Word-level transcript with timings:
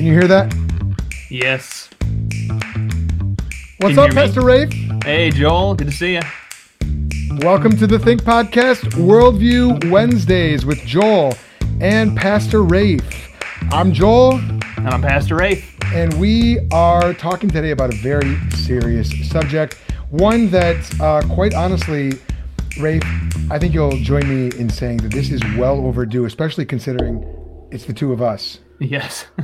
Can 0.00 0.06
you 0.06 0.14
hear 0.14 0.28
that? 0.28 0.54
Yes. 1.28 1.90
What's 3.80 3.98
up. 3.98 4.12
Pastor 4.12 4.40
Rafe? 4.40 4.72
Hey, 5.04 5.28
Joel. 5.28 5.74
Good 5.74 5.88
to 5.88 5.92
see 5.92 6.14
you. 6.14 6.22
Welcome 7.42 7.76
to 7.76 7.86
the 7.86 7.98
Think 7.98 8.22
Podcast 8.22 8.94
Worldview 8.94 9.90
Wednesdays 9.90 10.64
with 10.64 10.78
Joel 10.86 11.34
and 11.82 12.16
Pastor 12.16 12.62
Rafe. 12.62 13.36
I'm 13.72 13.92
Joel, 13.92 14.36
And 14.38 14.88
I'm 14.88 15.02
Pastor 15.02 15.36
Rafe. 15.36 15.76
and 15.92 16.14
we 16.14 16.66
are 16.72 17.12
talking 17.12 17.50
today 17.50 17.72
about 17.72 17.92
a 17.92 17.96
very 17.98 18.40
serious 18.52 19.10
subject. 19.28 19.74
One 20.08 20.48
that, 20.48 20.98
uh, 20.98 21.20
quite 21.28 21.52
honestly, 21.52 22.12
Rafe, 22.80 23.02
I 23.50 23.58
think 23.58 23.74
you'll 23.74 23.98
join 23.98 24.26
me 24.26 24.46
in 24.58 24.70
saying 24.70 24.96
that 25.02 25.12
this 25.12 25.30
is 25.30 25.42
well 25.58 25.76
overdue, 25.84 26.24
especially 26.24 26.64
considering 26.64 27.22
it's 27.70 27.84
the 27.84 27.92
two 27.92 28.14
of 28.14 28.22
us. 28.22 28.60
Yes. 28.80 29.26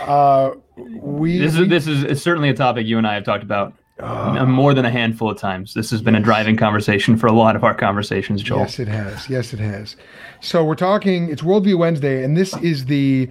Uh, 0.00 0.52
we, 0.76 1.38
this 1.38 1.56
is 1.58 1.68
this 1.68 1.86
is 1.86 2.22
certainly 2.22 2.48
a 2.48 2.54
topic 2.54 2.86
you 2.86 2.96
and 2.96 3.06
I 3.06 3.14
have 3.14 3.24
talked 3.24 3.42
about 3.42 3.74
uh, 3.98 4.46
more 4.46 4.72
than 4.72 4.84
a 4.84 4.90
handful 4.90 5.30
of 5.30 5.38
times. 5.38 5.74
This 5.74 5.90
has 5.90 6.00
been 6.00 6.14
a 6.14 6.20
driving 6.20 6.56
conversation 6.56 7.16
for 7.16 7.26
a 7.26 7.32
lot 7.32 7.54
of 7.54 7.64
our 7.64 7.74
conversations, 7.74 8.42
Joel. 8.42 8.60
Yes, 8.60 8.78
it 8.78 8.88
has. 8.88 9.28
Yes, 9.28 9.52
it 9.52 9.60
has. 9.60 9.96
So 10.40 10.64
we're 10.64 10.74
talking. 10.74 11.28
It's 11.28 11.42
Worldview 11.42 11.76
Wednesday, 11.78 12.24
and 12.24 12.36
this 12.36 12.56
is 12.58 12.86
the 12.86 13.28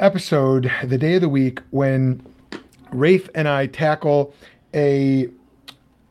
episode, 0.00 0.70
the 0.82 0.98
day 0.98 1.16
of 1.16 1.20
the 1.20 1.28
week 1.28 1.60
when 1.70 2.24
Rafe 2.90 3.28
and 3.34 3.46
I 3.46 3.66
tackle 3.66 4.34
a 4.74 5.28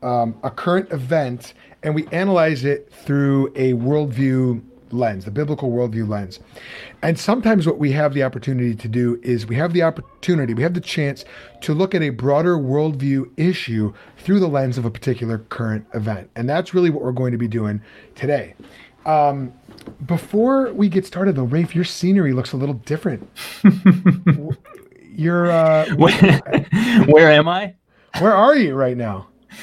um, 0.02 0.38
a 0.44 0.50
current 0.50 0.92
event, 0.92 1.54
and 1.82 1.94
we 1.94 2.06
analyze 2.08 2.64
it 2.64 2.92
through 2.92 3.48
a 3.56 3.72
worldview 3.72 4.62
lens, 4.90 5.24
the 5.24 5.30
biblical 5.30 5.70
worldview 5.70 6.08
lens. 6.08 6.40
And 7.02 7.18
sometimes 7.18 7.66
what 7.66 7.78
we 7.78 7.92
have 7.92 8.14
the 8.14 8.22
opportunity 8.22 8.74
to 8.74 8.88
do 8.88 9.18
is 9.22 9.46
we 9.46 9.56
have 9.56 9.72
the 9.72 9.82
opportunity, 9.82 10.54
we 10.54 10.62
have 10.62 10.74
the 10.74 10.80
chance 10.80 11.24
to 11.62 11.74
look 11.74 11.94
at 11.94 12.02
a 12.02 12.10
broader 12.10 12.56
worldview 12.56 13.30
issue 13.36 13.92
through 14.16 14.40
the 14.40 14.48
lens 14.48 14.78
of 14.78 14.84
a 14.84 14.90
particular 14.90 15.38
current 15.38 15.86
event. 15.94 16.30
And 16.36 16.48
that's 16.48 16.74
really 16.74 16.90
what 16.90 17.02
we're 17.02 17.12
going 17.12 17.32
to 17.32 17.38
be 17.38 17.48
doing 17.48 17.80
today. 18.14 18.54
Um, 19.06 19.52
before 20.06 20.72
we 20.72 20.88
get 20.88 21.06
started, 21.06 21.36
though, 21.36 21.44
Rafe, 21.44 21.74
your 21.74 21.84
scenery 21.84 22.32
looks 22.32 22.52
a 22.52 22.56
little 22.56 22.74
different. 22.74 23.28
You're, 25.12 25.50
uh, 25.50 25.86
Where 25.96 27.30
am 27.30 27.48
I? 27.48 27.74
where 28.20 28.34
are 28.34 28.56
you 28.56 28.74
right 28.74 28.96
now? 28.96 29.28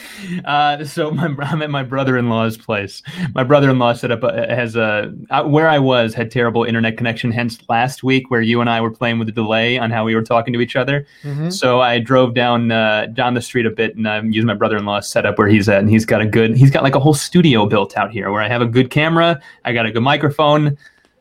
Uh, 0.45 0.83
so 0.83 1.11
my, 1.11 1.25
I'm 1.39 1.61
at 1.61 1.69
my 1.69 1.83
brother-in-law's 1.83 2.57
place. 2.57 3.01
My 3.33 3.43
brother-in-law 3.43 3.93
set 3.93 4.11
up 4.11 4.23
a, 4.23 4.47
has 4.53 4.75
a 4.75 5.13
uh, 5.29 5.43
where 5.43 5.67
I 5.67 5.79
was 5.79 6.13
had 6.13 6.31
terrible 6.31 6.63
internet 6.63 6.97
connection. 6.97 7.31
Hence 7.31 7.59
last 7.69 8.03
week 8.03 8.29
where 8.29 8.41
you 8.41 8.59
and 8.61 8.69
I 8.69 8.81
were 8.81 8.91
playing 8.91 9.19
with 9.19 9.29
a 9.29 9.31
delay 9.31 9.77
on 9.77 9.91
how 9.91 10.03
we 10.03 10.15
were 10.15 10.21
talking 10.23 10.53
to 10.53 10.61
each 10.61 10.75
other. 10.75 11.05
Mhm. 11.23 11.51
So 11.51 11.79
I 11.81 11.99
drove 11.99 12.33
down 12.33 12.71
uh, 12.71 13.07
down 13.07 13.33
the 13.33 13.41
street 13.41 13.65
a 13.65 13.69
bit 13.69 13.95
and 13.95 14.07
I'm 14.07 14.31
using 14.31 14.47
my 14.47 14.53
brother-in-law's 14.55 15.07
setup 15.07 15.37
where 15.37 15.47
he's 15.47 15.69
at, 15.69 15.79
and 15.79 15.89
he's 15.89 16.05
got 16.05 16.21
a 16.21 16.25
good 16.25 16.55
he's 16.55 16.71
got 16.71 16.83
like 16.83 16.95
a 16.95 16.99
whole 16.99 17.13
studio 17.13 17.65
built 17.65 17.97
out 17.97 18.11
here 18.11 18.31
where 18.31 18.41
I 18.41 18.47
have 18.47 18.61
a 18.61 18.67
good 18.67 18.89
camera, 18.89 19.39
I 19.63 19.73
got 19.73 19.85
a 19.85 19.91
good 19.91 20.03
microphone, 20.03 20.77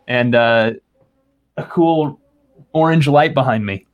and 0.08 0.34
uh, 0.34 0.72
a 1.56 1.64
cool 1.64 2.20
orange 2.72 3.06
light 3.08 3.34
behind 3.34 3.64
me. 3.66 3.86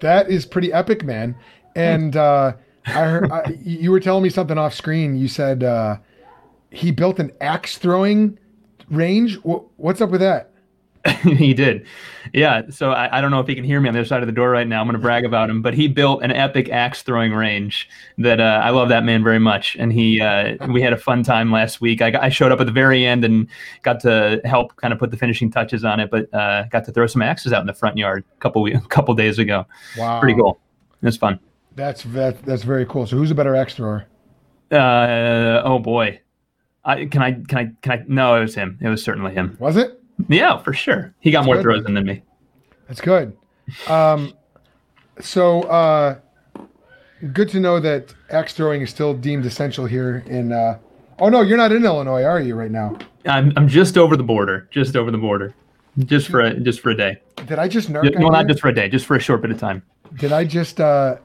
That 0.00 0.30
is 0.30 0.44
pretty 0.44 0.72
epic, 0.72 1.04
man. 1.04 1.36
And 1.74 2.16
uh, 2.16 2.54
I 2.86 2.90
heard 3.04 3.30
I, 3.32 3.58
you 3.62 3.90
were 3.90 4.00
telling 4.00 4.22
me 4.22 4.28
something 4.30 4.58
off 4.58 4.74
screen. 4.74 5.16
You 5.16 5.28
said 5.28 5.64
uh, 5.64 5.96
he 6.70 6.90
built 6.90 7.18
an 7.18 7.32
axe 7.40 7.78
throwing 7.78 8.38
range. 8.90 9.38
Wh- 9.40 9.64
What's 9.78 10.00
up 10.00 10.10
with 10.10 10.20
that? 10.20 10.50
he 11.22 11.54
did. 11.54 11.86
Yeah. 12.32 12.62
So 12.68 12.90
I, 12.90 13.18
I 13.18 13.20
don't 13.20 13.30
know 13.30 13.38
if 13.38 13.46
he 13.46 13.54
can 13.54 13.62
hear 13.62 13.80
me 13.80 13.86
on 13.88 13.94
the 13.94 14.00
other 14.00 14.08
side 14.08 14.22
of 14.22 14.26
the 14.26 14.32
door 14.32 14.50
right 14.50 14.66
now. 14.66 14.80
I'm 14.80 14.86
going 14.88 14.94
to 14.96 15.00
brag 15.00 15.24
about 15.24 15.48
him, 15.48 15.62
but 15.62 15.72
he 15.72 15.86
built 15.86 16.20
an 16.24 16.32
epic 16.32 16.68
axe 16.68 17.02
throwing 17.02 17.32
range 17.32 17.88
that 18.18 18.40
uh, 18.40 18.60
I 18.64 18.70
love 18.70 18.88
that 18.88 19.04
man 19.04 19.22
very 19.22 19.38
much. 19.38 19.76
And 19.78 19.92
he, 19.92 20.20
uh, 20.20 20.56
we 20.68 20.82
had 20.82 20.92
a 20.92 20.96
fun 20.96 21.22
time 21.22 21.52
last 21.52 21.80
week. 21.80 22.02
I, 22.02 22.12
I 22.20 22.28
showed 22.28 22.50
up 22.50 22.58
at 22.60 22.66
the 22.66 22.72
very 22.72 23.06
end 23.06 23.24
and 23.24 23.46
got 23.82 24.00
to 24.00 24.40
help 24.44 24.74
kind 24.76 24.92
of 24.92 24.98
put 24.98 25.12
the 25.12 25.16
finishing 25.16 25.48
touches 25.48 25.84
on 25.84 26.00
it, 26.00 26.10
but 26.10 26.32
uh, 26.34 26.64
got 26.70 26.84
to 26.86 26.92
throw 26.92 27.06
some 27.06 27.22
axes 27.22 27.52
out 27.52 27.60
in 27.60 27.68
the 27.68 27.74
front 27.74 27.96
yard 27.96 28.24
a 28.36 28.40
couple 28.40 28.66
a 28.66 28.80
couple 28.88 29.14
days 29.14 29.38
ago. 29.38 29.64
Wow, 29.96 30.18
Pretty 30.20 30.36
cool. 30.36 30.58
It 31.02 31.06
was 31.06 31.16
fun. 31.16 31.38
That's 31.76 32.02
that, 32.04 32.42
that's 32.42 32.64
very 32.64 32.86
cool. 32.86 33.06
So 33.06 33.16
who's 33.16 33.30
a 33.30 33.34
better 33.34 33.54
axe 33.54 33.74
thrower? 33.74 34.06
Uh, 34.72 35.62
oh 35.64 35.78
boy. 35.78 36.20
I, 36.84 37.04
can 37.04 37.22
I, 37.22 37.32
can 37.32 37.58
I, 37.58 37.70
can 37.82 37.92
I? 37.92 38.04
No, 38.08 38.36
it 38.36 38.40
was 38.40 38.54
him. 38.54 38.78
It 38.80 38.88
was 38.88 39.02
certainly 39.04 39.34
him. 39.34 39.56
Was 39.60 39.76
it? 39.76 40.00
Yeah, 40.28 40.58
for 40.58 40.72
sure. 40.72 41.14
He 41.20 41.30
got 41.30 41.44
more 41.44 41.56
good. 41.56 41.62
throws 41.62 41.84
than 41.84 42.02
me. 42.04 42.22
That's 42.88 43.00
good. 43.00 43.36
Um, 43.88 44.34
so 45.20 45.62
uh, 45.62 46.18
good 47.32 47.48
to 47.50 47.60
know 47.60 47.80
that 47.80 48.14
axe 48.30 48.54
throwing 48.54 48.82
is 48.82 48.90
still 48.90 49.14
deemed 49.14 49.44
essential 49.44 49.86
here 49.86 50.24
in. 50.26 50.52
Uh, 50.52 50.78
oh 51.18 51.28
no, 51.28 51.42
you're 51.42 51.56
not 51.56 51.72
in 51.72 51.84
Illinois, 51.84 52.22
are 52.22 52.40
you? 52.40 52.54
Right 52.54 52.70
now? 52.70 52.96
I'm 53.26 53.52
I'm 53.56 53.68
just 53.68 53.98
over 53.98 54.16
the 54.16 54.22
border, 54.22 54.68
just 54.70 54.96
over 54.96 55.10
the 55.10 55.18
border, 55.18 55.54
just 55.98 56.28
for 56.28 56.40
a 56.40 56.58
just 56.60 56.80
for 56.80 56.90
a 56.90 56.96
day. 56.96 57.20
Did 57.46 57.58
I 57.58 57.68
just 57.68 57.90
narc? 57.90 58.18
Well, 58.18 58.30
not 58.30 58.46
just 58.46 58.60
for 58.60 58.68
a 58.68 58.74
day, 58.74 58.88
just 58.88 59.04
for 59.06 59.16
a 59.16 59.20
short 59.20 59.42
bit 59.42 59.50
of 59.50 59.58
time. 59.58 59.82
Did 60.14 60.32
I 60.32 60.44
just? 60.44 60.80
Uh, 60.80 61.16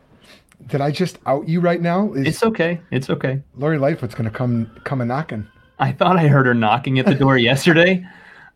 did 0.68 0.82
I 0.82 0.92
just 0.92 1.20
out 1.26 1.48
you 1.48 1.60
right 1.60 1.82
now? 1.82 2.14
Is 2.14 2.28
It's 2.28 2.44
okay. 2.44 2.80
It's 2.92 3.10
okay. 3.10 3.42
Lori 3.56 3.78
Lightfoot's 3.78 4.16
gonna 4.16 4.30
come 4.32 4.70
come 4.84 5.02
a 5.02 5.06
knocking? 5.06 5.48
I 5.80 5.92
thought 5.92 6.18
I 6.18 6.28
heard 6.28 6.46
her 6.46 6.54
knocking 6.54 7.00
at 7.00 7.06
the 7.06 7.16
door 7.16 7.38
yesterday. 7.52 8.06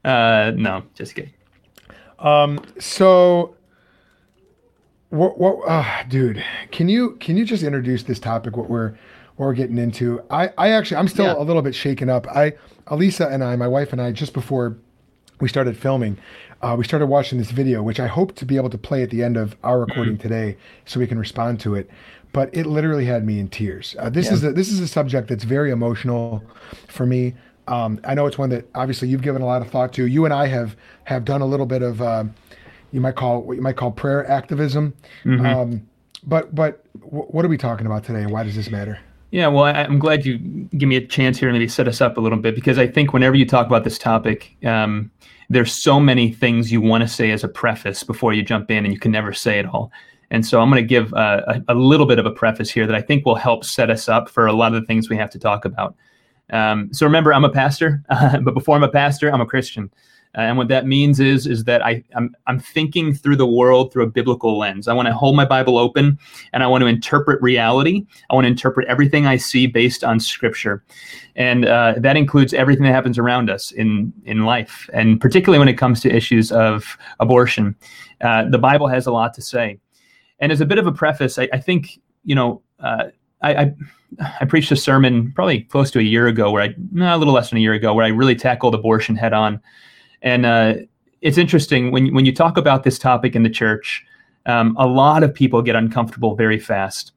Uh, 0.03 0.51
no, 0.55 0.83
just 0.93 1.15
kidding. 1.15 1.33
Um. 2.19 2.61
So. 2.79 3.55
What? 5.09 5.37
What? 5.39 5.67
Uh, 5.67 6.03
dude, 6.09 6.43
can 6.71 6.89
you 6.89 7.11
can 7.19 7.37
you 7.37 7.45
just 7.45 7.63
introduce 7.63 8.03
this 8.03 8.19
topic? 8.19 8.57
What 8.57 8.69
we're 8.69 8.89
what 9.35 9.47
we're 9.47 9.53
getting 9.53 9.77
into? 9.77 10.21
I 10.29 10.49
I 10.57 10.69
actually 10.71 10.97
I'm 10.97 11.07
still 11.07 11.25
Yeah. 11.25 11.37
a 11.37 11.43
little 11.43 11.61
bit 11.61 11.75
shaken 11.75 12.09
up. 12.09 12.27
I 12.27 12.53
Elisa 12.87 13.27
and 13.27 13.43
I, 13.43 13.55
my 13.55 13.67
wife 13.67 13.91
and 13.93 14.01
I, 14.01 14.11
just 14.11 14.33
before 14.33 14.77
we 15.39 15.47
started 15.47 15.77
filming, 15.77 16.17
uh, 16.65 16.75
we 16.75 16.83
started 16.83 17.05
watching 17.05 17.37
this 17.37 17.51
video, 17.51 17.83
which 17.83 17.99
I 17.99 18.07
hope 18.07 18.33
to 18.37 18.45
be 18.45 18.55
able 18.55 18.71
to 18.71 18.77
play 18.77 19.03
at 19.03 19.11
the 19.11 19.21
end 19.21 19.37
of 19.37 19.55
our 19.63 19.79
recording 19.79 20.17
today, 20.17 20.57
so 20.85 20.99
we 20.99 21.05
can 21.05 21.19
respond 21.19 21.59
to 21.59 21.75
it. 21.75 21.87
But 22.33 22.49
it 22.53 22.65
literally 22.65 23.05
had 23.05 23.23
me 23.23 23.39
in 23.39 23.49
tears. 23.49 23.95
Uh, 23.99 24.09
this 24.09 24.31
is 24.31 24.43
a 24.43 24.51
this 24.51 24.69
is 24.69 24.79
a 24.79 24.87
subject 24.87 25.27
that's 25.27 25.43
very 25.43 25.69
emotional 25.69 26.43
for 26.87 27.05
me. 27.05 27.35
Um, 27.67 27.99
I 28.03 28.15
know 28.15 28.25
it's 28.25 28.39
one 28.39 28.49
that 28.49 28.67
obviously 28.73 29.07
you've 29.09 29.21
given 29.21 29.43
a 29.43 29.45
lot 29.45 29.61
of 29.61 29.69
thought 29.69 29.93
to. 29.93 30.07
You 30.07 30.25
and 30.25 30.33
I 30.33 30.47
have 30.47 30.75
have 31.03 31.23
done 31.23 31.41
a 31.41 31.45
little 31.45 31.67
bit 31.67 31.83
of 31.83 32.01
uh, 32.01 32.23
you 32.91 32.99
might 32.99 33.15
call 33.15 33.43
what 33.43 33.57
you 33.57 33.61
might 33.61 33.77
call 33.77 33.91
prayer 33.91 34.27
activism. 34.29 34.95
Um, 35.45 35.87
but 36.25 36.55
but 36.55 36.83
w- 36.99 37.25
what 37.25 37.45
are 37.45 37.47
we 37.47 37.57
talking 37.57 37.85
about 37.85 38.03
today? 38.03 38.23
and 38.23 38.31
Why 38.31 38.41
does 38.43 38.55
this 38.55 38.71
matter? 38.71 38.97
Yeah, 39.31 39.47
well, 39.47 39.65
I, 39.65 39.71
I'm 39.71 39.99
glad 39.99 40.25
you 40.25 40.37
give 40.77 40.87
me 40.89 40.95
a 40.95 41.05
chance 41.05 41.37
here 41.37 41.49
and 41.49 41.57
maybe 41.57 41.67
set 41.67 41.87
us 41.87 41.99
up 42.01 42.17
a 42.17 42.21
little 42.21 42.37
bit 42.37 42.55
because 42.55 42.77
I 42.79 42.87
think 42.87 43.11
whenever 43.13 43.35
you 43.35 43.45
talk 43.45 43.67
about 43.67 43.83
this 43.83 43.97
topic, 43.97 44.55
um, 44.63 45.11
there's 45.49 45.73
so 45.73 45.99
many 45.99 46.31
things 46.31 46.71
you 46.71 46.81
want 46.81 47.01
to 47.01 47.07
say 47.07 47.31
as 47.31 47.43
a 47.43 47.47
preface 47.47 48.03
before 48.03 48.33
you 48.33 48.43
jump 48.43 48.71
in, 48.71 48.85
and 48.85 48.93
you 48.93 48.99
can 48.99 49.11
never 49.11 49.33
say 49.33 49.59
it 49.59 49.65
all. 49.65 49.91
And 50.31 50.45
so 50.45 50.59
I'm 50.59 50.69
going 50.69 50.81
to 50.81 50.87
give 50.87 51.13
uh, 51.13 51.43
a, 51.47 51.73
a 51.73 51.75
little 51.75 52.05
bit 52.05 52.19
of 52.19 52.25
a 52.25 52.31
preface 52.31 52.69
here 52.69 52.87
that 52.87 52.95
I 52.95 53.01
think 53.01 53.25
will 53.25 53.35
help 53.35 53.63
set 53.63 53.89
us 53.89 54.09
up 54.09 54.29
for 54.29 54.47
a 54.47 54.53
lot 54.53 54.73
of 54.73 54.81
the 54.81 54.87
things 54.87 55.09
we 55.09 55.17
have 55.17 55.29
to 55.31 55.39
talk 55.39 55.65
about. 55.65 55.95
Um, 56.49 56.93
so 56.93 57.05
remember, 57.05 57.33
I'm 57.33 57.45
a 57.45 57.49
pastor, 57.49 58.03
but 58.09 58.53
before 58.53 58.75
I'm 58.75 58.83
a 58.83 58.89
pastor, 58.89 59.31
I'm 59.31 59.41
a 59.41 59.45
Christian. 59.45 59.91
Uh, 60.37 60.41
and 60.41 60.57
what 60.57 60.67
that 60.67 60.85
means 60.85 61.19
is 61.19 61.47
is 61.47 61.63
that 61.63 61.85
I 61.85 62.03
I'm, 62.15 62.35
I'm 62.47 62.59
thinking 62.59 63.13
through 63.13 63.37
the 63.37 63.47
world 63.47 63.91
through 63.91 64.03
a 64.03 64.09
biblical 64.09 64.57
lens. 64.57 64.87
I 64.87 64.93
want 64.93 65.07
to 65.07 65.13
hold 65.13 65.35
my 65.35 65.45
Bible 65.45 65.77
open 65.77 66.19
and 66.51 66.61
I 66.61 66.67
want 66.67 66.81
to 66.81 66.87
interpret 66.87 67.41
reality. 67.41 68.05
I 68.29 68.35
want 68.35 68.45
to 68.45 68.49
interpret 68.49 68.87
everything 68.87 69.25
I 69.25 69.37
see 69.37 69.67
based 69.67 70.03
on 70.03 70.19
Scripture, 70.19 70.83
and 71.35 71.65
uh, 71.65 71.95
that 71.97 72.17
includes 72.17 72.53
everything 72.53 72.83
that 72.83 72.91
happens 72.91 73.17
around 73.17 73.49
us 73.49 73.71
in 73.71 74.11
in 74.25 74.45
life, 74.45 74.89
and 74.93 75.21
particularly 75.21 75.59
when 75.59 75.69
it 75.69 75.77
comes 75.77 76.01
to 76.01 76.13
issues 76.13 76.51
of 76.51 76.97
abortion. 77.19 77.75
Uh, 78.21 78.49
the 78.49 78.57
Bible 78.57 78.87
has 78.87 79.07
a 79.07 79.11
lot 79.11 79.33
to 79.33 79.41
say, 79.41 79.79
and 80.39 80.51
as 80.51 80.61
a 80.61 80.65
bit 80.65 80.77
of 80.77 80.87
a 80.87 80.91
preface, 80.91 81.39
I, 81.39 81.47
I 81.53 81.59
think 81.59 81.99
you 82.23 82.35
know. 82.35 82.61
Uh, 82.79 83.05
I, 83.41 83.55
I 83.55 83.75
I 84.39 84.45
preached 84.45 84.71
a 84.71 84.77
sermon 84.77 85.31
probably 85.33 85.61
close 85.61 85.91
to 85.91 85.99
a 85.99 86.03
year 86.03 86.27
ago, 86.27 86.49
where 86.49 86.63
I 86.63 86.73
no, 86.91 87.15
a 87.15 87.17
little 87.17 87.33
less 87.33 87.49
than 87.49 87.57
a 87.57 87.61
year 87.61 87.73
ago, 87.73 87.93
where 87.93 88.05
I 88.05 88.09
really 88.09 88.35
tackled 88.35 88.73
abortion 88.73 89.15
head 89.15 89.33
on. 89.33 89.61
And 90.21 90.45
uh, 90.45 90.73
it's 91.21 91.37
interesting 91.37 91.91
when 91.91 92.13
when 92.13 92.25
you 92.25 92.33
talk 92.33 92.57
about 92.57 92.83
this 92.83 92.99
topic 92.99 93.35
in 93.35 93.43
the 93.43 93.49
church, 93.49 94.05
um, 94.45 94.75
a 94.77 94.87
lot 94.87 95.23
of 95.23 95.33
people 95.33 95.61
get 95.61 95.75
uncomfortable 95.75 96.35
very 96.35 96.59
fast, 96.59 97.13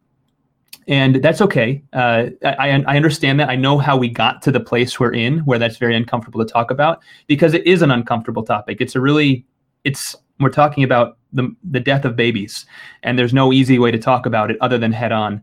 and 0.86 1.16
that's 1.16 1.40
okay. 1.40 1.82
Uh, 1.92 2.26
I 2.44 2.82
I 2.86 2.96
understand 2.96 3.40
that. 3.40 3.48
I 3.48 3.56
know 3.56 3.78
how 3.78 3.96
we 3.96 4.08
got 4.08 4.42
to 4.42 4.50
the 4.50 4.60
place 4.60 4.98
we're 4.98 5.14
in, 5.14 5.40
where 5.40 5.58
that's 5.58 5.76
very 5.76 5.96
uncomfortable 5.96 6.44
to 6.44 6.52
talk 6.52 6.70
about, 6.70 7.00
because 7.26 7.54
it 7.54 7.66
is 7.66 7.82
an 7.82 7.90
uncomfortable 7.90 8.42
topic. 8.42 8.80
It's 8.80 8.96
a 8.96 9.00
really 9.00 9.44
it's 9.84 10.16
we're 10.40 10.50
talking 10.50 10.84
about 10.84 11.18
the 11.32 11.54
the 11.62 11.80
death 11.80 12.04
of 12.04 12.16
babies, 12.16 12.66
and 13.02 13.18
there's 13.18 13.34
no 13.34 13.52
easy 13.52 13.78
way 13.78 13.90
to 13.90 13.98
talk 13.98 14.26
about 14.26 14.50
it 14.50 14.56
other 14.60 14.78
than 14.78 14.92
head 14.92 15.12
on. 15.12 15.42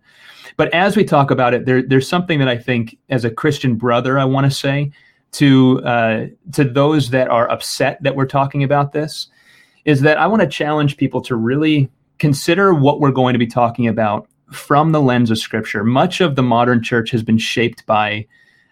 But 0.57 0.73
as 0.73 0.95
we 0.95 1.03
talk 1.03 1.31
about 1.31 1.53
it, 1.53 1.65
there, 1.65 1.81
there's 1.81 2.07
something 2.07 2.39
that 2.39 2.47
I 2.47 2.57
think, 2.57 2.97
as 3.09 3.25
a 3.25 3.29
Christian 3.29 3.75
brother, 3.75 4.17
I 4.17 4.23
want 4.25 4.45
to 4.45 4.51
say 4.51 4.91
to 5.37 5.81
uh, 5.83 6.25
to 6.53 6.63
those 6.63 7.09
that 7.11 7.29
are 7.29 7.49
upset 7.49 8.01
that 8.03 8.15
we're 8.15 8.25
talking 8.25 8.63
about 8.63 8.91
this, 8.91 9.27
is 9.85 10.01
that 10.01 10.17
I 10.17 10.27
want 10.27 10.41
to 10.41 10.47
challenge 10.47 10.97
people 10.97 11.21
to 11.21 11.35
really 11.35 11.89
consider 12.17 12.73
what 12.73 12.99
we're 12.99 13.11
going 13.11 13.33
to 13.33 13.39
be 13.39 13.47
talking 13.47 13.87
about 13.87 14.27
from 14.51 14.91
the 14.91 15.01
lens 15.01 15.31
of 15.31 15.37
Scripture. 15.37 15.83
Much 15.83 16.21
of 16.21 16.35
the 16.35 16.43
modern 16.43 16.81
church 16.81 17.11
has 17.11 17.23
been 17.23 17.37
shaped 17.37 17.85
by 17.85 18.25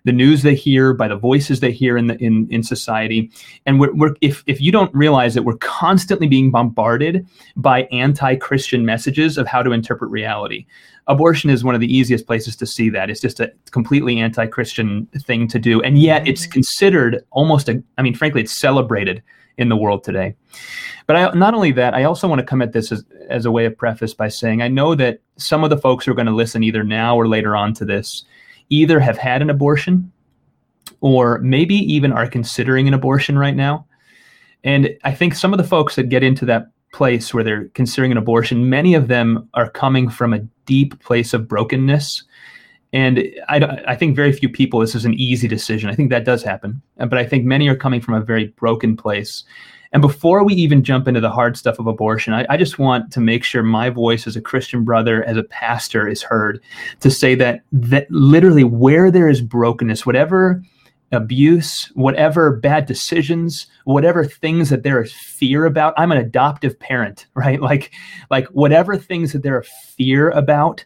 the 0.06 0.12
news 0.12 0.42
they 0.42 0.56
hear, 0.56 0.94
by 0.94 1.08
the 1.08 1.16
voices 1.16 1.60
they 1.60 1.72
hear 1.72 1.98
in 1.98 2.08
the 2.08 2.18
in, 2.18 2.48
in 2.50 2.64
society. 2.64 3.32
And 3.66 3.80
we're, 3.80 3.94
we're 3.94 4.16
if 4.22 4.44
if 4.48 4.60
you 4.60 4.72
don't 4.72 4.94
realize 4.94 5.34
that 5.34 5.44
we're 5.44 5.58
constantly 5.58 6.28
being 6.28 6.52
bombarded 6.52 7.26
by 7.56 7.84
anti-Christian 7.84 8.86
messages 8.86 9.38
of 9.38 9.48
how 9.48 9.64
to 9.64 9.72
interpret 9.72 10.12
reality. 10.12 10.66
Abortion 11.08 11.50
is 11.50 11.64
one 11.64 11.76
of 11.76 11.82
the 11.82 11.94
easiest 11.94 12.26
places 12.26 12.56
to 12.56 12.66
see 12.66 12.90
that. 12.90 13.10
It's 13.10 13.20
just 13.20 13.40
a 13.40 13.52
completely 13.72 14.20
anti-Christian 14.20 15.06
thing 15.26 15.48
to 15.50 15.60
do. 15.60 15.82
And 15.82 15.98
yet 16.00 16.22
mm-hmm. 16.22 16.30
it's 16.30 16.48
considered 16.48 17.24
almost 17.32 17.70
a 17.70 17.84
I 17.98 18.02
mean, 18.02 18.16
frankly, 18.16 18.42
it's 18.42 18.60
celebrated 18.60 19.22
in 19.58 19.70
the 19.70 19.78
world 19.78 20.04
today. 20.04 20.36
But 21.06 21.16
I, 21.16 21.32
not 21.34 21.54
only 21.54 21.72
that, 21.74 21.94
I 21.94 22.06
also 22.06 22.28
want 22.28 22.40
to 22.40 22.46
come 22.46 22.62
at 22.62 22.74
this 22.74 22.92
as, 22.92 23.04
as 23.30 23.46
a 23.46 23.52
way 23.52 23.66
of 23.66 23.78
preface 23.78 24.14
by 24.14 24.30
saying 24.30 24.62
I 24.62 24.68
know 24.68 24.96
that 24.96 25.20
some 25.38 25.64
of 25.64 25.70
the 25.70 25.78
folks 25.78 26.06
who 26.06 26.12
are 26.12 26.16
going 26.16 26.28
to 26.28 26.34
listen 26.34 26.64
either 26.64 26.84
now 26.84 27.16
or 27.16 27.28
later 27.28 27.56
on 27.56 27.74
to 27.76 27.86
this 27.86 28.26
either 28.70 29.00
have 29.00 29.18
had 29.18 29.42
an 29.42 29.50
abortion 29.50 30.12
or 31.02 31.40
maybe 31.40 31.76
even 31.76 32.12
are 32.12 32.28
considering 32.28 32.88
an 32.88 32.94
abortion 32.94 33.38
right 33.38 33.56
now. 33.56 33.86
And 34.64 34.90
I 35.04 35.14
think 35.14 35.36
some 35.36 35.54
of 35.54 35.58
the 35.58 35.64
folks 35.64 35.96
that 35.96 36.10
get 36.10 36.24
into 36.24 36.46
that 36.46 36.68
place 36.94 37.34
where 37.34 37.44
they're 37.44 37.68
considering 37.70 38.12
an 38.12 38.18
abortion, 38.18 38.70
many 38.70 38.94
of 38.94 39.08
them 39.08 39.50
are 39.54 39.70
coming 39.70 40.10
from 40.10 40.34
a 40.34 40.40
deep 40.66 40.98
place 41.04 41.34
of 41.34 41.48
brokenness. 41.48 42.24
And 42.94 43.24
I, 43.50 43.58
I 43.88 43.96
think 43.96 44.16
very 44.16 44.32
few 44.32 44.48
people, 44.48 44.80
this 44.80 44.96
is 44.96 45.04
an 45.04 45.16
easy 45.16 45.48
decision. 45.48 45.90
I 45.90 45.96
think 45.96 46.12
that 46.12 46.26
does 46.26 46.44
happen. 46.44 46.82
But 46.98 47.16
I 47.16 47.26
think 47.26 47.44
many 47.44 47.68
are 47.68 47.76
coming 47.76 48.00
from 48.00 48.14
a 48.14 48.22
very 48.22 48.48
broken 48.48 48.96
place. 48.96 49.44
And 49.94 50.02
before 50.02 50.44
we 50.44 50.56
even 50.56 50.84
jump 50.84 51.08
into 51.08 51.22
the 51.22 51.30
hard 51.30 51.56
stuff 51.56 51.80
of 51.80 51.88
abortion, 51.88 52.34
I, 52.34 52.46
I, 52.50 52.58
just 52.58 52.80
want 52.80 53.12
to 53.12 53.22
make 53.22 53.44
sure 53.44 53.62
my 53.62 53.90
voice 53.90 54.26
as 54.26 54.36
a 54.36 54.42
Christian 54.42 54.84
brother, 54.84 55.24
as 55.24 55.38
a 55.38 55.44
pastor, 55.44 56.08
is 56.08 56.24
heard 56.24 56.60
to 57.02 57.12
say 57.12 57.36
that 57.36 57.62
that 57.72 58.10
literally 58.10 58.64
where 58.64 59.12
there 59.12 59.30
is 59.30 59.40
brokenness, 59.40 60.04
whatever 60.04 60.64
abuse, 61.14 61.92
whatever 61.94 62.58
bad 62.58 62.86
decisions, 62.86 63.68
whatever 63.86 64.26
things 64.26 64.70
that 64.70 64.84
there 64.84 65.02
is 65.02 65.14
fear 65.14 65.66
about. 65.66 65.94
I'm 65.96 66.12
an 66.12 66.18
adoptive 66.18 66.80
parent, 66.80 67.28
right? 67.36 67.62
Like, 67.62 67.94
like 68.30 68.48
whatever 68.48 68.98
things 68.98 69.32
that 69.34 69.44
there 69.44 69.58
are 69.58 69.64
fear 69.64 70.32
about, 70.32 70.84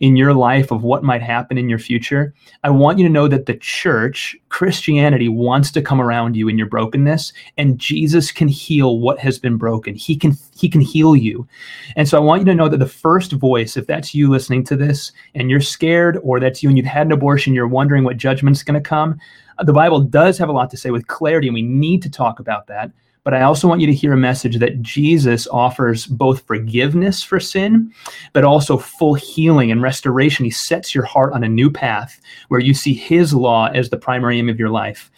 in 0.00 0.16
your 0.16 0.34
life 0.34 0.70
of 0.70 0.82
what 0.82 1.04
might 1.04 1.22
happen 1.22 1.56
in 1.56 1.68
your 1.68 1.78
future, 1.78 2.34
I 2.62 2.70
want 2.70 2.98
you 2.98 3.06
to 3.06 3.12
know 3.12 3.28
that 3.28 3.46
the 3.46 3.56
church, 3.56 4.36
Christianity, 4.48 5.28
wants 5.28 5.70
to 5.72 5.82
come 5.82 6.00
around 6.00 6.36
you 6.36 6.48
in 6.48 6.58
your 6.58 6.68
brokenness, 6.68 7.32
and 7.56 7.78
Jesus 7.78 8.32
can 8.32 8.48
heal 8.48 8.98
what 8.98 9.18
has 9.18 9.38
been 9.38 9.56
broken. 9.56 9.94
He 9.94 10.16
can 10.16 10.36
He 10.56 10.68
can 10.68 10.80
heal 10.80 11.14
you. 11.16 11.46
And 11.96 12.08
so 12.08 12.16
I 12.16 12.20
want 12.20 12.40
you 12.40 12.46
to 12.46 12.54
know 12.54 12.68
that 12.68 12.78
the 12.78 12.86
first 12.86 13.32
voice, 13.32 13.76
if 13.76 13.86
that's 13.86 14.14
you 14.14 14.28
listening 14.30 14.64
to 14.64 14.76
this 14.76 15.12
and 15.34 15.50
you're 15.50 15.60
scared, 15.60 16.18
or 16.22 16.40
that's 16.40 16.62
you 16.62 16.68
and 16.68 16.78
you've 16.78 16.86
had 16.86 17.06
an 17.06 17.12
abortion, 17.12 17.54
you're 17.54 17.68
wondering 17.68 18.04
what 18.04 18.16
judgment's 18.16 18.62
going 18.62 18.80
to 18.80 18.88
come, 18.88 19.18
the 19.64 19.72
Bible 19.72 20.00
does 20.00 20.38
have 20.38 20.48
a 20.48 20.52
lot 20.52 20.70
to 20.70 20.76
say 20.76 20.90
with 20.90 21.06
clarity, 21.06 21.48
and 21.48 21.54
we 21.54 21.62
need 21.62 22.02
to 22.02 22.10
talk 22.10 22.40
about 22.40 22.66
that. 22.66 22.90
But 23.24 23.34
I 23.34 23.42
also 23.42 23.66
want 23.66 23.80
you 23.80 23.86
to 23.86 23.94
hear 23.94 24.12
a 24.12 24.18
message 24.18 24.58
that 24.58 24.82
Jesus 24.82 25.48
offers 25.48 26.06
both 26.06 26.46
forgiveness 26.46 27.22
for 27.22 27.40
sin, 27.40 27.92
but 28.34 28.44
also 28.44 28.76
full 28.76 29.14
healing 29.14 29.72
and 29.72 29.82
restoration. 29.82 30.44
He 30.44 30.50
sets 30.50 30.94
your 30.94 31.04
heart 31.04 31.32
on 31.32 31.42
a 31.42 31.48
new 31.48 31.70
path 31.70 32.20
where 32.48 32.60
you 32.60 32.74
see 32.74 32.92
his 32.92 33.32
law 33.32 33.68
as 33.68 33.88
the 33.88 33.96
primary 33.96 34.38
aim 34.38 34.50
of 34.50 34.58
your 34.58 34.68
life. 34.68 35.10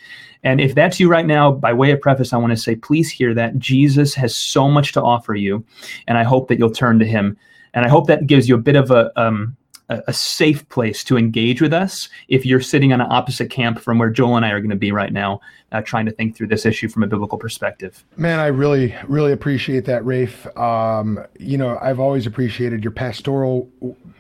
And 0.44 0.61
if 0.61 0.76
that's 0.76 1.00
you 1.00 1.08
right 1.08 1.26
now, 1.26 1.50
by 1.50 1.73
way 1.73 1.91
of 1.91 2.00
preface, 2.00 2.32
I 2.32 2.37
want 2.37 2.53
to 2.53 2.56
say, 2.56 2.76
please 2.76 3.11
hear 3.11 3.35
that 3.35 3.58
Jesus 3.58 4.14
has 4.14 4.37
so 4.37 4.69
much 4.69 4.93
to 4.93 5.03
offer 5.03 5.35
you. 5.35 5.64
And 6.06 6.17
I 6.17 6.23
hope 6.23 6.47
that 6.49 6.58
you'll 6.58 6.70
turn 6.70 7.00
to 7.00 7.06
him. 7.06 7.37
And 7.75 7.85
I 7.85 7.88
hope 7.88 8.06
that 8.06 8.29
gives 8.29 8.49
you 8.49 8.55
a 8.55 8.58
bit 8.58 8.76
of 8.76 8.93
a, 8.93 9.11
um, 9.20 9.56
a, 9.88 10.12
safe 10.12 10.69
place 10.69 11.05
to 11.05 11.17
engage 11.17 11.61
with 11.62 11.73
us 11.73 12.09
if 12.29 12.44
you're 12.44 12.61
sitting 12.61 12.93
on 12.93 13.00
an 13.00 13.06
opposite 13.11 13.50
camp 13.50 13.79
from 13.79 13.99
where 13.99 14.11
Joel 14.11 14.37
and 14.37 14.44
I 14.44 14.50
are 14.50 14.61
going 14.61 14.71
to 14.71 14.77
be 14.77 14.93
right 14.93 15.12
now, 15.12 15.41
uh, 15.73 15.83
trying 15.83 16.06
to 16.06 16.12
think 16.12 16.37
through 16.37 16.49
this 16.49 16.67
issue 16.67 16.88
from 16.88 17.03
a 17.03 17.06
biblical 17.06 17.38
perspective. 17.38 18.05
Man, 18.17 18.41
I 18.41 18.47
really, 18.47 18.94
really 19.06 19.33
appreciate 19.33 19.85
that, 19.85 20.05
Rafe. 20.05 20.47
Um, 20.56 21.25
you 21.38 21.56
know, 21.56 21.79
I've 21.81 22.00
always 22.00 22.27
appreciated 22.27 22.83
your 22.83 22.91
pastoral 22.91 23.71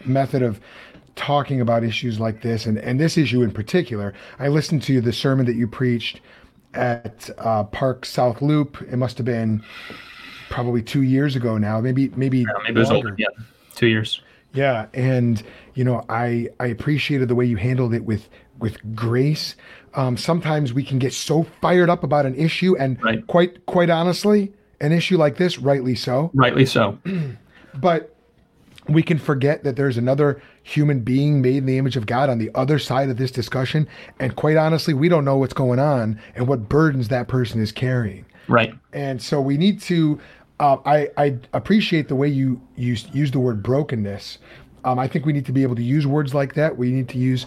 method 0.04 0.42
of 0.42 0.60
talking 1.16 1.60
about 1.60 1.82
issues 1.82 2.20
like 2.20 2.42
this, 2.42 2.66
and, 2.66 2.78
and 2.78 3.00
this 3.00 3.16
issue 3.16 3.42
in 3.42 3.50
particular. 3.50 4.14
I 4.38 4.48
listened 4.48 4.82
to 4.84 5.00
the 5.00 5.12
sermon 5.12 5.46
that 5.46 5.56
you 5.56 5.66
preached 5.66 6.20
at 6.74 7.30
uh, 7.38 7.64
Park 7.64 8.04
South 8.04 8.42
Loop. 8.42 8.80
It 8.82 8.96
must 8.96 9.16
have 9.16 9.24
been 9.24 9.64
probably 10.50 10.82
two 10.82 11.02
years 11.02 11.34
ago 11.34 11.58
now, 11.58 11.80
maybe 11.80 12.10
maybe 12.10 12.40
yeah, 12.40 12.46
maybe 12.64 12.76
it 12.76 12.78
was 12.78 12.90
older. 12.90 13.14
Yeah, 13.18 13.28
two 13.74 13.86
years. 13.86 14.20
Yeah, 14.52 14.86
and 14.94 15.42
you 15.74 15.84
know, 15.84 16.04
I 16.08 16.48
I 16.60 16.66
appreciated 16.66 17.28
the 17.28 17.34
way 17.34 17.44
you 17.44 17.56
handled 17.56 17.94
it 17.94 18.04
with 18.04 18.28
with 18.58 18.78
grace. 18.94 19.56
Um, 19.94 20.16
sometimes 20.16 20.72
we 20.72 20.82
can 20.82 20.98
get 20.98 21.12
so 21.12 21.44
fired 21.60 21.90
up 21.90 22.04
about 22.04 22.26
an 22.26 22.34
issue, 22.34 22.76
and 22.76 23.02
right. 23.02 23.26
quite 23.26 23.66
quite 23.66 23.90
honestly, 23.90 24.52
an 24.80 24.92
issue 24.92 25.16
like 25.16 25.36
this, 25.36 25.58
rightly 25.58 25.94
so. 25.94 26.30
Rightly 26.34 26.66
so. 26.66 26.98
but 27.74 28.14
we 28.88 29.02
can 29.02 29.18
forget 29.18 29.64
that 29.64 29.76
there's 29.76 29.96
another 29.96 30.40
human 30.62 31.00
being 31.00 31.42
made 31.42 31.56
in 31.56 31.66
the 31.66 31.76
image 31.78 31.96
of 31.96 32.06
God 32.06 32.30
on 32.30 32.38
the 32.38 32.50
other 32.54 32.78
side 32.78 33.10
of 33.10 33.16
this 33.16 33.30
discussion, 33.30 33.88
and 34.20 34.36
quite 34.36 34.56
honestly, 34.56 34.94
we 34.94 35.08
don't 35.08 35.24
know 35.24 35.36
what's 35.36 35.54
going 35.54 35.78
on 35.78 36.20
and 36.34 36.46
what 36.46 36.68
burdens 36.68 37.08
that 37.08 37.28
person 37.28 37.60
is 37.60 37.72
carrying. 37.72 38.24
Right. 38.48 38.74
And 38.92 39.20
so 39.20 39.40
we 39.40 39.56
need 39.56 39.80
to 39.82 40.20
uh, 40.58 40.78
I, 40.84 41.08
I 41.16 41.38
appreciate 41.52 42.08
the 42.08 42.16
way 42.16 42.28
you 42.28 42.60
use 42.76 43.06
use 43.12 43.30
the 43.30 43.40
word 43.40 43.62
brokenness. 43.62 44.38
Um, 44.84 44.98
I 44.98 45.08
think 45.08 45.26
we 45.26 45.32
need 45.32 45.46
to 45.46 45.52
be 45.52 45.62
able 45.62 45.76
to 45.76 45.82
use 45.82 46.06
words 46.06 46.34
like 46.34 46.54
that. 46.54 46.76
We 46.76 46.92
need 46.92 47.08
to 47.10 47.18
use 47.18 47.46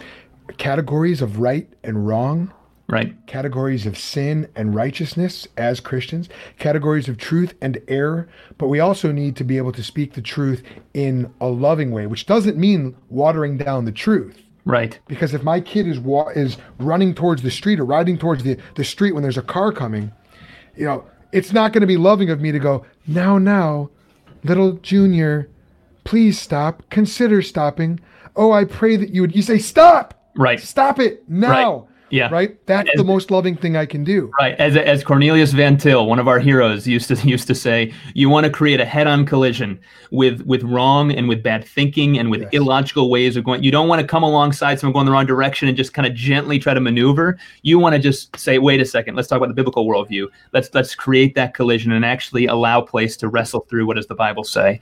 categories 0.58 1.22
of 1.22 1.38
right 1.38 1.68
and 1.82 2.06
wrong, 2.06 2.52
right? 2.88 3.14
Categories 3.26 3.86
of 3.86 3.98
sin 3.98 4.48
and 4.54 4.74
righteousness 4.74 5.48
as 5.56 5.80
Christians, 5.80 6.28
categories 6.58 7.08
of 7.08 7.18
truth 7.18 7.54
and 7.60 7.80
error. 7.88 8.28
But 8.58 8.68
we 8.68 8.78
also 8.78 9.10
need 9.10 9.36
to 9.36 9.44
be 9.44 9.56
able 9.56 9.72
to 9.72 9.82
speak 9.82 10.14
the 10.14 10.22
truth 10.22 10.62
in 10.94 11.32
a 11.40 11.48
loving 11.48 11.90
way, 11.90 12.06
which 12.06 12.26
doesn't 12.26 12.56
mean 12.56 12.94
watering 13.08 13.56
down 13.56 13.86
the 13.86 13.92
truth. 13.92 14.42
Right. 14.66 14.98
Because 15.08 15.34
if 15.34 15.42
my 15.42 15.60
kid 15.60 15.88
is 15.88 15.98
wa- 15.98 16.28
is 16.28 16.58
running 16.78 17.14
towards 17.14 17.42
the 17.42 17.50
street 17.50 17.80
or 17.80 17.84
riding 17.84 18.18
towards 18.18 18.44
the, 18.44 18.58
the 18.76 18.84
street 18.84 19.12
when 19.12 19.22
there's 19.22 19.38
a 19.38 19.42
car 19.42 19.72
coming, 19.72 20.12
you 20.76 20.84
know, 20.84 21.04
it's 21.32 21.52
not 21.52 21.72
going 21.72 21.80
to 21.80 21.86
be 21.86 21.96
loving 21.96 22.30
of 22.30 22.40
me 22.40 22.52
to 22.52 22.58
go, 22.58 22.84
now, 23.06 23.38
now, 23.38 23.90
little 24.44 24.72
junior, 24.72 25.48
please 26.04 26.40
stop. 26.40 26.82
Consider 26.90 27.42
stopping. 27.42 28.00
Oh, 28.36 28.52
I 28.52 28.64
pray 28.64 28.96
that 28.96 29.10
you 29.10 29.22
would. 29.22 29.34
You 29.34 29.42
say, 29.42 29.58
stop. 29.58 30.30
Right. 30.36 30.60
Stop 30.60 30.98
it 30.98 31.28
now. 31.28 31.80
Right. 31.80 31.89
Yeah. 32.10 32.28
Right. 32.30 32.58
That's 32.66 32.90
as, 32.90 32.96
the 32.96 33.04
most 33.04 33.30
loving 33.30 33.56
thing 33.56 33.76
I 33.76 33.86
can 33.86 34.02
do. 34.02 34.30
Right. 34.38 34.54
As, 34.58 34.76
as 34.76 35.04
Cornelius 35.04 35.52
Van 35.52 35.76
Til, 35.76 36.06
one 36.06 36.18
of 36.18 36.26
our 36.26 36.40
heroes, 36.40 36.86
used 36.86 37.08
to 37.08 37.14
used 37.28 37.46
to 37.46 37.54
say, 37.54 37.92
you 38.14 38.28
want 38.28 38.44
to 38.44 38.50
create 38.50 38.80
a 38.80 38.84
head-on 38.84 39.24
collision 39.24 39.80
with 40.10 40.42
with 40.42 40.62
wrong 40.64 41.12
and 41.12 41.28
with 41.28 41.42
bad 41.42 41.64
thinking 41.64 42.18
and 42.18 42.30
with 42.30 42.42
yes. 42.42 42.50
illogical 42.52 43.10
ways 43.10 43.36
of 43.36 43.44
going. 43.44 43.62
You 43.62 43.70
don't 43.70 43.88
want 43.88 44.00
to 44.00 44.06
come 44.06 44.22
alongside 44.22 44.80
someone 44.80 44.92
going 44.92 45.06
the 45.06 45.12
wrong 45.12 45.26
direction 45.26 45.68
and 45.68 45.76
just 45.76 45.94
kind 45.94 46.06
of 46.06 46.14
gently 46.14 46.58
try 46.58 46.74
to 46.74 46.80
maneuver. 46.80 47.38
You 47.62 47.78
want 47.78 47.94
to 47.94 47.98
just 47.98 48.36
say, 48.36 48.58
wait 48.58 48.80
a 48.80 48.84
second, 48.84 49.14
let's 49.14 49.28
talk 49.28 49.36
about 49.36 49.48
the 49.48 49.54
biblical 49.54 49.86
worldview. 49.86 50.26
Let's 50.52 50.72
let's 50.74 50.94
create 50.94 51.34
that 51.36 51.54
collision 51.54 51.92
and 51.92 52.04
actually 52.04 52.46
allow 52.46 52.80
place 52.80 53.16
to 53.18 53.28
wrestle 53.28 53.60
through 53.68 53.86
what 53.86 53.96
does 53.96 54.08
the 54.08 54.14
Bible 54.14 54.44
say. 54.44 54.80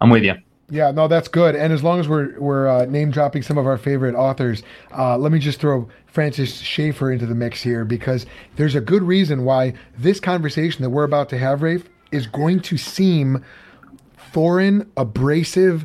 I'm 0.00 0.10
with 0.10 0.24
you. 0.24 0.34
Yeah, 0.72 0.90
no, 0.90 1.06
that's 1.06 1.28
good. 1.28 1.54
And 1.54 1.70
as 1.70 1.82
long 1.82 2.00
as 2.00 2.08
we're 2.08 2.40
we're 2.40 2.66
uh, 2.66 2.86
name 2.86 3.10
dropping 3.10 3.42
some 3.42 3.58
of 3.58 3.66
our 3.66 3.76
favorite 3.76 4.14
authors, 4.14 4.62
uh, 4.96 5.18
let 5.18 5.30
me 5.30 5.38
just 5.38 5.60
throw 5.60 5.86
Francis 6.06 6.60
Schaeffer 6.60 7.12
into 7.12 7.26
the 7.26 7.34
mix 7.34 7.60
here 7.60 7.84
because 7.84 8.24
there's 8.56 8.74
a 8.74 8.80
good 8.80 9.02
reason 9.02 9.44
why 9.44 9.74
this 9.98 10.18
conversation 10.18 10.80
that 10.82 10.88
we're 10.88 11.04
about 11.04 11.28
to 11.28 11.36
have, 11.36 11.60
Rafe, 11.60 11.90
is 12.10 12.26
going 12.26 12.60
to 12.60 12.78
seem 12.78 13.44
foreign, 14.16 14.90
abrasive, 14.96 15.84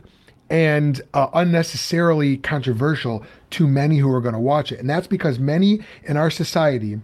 and 0.49 1.01
uh, 1.13 1.27
unnecessarily 1.33 2.37
controversial 2.37 3.25
to 3.49 3.67
many 3.67 3.97
who 3.97 4.09
are 4.13 4.21
going 4.21 4.35
to 4.35 4.39
watch 4.39 4.71
it. 4.71 4.79
And 4.79 4.89
that's 4.89 5.07
because 5.07 5.37
many 5.37 5.81
in 6.05 6.15
our 6.15 6.29
society 6.29 7.01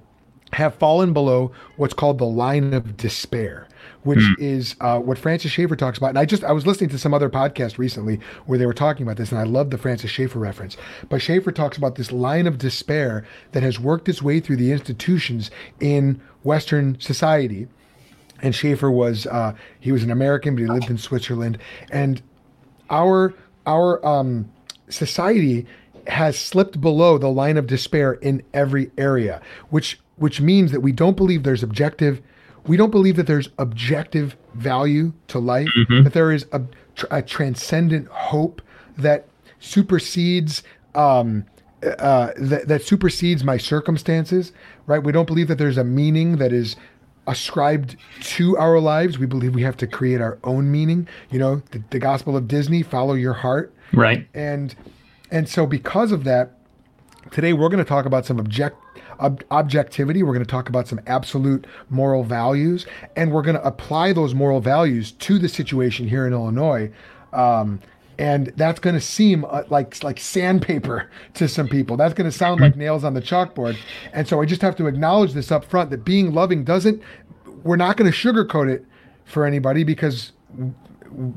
have 0.53 0.75
fallen 0.75 1.11
below 1.11 1.51
what's 1.75 1.93
called 1.93 2.17
the 2.17 2.25
line 2.25 2.73
of 2.73 2.95
despair 2.95 3.67
which 4.03 4.19
mm. 4.19 4.35
is 4.39 4.75
uh, 4.81 4.99
what 4.99 5.17
Francis 5.17 5.51
Schaeffer 5.51 5.75
talks 5.75 5.97
about. 5.97 6.09
And 6.09 6.19
I 6.19 6.25
just 6.25 6.43
I 6.43 6.51
was 6.51 6.67
listening 6.67 6.89
to 6.91 6.99
some 6.99 7.13
other 7.13 7.29
podcast 7.29 7.77
recently 7.77 8.19
where 8.45 8.57
they 8.57 8.65
were 8.65 8.73
talking 8.73 9.03
about 9.03 9.17
this, 9.17 9.31
and 9.31 9.39
I 9.39 9.43
love 9.43 9.69
the 9.69 9.77
Francis 9.77 10.11
Schaeffer 10.11 10.39
reference. 10.39 10.77
But 11.09 11.21
Schaeffer 11.21 11.51
talks 11.51 11.77
about 11.77 11.95
this 11.95 12.11
line 12.11 12.47
of 12.47 12.57
despair 12.57 13.25
that 13.51 13.63
has 13.63 13.79
worked 13.79 14.07
its 14.09 14.21
way 14.21 14.39
through 14.39 14.57
the 14.57 14.71
institutions 14.71 15.51
in 15.79 16.21
Western 16.43 16.99
society. 16.99 17.67
And 18.41 18.53
Schaeffer 18.53 18.91
was 18.91 19.25
uh, 19.27 19.53
he 19.79 19.91
was 19.91 20.03
an 20.03 20.11
American, 20.11 20.55
but 20.55 20.61
he 20.61 20.67
lived 20.67 20.89
in 20.89 20.97
Switzerland, 20.97 21.57
and 21.91 22.21
our 22.89 23.33
our 23.65 24.05
um, 24.05 24.51
society 24.89 25.65
has 26.07 26.37
slipped 26.37 26.81
below 26.81 27.17
the 27.17 27.29
line 27.29 27.55
of 27.55 27.67
despair 27.67 28.13
in 28.13 28.43
every 28.53 28.91
area, 28.97 29.41
which 29.69 29.99
which 30.17 30.41
means 30.41 30.71
that 30.71 30.81
we 30.81 30.91
don't 30.91 31.15
believe 31.15 31.43
there's 31.43 31.63
objective 31.63 32.21
we 32.67 32.77
don't 32.77 32.91
believe 32.91 33.15
that 33.17 33.27
there's 33.27 33.49
objective 33.57 34.35
value 34.55 35.13
to 35.27 35.39
life, 35.39 35.67
Mhm. 35.77 36.03
that 36.05 36.13
there 36.13 36.31
is 36.31 36.45
a, 36.51 36.61
a 37.11 37.21
transcendent 37.21 38.07
hope 38.07 38.61
that 38.97 39.27
supersedes 39.59 40.63
um, 40.95 41.45
uh, 41.99 42.31
that, 42.37 42.67
that 42.67 42.81
supersedes 42.83 43.43
my 43.43 43.57
circumstances. 43.57 44.51
Right? 44.87 45.03
We 45.03 45.11
don't 45.11 45.25
believe 45.27 45.47
that 45.49 45.57
there's 45.57 45.77
a 45.77 45.83
meaning 45.83 46.37
that 46.37 46.53
is 46.53 46.75
ascribed 47.27 47.95
to 48.21 48.57
our 48.57 48.79
lives. 48.79 49.17
We 49.17 49.25
believe 49.25 49.55
we 49.55 49.63
have 49.63 49.77
to 49.77 49.87
create 49.87 50.21
our 50.21 50.37
own 50.43 50.71
meaning. 50.71 51.07
You 51.31 51.39
know, 51.39 51.61
the, 51.71 51.83
the 51.89 51.99
gospel 51.99 52.37
of 52.37 52.47
Disney: 52.47 52.83
follow 52.83 53.13
your 53.15 53.33
heart 53.33 53.73
Right. 53.93 54.27
and 54.33 54.75
and 55.31 55.47
so 55.49 55.65
because 55.65 56.11
of 56.11 56.23
that 56.25 56.51
today 57.31 57.53
we're 57.53 57.69
going 57.69 57.83
to 57.83 57.87
talk 57.89 58.05
about 58.05 58.25
some 58.25 58.39
object 58.39 58.77
ob- 59.19 59.43
objectivity 59.51 60.23
we're 60.23 60.33
going 60.33 60.45
to 60.45 60.49
talk 60.49 60.69
about 60.69 60.87
some 60.87 60.99
absolute 61.07 61.65
moral 61.89 62.23
values 62.23 62.85
and 63.15 63.31
we're 63.31 63.41
going 63.41 63.55
to 63.55 63.65
apply 63.65 64.13
those 64.13 64.33
moral 64.33 64.59
values 64.59 65.11
to 65.13 65.37
the 65.39 65.49
situation 65.49 66.07
here 66.07 66.25
in 66.27 66.33
illinois 66.33 66.91
um, 67.33 67.79
and 68.19 68.53
that's 68.57 68.79
going 68.79 68.93
to 68.93 69.01
seem 69.01 69.45
uh, 69.45 69.63
like 69.69 70.03
like 70.03 70.19
sandpaper 70.19 71.09
to 71.33 71.47
some 71.47 71.67
people. 71.67 71.97
That's 71.97 72.13
going 72.13 72.29
to 72.29 72.37
sound 72.37 72.61
like 72.61 72.75
nails 72.75 73.03
on 73.03 73.13
the 73.13 73.21
chalkboard. 73.21 73.77
And 74.13 74.27
so 74.27 74.41
i 74.41 74.45
just 74.45 74.61
have 74.61 74.75
to 74.77 74.87
acknowledge 74.87 75.33
this 75.33 75.51
up 75.51 75.65
front 75.65 75.89
that 75.89 76.05
being 76.05 76.33
loving 76.33 76.63
doesn't 76.63 77.01
we're 77.63 77.77
not 77.77 77.97
going 77.97 78.11
to 78.11 78.17
sugarcoat 78.17 78.69
it 78.69 78.85
for 79.25 79.45
anybody 79.45 79.83
because 79.83 80.33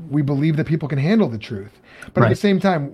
we 0.09 0.21
believe 0.21 0.57
that 0.57 0.67
people 0.67 0.87
can 0.87 0.99
handle 0.99 1.29
the 1.29 1.37
truth. 1.37 1.71
But 2.13 2.23
at 2.23 2.29
the 2.29 2.35
same 2.35 2.59
time, 2.59 2.93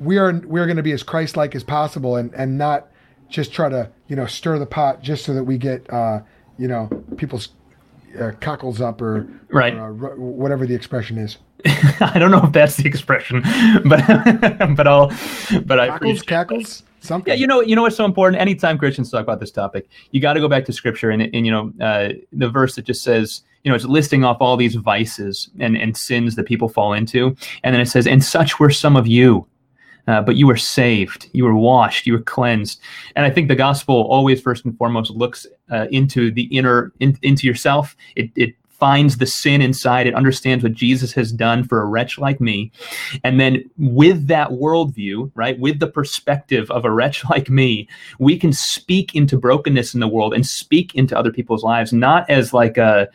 we 0.00 0.18
are 0.18 0.40
we're 0.44 0.66
going 0.66 0.76
to 0.76 0.82
be 0.82 0.92
as 0.92 1.02
Christ-like 1.02 1.54
as 1.54 1.64
possible 1.64 2.16
and 2.16 2.34
and 2.34 2.58
not 2.58 2.88
just 3.28 3.52
try 3.52 3.68
to 3.68 3.90
you 4.08 4.16
know 4.16 4.26
stir 4.26 4.58
the 4.58 4.66
pot 4.66 5.02
just 5.02 5.24
so 5.24 5.34
that 5.34 5.44
we 5.44 5.58
get 5.58 5.88
uh, 5.92 6.20
you 6.58 6.68
know 6.68 6.88
people's 7.16 7.48
uh, 8.20 8.32
cockles 8.40 8.80
up 8.80 9.00
or 9.02 9.26
Right. 9.50 9.74
or, 9.74 9.86
uh, 9.86 9.90
ru- 9.90 10.20
whatever 10.20 10.66
the 10.66 10.74
expression 10.74 11.18
is. 11.18 11.38
I 12.00 12.18
don't 12.18 12.30
know 12.30 12.42
if 12.44 12.52
that's 12.52 12.76
the 12.76 12.86
expression, 12.86 13.42
but 13.84 14.06
but 14.76 14.86
I'll 14.86 15.12
but 15.64 15.80
I 15.80 15.88
Cockles, 15.88 16.22
cackles, 16.22 16.82
something. 17.00 17.32
Yeah, 17.32 17.38
you 17.38 17.46
know, 17.46 17.60
you 17.60 17.74
know 17.74 17.82
what's 17.82 17.96
so 17.96 18.04
important. 18.04 18.40
Anytime 18.40 18.78
Christians 18.78 19.10
talk 19.10 19.22
about 19.22 19.40
this 19.40 19.50
topic, 19.50 19.88
you 20.12 20.20
got 20.20 20.34
to 20.34 20.40
go 20.40 20.48
back 20.48 20.64
to 20.66 20.72
Scripture 20.72 21.10
and, 21.10 21.22
and 21.22 21.46
you 21.46 21.50
know 21.52 21.72
uh, 21.80 22.10
the 22.32 22.48
verse 22.48 22.74
that 22.76 22.84
just 22.84 23.02
says, 23.02 23.42
you 23.64 23.70
know, 23.70 23.74
it's 23.74 23.84
listing 23.86 24.22
off 24.22 24.36
all 24.40 24.56
these 24.56 24.74
vices 24.76 25.50
and 25.58 25.76
and 25.76 25.96
sins 25.96 26.36
that 26.36 26.44
people 26.46 26.68
fall 26.68 26.92
into, 26.92 27.34
and 27.64 27.74
then 27.74 27.80
it 27.80 27.86
says, 27.86 28.06
"And 28.06 28.22
such 28.22 28.60
were 28.60 28.70
some 28.70 28.96
of 28.96 29.06
you." 29.06 29.46
Uh, 30.06 30.20
but 30.20 30.36
you 30.36 30.46
were 30.46 30.56
saved, 30.56 31.28
you 31.32 31.44
were 31.44 31.54
washed, 31.54 32.06
you 32.06 32.12
were 32.12 32.20
cleansed, 32.20 32.80
and 33.14 33.24
I 33.24 33.30
think 33.30 33.48
the 33.48 33.56
gospel 33.56 34.06
always, 34.10 34.40
first 34.40 34.64
and 34.64 34.76
foremost, 34.76 35.10
looks 35.10 35.46
uh, 35.70 35.86
into 35.90 36.30
the 36.30 36.44
inner, 36.44 36.92
in, 37.00 37.18
into 37.22 37.46
yourself. 37.46 37.96
It, 38.14 38.30
it 38.36 38.54
finds 38.68 39.16
the 39.16 39.26
sin 39.26 39.62
inside. 39.62 40.06
It 40.06 40.14
understands 40.14 40.62
what 40.62 40.74
Jesus 40.74 41.12
has 41.14 41.32
done 41.32 41.64
for 41.64 41.80
a 41.80 41.86
wretch 41.86 42.18
like 42.18 42.40
me, 42.40 42.70
and 43.24 43.40
then 43.40 43.68
with 43.78 44.26
that 44.28 44.50
worldview, 44.50 45.30
right, 45.34 45.58
with 45.58 45.80
the 45.80 45.88
perspective 45.88 46.70
of 46.70 46.84
a 46.84 46.90
wretch 46.90 47.24
like 47.30 47.50
me, 47.50 47.88
we 48.18 48.38
can 48.38 48.52
speak 48.52 49.14
into 49.14 49.38
brokenness 49.38 49.94
in 49.94 50.00
the 50.00 50.08
world 50.08 50.34
and 50.34 50.46
speak 50.46 50.94
into 50.94 51.18
other 51.18 51.32
people's 51.32 51.64
lives, 51.64 51.92
not 51.92 52.28
as 52.30 52.52
like 52.52 52.76
a 52.76 53.08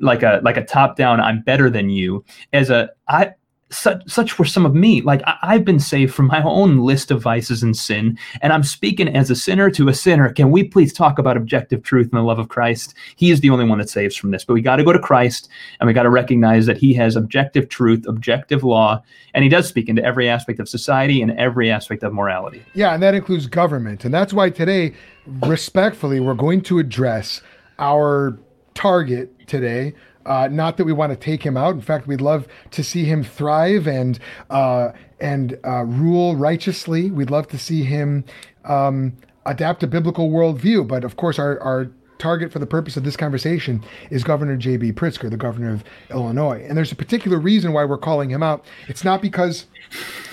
like 0.00 0.22
a 0.22 0.40
like 0.42 0.56
a 0.56 0.64
top 0.64 0.96
down 0.96 1.20
i'm 1.20 1.40
better 1.40 1.68
than 1.68 1.90
you 1.90 2.24
as 2.52 2.70
a 2.70 2.88
i 3.08 3.32
such 3.70 4.02
such 4.08 4.38
were 4.38 4.44
some 4.44 4.64
of 4.64 4.74
me 4.74 5.02
like 5.02 5.22
I, 5.26 5.36
i've 5.42 5.64
been 5.64 5.80
saved 5.80 6.14
from 6.14 6.26
my 6.26 6.42
own 6.42 6.78
list 6.78 7.10
of 7.10 7.22
vices 7.22 7.62
and 7.62 7.76
sin 7.76 8.18
and 8.40 8.52
i'm 8.52 8.62
speaking 8.62 9.14
as 9.14 9.30
a 9.30 9.36
sinner 9.36 9.70
to 9.72 9.88
a 9.88 9.94
sinner 9.94 10.32
can 10.32 10.50
we 10.50 10.64
please 10.64 10.92
talk 10.92 11.18
about 11.18 11.36
objective 11.36 11.82
truth 11.82 12.08
and 12.10 12.18
the 12.18 12.22
love 12.22 12.38
of 12.38 12.48
christ 12.48 12.94
he 13.16 13.30
is 13.30 13.40
the 13.40 13.50
only 13.50 13.66
one 13.66 13.78
that 13.78 13.90
saves 13.90 14.16
from 14.16 14.30
this 14.30 14.44
but 14.44 14.54
we 14.54 14.62
got 14.62 14.76
to 14.76 14.84
go 14.84 14.92
to 14.92 14.98
christ 14.98 15.48
and 15.80 15.86
we 15.86 15.92
got 15.92 16.04
to 16.04 16.10
recognize 16.10 16.66
that 16.66 16.78
he 16.78 16.94
has 16.94 17.14
objective 17.14 17.68
truth 17.68 18.06
objective 18.06 18.64
law 18.64 19.02
and 19.34 19.44
he 19.44 19.50
does 19.50 19.68
speak 19.68 19.88
into 19.88 20.02
every 20.02 20.28
aspect 20.28 20.58
of 20.58 20.68
society 20.68 21.20
and 21.20 21.32
every 21.32 21.70
aspect 21.70 22.02
of 22.02 22.12
morality 22.12 22.62
Yeah, 22.74 22.94
and 22.94 23.02
that 23.02 23.14
includes 23.14 23.46
government. 23.46 24.04
And 24.04 24.14
that's 24.14 24.32
why 24.32 24.50
today, 24.50 24.94
respectfully, 25.26 26.20
we're 26.20 26.34
going 26.34 26.60
to 26.62 26.78
address 26.78 27.42
our 27.78 28.38
target 28.74 29.46
today. 29.48 29.94
Uh, 30.28 30.46
not 30.46 30.76
that 30.76 30.84
we 30.84 30.92
want 30.92 31.10
to 31.10 31.16
take 31.16 31.42
him 31.42 31.56
out. 31.56 31.74
In 31.74 31.80
fact, 31.80 32.06
we'd 32.06 32.20
love 32.20 32.46
to 32.72 32.84
see 32.84 33.04
him 33.04 33.24
thrive 33.24 33.88
and 33.88 34.18
uh, 34.50 34.92
and 35.18 35.58
uh, 35.64 35.84
rule 35.84 36.36
righteously. 36.36 37.10
We'd 37.10 37.30
love 37.30 37.48
to 37.48 37.58
see 37.58 37.82
him 37.82 38.24
um, 38.66 39.16
adapt 39.46 39.82
a 39.82 39.86
biblical 39.86 40.30
worldview. 40.30 40.86
But 40.86 41.02
of 41.02 41.16
course, 41.16 41.38
our, 41.38 41.58
our 41.60 41.90
target 42.18 42.52
for 42.52 42.58
the 42.58 42.66
purpose 42.66 42.96
of 42.96 43.04
this 43.04 43.16
conversation 43.16 43.82
is 44.10 44.22
Governor 44.22 44.56
J.B. 44.56 44.92
Pritzker, 44.92 45.30
the 45.30 45.36
governor 45.36 45.72
of 45.72 45.84
Illinois. 46.10 46.64
And 46.68 46.76
there's 46.76 46.92
a 46.92 46.96
particular 46.96 47.38
reason 47.38 47.72
why 47.72 47.84
we're 47.84 47.96
calling 47.96 48.28
him 48.28 48.42
out. 48.42 48.64
It's 48.86 49.04
not 49.04 49.22
because 49.22 49.66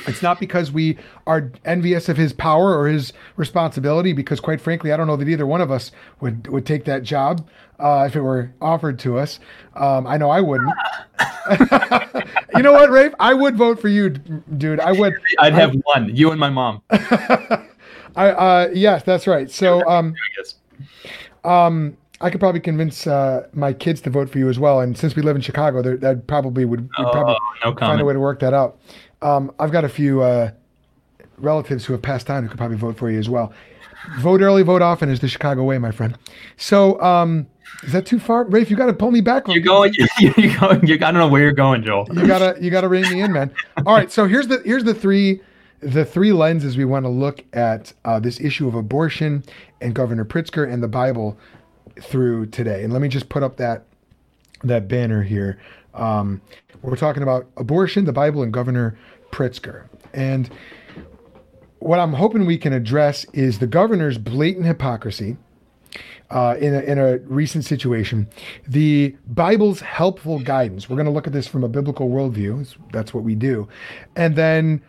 it's 0.08 0.22
not 0.22 0.40
because 0.40 0.72
we 0.72 0.98
are 1.26 1.52
envious 1.64 2.10
of 2.10 2.18
his 2.18 2.34
power 2.34 2.78
or 2.78 2.88
his 2.88 3.14
responsibility, 3.38 4.12
because 4.14 4.40
quite 4.40 4.60
frankly, 4.60 4.92
I 4.92 4.98
don't 4.98 5.08
know 5.08 5.16
that 5.16 5.30
either 5.30 5.46
one 5.46 5.62
of 5.62 5.72
us 5.72 5.92
would 6.20 6.48
would 6.48 6.66
take 6.66 6.86
that 6.86 7.04
job 7.04 7.48
uh, 7.80 8.06
if 8.08 8.16
it 8.16 8.22
were 8.22 8.52
offered 8.62 9.00
to 9.00 9.18
us. 9.18 9.40
Um, 9.76 10.08
I 10.08 10.18
know 10.18 10.30
I 10.30 10.42
wouldn't. 10.42 10.74
you 12.56 12.62
know 12.62 12.72
what, 12.74 12.90
Rafe? 12.90 13.14
I 13.20 13.34
would 13.34 13.56
vote 13.56 13.80
for 13.80 13.88
you, 13.88 14.10
dude. 14.10 14.80
I 14.80 14.92
would. 14.92 15.14
i'd 15.40 15.54
have 15.54 15.74
one 15.84 16.14
you 16.16 16.32
and 16.32 16.40
my 16.40 16.50
mom 16.50 16.82
I 16.90 17.66
I 18.16 18.30
uh, 18.30 18.70
yes, 18.74 19.04
that's 19.04 19.28
right. 19.28 19.50
So 19.52 19.86
um, 19.90 20.14
um, 21.44 21.98
I 22.22 22.30
could 22.30 22.40
probably 22.40 22.62
convince 22.62 23.06
uh, 23.08 23.48
my 23.54 23.74
kids 23.74 24.02
to 24.02 24.10
vote 24.10 24.30
for 24.30 24.40
you 24.40 24.50
as 24.50 24.58
well. 24.58 24.80
And 24.80 24.98
since 24.98 25.16
we 25.16 25.22
live 25.22 25.36
in 25.36 25.42
Chicago, 25.42 25.82
there- 25.82 25.98
that 25.98 26.28
probably 26.28 26.66
would 26.66 26.82
we'd 26.82 26.90
probably 27.12 27.36
Oh, 27.66 27.72
no 27.72 27.76
find 27.76 28.00
a 28.02 28.06
way 28.06 28.14
to 28.14 28.20
work 28.20 28.40
that 28.40 28.54
out. 28.54 28.80
Um, 29.22 29.52
I've 29.60 29.72
got 29.72 29.84
a 29.84 29.90
few 29.90 30.22
uh, 30.22 30.52
relatives 31.38 31.86
who 31.86 31.94
have 31.94 32.02
passed 32.02 32.30
on 32.30 32.44
who 32.44 32.50
could 32.50 32.58
probably 32.58 32.78
vote 32.78 32.98
for 32.98 33.10
you 33.10 33.20
as 33.20 33.30
well. 33.30 33.52
Vote 34.20 34.42
early, 34.42 34.62
vote 34.62 34.82
often 34.82 35.10
is 35.10 35.20
the 35.20 35.28
Chicago 35.28 35.64
way, 35.64 35.78
my 35.78 35.92
friend. 35.92 36.18
So, 36.58 37.02
um, 37.02 37.48
is 37.84 37.92
that 37.94 38.06
too 38.06 38.20
far, 38.20 38.44
Rafe? 38.46 38.70
You 38.70 38.76
got 38.76 38.88
to 38.88 38.94
pull 38.94 39.12
me 39.12 39.22
back. 39.22 39.48
You're 39.48 39.60
going. 39.60 39.94
You're 40.20 40.60
going. 40.60 40.86
You're, 40.86 40.98
I 41.04 41.12
don't 41.12 41.16
know 41.16 41.28
where 41.28 41.42
you're 41.42 41.52
going, 41.52 41.84
Joel. 41.84 42.08
You 42.14 42.28
gotta, 42.28 42.58
you 42.62 42.70
gotta 42.70 42.88
rein 42.88 43.10
me 43.12 43.22
in, 43.22 43.32
man. 43.32 43.52
All 43.86 43.96
right. 43.96 44.12
So 44.12 44.28
here's 44.28 44.48
the 44.48 44.62
here's 44.66 44.84
the 44.84 44.94
three 44.94 45.42
the 45.82 46.06
three 46.06 46.32
lenses 46.32 46.78
we 46.78 46.86
want 46.86 47.06
to 47.06 47.10
look 47.10 47.44
at 47.54 47.94
uh, 48.06 48.20
this 48.20 48.40
issue 48.40 48.68
of 48.68 48.76
abortion 48.76 49.44
and 49.82 49.94
Governor 49.94 50.26
Pritzker 50.26 50.72
and 50.72 50.82
the 50.82 50.88
Bible 50.88 51.38
through 52.02 52.48
today. 52.48 52.84
And 52.84 52.92
let 52.92 53.02
me 53.02 53.08
just 53.08 53.30
put 53.30 53.44
up 53.44 53.58
that 53.58 53.86
that 54.64 54.88
banner 54.88 55.22
here. 55.22 55.60
Um, 55.94 56.42
we're 56.82 56.96
talking 56.96 57.24
about 57.24 57.48
abortion, 57.58 58.06
the 58.06 58.14
Bible, 58.14 58.44
and 58.44 58.52
Governor 58.52 58.98
Pritzker. 59.32 59.86
And 60.14 60.50
what 61.80 62.00
I'm 62.00 62.14
hoping 62.14 62.46
we 62.46 62.58
can 62.58 62.74
address 62.74 63.26
is 63.34 63.60
the 63.60 63.68
governor's 63.68 64.18
blatant 64.18 64.66
hypocrisy 64.66 65.38
uh, 66.30 66.56
in, 66.60 66.74
a, 66.74 66.80
in 66.80 66.98
a 66.98 67.18
recent 67.20 67.66
situation. 67.66 68.28
The 68.68 69.16
Bible's 69.28 69.82
helpful 69.82 70.40
guidance. 70.40 70.90
We're 70.90 70.96
going 70.96 71.06
to 71.06 71.12
look 71.12 71.28
at 71.28 71.34
this 71.34 71.48
from 71.48 71.64
a 71.64 71.70
biblical 71.70 72.10
worldview. 72.10 72.76
That's 72.92 73.14
what 73.14 73.24
we 73.24 73.36
do. 73.36 73.68
And 74.16 74.36
then 74.36 74.82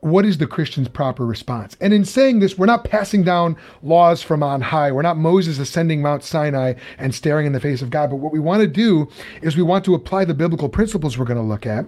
what 0.00 0.24
is 0.24 0.38
the 0.38 0.46
Christian's 0.46 0.88
proper 0.88 1.26
response? 1.26 1.76
And 1.80 1.92
in 1.92 2.04
saying 2.04 2.38
this, 2.38 2.56
we're 2.56 2.66
not 2.66 2.84
passing 2.84 3.24
down 3.24 3.56
laws 3.82 4.22
from 4.22 4.42
on 4.42 4.60
high. 4.60 4.92
We're 4.92 5.02
not 5.02 5.16
Moses 5.16 5.58
ascending 5.58 6.02
Mount 6.02 6.22
Sinai 6.22 6.74
and 6.98 7.14
staring 7.14 7.46
in 7.46 7.52
the 7.52 7.60
face 7.60 7.82
of 7.82 7.90
God. 7.90 8.10
But 8.10 8.16
what 8.16 8.32
we 8.32 8.38
want 8.38 8.60
to 8.62 8.68
do 8.68 9.08
is 9.42 9.56
we 9.56 9.62
want 9.62 9.84
to 9.86 9.94
apply 9.94 10.24
the 10.24 10.34
biblical 10.34 10.68
principles 10.68 11.18
we're 11.18 11.24
going 11.24 11.36
to 11.36 11.42
look 11.42 11.66
at 11.66 11.86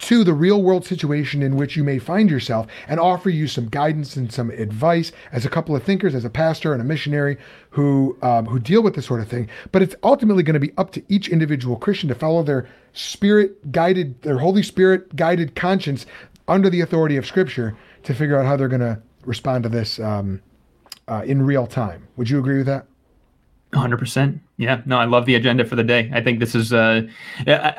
to 0.00 0.24
the 0.24 0.34
real 0.34 0.62
world 0.62 0.84
situation 0.84 1.42
in 1.42 1.56
which 1.56 1.76
you 1.76 1.84
may 1.84 1.98
find 1.98 2.30
yourself 2.30 2.66
and 2.88 2.98
offer 2.98 3.30
you 3.30 3.46
some 3.46 3.68
guidance 3.68 4.16
and 4.16 4.32
some 4.32 4.50
advice 4.50 5.12
as 5.30 5.44
a 5.44 5.50
couple 5.50 5.76
of 5.76 5.82
thinkers, 5.82 6.14
as 6.14 6.24
a 6.24 6.30
pastor 6.30 6.72
and 6.72 6.82
a 6.82 6.84
missionary 6.84 7.36
who 7.70 8.16
um, 8.22 8.46
who 8.46 8.58
deal 8.58 8.82
with 8.82 8.94
this 8.94 9.06
sort 9.06 9.20
of 9.20 9.28
thing. 9.28 9.48
But 9.70 9.82
it's 9.82 9.94
ultimately 10.02 10.42
going 10.42 10.54
to 10.54 10.60
be 10.60 10.72
up 10.76 10.90
to 10.92 11.02
each 11.08 11.28
individual 11.28 11.76
Christian 11.76 12.08
to 12.08 12.14
follow 12.14 12.42
their 12.42 12.68
spirit 12.94 13.70
guided, 13.70 14.20
their 14.22 14.38
Holy 14.38 14.62
Spirit 14.62 15.14
guided 15.14 15.54
conscience 15.54 16.06
under 16.48 16.70
the 16.70 16.80
authority 16.80 17.16
of 17.16 17.26
Scripture 17.26 17.76
to 18.04 18.14
figure 18.14 18.38
out 18.38 18.46
how 18.46 18.56
they're 18.56 18.68
going 18.68 18.80
to 18.80 19.00
respond 19.24 19.62
to 19.64 19.68
this 19.68 20.00
um, 20.00 20.40
uh, 21.06 21.22
in 21.24 21.42
real 21.42 21.66
time. 21.66 22.08
Would 22.16 22.30
you 22.30 22.38
agree 22.38 22.58
with 22.58 22.66
that? 22.66 22.86
100%. 23.72 24.40
Yeah. 24.56 24.80
No, 24.86 24.98
I 24.98 25.04
love 25.04 25.26
the 25.26 25.34
agenda 25.34 25.64
for 25.64 25.76
the 25.76 25.84
day. 25.84 26.10
I 26.14 26.22
think 26.22 26.40
this 26.40 26.54
is 26.54 26.72
uh, 26.72 27.02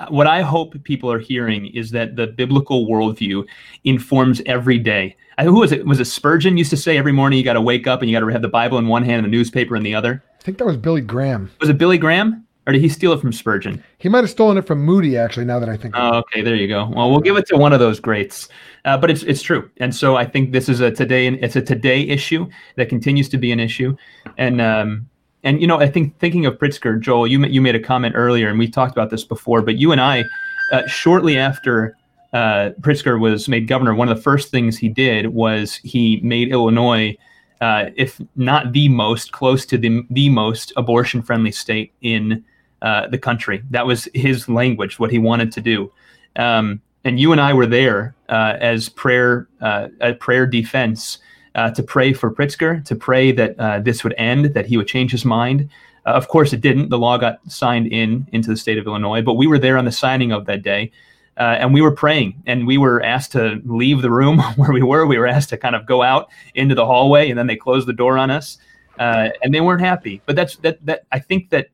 what 0.10 0.28
I 0.28 0.42
hope 0.42 0.82
people 0.84 1.12
are 1.12 1.20
hearing 1.20 1.68
is 1.68 1.92
that 1.92 2.16
the 2.16 2.28
biblical 2.28 2.88
worldview 2.88 3.46
informs 3.84 4.42
every 4.46 4.78
day. 4.78 5.18
I, 5.40 5.46
who 5.46 5.60
was 5.60 5.72
it? 5.72 5.86
Was 5.86 6.00
it 6.00 6.06
Spurgeon 6.06 6.58
used 6.58 6.70
to 6.70 6.78
say 6.78 6.98
every 6.98 7.12
morning 7.12 7.40
you 7.40 7.46
got 7.46 7.54
to 7.54 7.62
wake 7.62 7.88
up 7.88 8.02
and 8.02 8.10
you 8.10 8.16
got 8.16 8.26
to 8.26 8.32
have 8.32 8.42
the 8.42 8.48
Bible 8.48 8.78
in 8.78 8.88
one 8.88 9.04
hand 9.04 9.26
and 9.26 9.26
the 9.26 9.36
newspaper 9.36 9.76
in 9.76 9.84
the 9.84 9.96
other? 9.96 10.24
I 10.40 10.44
think 10.44 10.60
that 10.60 10.66
was 10.66 10.78
Billy 10.78 11.02
Graham. 11.02 11.50
Was 11.60 11.70
it 11.70 11.78
Billy 11.78 11.98
Graham? 11.98 12.46
Or 12.70 12.72
did 12.72 12.82
he 12.82 12.90
steal 12.90 13.14
it 13.14 13.20
from 13.20 13.34
Spurgeon? 13.34 13.84
He 13.98 14.10
might 14.10 14.20
have 14.20 14.30
stolen 14.30 14.56
it 14.56 14.68
from 14.68 14.86
Moody, 14.86 15.18
actually, 15.18 15.46
now 15.48 15.58
that 15.58 15.70
I 15.70 15.76
think 15.76 15.96
of 15.96 16.04
it. 16.04 16.16
Oh, 16.16 16.20
okay, 16.20 16.44
there 16.44 16.54
you 16.54 16.68
go. 16.68 16.88
Well, 16.96 17.10
we'll 17.10 17.20
give 17.20 17.36
it 17.36 17.48
to 17.48 17.58
one 17.58 17.74
of 17.74 17.80
those 17.80 18.00
greats, 18.00 18.48
uh, 18.86 18.96
but 18.96 19.10
it's 19.10 19.24
it's 19.24 19.42
true, 19.42 19.72
and 19.78 19.96
so 19.96 20.16
I 20.16 20.24
think 20.24 20.52
this 20.52 20.70
is 20.70 20.80
a 20.80 20.92
today 20.92 21.28
it's 21.30 21.56
a 21.56 21.64
today 21.64 22.02
issue 22.02 22.48
that 22.76 22.88
continues 22.88 23.28
to 23.30 23.40
be 23.40 23.52
an 23.52 23.60
issue, 23.60 23.98
and 24.38 24.62
um, 24.62 25.10
And 25.44 25.62
you 25.62 25.68
know, 25.68 25.80
I 25.80 25.88
think 25.88 26.18
thinking 26.20 26.46
of 26.46 26.58
Pritzker, 26.58 27.00
Joel, 27.00 27.28
you 27.28 27.46
you 27.46 27.62
made 27.62 27.76
a 27.76 27.80
comment 27.80 28.16
earlier, 28.16 28.50
and 28.50 28.60
we 28.60 28.68
talked 28.68 28.92
about 28.92 29.10
this 29.10 29.24
before. 29.24 29.62
But 29.62 29.78
you 29.78 29.92
and 29.92 30.02
I, 30.02 30.26
uh, 30.72 30.86
shortly 30.88 31.38
after 31.38 31.96
uh, 32.34 32.72
Pritzker 32.82 33.20
was 33.20 33.48
made 33.48 33.68
governor, 33.68 33.96
one 33.96 34.10
of 34.10 34.18
the 34.18 34.22
first 34.22 34.52
things 34.52 34.78
he 34.78 34.90
did 34.90 35.28
was 35.28 35.76
he 35.76 36.20
made 36.24 36.50
Illinois, 36.50 37.18
uh, 37.62 37.86
if 37.96 38.22
not 38.36 38.74
the 38.74 38.90
most, 38.90 39.32
close 39.32 39.66
to 39.68 39.78
the 39.78 40.04
the 40.10 40.30
most 40.30 40.74
abortion-friendly 40.76 41.52
state 41.52 41.94
in 42.02 42.44
uh, 42.82 43.08
the 43.08 43.18
country. 43.18 43.64
That 43.72 43.86
was 43.86 44.08
his 44.14 44.48
language, 44.48 45.00
what 45.00 45.12
he 45.12 45.20
wanted 45.20 45.52
to 45.54 45.62
do. 45.62 45.92
Um, 46.36 46.82
and 47.04 47.20
you 47.20 47.32
and 47.32 47.42
I 47.42 47.54
were 47.54 47.66
there 47.66 48.16
uh, 48.28 48.58
as 48.60 48.90
prayer 48.90 49.48
uh, 49.62 49.88
a 50.02 50.14
prayer 50.14 50.46
defense 50.46 51.20
uh, 51.56 51.72
to 51.72 51.84
pray 51.84 52.14
for 52.14 52.32
Pritzker, 52.32 52.84
to 52.86 52.96
pray 52.96 53.32
that 53.32 53.60
uh, 53.60 53.80
this 53.80 54.04
would 54.04 54.14
end, 54.18 54.54
that 54.54 54.66
he 54.66 54.78
would 54.78 54.88
change 54.88 55.12
his 55.12 55.26
mind. 55.26 55.70
Uh, 56.06 56.12
of 56.12 56.28
course, 56.28 56.54
it 56.54 56.62
didn't. 56.62 56.90
The 56.90 56.98
law 56.98 57.18
got 57.18 57.40
signed 57.52 57.88
in 57.88 58.28
into 58.32 58.50
the 58.50 58.58
state 58.58 58.78
of 58.78 58.86
Illinois, 58.86 59.22
but 59.22 59.34
we 59.34 59.48
were 59.48 59.60
there 59.60 59.78
on 59.78 59.86
the 59.86 59.92
signing 59.92 60.32
of 60.32 60.46
that 60.46 60.62
day. 60.62 60.92
Uh, 61.38 61.56
and 61.58 61.74
we 61.74 61.82
were 61.82 61.92
praying, 61.92 62.36
and 62.48 62.68
we 62.68 62.78
were 62.78 63.02
asked 63.02 63.32
to 63.32 63.62
leave 63.64 64.02
the 64.02 64.12
room 64.12 64.40
where 64.58 64.74
we 64.74 64.84
were. 64.84 65.06
We 65.06 65.18
were 65.18 65.28
asked 65.28 65.50
to 65.50 65.58
kind 65.58 65.74
of 65.74 65.86
go 65.86 66.04
out 66.04 66.30
into 66.54 66.76
the 66.76 66.86
hallway, 66.86 67.30
and 67.30 67.40
then 67.40 67.48
they 67.48 67.56
closed 67.56 67.88
the 67.88 67.94
door 67.94 68.18
on 68.18 68.30
us, 68.30 68.58
and 68.98 69.54
they 69.54 69.62
weren't 69.62 69.82
happy. 69.82 70.22
But 70.26 70.36
that's 70.36 70.58
that. 70.58 70.86
That 70.86 71.06
I 71.14 71.20
think 71.20 71.50
that 71.52 71.70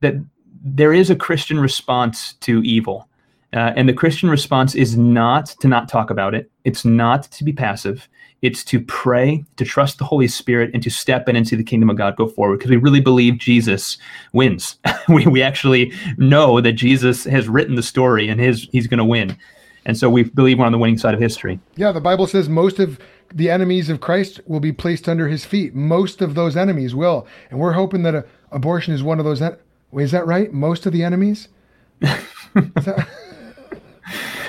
that 0.00 0.14
there 0.62 0.92
is 0.92 1.10
a 1.10 1.16
Christian 1.16 1.58
response 1.58 2.34
to 2.34 2.62
evil. 2.62 3.08
Uh, 3.52 3.72
and 3.74 3.88
the 3.88 3.92
Christian 3.92 4.30
response 4.30 4.74
is 4.74 4.96
not 4.96 5.46
to 5.60 5.68
not 5.68 5.88
talk 5.88 6.10
about 6.10 6.34
it. 6.34 6.50
It's 6.64 6.84
not 6.84 7.24
to 7.24 7.44
be 7.44 7.52
passive. 7.52 8.08
It's 8.42 8.64
to 8.64 8.80
pray, 8.80 9.44
to 9.56 9.64
trust 9.64 9.98
the 9.98 10.04
Holy 10.04 10.28
Spirit, 10.28 10.70
and 10.72 10.82
to 10.82 10.90
step 10.90 11.28
in 11.28 11.36
and 11.36 11.46
see 11.46 11.56
the 11.56 11.64
kingdom 11.64 11.90
of 11.90 11.96
God, 11.96 12.16
go 12.16 12.28
forward, 12.28 12.58
because 12.58 12.70
we 12.70 12.76
really 12.76 13.00
believe 13.00 13.38
Jesus 13.38 13.98
wins. 14.32 14.78
we, 15.08 15.26
we 15.26 15.42
actually 15.42 15.92
know 16.16 16.60
that 16.60 16.72
Jesus 16.72 17.24
has 17.24 17.48
written 17.48 17.74
the 17.74 17.82
story 17.82 18.28
and 18.28 18.40
his, 18.40 18.68
he's 18.72 18.86
going 18.86 18.98
to 18.98 19.04
win. 19.04 19.36
And 19.84 19.98
so 19.98 20.08
we 20.08 20.24
believe 20.24 20.58
we're 20.58 20.66
on 20.66 20.72
the 20.72 20.78
winning 20.78 20.98
side 20.98 21.14
of 21.14 21.20
history. 21.20 21.58
Yeah, 21.76 21.92
the 21.92 22.00
Bible 22.00 22.26
says 22.26 22.48
most 22.48 22.78
of 22.78 22.98
the 23.34 23.50
enemies 23.50 23.88
of 23.88 24.00
Christ 24.00 24.40
will 24.46 24.60
be 24.60 24.72
placed 24.72 25.08
under 25.08 25.28
his 25.28 25.44
feet. 25.44 25.74
Most 25.74 26.20
of 26.22 26.34
those 26.34 26.56
enemies 26.56 26.94
will. 26.94 27.26
And 27.50 27.58
we're 27.58 27.72
hoping 27.72 28.02
that 28.04 28.14
a, 28.14 28.24
abortion 28.52 28.94
is 28.94 29.02
one 29.02 29.18
of 29.18 29.24
those. 29.24 29.42
En- 29.42 29.56
Wait, 29.90 30.04
is 30.04 30.12
that 30.12 30.26
right? 30.26 30.52
Most 30.52 30.86
of 30.86 30.92
the 30.92 31.02
enemies? 31.02 31.48
that... 32.00 33.08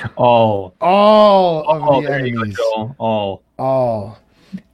all. 0.15 0.75
All 0.81 1.69
of 1.69 1.81
all, 1.81 2.01
the 2.01 2.13
enemies. 2.13 2.55
Go, 2.55 2.95
all. 2.97 3.43
All. 3.57 4.19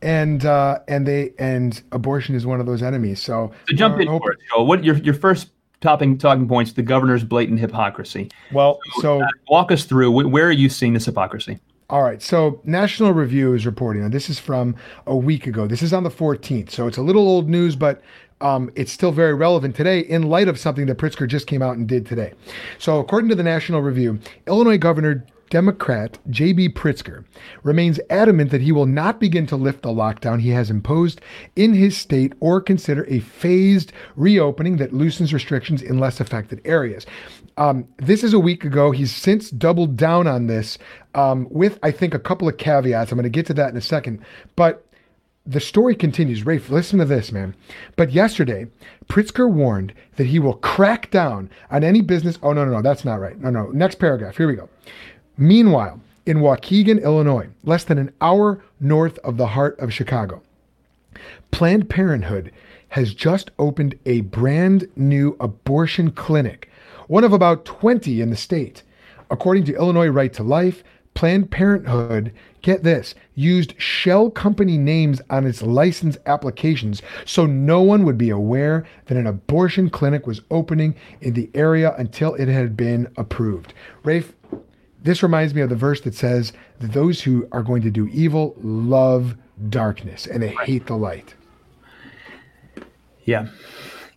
And 0.02 0.46
uh, 0.46 0.80
and 0.88 1.08
they 1.08 1.34
and 1.38 1.82
abortion 1.92 2.36
is 2.36 2.46
one 2.46 2.60
of 2.60 2.66
those 2.66 2.82
enemies. 2.82 3.22
So, 3.22 3.52
so 3.70 3.76
jump 3.76 4.00
in 4.00 4.08
for 4.08 4.32
it, 4.32 4.40
Joel. 4.50 4.66
What 4.66 4.84
your 4.84 4.98
your 4.98 5.14
first 5.14 5.50
topping 5.82 6.18
talking 6.18 6.48
points? 6.48 6.74
The 6.74 6.82
governor's 6.82 7.24
blatant 7.24 7.60
hypocrisy. 7.60 8.30
Well, 8.52 8.80
so, 8.96 9.02
so 9.02 9.22
uh, 9.22 9.28
walk 9.50 9.72
us 9.72 9.86
through. 9.86 10.12
Where 10.12 10.48
are 10.48 10.52
you 10.52 10.70
seeing 10.70 10.94
this 10.94 11.06
hypocrisy? 11.06 11.60
All 11.90 12.04
right. 12.04 12.22
So 12.22 12.60
National 12.66 13.14
Review 13.14 13.54
is 13.54 13.66
reporting 13.66 14.04
on 14.04 14.12
this 14.12 14.30
is 14.30 14.40
from 14.40 14.76
a 15.06 15.16
week 15.16 15.48
ago. 15.48 15.68
This 15.68 15.82
is 15.82 15.94
on 15.94 16.04
the 16.04 16.10
14th. 16.10 16.70
So 16.70 16.86
it's 16.88 16.98
a 16.98 17.02
little 17.02 17.26
old 17.26 17.48
news, 17.48 17.78
but 17.78 18.02
um, 18.42 18.72
it's 18.76 18.92
still 18.92 19.12
very 19.12 19.34
relevant 19.34 19.76
today 19.76 20.00
in 20.00 20.24
light 20.24 20.48
of 20.48 20.60
something 20.60 20.86
that 20.88 20.98
Pritzker 20.98 21.28
just 21.28 21.48
came 21.48 21.62
out 21.62 21.78
and 21.78 21.88
did 21.88 22.06
today. 22.06 22.34
So 22.78 23.00
according 23.00 23.30
to 23.30 23.36
the 23.36 23.44
National 23.44 23.82
Review, 23.82 24.20
Illinois 24.46 24.78
Governor 24.78 25.26
Democrat 25.50 26.20
J.B. 26.30 26.70
Pritzker 26.70 27.24
remains 27.64 28.00
adamant 28.10 28.52
that 28.52 28.62
he 28.62 28.72
will 28.72 28.86
not 28.86 29.20
begin 29.20 29.48
to 29.48 29.56
lift 29.56 29.82
the 29.82 29.90
lockdown 29.90 30.42
he 30.42 30.50
has 30.50 30.70
imposed 30.70 31.22
in 31.56 31.74
his 31.74 31.98
state 31.98 32.34
or 32.40 32.60
consider 32.60 33.06
a 33.08 33.20
phased 33.20 33.94
reopening 34.16 34.78
that 34.78 34.94
loosens 34.94 35.34
restrictions 35.34 35.82
in 35.82 36.00
less 36.00 36.20
affected 36.20 36.62
areas. 36.66 37.06
Um, 37.56 37.88
this 37.98 38.24
is 38.24 38.34
a 38.34 38.40
week 38.40 38.66
ago. 38.66 38.92
He's 38.92 39.16
since 39.16 39.50
doubled 39.50 39.96
down 39.96 40.28
on 40.28 40.48
this 40.48 40.78
um, 41.16 41.48
with, 41.50 41.80
I 41.82 41.92
think, 41.92 42.14
a 42.14 42.20
couple 42.20 42.48
of 42.48 42.58
caveats. 42.58 43.12
I'm 43.12 43.18
going 43.18 43.24
to 43.24 43.30
get 43.30 43.46
to 43.48 43.54
that 43.56 43.72
in 43.72 43.78
a 43.78 43.82
second. 43.82 44.24
But 44.56 44.87
the 45.48 45.60
story 45.60 45.96
continues. 45.96 46.46
Rafe, 46.46 46.70
listen 46.70 47.00
to 47.00 47.06
this, 47.06 47.32
man. 47.32 47.56
But 47.96 48.12
yesterday, 48.12 48.68
Pritzker 49.08 49.50
warned 49.50 49.94
that 50.18 50.28
he 50.28 50.40
will 50.40 50.56
crack 50.56 51.10
down 51.10 51.50
on 51.72 51.84
any 51.84 52.02
business. 52.02 52.38
Oh, 52.44 52.54
no, 52.54 52.66
no, 52.66 52.72
no, 52.72 52.82
that's 52.82 53.06
not 53.06 53.20
right. 53.20 53.40
No, 53.40 53.50
no. 53.50 53.70
Next 53.72 53.96
paragraph. 53.96 54.38
Here 54.38 54.48
we 54.48 54.56
go. 54.56 54.70
Meanwhile, 55.38 56.02
in 56.26 56.40
Waukegan, 56.40 57.02
Illinois, 57.02 57.48
less 57.64 57.84
than 57.84 57.98
an 57.98 58.12
hour 58.20 58.62
north 58.80 59.18
of 59.20 59.38
the 59.38 59.48
heart 59.48 59.80
of 59.80 59.94
Chicago, 59.94 60.42
Planned 61.52 61.90
Parenthood 61.90 62.52
has 62.90 63.14
just 63.14 63.52
opened 63.58 63.98
a 64.06 64.22
brand 64.22 64.88
new 64.96 65.36
abortion 65.40 66.12
clinic 66.12 66.70
one 67.08 67.24
of 67.24 67.34
about 67.34 67.66
20 67.66 68.22
in 68.22 68.30
the 68.30 68.36
state. 68.36 68.84
According 69.30 69.66
to 69.66 69.76
Illinois 69.76 70.08
Right 70.08 70.34
to 70.34 70.44
Life, 70.44 70.84
Planned 71.14 71.50
Parenthood, 71.50 72.34
get 72.62 72.84
this, 72.84 73.16
used 73.36 73.80
shell 73.80 74.30
company 74.30 74.78
names 74.78 75.22
on 75.30 75.46
its 75.46 75.62
license 75.62 76.18
applications 76.26 77.02
so 77.26 77.46
no 77.46 77.82
one 77.82 78.04
would 78.04 78.18
be 78.18 78.30
aware 78.30 78.86
that 79.06 79.18
an 79.18 79.28
abortion 79.28 79.90
clinic 79.90 80.28
was 80.28 80.42
opening 80.52 80.96
in 81.22 81.34
the 81.34 81.50
area 81.54 81.96
until 81.98 82.34
it 82.36 82.48
had 82.48 82.76
been 82.76 83.12
approved. 83.18 83.74
Rafe, 84.04 84.34
this 85.04 85.24
reminds 85.24 85.54
me 85.54 85.62
of 85.62 85.70
the 85.70 85.76
verse 85.76 86.02
that 86.02 86.16
says 86.16 86.54
that 86.80 86.94
those 86.94 87.22
who 87.22 87.48
are 87.52 87.64
going 87.64 87.82
to 87.84 87.92
do 87.92 88.08
evil 88.08 88.56
love 88.62 89.38
darkness 89.70 90.28
and 90.28 90.44
they 90.44 90.56
hate 90.64 90.88
the 90.88 90.98
light. 90.98 91.36
Yeah. 93.24 93.48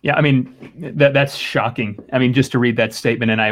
Yeah, 0.03 0.15
I 0.15 0.21
mean 0.21 0.55
that 0.95 1.13
that's 1.13 1.35
shocking. 1.35 1.99
I 2.11 2.17
mean, 2.17 2.33
just 2.33 2.51
to 2.53 2.59
read 2.59 2.75
that 2.77 2.91
statement, 2.91 3.29
and 3.31 3.39
I 3.39 3.49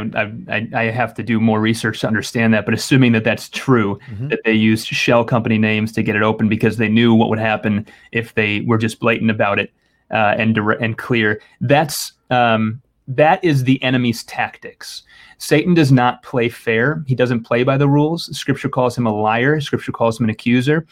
I 0.51 0.67
I 0.73 0.83
have 0.85 1.13
to 1.15 1.23
do 1.23 1.39
more 1.39 1.61
research 1.61 2.01
to 2.01 2.07
understand 2.07 2.55
that. 2.55 2.65
But 2.65 2.73
assuming 2.73 3.11
that 3.11 3.23
that's 3.23 3.49
true, 3.49 3.99
mm-hmm. 4.09 4.29
that 4.29 4.39
they 4.45 4.53
used 4.53 4.87
shell 4.87 5.23
company 5.23 5.59
names 5.59 5.91
to 5.91 6.01
get 6.01 6.15
it 6.15 6.23
open 6.23 6.49
because 6.49 6.77
they 6.77 6.89
knew 6.89 7.13
what 7.13 7.29
would 7.29 7.39
happen 7.39 7.85
if 8.11 8.33
they 8.33 8.61
were 8.61 8.79
just 8.79 8.99
blatant 8.99 9.29
about 9.29 9.59
it 9.59 9.71
uh, 10.09 10.35
and 10.39 10.57
and 10.57 10.97
clear. 10.97 11.39
That's 11.61 12.13
um, 12.31 12.81
that 13.07 13.43
is 13.43 13.63
the 13.63 13.81
enemy's 13.83 14.23
tactics. 14.23 15.03
Satan 15.37 15.73
does 15.73 15.91
not 15.91 16.21
play 16.23 16.49
fair. 16.49 17.03
He 17.07 17.15
doesn't 17.15 17.41
play 17.41 17.63
by 17.63 17.77
the 17.77 17.87
rules. 17.87 18.35
Scripture 18.35 18.69
calls 18.69 18.97
him 18.97 19.05
a 19.05 19.13
liar. 19.13 19.61
Scripture 19.61 19.91
calls 19.91 20.19
him 20.19 20.25
an 20.25 20.29
accuser. 20.29 20.85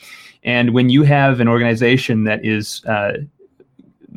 And 0.44 0.74
when 0.74 0.90
you 0.90 1.04
have 1.04 1.40
an 1.40 1.48
organization 1.48 2.24
that 2.24 2.46
is 2.46 2.84
uh, 2.86 3.14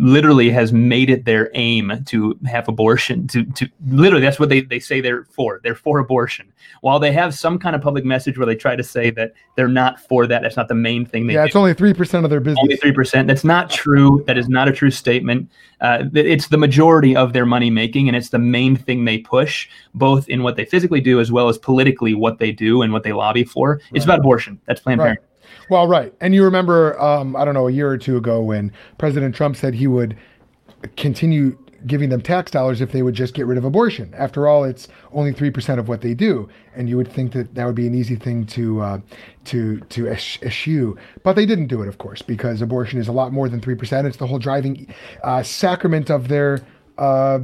literally 0.00 0.48
has 0.50 0.72
made 0.72 1.10
it 1.10 1.26
their 1.26 1.50
aim 1.54 2.02
to 2.06 2.38
have 2.46 2.66
abortion 2.68 3.26
to 3.28 3.44
to 3.44 3.68
literally 3.88 4.24
that's 4.24 4.40
what 4.40 4.48
they, 4.48 4.62
they 4.62 4.80
say 4.80 5.00
they're 5.00 5.24
for. 5.24 5.60
They're 5.62 5.74
for 5.74 5.98
abortion. 5.98 6.52
While 6.80 6.98
they 6.98 7.12
have 7.12 7.34
some 7.34 7.58
kind 7.58 7.76
of 7.76 7.82
public 7.82 8.04
message 8.04 8.38
where 8.38 8.46
they 8.46 8.56
try 8.56 8.76
to 8.76 8.82
say 8.82 9.10
that 9.10 9.34
they're 9.56 9.68
not 9.68 10.00
for 10.00 10.26
that 10.26 10.42
that's 10.42 10.56
not 10.56 10.68
the 10.68 10.74
main 10.74 11.04
thing 11.04 11.26
they 11.26 11.34
yeah 11.34 11.42
do. 11.42 11.46
it's 11.46 11.56
only 11.56 11.74
3% 11.74 12.24
of 12.24 12.30
their 12.30 12.40
business. 12.40 12.62
Only 12.62 12.78
3% 12.78 13.26
that's 13.26 13.44
not 13.44 13.70
true. 13.70 14.24
That 14.26 14.38
is 14.38 14.48
not 14.48 14.68
a 14.68 14.72
true 14.72 14.90
statement. 14.90 15.50
Uh, 15.80 16.04
it's 16.14 16.48
the 16.48 16.58
majority 16.58 17.14
of 17.14 17.32
their 17.32 17.46
money 17.46 17.70
making 17.70 18.08
and 18.08 18.16
it's 18.16 18.30
the 18.30 18.38
main 18.38 18.76
thing 18.76 19.04
they 19.04 19.18
push 19.18 19.68
both 19.94 20.28
in 20.28 20.42
what 20.42 20.56
they 20.56 20.64
physically 20.64 21.00
do 21.00 21.20
as 21.20 21.30
well 21.30 21.48
as 21.48 21.58
politically 21.58 22.14
what 22.14 22.38
they 22.38 22.52
do 22.52 22.82
and 22.82 22.92
what 22.92 23.02
they 23.02 23.12
lobby 23.12 23.44
for. 23.44 23.72
Right. 23.72 23.82
it's 23.92 24.04
about 24.04 24.20
abortion. 24.20 24.60
That's 24.66 24.80
planned 24.80 25.00
right. 25.00 25.06
parenthood 25.06 25.29
well, 25.70 25.87
right. 25.87 26.12
And 26.20 26.35
you 26.35 26.44
remember, 26.44 27.00
um, 27.00 27.37
I 27.37 27.44
don't 27.44 27.54
know, 27.54 27.68
a 27.68 27.72
year 27.72 27.88
or 27.88 27.96
two 27.96 28.16
ago 28.16 28.42
when 28.42 28.72
President 28.98 29.35
Trump 29.35 29.56
said 29.56 29.74
he 29.74 29.87
would 29.87 30.16
continue 30.96 31.56
giving 31.87 32.11
them 32.11 32.20
tax 32.20 32.50
dollars 32.50 32.80
if 32.80 32.92
they 32.92 33.02
would 33.02 33.14
just 33.14 33.35
get 33.35 33.46
rid 33.46 33.56
of 33.56 33.64
abortion. 33.64 34.12
After 34.16 34.46
all, 34.46 34.64
it's 34.64 34.88
only 35.12 35.33
three 35.33 35.50
percent 35.50 35.80
of 35.80 35.88
what 35.88 36.00
they 36.00 36.14
do, 36.14 36.48
and 36.74 36.88
you 36.88 36.96
would 36.96 37.11
think 37.11 37.33
that 37.33 37.54
that 37.54 37.64
would 37.64 37.74
be 37.74 37.87
an 37.87 37.94
easy 37.94 38.16
thing 38.16 38.46
to 38.46 38.80
uh, 38.80 38.98
to 39.46 39.80
to 39.80 40.09
eschew. 40.09 40.96
But 41.22 41.37
they 41.37 41.46
didn't 41.46 41.68
do 41.68 41.83
it, 41.83 41.88
of 41.88 41.98
course, 41.98 42.22
because 42.22 42.61
abortion 42.61 42.98
is 42.98 43.09
a 43.09 43.12
lot 43.12 43.33
more 43.33 43.48
than 43.48 43.61
three 43.61 43.74
percent. 43.74 44.06
It's 44.06 44.18
the 44.18 44.26
whole 44.26 44.38
driving 44.38 44.92
uh, 45.22 45.42
sacrament 45.42 46.11
of 46.11 46.28
their. 46.28 46.61
Uh, 46.98 47.40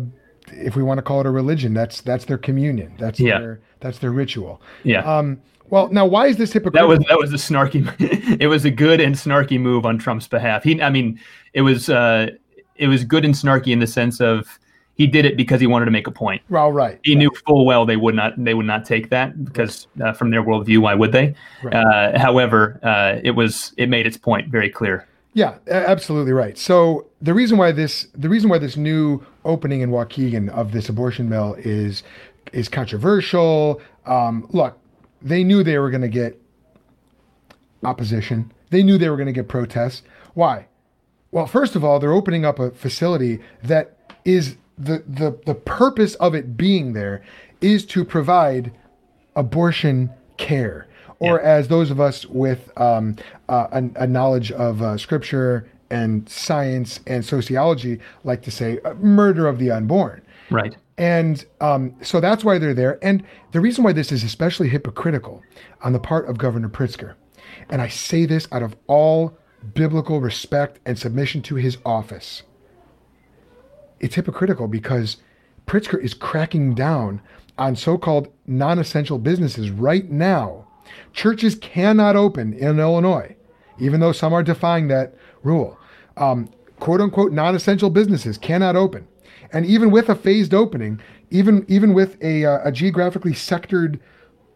if 0.49 0.77
we 0.77 0.83
want 0.83 0.99
to 0.99 1.03
call 1.03 1.21
it 1.21 1.27
a 1.27 1.31
religion, 1.31 1.75
that's 1.75 2.01
that's 2.03 2.27
their 2.27 2.39
communion. 2.39 2.95
That's 2.99 3.19
yeah. 3.19 3.39
their 3.39 3.61
that's 3.81 3.99
their 3.99 4.13
ritual. 4.13 4.61
Yeah. 4.85 5.01
Um, 5.01 5.41
well, 5.71 5.89
now 5.89 6.07
why 6.07 6.27
is 6.27 6.37
this 6.37 6.53
hypocritical? 6.53 6.89
That 6.89 6.99
was 6.99 7.07
that 7.09 7.19
was 7.19 7.33
a 7.33 7.37
snarky. 7.37 8.39
it 8.41 8.47
was 8.47 8.65
a 8.65 8.71
good 8.71 9.01
and 9.01 9.15
snarky 9.15 9.61
move 9.61 9.87
on 9.87 9.99
Trump's 9.99 10.29
behalf. 10.29 10.63
He, 10.63 10.81
I 10.81 10.91
mean, 10.91 11.21
it 11.55 11.63
was 11.63 11.89
uh, 11.89 12.31
it 12.77 12.89
was 12.89 13.05
good 13.05 13.25
and 13.25 13.35
snarky 13.35 13.69
in 13.69 13.81
the 13.81 13.87
sense 13.87 14.21
of 14.21 14.59
he 14.97 15.07
did 15.07 15.25
it 15.25 15.37
because 15.37 15.61
he 15.61 15.67
wanted 15.67 15.85
to 15.85 15.91
make 15.91 16.07
a 16.07 16.11
point. 16.11 16.43
Well, 16.49 16.73
right. 16.73 16.99
He 17.03 17.13
right. 17.13 17.19
knew 17.19 17.31
full 17.47 17.67
well 17.67 17.85
they 17.85 17.97
would 17.97 18.15
not 18.15 18.33
they 18.43 18.55
would 18.55 18.67
not 18.67 18.85
take 18.85 19.11
that 19.11 19.45
because 19.45 19.87
uh, 20.03 20.13
from 20.13 20.31
their 20.31 20.43
worldview, 20.43 20.79
why 20.79 20.95
would 20.95 21.13
they? 21.13 21.35
Right. 21.63 21.75
Uh, 21.75 22.19
however, 22.19 22.81
uh, 22.83 23.21
it 23.23 23.33
was 23.33 23.73
it 23.77 23.89
made 23.89 24.07
its 24.07 24.17
point 24.17 24.49
very 24.49 24.71
clear. 24.71 25.07
Yeah, 25.35 25.57
absolutely 25.69 26.33
right. 26.33 26.57
So 26.57 27.07
the 27.21 27.35
reason 27.35 27.59
why 27.59 27.71
this 27.71 28.09
the 28.15 28.29
reason 28.29 28.49
why 28.49 28.59
this 28.59 28.77
new 28.77 29.25
opening 29.45 29.83
in 29.83 29.91
Waukegan 29.91 30.49
of 30.49 30.73
this 30.73 30.89
abortion 30.89 31.29
mill 31.29 31.55
is 31.59 32.03
is 32.55 32.69
controversial. 32.71 33.81
Um, 34.07 34.47
look, 34.51 34.79
they 35.23 35.43
knew 35.45 35.63
they 35.63 35.79
were 35.79 35.91
going 35.91 36.03
to 36.03 36.09
get 36.09 36.41
opposition. 37.85 38.53
They 38.71 38.83
knew 38.83 38.99
they 38.99 39.09
were 39.09 39.17
going 39.17 39.27
to 39.27 39.33
get 39.33 39.49
protests. 39.49 40.03
Why? 40.35 40.67
Well, 41.31 41.47
first 41.47 41.77
of 41.77 41.85
all, 41.85 41.99
they're 41.99 42.13
opening 42.13 42.45
up 42.45 42.59
a 42.59 42.71
facility 42.71 43.41
that 43.63 43.97
is 44.25 44.57
the 44.79 45.03
the 45.07 45.39
the 45.47 45.55
purpose 45.55 46.15
of 46.17 46.35
it 46.35 46.57
being 46.57 46.93
there 46.93 47.23
is 47.61 47.85
to 47.87 48.05
provide 48.05 48.73
abortion 49.35 50.11
care, 50.37 50.87
or 51.19 51.41
Yeah. 51.41 51.47
as 51.49 51.69
those 51.69 51.91
of 51.91 52.01
us 52.01 52.27
with 52.27 52.71
um, 52.79 53.17
uh, 53.49 53.69
a, 53.73 54.03
a 54.03 54.07
knowledge 54.07 54.53
of 54.53 54.83
uh, 54.83 54.97
scripture 54.99 55.67
and 55.91 56.29
science 56.29 57.01
and 57.07 57.25
sociology 57.25 58.01
like 58.25 58.43
to 58.43 58.51
say, 58.51 58.79
uh, 58.85 58.95
murder 58.95 59.47
of 59.47 59.59
the 59.59 59.71
unborn. 59.71 60.21
Right. 60.51 60.77
And 60.99 61.45
um, 61.61 61.95
so 62.03 62.21
that's 62.21 62.45
why 62.45 62.59
they're 62.59 62.75
there. 62.75 62.99
And 63.03 63.23
the 63.53 63.61
reason 63.61 63.85
why 63.85 63.93
this 63.93 64.13
is 64.13 64.25
especially 64.25 64.69
hypocritical 64.69 65.43
on 65.83 65.93
the 65.93 65.99
part 65.99 66.29
of 66.29 66.39
Governor 66.39 66.69
Pritzker, 66.69 67.15
and 67.69 67.83
I 67.83 67.89
say 67.89 68.25
this 68.25 68.49
out 68.51 68.63
of 68.63 68.77
all 68.87 69.37
biblical 69.75 70.21
respect 70.21 70.81
and 70.87 70.99
submission 70.99 71.43
to 71.43 71.57
his 71.57 71.79
office, 71.85 72.43
it's 74.01 74.15
hypocritical 74.15 74.69
because 74.69 75.19
Pritzker 75.67 76.03
is 76.03 76.15
cracking 76.15 76.75
down 76.75 77.21
on 77.59 77.77
so 77.77 77.99
called 77.99 78.29
non 78.47 78.79
essential 78.79 79.19
businesses 79.19 79.71
right 79.71 80.11
now. 80.11 80.67
Churches 81.13 81.57
cannot 81.57 82.17
open 82.17 82.53
in 82.53 82.79
Illinois, 82.79 83.35
even 83.79 84.01
though 84.01 84.13
some 84.13 84.33
are 84.33 84.43
defying 84.43 84.89
that 84.89 85.15
rule. 85.43 85.79
Um, 86.17 86.49
quote 86.79 87.01
unquote 87.01 87.33
non 87.33 87.55
essential 87.55 87.91
businesses 87.91 88.39
cannot 88.39 88.77
open. 88.77 89.09
And 89.53 89.67
even 89.67 89.91
with 89.91 90.09
a 90.09 90.15
phased 90.15 90.55
opening, 90.55 91.01
even 91.31 91.65
even 91.69 91.95
with 91.95 92.23
a, 92.23 92.45
uh, 92.45 92.61
a 92.65 92.73
geographically 92.73 93.33
sectored 93.33 94.01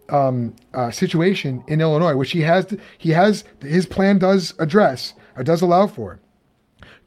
um, 0.09 0.55
uh, 0.75 0.91
situation 0.91 1.63
in 1.69 1.81
Illinois, 1.81 2.17
which 2.17 2.33
he 2.33 2.43
has 2.43 2.77
he 2.99 3.11
has 3.11 3.45
his 3.61 3.87
plan 3.87 4.19
does 4.19 4.55
address 4.59 5.15
or 5.37 5.45
does 5.45 5.63
allow 5.63 5.87
for. 5.87 6.21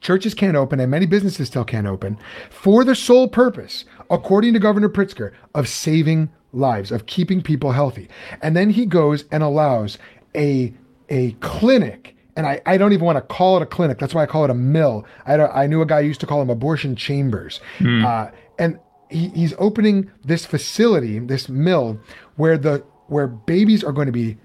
Churches 0.00 0.34
can't 0.34 0.56
open 0.56 0.80
and 0.80 0.90
many 0.90 1.06
businesses 1.06 1.48
still 1.48 1.64
can't 1.64 1.86
open 1.86 2.18
for 2.50 2.84
the 2.84 2.94
sole 2.94 3.28
purpose, 3.28 3.84
according 4.10 4.52
to 4.52 4.58
Governor 4.58 4.90
Pritzker, 4.90 5.32
of 5.54 5.66
saving 5.66 6.30
lives, 6.52 6.92
of 6.92 7.06
keeping 7.06 7.42
people 7.42 7.72
healthy. 7.72 8.08
And 8.42 8.54
then 8.54 8.70
he 8.70 8.86
goes 8.86 9.24
and 9.30 9.42
allows 9.42 9.98
a 10.34 10.74
a 11.08 11.32
clinic, 11.40 12.13
and 12.36 12.46
I, 12.46 12.60
I 12.66 12.76
don't 12.76 12.92
even 12.92 13.04
want 13.04 13.16
to 13.16 13.22
call 13.22 13.56
it 13.56 13.62
a 13.62 13.66
clinic. 13.66 13.98
That's 13.98 14.14
why 14.14 14.22
I 14.22 14.26
call 14.26 14.44
it 14.44 14.50
a 14.50 14.54
mill. 14.54 15.06
I, 15.26 15.36
I 15.38 15.66
knew 15.66 15.82
a 15.82 15.86
guy 15.86 16.00
used 16.00 16.20
to 16.20 16.26
call 16.26 16.40
them 16.40 16.50
abortion 16.50 16.96
chambers. 16.96 17.60
Uh, 18.04 18.30
and 18.58 18.78
he, 19.10 19.28
he's 19.28 19.54
opening 19.58 20.10
this 20.24 20.44
facility, 20.44 21.18
this 21.18 21.48
mill, 21.48 21.98
where 22.36 22.58
the 22.58 22.84
where 23.06 23.26
babies 23.26 23.84
are 23.84 23.92
going 23.92 24.06
to 24.06 24.12
be. 24.12 24.36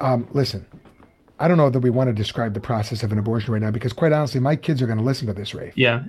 Um, 0.00 0.28
listen, 0.32 0.66
I 1.38 1.48
don't 1.48 1.56
know 1.56 1.70
that 1.70 1.80
we 1.80 1.90
want 1.90 2.08
to 2.08 2.12
describe 2.12 2.54
the 2.54 2.60
process 2.60 3.02
of 3.02 3.12
an 3.12 3.18
abortion 3.18 3.52
right 3.52 3.62
now 3.62 3.70
because, 3.70 3.92
quite 3.92 4.12
honestly, 4.12 4.40
my 4.40 4.56
kids 4.56 4.80
are 4.82 4.86
going 4.86 4.98
to 4.98 5.04
listen 5.04 5.26
to 5.26 5.32
this, 5.32 5.54
Ray. 5.54 5.72
Yeah. 5.74 6.04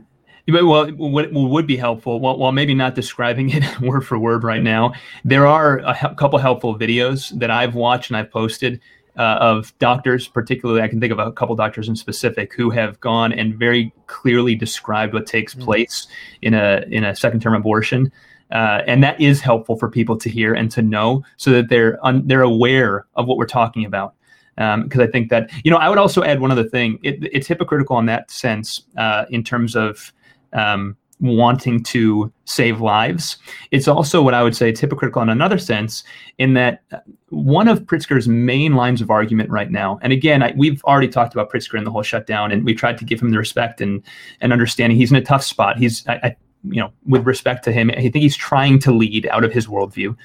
Well, 0.48 0.92
what 0.92 1.32
what 1.32 1.50
would 1.50 1.68
be 1.68 1.78
helpful, 1.78 2.20
while, 2.20 2.38
while 2.38 2.52
maybe 2.52 2.74
not 2.74 2.96
describing 2.96 3.50
it 3.54 3.80
word 3.80 4.06
for 4.06 4.20
word 4.20 4.44
right 4.44 4.62
now, 4.62 4.94
there 5.24 5.48
are 5.48 5.80
a 5.80 6.16
couple 6.16 6.38
helpful 6.40 6.78
videos 6.78 7.38
that 7.40 7.50
I've 7.50 7.76
watched 7.76 8.10
and 8.10 8.18
I've 8.18 8.30
posted 8.30 8.82
uh, 9.18 9.38
of 9.40 9.78
doctors, 9.80 10.28
particularly 10.28 10.82
I 10.82 10.88
can 10.88 11.00
think 11.00 11.12
of 11.12 11.20
a 11.20 11.32
couple 11.32 11.56
doctors 11.56 11.88
in 11.88 11.96
specific 11.96 12.54
who 12.54 12.70
have 12.72 13.00
gone 13.00 13.32
and 13.32 13.56
very 13.56 13.94
clearly 14.08 14.56
described 14.56 15.14
what 15.14 15.28
takes 15.28 15.54
place 15.54 16.08
in 16.42 16.54
a 16.54 16.84
in 16.90 17.04
a 17.04 17.16
second 17.16 17.42
term 17.42 17.54
abortion. 17.54 18.12
Uh, 18.52 18.82
and 18.86 19.04
that 19.04 19.20
is 19.20 19.42
helpful 19.42 19.76
for 19.78 19.90
people 19.90 20.16
to 20.18 20.30
hear 20.30 20.54
and 20.54 20.70
to 20.72 20.82
know, 20.82 21.24
so 21.38 21.52
that 21.52 21.70
they're 21.70 22.04
un- 22.06 22.28
they're 22.28 22.42
aware 22.42 23.06
of 23.16 23.26
what 23.28 23.38
we're 23.38 23.46
talking 23.46 23.86
about 23.86 24.16
because 24.56 25.00
I 25.00 25.08
think 25.08 25.30
that 25.30 25.52
you 25.64 25.72
know 25.72 25.78
I 25.78 25.90
would 25.90 25.98
also 25.98 26.24
add 26.24 26.40
one 26.40 26.52
other 26.52 26.64
thing. 26.64 27.00
It, 27.04 27.24
it's 27.32 27.48
hypocritical 27.48 27.98
in 28.00 28.06
that 28.08 28.30
sense 28.30 28.84
uh, 28.98 29.26
in 29.30 29.44
terms 29.44 29.76
of 29.76 30.14
um, 30.54 30.96
wanting 31.24 31.82
to 31.82 32.32
save 32.44 32.82
lives. 32.82 33.38
It's 33.72 33.88
also 33.88 34.22
what 34.22 34.34
I 34.34 34.44
would 34.44 34.56
say 34.56 34.70
it's 34.70 34.82
hypocritical 34.82 35.22
in 35.22 35.30
another 35.30 35.58
sense 35.58 36.04
in 36.38 36.54
that 36.54 36.84
uh, 36.92 36.98
one 37.30 37.70
of 37.70 37.84
Pritzker's 37.84 38.28
main 38.28 38.76
lines 38.76 39.02
of 39.02 39.10
argument 39.10 39.50
right 39.50 39.72
now, 39.72 40.00
and 40.02 40.12
again 40.12 40.44
I, 40.44 40.54
we've 40.58 40.84
already 40.84 41.08
talked 41.08 41.34
about 41.34 41.52
Pritzker 41.52 41.78
and 41.78 41.88
the 41.88 41.92
whole 41.92 42.04
shutdown, 42.04 42.52
and 42.52 42.66
we 42.66 42.74
tried 42.74 42.98
to 42.98 43.06
give 43.06 43.22
him 43.22 43.32
the 43.32 43.38
respect 43.38 43.80
and 43.80 44.04
and 44.42 44.52
understanding. 44.52 44.98
He's 44.98 45.12
in 45.12 45.18
a 45.18 45.22
tough 45.22 45.44
spot. 45.44 45.78
He's 45.78 46.06
I, 46.08 46.14
I, 46.16 46.36
you 46.66 46.82
know, 46.82 46.92
with 47.06 47.26
respect 47.26 47.64
to 47.66 47.72
him, 47.72 47.90
I 47.92 48.02
think 48.02 48.16
he's 48.16 48.38
trying 48.38 48.80
to 48.80 48.92
lead 48.92 49.28
out 49.28 49.44
of 49.44 49.54
his 49.54 49.68
worldview. 49.68 50.16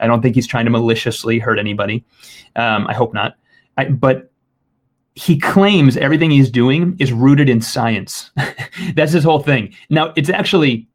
I 0.00 0.06
don't 0.06 0.22
think 0.22 0.34
he's 0.34 0.46
trying 0.46 0.64
to 0.66 0.70
maliciously 0.70 1.38
hurt 1.38 1.58
anybody. 1.58 2.04
Um, 2.56 2.86
I 2.86 2.94
hope 2.94 3.14
not. 3.14 3.36
I, 3.76 3.86
but 3.86 4.31
he 5.14 5.38
claims 5.38 5.96
everything 5.96 6.30
he's 6.30 6.50
doing 6.50 6.96
is 6.98 7.12
rooted 7.12 7.48
in 7.48 7.60
science. 7.60 8.30
That's 8.94 9.12
his 9.12 9.24
whole 9.24 9.40
thing. 9.40 9.74
Now, 9.90 10.12
it's 10.16 10.30
actually, 10.30 10.88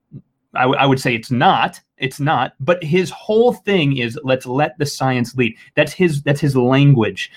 I, 0.56 0.62
w- 0.62 0.80
I 0.80 0.86
would 0.86 1.00
say 1.00 1.14
it's 1.14 1.30
not. 1.30 1.80
It's 1.98 2.20
not. 2.20 2.54
But 2.60 2.84
his 2.84 3.10
whole 3.12 3.54
thing 3.54 3.98
is 3.98 4.20
let's 4.24 4.46
let 4.46 4.78
the 4.80 4.86
science 4.86 5.36
lead. 5.36 5.56
That's 5.76 5.94
his. 5.94 6.24
That's 6.24 6.42
his 6.42 6.56
language. 6.56 7.32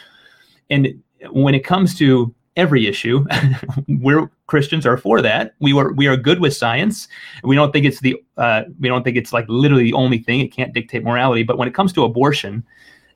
And 0.71 1.03
when 1.31 1.55
it 1.55 1.65
comes 1.65 1.97
to 1.99 2.35
every 2.57 2.87
issue, 2.87 3.27
we're 3.89 4.31
Christians 4.47 4.87
are 4.87 4.97
for 4.97 5.21
that. 5.23 5.55
We 5.61 5.73
were 5.73 5.93
we 5.93 6.07
are 6.07 6.17
good 6.17 6.41
with 6.41 6.55
science. 6.55 7.09
We 7.45 7.57
don't 7.57 7.73
think 7.73 7.87
it's 7.87 8.01
the 8.01 8.17
uh, 8.37 8.65
we 8.79 8.89
don't 8.89 9.03
think 9.03 9.17
it's 9.17 9.33
like 9.33 9.47
literally 9.49 9.85
the 9.85 9.95
only 9.95 10.19
thing. 10.19 10.41
It 10.41 10.49
can't 10.49 10.73
dictate 10.73 11.05
morality. 11.05 11.43
But 11.43 11.59
when 11.59 11.69
it 11.69 11.75
comes 11.75 11.93
to 11.95 12.05
abortion, 12.05 12.65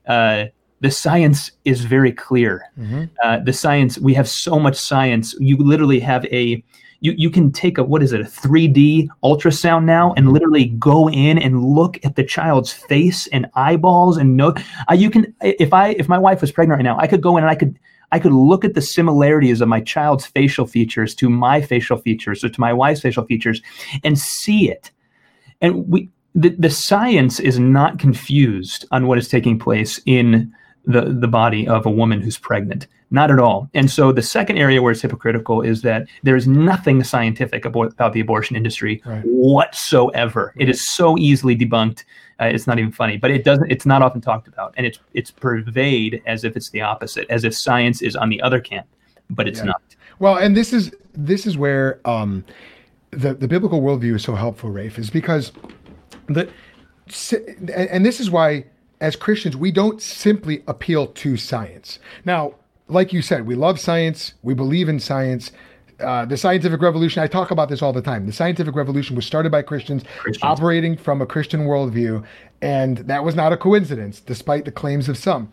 uh, 0.07 0.45
the 0.81 0.91
science 0.91 1.51
is 1.63 1.85
very 1.85 2.11
clear. 2.11 2.69
Uh, 3.23 3.39
the 3.39 3.53
science 3.53 3.97
we 3.97 4.13
have 4.13 4.27
so 4.27 4.59
much 4.59 4.75
science. 4.75 5.35
You 5.39 5.57
literally 5.57 5.99
have 5.99 6.25
a 6.25 6.63
you 7.01 7.13
you 7.17 7.29
can 7.29 7.51
take 7.51 7.77
a 7.77 7.83
what 7.83 8.01
is 8.03 8.13
it 8.13 8.21
a 8.21 8.25
3D 8.25 9.07
ultrasound 9.23 9.85
now 9.85 10.13
and 10.17 10.31
literally 10.31 10.65
go 10.65 11.09
in 11.09 11.37
and 11.37 11.63
look 11.63 12.03
at 12.05 12.15
the 12.15 12.23
child's 12.23 12.71
face 12.71 13.27
and 13.27 13.47
eyeballs 13.55 14.17
and 14.17 14.35
know 14.35 14.53
uh, 14.89 14.93
you 14.93 15.09
can 15.09 15.33
if 15.41 15.73
I 15.73 15.89
if 15.89 16.09
my 16.09 16.17
wife 16.17 16.41
was 16.41 16.51
pregnant 16.51 16.79
right 16.79 16.83
now 16.83 16.97
I 16.97 17.07
could 17.07 17.21
go 17.21 17.37
in 17.37 17.43
and 17.43 17.51
I 17.51 17.55
could 17.55 17.77
I 18.11 18.19
could 18.19 18.33
look 18.33 18.63
at 18.63 18.75
the 18.75 18.81
similarities 18.81 19.61
of 19.61 19.67
my 19.67 19.81
child's 19.81 20.25
facial 20.25 20.65
features 20.65 21.13
to 21.15 21.29
my 21.29 21.61
facial 21.61 21.97
features 21.97 22.43
or 22.43 22.49
to 22.49 22.61
my 22.61 22.73
wife's 22.73 23.01
facial 23.01 23.25
features 23.25 23.61
and 24.03 24.17
see 24.17 24.69
it 24.69 24.91
and 25.61 25.87
we 25.87 26.09
the, 26.37 26.49
the 26.49 26.69
science 26.69 27.39
is 27.39 27.59
not 27.59 27.97
confused 27.97 28.85
on 28.91 29.07
what 29.07 29.17
is 29.17 29.29
taking 29.29 29.57
place 29.57 30.01
in 30.05 30.53
the, 30.85 31.01
the 31.01 31.27
body 31.27 31.67
of 31.67 31.85
a 31.85 31.89
woman 31.89 32.21
who's 32.21 32.37
pregnant. 32.37 32.87
Not 33.11 33.29
at 33.31 33.39
all. 33.39 33.69
And 33.73 33.89
so 33.89 34.11
the 34.11 34.21
second 34.21 34.57
area 34.57 34.81
where 34.81 34.91
it's 34.91 35.01
hypocritical 35.01 35.61
is 35.61 35.81
that 35.83 36.07
there 36.23 36.35
is 36.35 36.47
nothing 36.47 37.03
scientific 37.03 37.63
about, 37.63 37.93
about 37.93 38.13
the 38.13 38.19
abortion 38.19 38.55
industry 38.55 39.01
Right. 39.05 39.21
whatsoever. 39.25 40.53
It 40.57 40.69
is 40.69 40.87
so 40.87 41.17
easily 41.17 41.55
debunked 41.55 42.03
uh, 42.41 42.45
it's 42.45 42.67
not 42.67 42.77
even 42.77 42.91
funny 42.91 43.15
but 43.15 43.31
it 43.31 43.45
doesn't 43.45 43.71
it's 43.71 43.85
not 43.85 44.01
often 44.01 44.19
talked 44.19 44.47
about. 44.47 44.73
And 44.75 44.85
it's 44.85 44.99
it's 45.13 45.31
purveyed 45.31 46.21
as 46.25 46.43
if 46.43 46.57
it's 46.57 46.69
the 46.71 46.81
opposite 46.81 47.25
as 47.29 47.43
if 47.45 47.55
science 47.55 48.01
is 48.01 48.15
on 48.15 48.27
the 48.29 48.41
other 48.41 48.59
camp 48.59 48.87
but 49.29 49.47
it's 49.47 49.59
Yeah. 49.59 49.65
not. 49.65 49.81
Well, 50.19 50.35
and 50.37 50.55
this 50.55 50.73
is 50.73 50.91
this 51.13 51.45
is 51.47 51.57
where 51.57 51.99
um, 52.05 52.43
the 53.11 53.33
the 53.33 53.47
biblical 53.47 53.81
worldview 53.81 54.15
is 54.15 54.23
so 54.23 54.35
helpful, 54.35 54.69
Rafe, 54.69 54.97
is 54.99 55.09
because 55.09 55.51
the 56.27 56.49
and, 57.31 57.69
and 57.69 58.05
this 58.05 58.19
is 58.19 58.29
why 58.31 58.65
as 59.05 59.15
Christians 59.15 59.55
we 59.55 59.71
don't 59.71 60.01
simply 60.01 60.63
appeal 60.67 61.05
to 61.07 61.37
science. 61.37 61.99
Now, 62.25 62.55
like 62.87 63.13
you 63.13 63.21
said, 63.21 63.45
we 63.45 63.53
love 63.53 63.79
science, 63.79 64.33
we 64.41 64.55
believe 64.55 64.89
in 64.89 64.99
science. 64.99 65.51
Uh, 65.99 66.25
the 66.25 66.35
scientific 66.35 66.81
revolution, 66.81 67.21
I 67.21 67.27
talk 67.27 67.51
about 67.51 67.69
this 67.69 67.83
all 67.83 67.93
the 67.93 68.01
time. 68.01 68.25
The 68.25 68.33
scientific 68.33 68.75
revolution 68.75 69.15
was 69.15 69.25
started 69.25 69.51
by 69.51 69.61
Christians, 69.61 70.03
Christians. 70.17 70.43
operating 70.43 70.97
from 70.97 71.21
a 71.21 71.25
Christian 71.25 71.61
worldview, 71.61 72.25
and 72.61 72.97
that 72.97 73.23
was 73.23 73.35
not 73.35 73.53
a 73.53 73.57
coincidence, 73.57 74.19
despite 74.19 74.65
the 74.65 74.71
claims 74.71 75.07
of 75.07 75.17
some. 75.17 75.51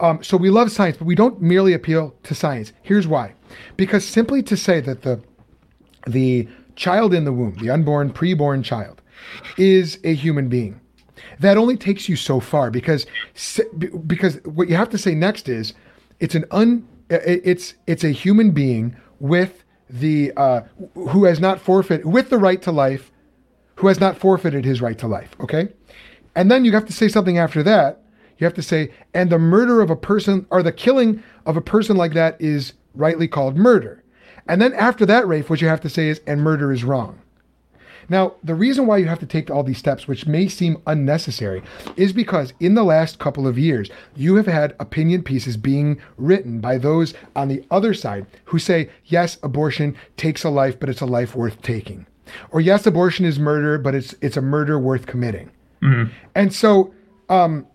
Um, 0.00 0.22
so 0.22 0.36
we 0.36 0.50
love 0.50 0.70
science, 0.70 0.96
but 0.96 1.06
we 1.06 1.14
don't 1.14 1.40
merely 1.40 1.72
appeal 1.74 2.14
to 2.24 2.34
science. 2.34 2.72
Here's 2.82 3.06
why: 3.06 3.34
because 3.76 4.04
simply 4.04 4.42
to 4.42 4.56
say 4.56 4.80
that 4.80 5.02
the 5.02 5.20
the 6.06 6.48
child 6.74 7.14
in 7.14 7.24
the 7.24 7.32
womb, 7.32 7.54
the 7.60 7.70
unborn, 7.70 8.12
preborn 8.12 8.62
child, 8.64 9.00
is 9.56 9.98
a 10.04 10.14
human 10.14 10.48
being, 10.48 10.80
that 11.40 11.56
only 11.56 11.76
takes 11.76 12.08
you 12.08 12.16
so 12.16 12.40
far. 12.40 12.70
Because 12.70 13.06
because 14.06 14.36
what 14.44 14.68
you 14.68 14.76
have 14.76 14.90
to 14.90 14.98
say 14.98 15.14
next 15.14 15.48
is, 15.48 15.74
it's 16.20 16.34
an 16.34 16.44
un 16.50 16.86
it's 17.10 17.74
it's 17.86 18.04
a 18.04 18.10
human 18.10 18.50
being 18.50 18.96
with 19.20 19.64
the 19.90 20.32
uh, 20.36 20.60
who 20.94 21.24
has 21.24 21.40
not 21.40 21.60
forfeit 21.60 22.04
with 22.04 22.30
the 22.30 22.38
right 22.38 22.60
to 22.62 22.72
life, 22.72 23.10
who 23.76 23.88
has 23.88 24.00
not 24.00 24.18
forfeited 24.18 24.64
his 24.64 24.80
right 24.80 24.98
to 24.98 25.06
life. 25.06 25.34
Okay, 25.40 25.68
and 26.34 26.50
then 26.50 26.64
you 26.64 26.72
have 26.72 26.86
to 26.86 26.92
say 26.92 27.08
something 27.08 27.38
after 27.38 27.62
that. 27.62 28.02
You 28.38 28.44
have 28.44 28.54
to 28.54 28.62
say, 28.62 28.92
and 29.14 29.30
the 29.30 29.38
murder 29.38 29.80
of 29.80 29.90
a 29.90 29.96
person 29.96 30.46
or 30.50 30.62
the 30.62 30.72
killing 30.72 31.22
of 31.44 31.56
a 31.56 31.60
person 31.60 31.96
like 31.96 32.12
that 32.14 32.40
is 32.40 32.74
rightly 32.94 33.26
called 33.26 33.56
murder. 33.56 34.04
And 34.46 34.62
then 34.62 34.74
after 34.74 35.04
that, 35.06 35.26
Rafe, 35.26 35.50
what 35.50 35.60
you 35.60 35.68
have 35.68 35.80
to 35.82 35.88
say 35.90 36.08
is, 36.08 36.20
and 36.26 36.40
murder 36.40 36.72
is 36.72 36.84
wrong. 36.84 37.18
Now, 38.08 38.34
the 38.42 38.54
reason 38.54 38.86
why 38.86 38.98
you 38.98 39.06
have 39.06 39.18
to 39.20 39.26
take 39.26 39.50
all 39.50 39.62
these 39.62 39.78
steps, 39.78 40.08
which 40.08 40.26
may 40.26 40.48
seem 40.48 40.80
unnecessary, 40.86 41.62
is 41.96 42.12
because 42.12 42.54
in 42.58 42.74
the 42.74 42.84
last 42.84 43.18
couple 43.18 43.46
of 43.46 43.58
years, 43.58 43.90
you 44.16 44.36
have 44.36 44.46
had 44.46 44.74
opinion 44.80 45.22
pieces 45.22 45.56
being 45.56 46.00
written 46.16 46.60
by 46.60 46.78
those 46.78 47.14
on 47.36 47.48
the 47.48 47.64
other 47.70 47.92
side 47.92 48.26
who 48.46 48.58
say, 48.58 48.88
yes, 49.04 49.38
abortion 49.42 49.96
takes 50.16 50.44
a 50.44 50.50
life, 50.50 50.78
but 50.80 50.88
it's 50.88 51.00
a 51.00 51.06
life 51.06 51.34
worth 51.34 51.60
taking. 51.62 52.06
Or 52.50 52.60
yes, 52.60 52.86
abortion 52.86 53.24
is 53.24 53.38
murder, 53.38 53.78
but 53.78 53.94
it's 53.94 54.14
it's 54.20 54.36
a 54.36 54.42
murder 54.42 54.78
worth 54.78 55.06
committing. 55.06 55.50
Mm-hmm. 55.82 56.12
And 56.34 56.54
so, 56.54 56.92
um, 57.28 57.66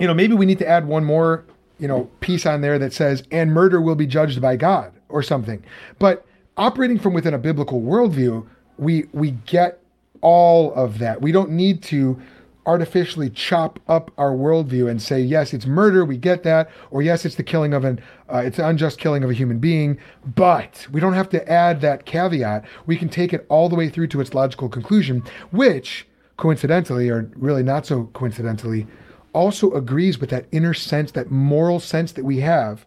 you 0.00 0.06
know, 0.06 0.14
maybe 0.14 0.34
we 0.34 0.46
need 0.46 0.58
to 0.58 0.68
add 0.68 0.86
one 0.86 1.04
more, 1.04 1.44
you 1.78 1.88
know, 1.88 2.10
piece 2.20 2.46
on 2.46 2.60
there 2.60 2.78
that 2.78 2.92
says, 2.92 3.22
and 3.30 3.52
murder 3.52 3.80
will 3.80 3.94
be 3.94 4.06
judged 4.06 4.40
by 4.40 4.56
God 4.56 4.92
or 5.08 5.22
something. 5.22 5.64
But 5.98 6.26
operating 6.56 6.98
from 6.98 7.14
within 7.14 7.34
a 7.34 7.38
biblical 7.38 7.80
worldview, 7.80 8.46
we 8.78 9.06
we 9.12 9.32
get 9.32 9.80
all 10.20 10.72
of 10.74 10.98
that. 10.98 11.20
We 11.20 11.32
don't 11.32 11.50
need 11.50 11.82
to 11.84 12.20
artificially 12.68 13.30
chop 13.30 13.80
up 13.88 14.10
our 14.18 14.32
worldview 14.32 14.90
and 14.90 15.00
say 15.00 15.18
yes 15.18 15.54
it's 15.54 15.64
murder 15.64 16.04
we 16.04 16.18
get 16.18 16.42
that 16.42 16.68
or 16.90 17.00
yes 17.00 17.24
it's 17.24 17.36
the 17.36 17.42
killing 17.42 17.72
of 17.72 17.82
an 17.82 17.98
uh, 18.30 18.42
it's 18.44 18.58
unjust 18.58 18.98
killing 18.98 19.24
of 19.24 19.30
a 19.30 19.32
human 19.32 19.58
being 19.58 19.98
but 20.36 20.86
we 20.92 21.00
don't 21.00 21.14
have 21.14 21.30
to 21.30 21.50
add 21.50 21.80
that 21.80 22.04
caveat 22.04 22.62
we 22.84 22.94
can 22.94 23.08
take 23.08 23.32
it 23.32 23.46
all 23.48 23.70
the 23.70 23.74
way 23.74 23.88
through 23.88 24.06
to 24.06 24.20
its 24.20 24.34
logical 24.34 24.68
conclusion 24.68 25.22
which 25.50 26.06
coincidentally 26.36 27.08
or 27.08 27.30
really 27.36 27.62
not 27.62 27.86
so 27.86 28.04
coincidentally 28.12 28.86
also 29.32 29.72
agrees 29.72 30.18
with 30.18 30.28
that 30.28 30.44
inner 30.52 30.74
sense 30.74 31.12
that 31.12 31.30
moral 31.30 31.80
sense 31.80 32.12
that 32.12 32.24
we 32.24 32.40
have 32.40 32.84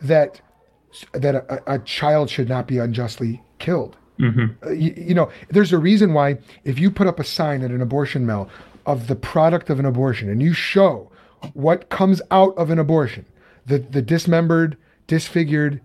that 0.00 0.40
that 1.12 1.34
a, 1.34 1.74
a 1.74 1.78
child 1.80 2.30
should 2.30 2.48
not 2.48 2.68
be 2.68 2.78
unjustly 2.78 3.42
killed 3.58 3.96
Mm-hmm. 4.18 4.66
uh, 4.66 4.70
you, 4.70 4.94
you, 4.96 5.14
know, 5.14 5.30
there's 5.50 5.72
a 5.72 5.78
reason 5.78 6.14
why 6.14 6.38
if 6.64 6.78
you 6.78 6.90
put 6.90 7.06
up 7.06 7.20
a 7.20 7.24
sign 7.24 7.62
at 7.62 7.70
an 7.70 7.82
abortion 7.82 8.26
mill 8.26 8.48
of 8.86 9.08
the 9.08 9.16
product 9.16 9.68
of 9.68 9.78
an 9.78 9.84
abortion 9.84 10.30
and 10.30 10.42
you 10.42 10.52
show 10.52 11.10
what 11.54 11.88
comes 11.90 12.22
out 12.30 12.56
of 12.56 12.70
an 12.70 12.78
abortion, 12.78 13.26
the, 13.66 13.78
the 13.78 14.02
dismembered, 14.02 14.76
disfigured 15.06 15.80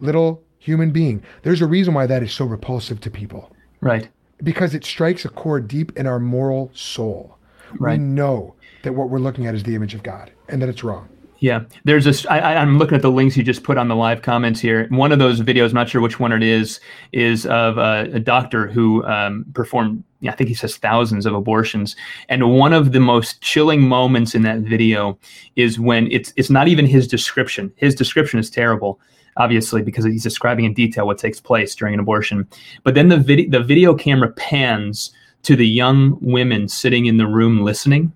little 0.00 0.42
human 0.58 0.90
being, 0.90 1.22
there's 1.42 1.60
a 1.60 1.66
reason 1.66 1.94
why 1.94 2.06
that 2.06 2.22
is 2.22 2.32
so 2.32 2.44
repulsive 2.44 3.00
to 3.00 3.10
people. 3.10 3.50
Right. 3.80 4.08
Because 4.42 4.74
it 4.74 4.84
strikes 4.84 5.24
a 5.24 5.28
chord 5.28 5.68
deep 5.68 5.96
in 5.96 6.06
our 6.06 6.18
moral 6.18 6.70
soul. 6.74 7.38
Right. 7.78 7.98
We 7.98 8.04
know 8.04 8.54
that 8.82 8.92
what 8.92 9.10
we're 9.10 9.18
looking 9.18 9.46
at 9.46 9.54
is 9.54 9.62
the 9.62 9.74
image 9.74 9.94
of 9.94 10.02
God 10.02 10.30
and 10.48 10.60
that 10.62 10.68
it's 10.68 10.84
wrong. 10.84 11.08
Yeah, 11.44 11.64
there's 11.84 12.06
this. 12.06 12.24
I, 12.24 12.54
I'm 12.54 12.78
looking 12.78 12.96
at 12.96 13.02
the 13.02 13.10
links 13.10 13.36
you 13.36 13.42
just 13.42 13.64
put 13.64 13.76
on 13.76 13.88
the 13.88 13.94
live 13.94 14.22
comments 14.22 14.60
here. 14.60 14.86
One 14.88 15.12
of 15.12 15.18
those 15.18 15.42
videos, 15.42 15.68
I'm 15.68 15.74
not 15.74 15.90
sure 15.90 16.00
which 16.00 16.18
one 16.18 16.32
it 16.32 16.42
is, 16.42 16.80
is 17.12 17.44
of 17.44 17.76
a, 17.76 18.08
a 18.14 18.18
doctor 18.18 18.66
who 18.66 19.04
um, 19.04 19.44
performed, 19.52 20.02
I 20.26 20.30
think 20.30 20.48
he 20.48 20.54
says 20.54 20.78
thousands 20.78 21.26
of 21.26 21.34
abortions. 21.34 21.96
And 22.30 22.56
one 22.56 22.72
of 22.72 22.92
the 22.92 22.98
most 22.98 23.42
chilling 23.42 23.82
moments 23.82 24.34
in 24.34 24.40
that 24.44 24.60
video 24.60 25.18
is 25.54 25.78
when 25.78 26.10
it's 26.10 26.32
it's 26.36 26.48
not 26.48 26.66
even 26.66 26.86
his 26.86 27.06
description. 27.06 27.70
His 27.76 27.94
description 27.94 28.40
is 28.40 28.48
terrible, 28.48 28.98
obviously, 29.36 29.82
because 29.82 30.06
he's 30.06 30.22
describing 30.22 30.64
in 30.64 30.72
detail 30.72 31.06
what 31.06 31.18
takes 31.18 31.40
place 31.40 31.74
during 31.74 31.92
an 31.92 32.00
abortion. 32.00 32.48
But 32.84 32.94
then 32.94 33.10
the 33.10 33.18
video 33.18 33.50
the 33.50 33.62
video 33.62 33.94
camera 33.94 34.32
pans 34.32 35.12
to 35.42 35.56
the 35.56 35.68
young 35.68 36.16
women 36.22 36.68
sitting 36.68 37.04
in 37.04 37.18
the 37.18 37.26
room 37.26 37.60
listening, 37.60 38.14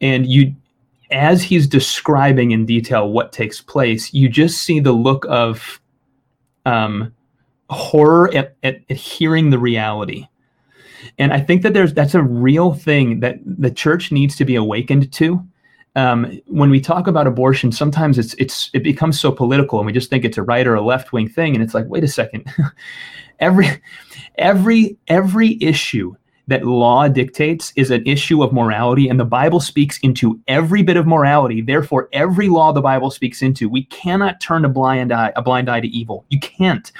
and 0.00 0.28
you 0.28 0.54
as 1.10 1.42
he's 1.42 1.66
describing 1.66 2.52
in 2.52 2.66
detail 2.66 3.10
what 3.10 3.32
takes 3.32 3.60
place, 3.60 4.12
you 4.12 4.28
just 4.28 4.62
see 4.62 4.80
the 4.80 4.92
look 4.92 5.26
of 5.28 5.80
um, 6.66 7.14
horror 7.68 8.32
at, 8.34 8.56
at, 8.62 8.80
at, 8.88 8.96
hearing 8.96 9.50
the 9.50 9.58
reality. 9.58 10.26
And 11.18 11.32
I 11.32 11.40
think 11.40 11.62
that 11.62 11.72
there's 11.72 11.94
that's 11.94 12.14
a 12.14 12.22
real 12.22 12.74
thing 12.74 13.20
that 13.20 13.38
the 13.44 13.70
church 13.70 14.12
needs 14.12 14.36
to 14.36 14.44
be 14.44 14.54
awakened 14.54 15.12
to. 15.14 15.44
Um, 15.96 16.40
when 16.46 16.70
we 16.70 16.80
talk 16.80 17.06
about 17.06 17.26
abortion, 17.26 17.72
sometimes 17.72 18.18
it's 18.18 18.34
it's 18.34 18.70
it 18.74 18.84
becomes 18.84 19.18
so 19.18 19.32
political, 19.32 19.78
and 19.78 19.86
we 19.86 19.92
just 19.92 20.10
think 20.10 20.24
it's 20.24 20.38
a 20.38 20.42
right 20.42 20.66
or 20.66 20.74
a 20.74 20.82
left 20.82 21.12
wing 21.12 21.28
thing. 21.28 21.54
And 21.54 21.64
it's 21.64 21.74
like, 21.74 21.86
wait 21.88 22.04
a 22.04 22.08
second, 22.08 22.44
every 23.40 23.68
every 24.36 24.98
every 25.08 25.58
issue 25.60 26.14
that 26.50 26.66
law 26.66 27.08
dictates 27.08 27.72
is 27.76 27.90
an 27.90 28.06
issue 28.06 28.42
of 28.42 28.52
morality, 28.52 29.08
and 29.08 29.18
the 29.18 29.24
Bible 29.24 29.60
speaks 29.60 29.98
into 30.00 30.38
every 30.48 30.82
bit 30.82 30.96
of 30.96 31.06
morality. 31.06 31.62
Therefore, 31.62 32.08
every 32.12 32.48
law 32.48 32.72
the 32.72 32.82
Bible 32.82 33.10
speaks 33.10 33.40
into, 33.40 33.68
we 33.68 33.84
cannot 33.84 34.40
turn 34.40 34.64
a 34.64 34.68
blind 34.68 35.12
eye, 35.12 35.32
a 35.36 35.42
blind 35.42 35.70
eye 35.70 35.80
to 35.80 35.88
evil. 35.88 36.26
You 36.28 36.40
can't. 36.40 36.90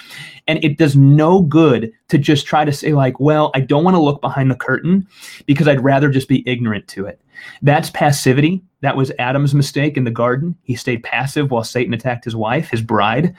And 0.47 0.63
it 0.65 0.79
does 0.79 0.97
no 0.97 1.43
good 1.43 1.93
to 2.09 2.17
just 2.17 2.47
try 2.47 2.65
to 2.65 2.73
say, 2.73 2.93
like, 2.93 3.21
well, 3.21 3.51
I 3.55 3.61
don't 3.61 3.85
want 3.85 3.97
to 3.97 4.03
look 4.03 4.21
behind 4.21 4.51
the 4.51 4.57
curtain 4.57 5.07
because 5.47 5.69
I'd 5.69 5.85
rather 5.85 6.11
just 6.11 6.29
be 6.29 6.49
ignorant 6.49 6.89
to 6.89 7.07
it. 7.07 7.21
That's 7.63 7.91
passivity. 7.91 8.63
That 8.83 8.97
was 8.97 9.13
Adam's 9.19 9.55
mistake 9.55 9.97
in 9.99 10.05
the 10.05 10.11
garden. 10.11 10.57
He 10.63 10.75
stayed 10.75 11.03
passive 11.03 11.51
while 11.51 11.65
Satan 11.65 11.93
attacked 11.93 12.25
his 12.25 12.35
wife, 12.35 12.71
his 12.71 12.81
bride, 12.81 13.35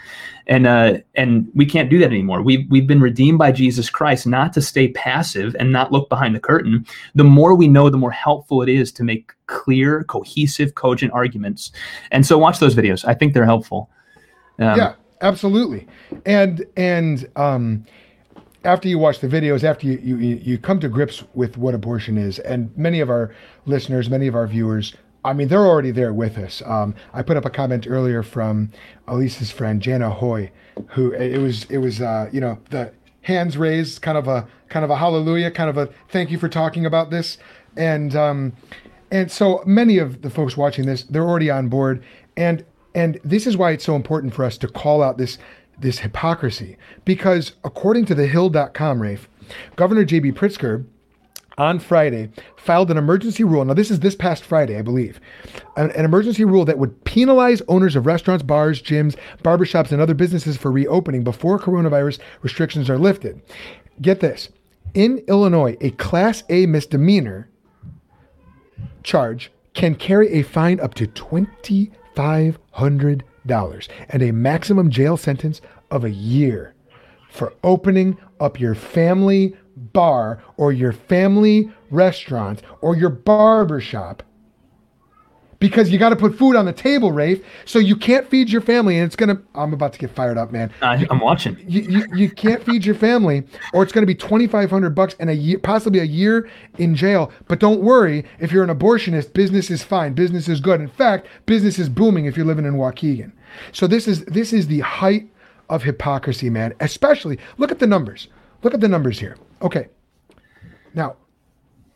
and 0.46 0.68
uh, 0.68 1.00
and 1.16 1.50
we 1.56 1.66
can't 1.66 1.90
do 1.90 1.98
that 2.00 2.12
anymore. 2.12 2.44
We've 2.44 2.70
we've 2.70 2.86
been 2.86 3.02
redeemed 3.02 3.40
by 3.40 3.52
Jesus 3.52 3.90
Christ, 3.90 4.28
not 4.28 4.54
to 4.54 4.62
stay 4.62 4.90
passive 4.90 5.56
and 5.60 5.72
not 5.72 5.92
look 5.92 6.10
behind 6.10 6.36
the 6.36 6.40
curtain. 6.40 6.86
The 7.16 7.24
more 7.24 7.56
we 7.56 7.68
know, 7.68 7.90
the 7.90 7.98
more 7.98 8.12
helpful 8.12 8.62
it 8.62 8.70
is 8.70 8.92
to 8.94 9.04
make 9.04 9.32
clear, 9.48 10.04
cohesive, 10.04 10.76
cogent 10.76 11.12
arguments. 11.14 11.72
And 12.12 12.26
so, 12.26 12.38
watch 12.38 12.60
those 12.60 12.76
videos. 12.76 13.04
I 13.06 13.16
think 13.16 13.34
they're 13.34 13.46
helpful. 13.46 13.90
Um, 14.60 14.78
yeah, 14.78 14.94
absolutely. 15.22 15.88
And 16.26 16.64
and 16.78 17.28
um, 17.36 17.86
after 18.64 18.88
you 18.88 19.00
watch 19.00 19.20
the 19.20 19.28
videos, 19.28 19.64
after 19.64 19.88
you, 19.88 19.98
you 19.98 20.16
you 20.36 20.58
come 20.58 20.80
to 20.80 20.90
grips 20.90 21.24
with 21.34 21.58
what 21.58 21.74
abortion 21.74 22.18
is, 22.18 22.40
and 22.40 22.76
many 22.78 23.00
of 23.00 23.10
our 23.10 23.34
listeners, 23.66 24.10
many 24.10 24.28
of 24.28 24.36
our 24.36 24.48
viewers, 24.48 24.96
I 25.24 25.34
mean, 25.34 25.48
they're 25.48 25.66
already 25.66 25.92
there 25.92 26.14
with 26.14 26.38
us. 26.38 26.62
Um, 26.66 26.96
I 27.14 27.22
put 27.22 27.38
up 27.38 27.46
a 27.46 27.50
comment 27.50 27.86
earlier 27.88 28.24
from 28.24 28.72
Elise's 29.08 29.52
friend 29.52 29.82
Jana 29.82 30.10
Hoy, 30.10 30.52
who 30.90 31.12
it 31.12 31.40
was 31.40 31.66
it 31.66 31.78
was 31.80 32.02
uh, 32.02 32.30
you 32.32 32.42
know 32.42 32.60
the 32.70 32.92
hands 33.22 33.58
raised, 33.58 34.02
kind 34.02 34.18
of 34.18 34.28
a 34.28 34.48
kind 34.70 34.84
of 34.84 34.90
a 34.90 34.96
hallelujah, 34.96 35.52
kind 35.52 35.70
of 35.70 35.78
a 35.78 35.90
thank 36.10 36.32
you 36.32 36.38
for 36.38 36.50
talking 36.50 36.86
about 36.86 37.12
this, 37.12 37.38
and 37.76 38.16
um, 38.16 38.54
and 39.12 39.32
so 39.32 39.64
many 39.66 39.98
of 39.98 40.22
the 40.22 40.30
folks 40.30 40.58
watching 40.58 40.86
this, 40.86 41.04
they're 41.04 41.28
already 41.28 41.50
on 41.50 41.68
board, 41.68 42.04
and 42.36 42.66
and 42.96 43.20
this 43.24 43.46
is 43.46 43.56
why 43.56 43.72
it's 43.72 43.86
so 43.86 43.96
important 43.96 44.34
for 44.34 44.44
us 44.44 44.58
to 44.58 44.68
call 44.68 45.04
out 45.04 45.18
this 45.18 45.38
this 45.82 46.00
hypocrisy. 46.00 46.78
Because 47.06 47.54
according 47.64 48.06
to 48.06 48.16
thehill.com, 48.16 49.02
Rafe, 49.02 49.28
Governor 49.76 50.06
J.B. 50.06 50.32
Pritzker 50.32 50.86
on 51.58 51.80
Friday 51.80 52.30
filed 52.56 52.90
an 52.90 52.98
emergency 52.98 53.44
rule. 53.44 53.66
Now, 53.66 53.74
this 53.74 53.92
is 53.92 54.00
this 54.00 54.16
past 54.16 54.44
Friday, 54.44 54.78
I 54.78 54.82
believe. 54.82 55.20
An, 55.76 55.92
an, 55.92 56.06
emergency 56.06 56.46
rule 56.46 56.66
that 56.66 56.80
would 56.80 57.04
penalize 57.04 57.62
owners 57.68 57.96
of 57.96 58.06
restaurants, 58.06 58.44
bars, 58.44 58.82
gyms, 58.82 59.18
barbershops, 59.44 59.92
and 59.92 60.02
other 60.02 60.14
businesses 60.14 60.58
for 60.58 60.72
reopening 60.72 61.24
before 61.24 61.60
coronavirus 61.60 62.20
restrictions 62.42 62.90
are 62.90 62.98
lifted. 62.98 63.42
Get 64.02 64.22
this 64.22 64.50
in 64.94 65.24
Illinois, 65.28 65.78
a 65.82 65.92
Class 65.92 66.44
A 66.50 66.66
misdemeanor 66.66 67.50
charge 69.04 69.52
can 69.74 69.96
carry 69.96 70.32
a 70.34 70.44
fine 70.44 70.80
up 70.80 70.94
to 70.96 71.08
$2,500 71.08 73.22
and 74.10 74.22
a 74.22 74.32
maximum 74.32 74.90
jail 74.90 75.18
sentence 75.18 75.62
of 75.90 76.04
a 76.04 76.12
year 76.12 76.74
for 77.30 77.54
opening 77.64 78.18
up 78.40 78.60
your 78.60 78.76
family 78.76 79.56
bar 79.76 80.44
or 80.58 80.72
your 80.72 80.92
family 80.92 81.72
restaurant 81.90 82.62
or 82.82 82.96
your 82.96 83.10
barber 83.10 83.80
shop 83.80 84.24
because 85.62 85.92
you 85.92 86.00
got 86.00 86.10
to 86.10 86.16
put 86.16 86.38
food 86.38 86.58
on 86.58 86.66
the 86.66 86.74
table, 86.74 87.12
Rafe. 87.14 87.46
So 87.66 87.80
you 87.80 87.96
can't 87.96 88.28
feed 88.30 88.50
your 88.50 88.62
family, 88.62 88.98
and 88.98 89.06
it's 89.06 89.16
gonna. 89.16 89.42
I'm 89.56 89.72
about 89.72 89.94
to 89.94 90.00
get 90.00 90.10
fired 90.12 90.38
up, 90.38 90.52
man. 90.52 90.74
I, 90.82 91.06
am 91.10 91.20
watching. 91.22 91.56
You, 91.66 91.82
you, 91.82 92.06
you 92.14 92.30
can't 92.30 92.62
feed 92.66 92.84
your 92.84 92.96
family, 92.96 93.44
or 93.72 93.84
it's 93.84 93.94
gonna 93.94 94.08
be 94.08 94.16
2,500 94.16 94.90
bucks 94.90 95.16
and 95.20 95.30
a 95.30 95.36
year, 95.36 95.60
possibly 95.60 96.00
a 96.00 96.04
year 96.04 96.50
in 96.80 96.96
jail. 96.96 97.32
But 97.48 97.60
don't 97.60 97.80
worry, 97.80 98.26
if 98.40 98.52
you're 98.52 98.64
an 98.64 98.76
abortionist, 98.76 99.32
business 99.34 99.70
is 99.70 99.84
fine. 99.84 100.14
Business 100.14 100.50
is 100.50 100.60
good. 100.60 100.82
In 100.82 100.90
fact, 100.90 101.28
business 101.46 101.80
is 101.80 101.88
booming 101.88 102.26
if 102.26 102.36
you're 102.36 102.46
living 102.46 102.66
in 102.66 102.74
Waukegan. 102.74 103.32
So 103.72 103.88
this 103.88 104.08
is 104.08 104.26
this 104.26 104.52
is 104.52 104.68
the 104.68 104.80
height 104.80 105.30
of 105.70 105.84
hypocrisy, 105.84 106.50
man. 106.50 106.74
Especially 106.80 107.38
look 107.58 107.72
at 107.72 107.80
the 107.80 107.88
numbers. 107.88 108.28
Look 108.64 108.74
at 108.74 108.82
the 108.82 108.90
numbers 108.90 109.20
here. 109.20 109.38
Okay. 109.62 109.88
Now, 110.96 111.18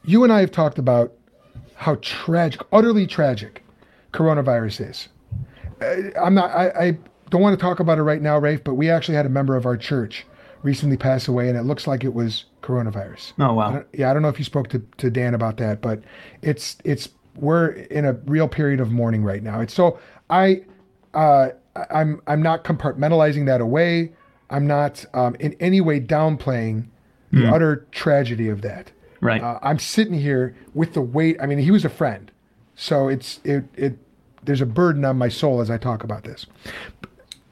you 0.03 0.23
and 0.23 0.31
I 0.31 0.39
have 0.39 0.51
talked 0.51 0.77
about 0.77 1.14
how 1.75 1.95
tragic, 2.01 2.61
utterly 2.71 3.05
tragic, 3.05 3.63
coronavirus 4.13 4.89
is. 4.89 5.09
Uh, 5.81 6.19
I'm 6.19 6.33
not. 6.33 6.49
I, 6.51 6.69
I 6.69 6.97
don't 7.29 7.41
want 7.41 7.57
to 7.57 7.61
talk 7.61 7.79
about 7.79 7.97
it 7.97 8.03
right 8.03 8.21
now, 8.21 8.37
Rafe. 8.37 8.63
But 8.63 8.75
we 8.75 8.89
actually 8.89 9.15
had 9.15 9.25
a 9.25 9.29
member 9.29 9.55
of 9.55 9.65
our 9.65 9.77
church 9.77 10.25
recently 10.63 10.97
pass 10.97 11.27
away, 11.27 11.49
and 11.49 11.57
it 11.57 11.63
looks 11.63 11.85
like 11.85 12.03
it 12.03 12.13
was 12.13 12.45
coronavirus. 12.61 13.33
Oh 13.39 13.53
wow. 13.53 13.77
I 13.77 13.83
yeah, 13.93 14.09
I 14.09 14.13
don't 14.13 14.21
know 14.21 14.29
if 14.29 14.39
you 14.39 14.45
spoke 14.45 14.69
to, 14.69 14.79
to 14.97 15.09
Dan 15.09 15.33
about 15.33 15.57
that, 15.57 15.81
but 15.81 16.01
it's 16.41 16.77
it's 16.83 17.09
we're 17.35 17.69
in 17.69 18.05
a 18.05 18.13
real 18.25 18.47
period 18.47 18.79
of 18.79 18.91
mourning 18.91 19.23
right 19.23 19.43
now. 19.43 19.59
It's 19.59 19.73
so 19.73 19.99
I 20.29 20.63
uh, 21.13 21.49
I'm 21.91 22.21
I'm 22.27 22.41
not 22.41 22.63
compartmentalizing 22.63 23.45
that 23.47 23.61
away. 23.61 24.13
I'm 24.49 24.67
not 24.67 25.03
um, 25.13 25.35
in 25.39 25.55
any 25.59 25.81
way 25.81 25.99
downplaying 25.99 26.87
the 27.31 27.53
utter 27.53 27.85
tragedy 27.91 28.47
of 28.47 28.61
that. 28.61 28.91
Right. 29.21 29.41
Uh, 29.41 29.59
I'm 29.61 29.79
sitting 29.79 30.13
here 30.13 30.55
with 30.73 30.93
the 30.93 31.01
weight. 31.01 31.37
I 31.41 31.45
mean, 31.45 31.59
he 31.59 31.71
was 31.71 31.85
a 31.85 31.89
friend, 31.89 32.31
so 32.75 33.07
it's 33.07 33.39
it 33.43 33.65
it. 33.75 33.97
There's 34.43 34.61
a 34.61 34.65
burden 34.65 35.03
on 35.05 35.17
my 35.17 35.29
soul 35.29 35.61
as 35.61 35.71
I 35.71 35.77
talk 35.77 36.03
about 36.03 36.23
this, 36.23 36.45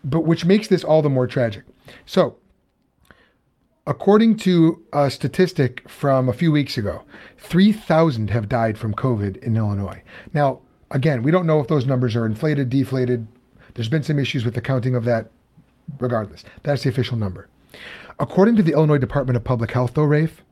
but 0.04 0.22
which 0.22 0.46
makes 0.46 0.68
this 0.68 0.84
all 0.84 1.02
the 1.02 1.10
more 1.10 1.26
tragic. 1.26 1.64
So, 2.06 2.38
according 3.88 4.38
to 4.38 4.82
a 4.94 5.10
statistic 5.10 5.88
from 5.90 6.30
a 6.30 6.34
few 6.34 6.52
weeks 6.52 6.78
ago, 6.78 7.04
3,000 7.40 8.30
have 8.30 8.48
died 8.48 8.78
from 8.78 8.94
COVID 8.94 9.38
in 9.38 9.58
Illinois. 9.58 10.04
Now, 10.34 10.62
again, 10.92 11.24
we 11.24 11.32
don't 11.32 11.48
know 11.48 11.60
if 11.60 11.68
those 11.68 11.86
numbers 11.86 12.16
are 12.16 12.26
inflated, 12.26 12.70
deflated. 12.70 13.28
There's 13.74 13.90
been 13.90 14.04
some 14.04 14.20
issues 14.20 14.46
with 14.46 14.54
the 14.54 14.62
counting 14.62 14.96
of 14.96 15.06
that. 15.06 15.32
Regardless, 16.00 16.46
that's 16.64 16.84
the 16.84 16.90
official 16.90 17.18
number. 17.18 17.50
According 18.20 18.56
to 18.56 18.64
the 18.64 18.72
Illinois 18.72 19.00
Department 19.00 19.36
of 19.36 19.44
Public 19.44 19.72
Health, 19.72 19.96
though, 19.96 20.04
Rafe, 20.04 20.44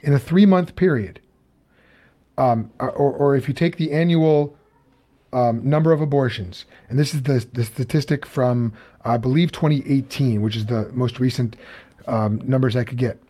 in 0.00 0.12
a 0.12 0.18
three 0.18 0.46
month 0.46 0.76
period, 0.76 1.20
um, 2.38 2.70
or, 2.78 2.90
or 2.90 3.36
if 3.36 3.48
you 3.48 3.54
take 3.54 3.76
the 3.76 3.92
annual 3.92 4.56
um, 5.32 5.68
number 5.68 5.92
of 5.92 6.00
abortions, 6.00 6.64
and 6.88 6.98
this 6.98 7.14
is 7.14 7.22
the, 7.22 7.46
the 7.52 7.64
statistic 7.64 8.26
from, 8.26 8.72
I 9.04 9.16
believe, 9.16 9.52
2018, 9.52 10.42
which 10.42 10.56
is 10.56 10.66
the 10.66 10.90
most 10.92 11.20
recent 11.20 11.56
um, 12.06 12.40
numbers 12.44 12.76
I 12.76 12.84
could 12.84 12.98
get. 12.98 13.20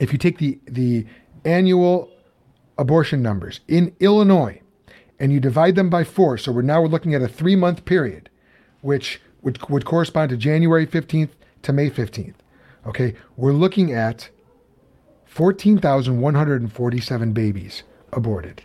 If 0.00 0.12
you 0.12 0.18
take 0.18 0.38
the, 0.38 0.58
the 0.66 1.06
annual 1.44 2.10
abortion 2.78 3.22
numbers 3.22 3.60
in 3.68 3.94
Illinois 4.00 4.60
and 5.18 5.32
you 5.32 5.40
divide 5.40 5.76
them 5.76 5.90
by 5.90 6.04
four, 6.04 6.38
so 6.38 6.50
we're 6.50 6.62
now 6.62 6.80
we're 6.80 6.88
looking 6.88 7.14
at 7.14 7.22
a 7.22 7.28
three 7.28 7.56
month 7.56 7.84
period, 7.84 8.30
which 8.80 9.20
would, 9.42 9.68
would 9.68 9.84
correspond 9.84 10.30
to 10.30 10.36
January 10.36 10.86
15th 10.86 11.30
to 11.62 11.72
May 11.72 11.90
15th. 11.90 12.34
Okay, 12.86 13.14
we're 13.36 13.52
looking 13.52 13.92
at 13.92 14.30
14,147 15.30 17.32
babies 17.32 17.82
aborted. 18.12 18.62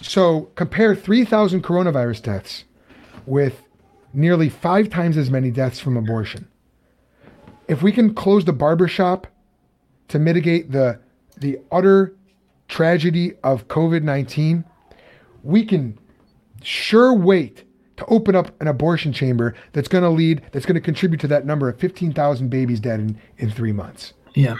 So 0.00 0.50
compare 0.56 0.96
3,000 0.96 1.62
coronavirus 1.62 2.22
deaths 2.22 2.64
with 3.24 3.62
nearly 4.12 4.48
five 4.48 4.90
times 4.90 5.16
as 5.16 5.30
many 5.30 5.52
deaths 5.52 5.78
from 5.78 5.96
abortion. 5.96 6.48
If 7.68 7.82
we 7.82 7.92
can 7.92 8.14
close 8.14 8.44
the 8.44 8.52
barbershop 8.52 9.28
to 10.08 10.18
mitigate 10.18 10.72
the, 10.72 10.98
the 11.36 11.60
utter 11.70 12.16
tragedy 12.66 13.34
of 13.44 13.68
COVID 13.68 14.02
19, 14.02 14.64
we 15.44 15.64
can 15.64 15.96
sure 16.64 17.14
wait 17.14 17.62
to 17.96 18.04
open 18.06 18.34
up 18.34 18.60
an 18.60 18.66
abortion 18.66 19.12
chamber 19.12 19.54
that's 19.72 19.86
going 19.86 20.02
to 20.02 20.10
lead, 20.10 20.42
that's 20.50 20.66
going 20.66 20.74
to 20.74 20.80
contribute 20.80 21.20
to 21.20 21.28
that 21.28 21.46
number 21.46 21.68
of 21.68 21.78
15,000 21.78 22.48
babies 22.48 22.80
dead 22.80 22.98
in, 22.98 23.20
in 23.38 23.52
three 23.52 23.72
months. 23.72 24.14
Yeah. 24.34 24.56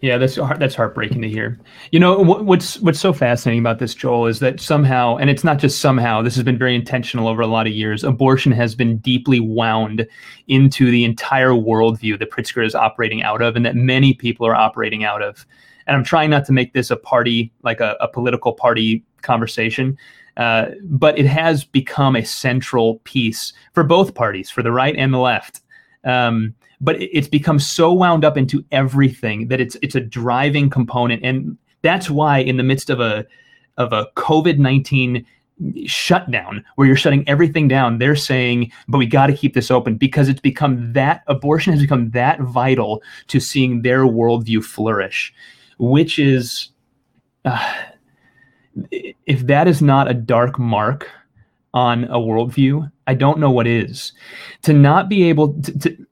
Yeah, 0.00 0.18
that's 0.18 0.36
that's 0.36 0.74
heartbreaking 0.74 1.22
to 1.22 1.28
hear. 1.28 1.58
You 1.90 2.00
know 2.00 2.18
what's 2.18 2.78
what's 2.80 3.00
so 3.00 3.12
fascinating 3.12 3.60
about 3.60 3.78
this, 3.78 3.94
Joel, 3.94 4.26
is 4.26 4.38
that 4.40 4.60
somehow, 4.60 5.16
and 5.16 5.28
it's 5.28 5.44
not 5.44 5.58
just 5.58 5.80
somehow. 5.80 6.22
This 6.22 6.34
has 6.36 6.44
been 6.44 6.58
very 6.58 6.74
intentional 6.74 7.28
over 7.28 7.42
a 7.42 7.46
lot 7.46 7.66
of 7.66 7.72
years. 7.72 8.04
Abortion 8.04 8.52
has 8.52 8.74
been 8.74 8.98
deeply 8.98 9.40
wound 9.40 10.06
into 10.46 10.90
the 10.90 11.04
entire 11.04 11.50
worldview 11.50 12.18
that 12.18 12.30
Pritzker 12.30 12.64
is 12.64 12.74
operating 12.74 13.22
out 13.22 13.42
of, 13.42 13.56
and 13.56 13.66
that 13.66 13.74
many 13.74 14.14
people 14.14 14.46
are 14.46 14.54
operating 14.54 15.04
out 15.04 15.22
of. 15.22 15.44
And 15.86 15.96
I'm 15.96 16.04
trying 16.04 16.30
not 16.30 16.44
to 16.46 16.52
make 16.52 16.74
this 16.74 16.90
a 16.90 16.96
party, 16.96 17.52
like 17.62 17.80
a, 17.80 17.96
a 18.00 18.08
political 18.08 18.52
party 18.52 19.04
conversation, 19.22 19.96
uh, 20.36 20.66
but 20.84 21.18
it 21.18 21.26
has 21.26 21.64
become 21.64 22.14
a 22.14 22.24
central 22.24 23.00
piece 23.00 23.52
for 23.72 23.82
both 23.82 24.14
parties, 24.14 24.50
for 24.50 24.62
the 24.62 24.70
right 24.70 24.94
and 24.96 25.12
the 25.12 25.18
left. 25.18 25.62
Um, 26.04 26.54
but 26.80 27.00
it's 27.00 27.28
become 27.28 27.58
so 27.58 27.92
wound 27.92 28.24
up 28.24 28.36
into 28.36 28.64
everything 28.72 29.48
that 29.48 29.60
it's 29.60 29.76
it's 29.82 29.94
a 29.94 30.00
driving 30.00 30.70
component, 30.70 31.22
and 31.24 31.56
that's 31.82 32.10
why 32.10 32.38
in 32.38 32.56
the 32.56 32.62
midst 32.62 32.90
of 32.90 33.00
a 33.00 33.26
of 33.76 33.92
a 33.92 34.08
COVID 34.16 34.58
nineteen 34.58 35.24
shutdown 35.86 36.64
where 36.76 36.86
you're 36.86 36.96
shutting 36.96 37.28
everything 37.28 37.66
down 37.66 37.98
they're 37.98 38.14
saying 38.14 38.70
but 38.86 38.98
we 38.98 39.06
got 39.06 39.26
to 39.26 39.32
keep 39.32 39.54
this 39.54 39.72
open 39.72 39.96
because 39.96 40.28
it's 40.28 40.40
become 40.40 40.92
that 40.92 41.24
abortion 41.26 41.72
has 41.72 41.82
become 41.82 42.10
that 42.10 42.38
vital 42.40 43.02
to 43.26 43.40
seeing 43.40 43.82
their 43.82 44.04
worldview 44.04 44.62
flourish 44.62 45.34
which 45.78 46.16
is 46.16 46.70
uh, 47.44 47.74
if 49.26 49.48
that 49.48 49.66
is 49.66 49.82
not 49.82 50.08
a 50.08 50.14
dark 50.14 50.60
mark 50.60 51.10
on 51.74 52.04
a 52.04 52.18
worldview 52.18 52.88
i 53.08 53.14
don't 53.14 53.40
know 53.40 53.50
what 53.50 53.66
is. 53.66 54.12
To 54.62 54.72
not 54.72 55.08
be 55.08 55.28
able 55.28 55.60
to, 55.62 55.78
to 55.80 56.06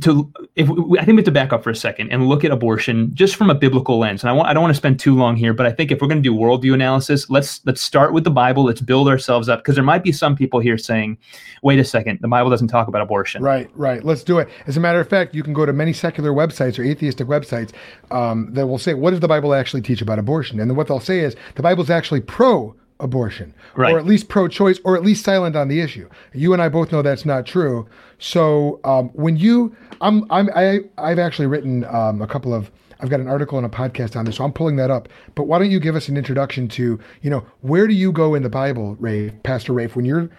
to 0.00 0.32
if 0.56 0.70
I 0.70 0.74
think 0.74 0.88
we 1.08 1.16
have 1.16 1.24
to 1.24 1.30
back 1.30 1.52
up 1.52 1.62
for 1.62 1.70
a 1.70 1.76
second 1.76 2.10
and 2.10 2.26
look 2.26 2.44
at 2.44 2.50
abortion 2.50 3.14
just 3.14 3.36
from 3.36 3.50
a 3.50 3.54
biblical 3.54 3.98
lens. 3.98 4.22
And 4.22 4.30
I 4.30 4.32
want 4.32 4.48
I 4.48 4.54
don't 4.54 4.62
want 4.62 4.72
to 4.72 4.76
spend 4.76 4.98
too 4.98 5.14
long 5.14 5.36
here, 5.36 5.52
but 5.52 5.66
I 5.66 5.72
think 5.72 5.90
if 5.90 6.00
we're 6.00 6.08
going 6.08 6.22
to 6.22 6.28
do 6.28 6.34
worldview 6.34 6.72
analysis, 6.72 7.28
let's 7.28 7.60
let's 7.66 7.82
start 7.82 8.14
with 8.14 8.24
the 8.24 8.30
Bible. 8.30 8.64
Let's 8.64 8.80
build 8.80 9.08
ourselves 9.08 9.50
up 9.50 9.60
because 9.60 9.74
there 9.74 9.84
might 9.84 10.02
be 10.02 10.10
some 10.10 10.34
people 10.34 10.60
here 10.60 10.78
saying, 10.78 11.18
"Wait 11.62 11.78
a 11.78 11.84
second, 11.84 12.20
the 12.22 12.28
Bible 12.28 12.48
doesn't 12.48 12.68
talk 12.68 12.88
about 12.88 13.02
abortion." 13.02 13.42
Right, 13.42 13.70
right. 13.74 14.02
Let's 14.02 14.22
do 14.22 14.38
it. 14.38 14.48
As 14.66 14.78
a 14.78 14.80
matter 14.80 15.00
of 15.00 15.08
fact, 15.08 15.34
you 15.34 15.42
can 15.42 15.52
go 15.52 15.66
to 15.66 15.72
many 15.74 15.92
secular 15.92 16.32
websites 16.32 16.78
or 16.78 16.84
atheistic 16.84 17.26
websites 17.26 17.72
um, 18.10 18.48
that 18.54 18.66
will 18.66 18.78
say, 18.78 18.94
"What 18.94 19.10
does 19.10 19.20
the 19.20 19.28
Bible 19.28 19.54
actually 19.54 19.82
teach 19.82 20.00
about 20.00 20.18
abortion?" 20.18 20.58
And 20.58 20.74
what 20.74 20.88
they'll 20.88 21.00
say 21.00 21.20
is, 21.20 21.36
the 21.54 21.62
Bible's 21.62 21.90
actually 21.90 22.22
pro 22.22 22.74
abortion, 23.00 23.54
right. 23.74 23.92
or 23.92 23.98
at 23.98 24.06
least 24.06 24.28
pro-choice, 24.28 24.80
or 24.84 24.96
at 24.96 25.02
least 25.02 25.24
silent 25.24 25.56
on 25.56 25.68
the 25.68 25.80
issue. 25.80 26.08
You 26.32 26.52
and 26.52 26.62
I 26.62 26.68
both 26.68 26.92
know 26.92 27.02
that's 27.02 27.24
not 27.24 27.46
true. 27.46 27.86
So 28.18 28.80
um, 28.84 29.08
when 29.10 29.36
you, 29.36 29.74
I'm, 30.00 30.30
I'm, 30.30 30.48
I, 30.54 30.80
I've 30.98 31.18
actually 31.18 31.46
written 31.46 31.84
um, 31.86 32.22
a 32.22 32.26
couple 32.26 32.54
of. 32.54 32.70
I've 33.00 33.10
got 33.10 33.18
an 33.18 33.26
article 33.26 33.58
and 33.58 33.66
a 33.66 33.68
podcast 33.68 34.14
on 34.14 34.26
this, 34.26 34.36
so 34.36 34.44
I'm 34.44 34.52
pulling 34.52 34.76
that 34.76 34.88
up. 34.88 35.08
But 35.34 35.48
why 35.48 35.58
don't 35.58 35.72
you 35.72 35.80
give 35.80 35.96
us 35.96 36.08
an 36.08 36.16
introduction 36.16 36.68
to, 36.68 37.00
you 37.20 37.30
know, 37.30 37.44
where 37.60 37.88
do 37.88 37.94
you 37.94 38.12
go 38.12 38.36
in 38.36 38.44
the 38.44 38.48
Bible, 38.48 38.94
Ray, 39.00 39.30
Pastor 39.42 39.72
Rafe, 39.72 39.96
when 39.96 40.04
you're, 40.04 40.30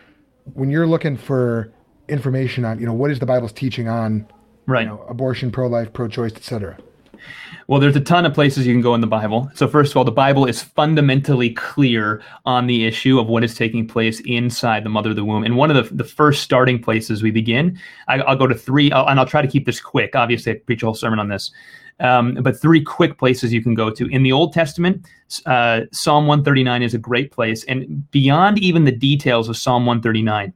when 0.53 0.69
you're 0.69 0.87
looking 0.87 1.17
for 1.17 1.73
information 2.07 2.63
on, 2.63 2.79
you 2.79 2.85
know, 2.85 2.93
what 2.93 3.11
is 3.11 3.19
the 3.19 3.25
Bible's 3.25 3.51
teaching 3.51 3.89
on, 3.89 4.25
right, 4.65 4.83
you 4.83 4.87
know, 4.87 5.03
abortion, 5.09 5.51
pro-life, 5.51 5.91
pro-choice, 5.91 6.31
etc. 6.35 6.77
Well, 7.67 7.79
there's 7.79 7.95
a 7.95 8.01
ton 8.01 8.25
of 8.25 8.33
places 8.33 8.67
you 8.67 8.73
can 8.73 8.81
go 8.81 8.93
in 8.93 9.01
the 9.01 9.07
Bible. 9.07 9.49
So, 9.53 9.67
first 9.67 9.91
of 9.91 9.97
all, 9.97 10.03
the 10.03 10.11
Bible 10.11 10.45
is 10.45 10.61
fundamentally 10.61 11.51
clear 11.51 12.21
on 12.45 12.67
the 12.67 12.85
issue 12.85 13.19
of 13.19 13.27
what 13.27 13.43
is 13.43 13.55
taking 13.55 13.87
place 13.87 14.19
inside 14.21 14.83
the 14.83 14.89
mother 14.89 15.11
of 15.11 15.15
the 15.15 15.23
womb. 15.23 15.43
And 15.43 15.55
one 15.55 15.71
of 15.71 15.89
the, 15.89 15.95
the 15.95 16.03
first 16.03 16.43
starting 16.43 16.81
places 16.81 17.23
we 17.23 17.31
begin, 17.31 17.79
I, 18.07 18.17
will 18.17 18.35
go 18.35 18.47
to 18.47 18.55
3 18.55 18.91
I'll, 18.91 19.07
and 19.07 19.19
I'll 19.19 19.25
try 19.25 19.41
to 19.41 19.47
keep 19.47 19.65
this 19.65 19.79
quick. 19.79 20.15
Obviously, 20.15 20.51
I 20.51 20.55
preach 20.55 20.83
a 20.83 20.87
whole 20.87 20.95
sermon 20.95 21.19
on 21.19 21.29
this. 21.29 21.51
Um, 21.99 22.35
but 22.41 22.59
three 22.59 22.83
quick 22.83 23.17
places 23.17 23.53
you 23.53 23.61
can 23.61 23.73
go 23.73 23.89
to. 23.89 24.07
In 24.07 24.23
the 24.23 24.31
Old 24.31 24.53
Testament, 24.53 25.05
uh, 25.45 25.81
Psalm 25.91 26.27
139 26.27 26.81
is 26.81 26.93
a 26.93 26.97
great 26.97 27.31
place. 27.31 27.63
And 27.65 28.09
beyond 28.11 28.59
even 28.59 28.83
the 28.83 28.91
details 28.91 29.49
of 29.49 29.57
Psalm 29.57 29.85
139, 29.85 30.53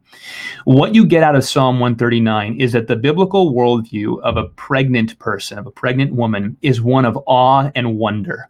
what 0.65 0.95
you 0.95 1.05
get 1.05 1.23
out 1.23 1.35
of 1.35 1.43
Psalm 1.43 1.79
139 1.79 2.59
is 2.59 2.71
that 2.73 2.87
the 2.87 2.95
biblical 2.95 3.53
worldview 3.53 4.19
of 4.21 4.37
a 4.37 4.45
pregnant 4.49 5.17
person, 5.19 5.57
of 5.57 5.67
a 5.67 5.71
pregnant 5.71 6.13
woman, 6.13 6.57
is 6.61 6.81
one 6.81 7.05
of 7.05 7.17
awe 7.27 7.71
and 7.75 7.97
wonder. 7.97 8.49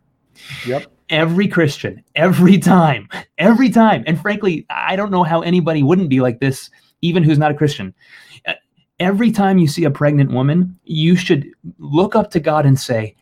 Yep 0.65 0.91
every 1.09 1.47
Christian, 1.47 2.03
every 2.15 2.57
time, 2.57 3.07
every 3.37 3.69
time. 3.69 4.03
And 4.05 4.19
frankly, 4.19 4.65
I 4.69 4.97
don't 4.97 5.09
know 5.09 5.23
how 5.23 5.39
anybody 5.39 5.81
wouldn't 5.81 6.09
be 6.09 6.19
like 6.19 6.41
this, 6.41 6.69
even 7.01 7.23
who's 7.23 7.37
not 7.37 7.49
a 7.49 7.53
Christian 7.53 7.93
every 8.99 9.31
time 9.31 9.57
you 9.57 9.67
see 9.67 9.83
a 9.83 9.91
pregnant 9.91 10.31
woman, 10.31 10.77
you 10.83 11.15
should 11.15 11.49
look 11.77 12.15
up 12.15 12.31
to 12.31 12.39
God 12.39 12.65
and 12.65 12.79
say, 12.79 13.15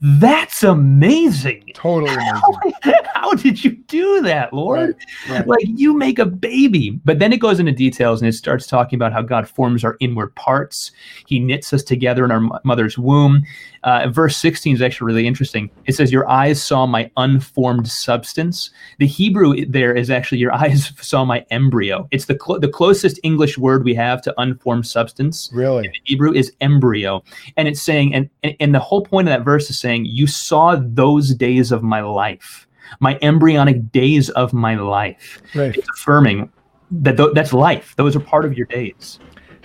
that's 0.00 0.62
amazing. 0.62 1.70
Totally 1.74 2.14
amazing. 2.14 2.74
How, 2.82 3.15
how 3.26 3.34
did 3.42 3.64
you 3.64 3.72
do 3.72 4.22
that, 4.22 4.52
Lord? 4.52 4.94
Right, 5.28 5.38
right. 5.38 5.48
Like 5.48 5.66
you 5.66 5.94
make 5.94 6.18
a 6.18 6.26
baby. 6.26 6.90
But 7.04 7.18
then 7.18 7.32
it 7.32 7.40
goes 7.40 7.58
into 7.58 7.72
details 7.72 8.20
and 8.20 8.28
it 8.28 8.32
starts 8.32 8.66
talking 8.66 8.96
about 8.96 9.12
how 9.12 9.22
God 9.22 9.48
forms 9.48 9.84
our 9.84 9.96
inward 10.00 10.34
parts. 10.36 10.92
He 11.26 11.40
knits 11.40 11.72
us 11.72 11.82
together 11.82 12.24
in 12.24 12.30
our 12.30 12.60
mother's 12.64 12.96
womb. 12.96 13.44
Uh, 13.82 14.08
verse 14.08 14.36
16 14.36 14.74
is 14.74 14.82
actually 14.82 15.06
really 15.06 15.26
interesting. 15.26 15.70
It 15.86 15.94
says, 15.94 16.12
Your 16.12 16.28
eyes 16.28 16.62
saw 16.62 16.86
my 16.86 17.10
unformed 17.16 17.88
substance. 17.88 18.70
The 18.98 19.06
Hebrew 19.06 19.64
there 19.66 19.94
is 19.94 20.10
actually, 20.10 20.38
Your 20.38 20.52
eyes 20.52 20.92
saw 21.00 21.24
my 21.24 21.44
embryo. 21.50 22.08
It's 22.10 22.26
the, 22.26 22.38
cl- 22.44 22.60
the 22.60 22.68
closest 22.68 23.20
English 23.22 23.58
word 23.58 23.84
we 23.84 23.94
have 23.94 24.22
to 24.22 24.34
unformed 24.38 24.86
substance. 24.86 25.50
Really? 25.52 25.90
Hebrew 26.04 26.32
is 26.32 26.52
embryo. 26.60 27.22
And 27.56 27.68
it's 27.68 27.82
saying, 27.82 28.14
and, 28.14 28.30
and 28.60 28.74
the 28.74 28.80
whole 28.80 29.04
point 29.04 29.28
of 29.28 29.32
that 29.32 29.44
verse 29.44 29.70
is 29.70 29.78
saying, 29.78 30.06
You 30.06 30.26
saw 30.26 30.76
those 30.76 31.34
days 31.34 31.72
of 31.72 31.82
my 31.82 32.00
life, 32.00 32.66
my 33.00 33.18
embryonic 33.22 33.92
days 33.92 34.30
of 34.30 34.52
my 34.52 34.76
life. 34.76 35.40
Right. 35.54 35.76
It's 35.76 35.88
affirming 35.90 36.50
that 36.90 37.16
th- 37.16 37.30
that's 37.34 37.52
life. 37.52 37.94
Those 37.96 38.16
are 38.16 38.20
part 38.20 38.44
of 38.44 38.56
your 38.56 38.66
days. 38.66 39.18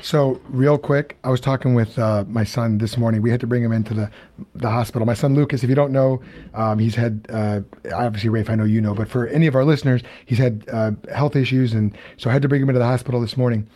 So, 0.04 0.42
real 0.50 0.80
quick, 0.80 1.18
I 1.24 1.30
was 1.30 1.40
talking 1.40 1.76
with 1.76 2.00
uh, 2.00 2.26
my 2.28 2.44
son 2.44 2.80
this 2.80 2.98
morning. 2.98 3.22
We 3.22 3.30
had 3.30 3.40
to 3.42 3.48
bring 3.48 3.64
him 3.64 3.72
into 3.72 3.94
the 3.94 4.10
the 4.56 4.70
hospital. 4.70 5.06
My 5.06 5.14
son 5.14 5.36
Lucas, 5.36 5.64
if 5.64 5.70
you 5.70 5.76
don't 5.76 5.92
know, 5.92 6.22
um, 6.56 6.80
he's 6.80 6.96
had 6.96 7.28
uh, 7.30 7.62
obviously 7.94 8.30
Rafe. 8.30 8.50
I 8.50 8.56
know 8.56 8.64
you 8.64 8.82
know, 8.82 8.96
but 8.96 9.08
for 9.08 9.28
any 9.28 9.46
of 9.46 9.56
our 9.56 9.64
listeners, 9.64 10.02
he's 10.26 10.40
had 10.40 10.66
uh, 10.74 10.92
health 11.14 11.36
issues, 11.36 11.74
and 11.74 11.96
so 12.18 12.32
I 12.32 12.34
had 12.34 12.42
to 12.42 12.48
bring 12.48 12.64
him 12.64 12.70
into 12.70 12.80
the 12.80 12.86
hospital 12.86 13.22
this 13.22 13.38
morning. 13.38 13.70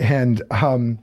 And 0.00 0.42
um, 0.50 0.98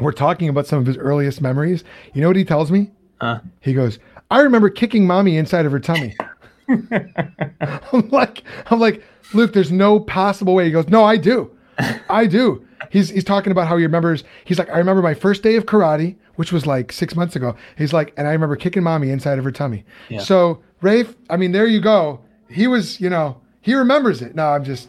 we're 0.00 0.12
talking 0.12 0.48
about 0.48 0.66
some 0.66 0.78
of 0.78 0.86
his 0.86 0.96
earliest 0.96 1.42
memories. 1.42 1.84
You 2.14 2.22
know 2.22 2.28
what 2.28 2.36
he 2.36 2.44
tells 2.44 2.70
me? 2.70 2.90
Uh. 3.20 3.40
He 3.60 3.74
goes, 3.74 3.98
I 4.30 4.40
remember 4.40 4.70
kicking 4.70 5.06
mommy 5.06 5.36
inside 5.36 5.66
of 5.66 5.72
her 5.72 5.80
tummy. 5.80 6.16
I'm 7.92 8.08
like, 8.10 8.42
I'm 8.66 8.78
like, 8.78 9.02
Luke, 9.32 9.52
there's 9.52 9.72
no 9.72 10.00
possible 10.00 10.54
way. 10.54 10.66
He 10.66 10.70
goes, 10.70 10.88
No, 10.88 11.04
I 11.04 11.16
do. 11.16 11.50
I 12.08 12.26
do. 12.26 12.64
He's 12.90 13.10
he's 13.10 13.24
talking 13.24 13.50
about 13.52 13.68
how 13.68 13.76
he 13.76 13.82
remembers. 13.84 14.24
He's 14.44 14.58
like, 14.58 14.70
I 14.70 14.78
remember 14.78 15.02
my 15.02 15.14
first 15.14 15.42
day 15.42 15.56
of 15.56 15.66
karate, 15.66 16.16
which 16.36 16.52
was 16.52 16.66
like 16.66 16.92
six 16.92 17.14
months 17.14 17.36
ago. 17.36 17.56
He's 17.76 17.92
like, 17.92 18.14
and 18.16 18.26
I 18.26 18.32
remember 18.32 18.56
kicking 18.56 18.82
mommy 18.82 19.10
inside 19.10 19.38
of 19.38 19.44
her 19.44 19.52
tummy. 19.52 19.84
Yeah. 20.08 20.20
So 20.20 20.62
Rafe, 20.80 21.14
I 21.28 21.36
mean, 21.36 21.52
there 21.52 21.66
you 21.66 21.80
go. 21.80 22.20
He 22.48 22.66
was, 22.66 23.00
you 23.00 23.10
know, 23.10 23.40
he 23.60 23.74
remembers 23.74 24.22
it. 24.22 24.34
No, 24.34 24.48
I'm 24.48 24.64
just. 24.64 24.88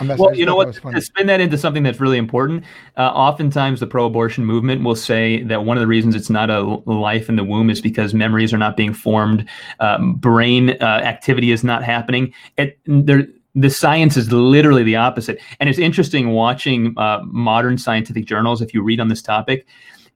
Well, 0.00 0.34
you 0.34 0.46
know 0.46 0.56
what? 0.56 0.74
To 0.74 1.00
spin 1.00 1.26
that 1.26 1.40
into 1.40 1.58
something 1.58 1.82
that's 1.82 2.00
really 2.00 2.18
important, 2.18 2.64
uh, 2.96 3.02
oftentimes 3.02 3.80
the 3.80 3.86
pro-abortion 3.86 4.44
movement 4.44 4.84
will 4.84 4.96
say 4.96 5.42
that 5.44 5.64
one 5.64 5.76
of 5.76 5.80
the 5.80 5.86
reasons 5.86 6.14
it's 6.14 6.30
not 6.30 6.50
a 6.50 6.62
life 6.90 7.28
in 7.28 7.36
the 7.36 7.44
womb 7.44 7.70
is 7.70 7.80
because 7.80 8.14
memories 8.14 8.52
are 8.52 8.58
not 8.58 8.76
being 8.76 8.94
formed, 8.94 9.48
um, 9.80 10.14
brain 10.14 10.70
uh, 10.80 10.84
activity 10.84 11.52
is 11.52 11.62
not 11.62 11.84
happening. 11.84 12.32
It, 12.56 12.78
there, 12.86 13.26
the 13.54 13.70
science 13.70 14.16
is 14.16 14.32
literally 14.32 14.82
the 14.82 14.96
opposite, 14.96 15.38
and 15.60 15.68
it's 15.68 15.78
interesting 15.78 16.30
watching 16.30 16.94
uh, 16.96 17.20
modern 17.24 17.76
scientific 17.76 18.24
journals. 18.24 18.62
If 18.62 18.72
you 18.72 18.82
read 18.82 18.98
on 18.98 19.08
this 19.08 19.20
topic, 19.20 19.66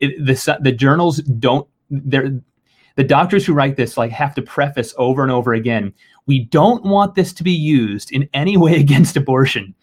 it, 0.01 0.25
the 0.25 0.59
the 0.61 0.73
journals 0.73 1.19
don't. 1.19 1.69
They're 1.91 2.41
the 2.97 3.05
doctors 3.05 3.45
who 3.47 3.53
write 3.53 3.77
this 3.77 3.97
like 3.97 4.11
have 4.11 4.35
to 4.35 4.43
preface 4.43 4.95
over 4.97 5.23
and 5.23 5.31
over 5.31 5.53
again 5.53 5.93
we 6.27 6.41
don't 6.41 6.85
want 6.85 7.15
this 7.15 7.33
to 7.33 7.43
be 7.43 7.53
used 7.53 8.13
in 8.13 8.29
any 8.35 8.57
way 8.57 8.75
against 8.81 9.17
abortion 9.17 9.75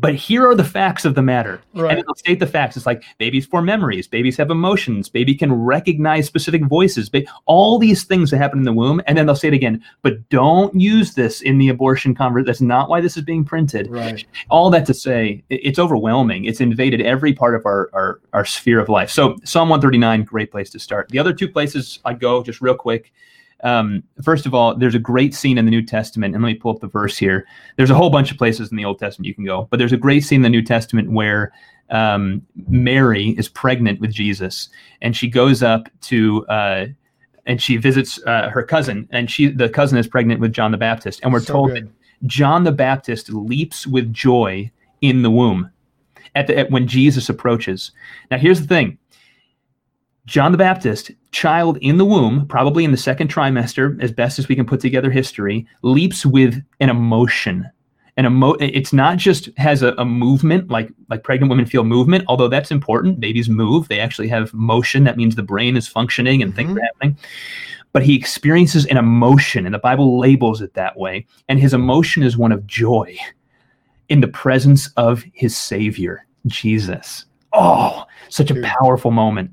but 0.00 0.14
here 0.14 0.48
are 0.48 0.54
the 0.54 0.64
facts 0.64 1.04
of 1.04 1.14
the 1.14 1.22
matter. 1.22 1.60
Right. 1.74 1.90
and 1.90 1.98
it'll 2.00 2.14
state 2.14 2.40
the 2.40 2.46
facts. 2.46 2.76
It's 2.76 2.86
like 2.86 3.02
babies 3.18 3.46
form 3.46 3.66
memories 3.66 4.06
babies 4.06 4.36
have 4.36 4.50
emotions 4.50 5.08
baby 5.08 5.34
can 5.34 5.52
recognize 5.52 6.26
specific 6.26 6.64
voices 6.64 7.08
ba- 7.08 7.24
all 7.46 7.78
these 7.78 8.04
things 8.04 8.30
that 8.30 8.38
happen 8.38 8.58
in 8.60 8.64
the 8.64 8.72
womb. 8.72 9.02
And 9.06 9.16
then 9.16 9.26
they'll 9.26 9.36
say 9.36 9.48
it 9.48 9.54
again 9.54 9.82
but 10.02 10.28
don't 10.30 10.74
use 10.78 11.14
this 11.14 11.42
in 11.42 11.58
the 11.58 11.68
abortion 11.68 12.14
conversation 12.14 12.46
that's 12.46 12.60
not 12.60 12.88
why 12.88 13.00
this 13.00 13.16
is 13.16 13.24
being 13.24 13.44
printed. 13.44 13.90
Right. 13.90 14.24
all 14.48 14.70
that 14.70 14.86
to 14.86 14.94
say 14.94 15.42
it's 15.50 15.78
overwhelming. 15.78 16.44
It's 16.44 16.60
invaded 16.60 17.00
every 17.02 17.32
part 17.34 17.54
of 17.54 17.66
our, 17.66 17.90
our 17.92 18.20
our 18.32 18.44
sphere 18.44 18.80
of 18.80 18.88
life. 18.88 19.10
So 19.10 19.36
psalm 19.44 19.68
139 19.68 20.24
great 20.24 20.50
place 20.50 20.70
to 20.70 20.78
start. 20.78 21.08
The 21.10 21.18
other 21.18 21.32
two 21.34 21.48
places 21.48 21.98
I'd 22.04 22.20
go 22.20 22.42
just 22.42 22.60
real 22.60 22.74
quick 22.74 23.12
um, 23.62 24.02
first 24.22 24.46
of 24.46 24.54
all 24.54 24.74
there's 24.74 24.94
a 24.94 25.00
great 25.00 25.34
scene 25.34 25.58
in 25.58 25.64
the 25.64 25.70
new 25.70 25.84
testament 25.84 26.34
and 26.34 26.42
let 26.42 26.48
me 26.48 26.54
pull 26.54 26.72
up 26.72 26.80
the 26.80 26.88
verse 26.88 27.16
here 27.18 27.46
there's 27.76 27.90
a 27.90 27.94
whole 27.94 28.10
bunch 28.10 28.30
of 28.30 28.38
places 28.38 28.70
in 28.70 28.76
the 28.76 28.84
old 28.84 28.98
testament 28.98 29.26
you 29.26 29.34
can 29.34 29.44
go 29.44 29.66
but 29.70 29.78
there's 29.78 29.92
a 29.92 29.96
great 29.96 30.20
scene 30.20 30.38
in 30.38 30.42
the 30.42 30.48
new 30.48 30.62
testament 30.62 31.10
where 31.10 31.52
um, 31.90 32.42
mary 32.68 33.30
is 33.30 33.48
pregnant 33.48 34.00
with 34.00 34.12
jesus 34.12 34.68
and 35.02 35.16
she 35.16 35.28
goes 35.28 35.62
up 35.62 35.88
to 36.00 36.46
uh, 36.46 36.86
and 37.46 37.60
she 37.60 37.76
visits 37.76 38.20
uh, 38.26 38.48
her 38.48 38.62
cousin 38.62 39.08
and 39.10 39.30
she 39.30 39.48
the 39.48 39.68
cousin 39.68 39.98
is 39.98 40.06
pregnant 40.06 40.40
with 40.40 40.52
john 40.52 40.70
the 40.70 40.78
baptist 40.78 41.20
and 41.22 41.32
we're 41.32 41.40
So 41.40 41.52
told 41.52 41.74
good. 41.74 41.86
that 41.86 41.92
John 42.26 42.64
the 42.64 42.72
Baptist 42.72 43.30
leaps 43.30 43.86
with 43.86 44.12
joy 44.12 44.70
in 45.00 45.22
the 45.22 45.30
womb 45.30 45.70
at, 46.34 46.46
the, 46.46 46.58
at 46.58 46.70
when 46.70 46.86
Jesus 46.86 47.28
approaches. 47.28 47.92
Now, 48.30 48.38
here's 48.38 48.60
the 48.60 48.66
thing 48.66 48.98
John 50.26 50.52
the 50.52 50.58
Baptist, 50.58 51.10
child 51.32 51.78
in 51.80 51.96
the 51.98 52.04
womb, 52.04 52.46
probably 52.46 52.84
in 52.84 52.90
the 52.90 52.96
second 52.96 53.32
trimester, 53.32 54.00
as 54.02 54.12
best 54.12 54.38
as 54.38 54.48
we 54.48 54.54
can 54.54 54.66
put 54.66 54.80
together 54.80 55.10
history, 55.10 55.66
leaps 55.82 56.24
with 56.24 56.62
an 56.80 56.90
emotion. 56.90 57.68
An 58.16 58.26
emo- 58.26 58.54
it's 58.60 58.92
not 58.92 59.16
just 59.16 59.48
has 59.56 59.82
a, 59.82 59.94
a 59.96 60.04
movement 60.04 60.70
like 60.70 60.90
like 61.08 61.22
pregnant 61.24 61.48
women 61.48 61.64
feel 61.64 61.84
movement, 61.84 62.24
although 62.28 62.48
that's 62.48 62.70
important. 62.70 63.18
Babies 63.18 63.48
move; 63.48 63.88
they 63.88 63.98
actually 63.98 64.28
have 64.28 64.52
motion. 64.52 65.04
That 65.04 65.16
means 65.16 65.36
the 65.36 65.42
brain 65.42 65.76
is 65.76 65.88
functioning 65.88 66.42
and 66.42 66.54
things 66.54 66.70
Mhm. 66.72 66.76
are 66.78 66.82
happening 66.82 67.16
but 67.92 68.04
he 68.04 68.14
experiences 68.14 68.86
an 68.86 68.96
emotion, 68.96 69.66
and 69.66 69.74
the 69.74 69.78
Bible 69.80 70.16
labels 70.18 70.62
it 70.62 70.74
that 70.74 70.96
way. 70.96 71.26
And 71.48 71.58
his 71.58 71.74
emotion 71.74 72.22
is 72.22 72.36
one 72.36 72.52
of 72.52 72.64
joy 72.66 73.16
in 74.08 74.20
the 74.20 74.28
presence 74.28 74.88
of 74.96 75.24
his 75.32 75.56
Savior, 75.56 76.24
Jesus. 76.46 77.24
Oh, 77.52 78.04
such 78.28 78.52
a 78.52 78.62
powerful 78.62 79.10
moment. 79.10 79.50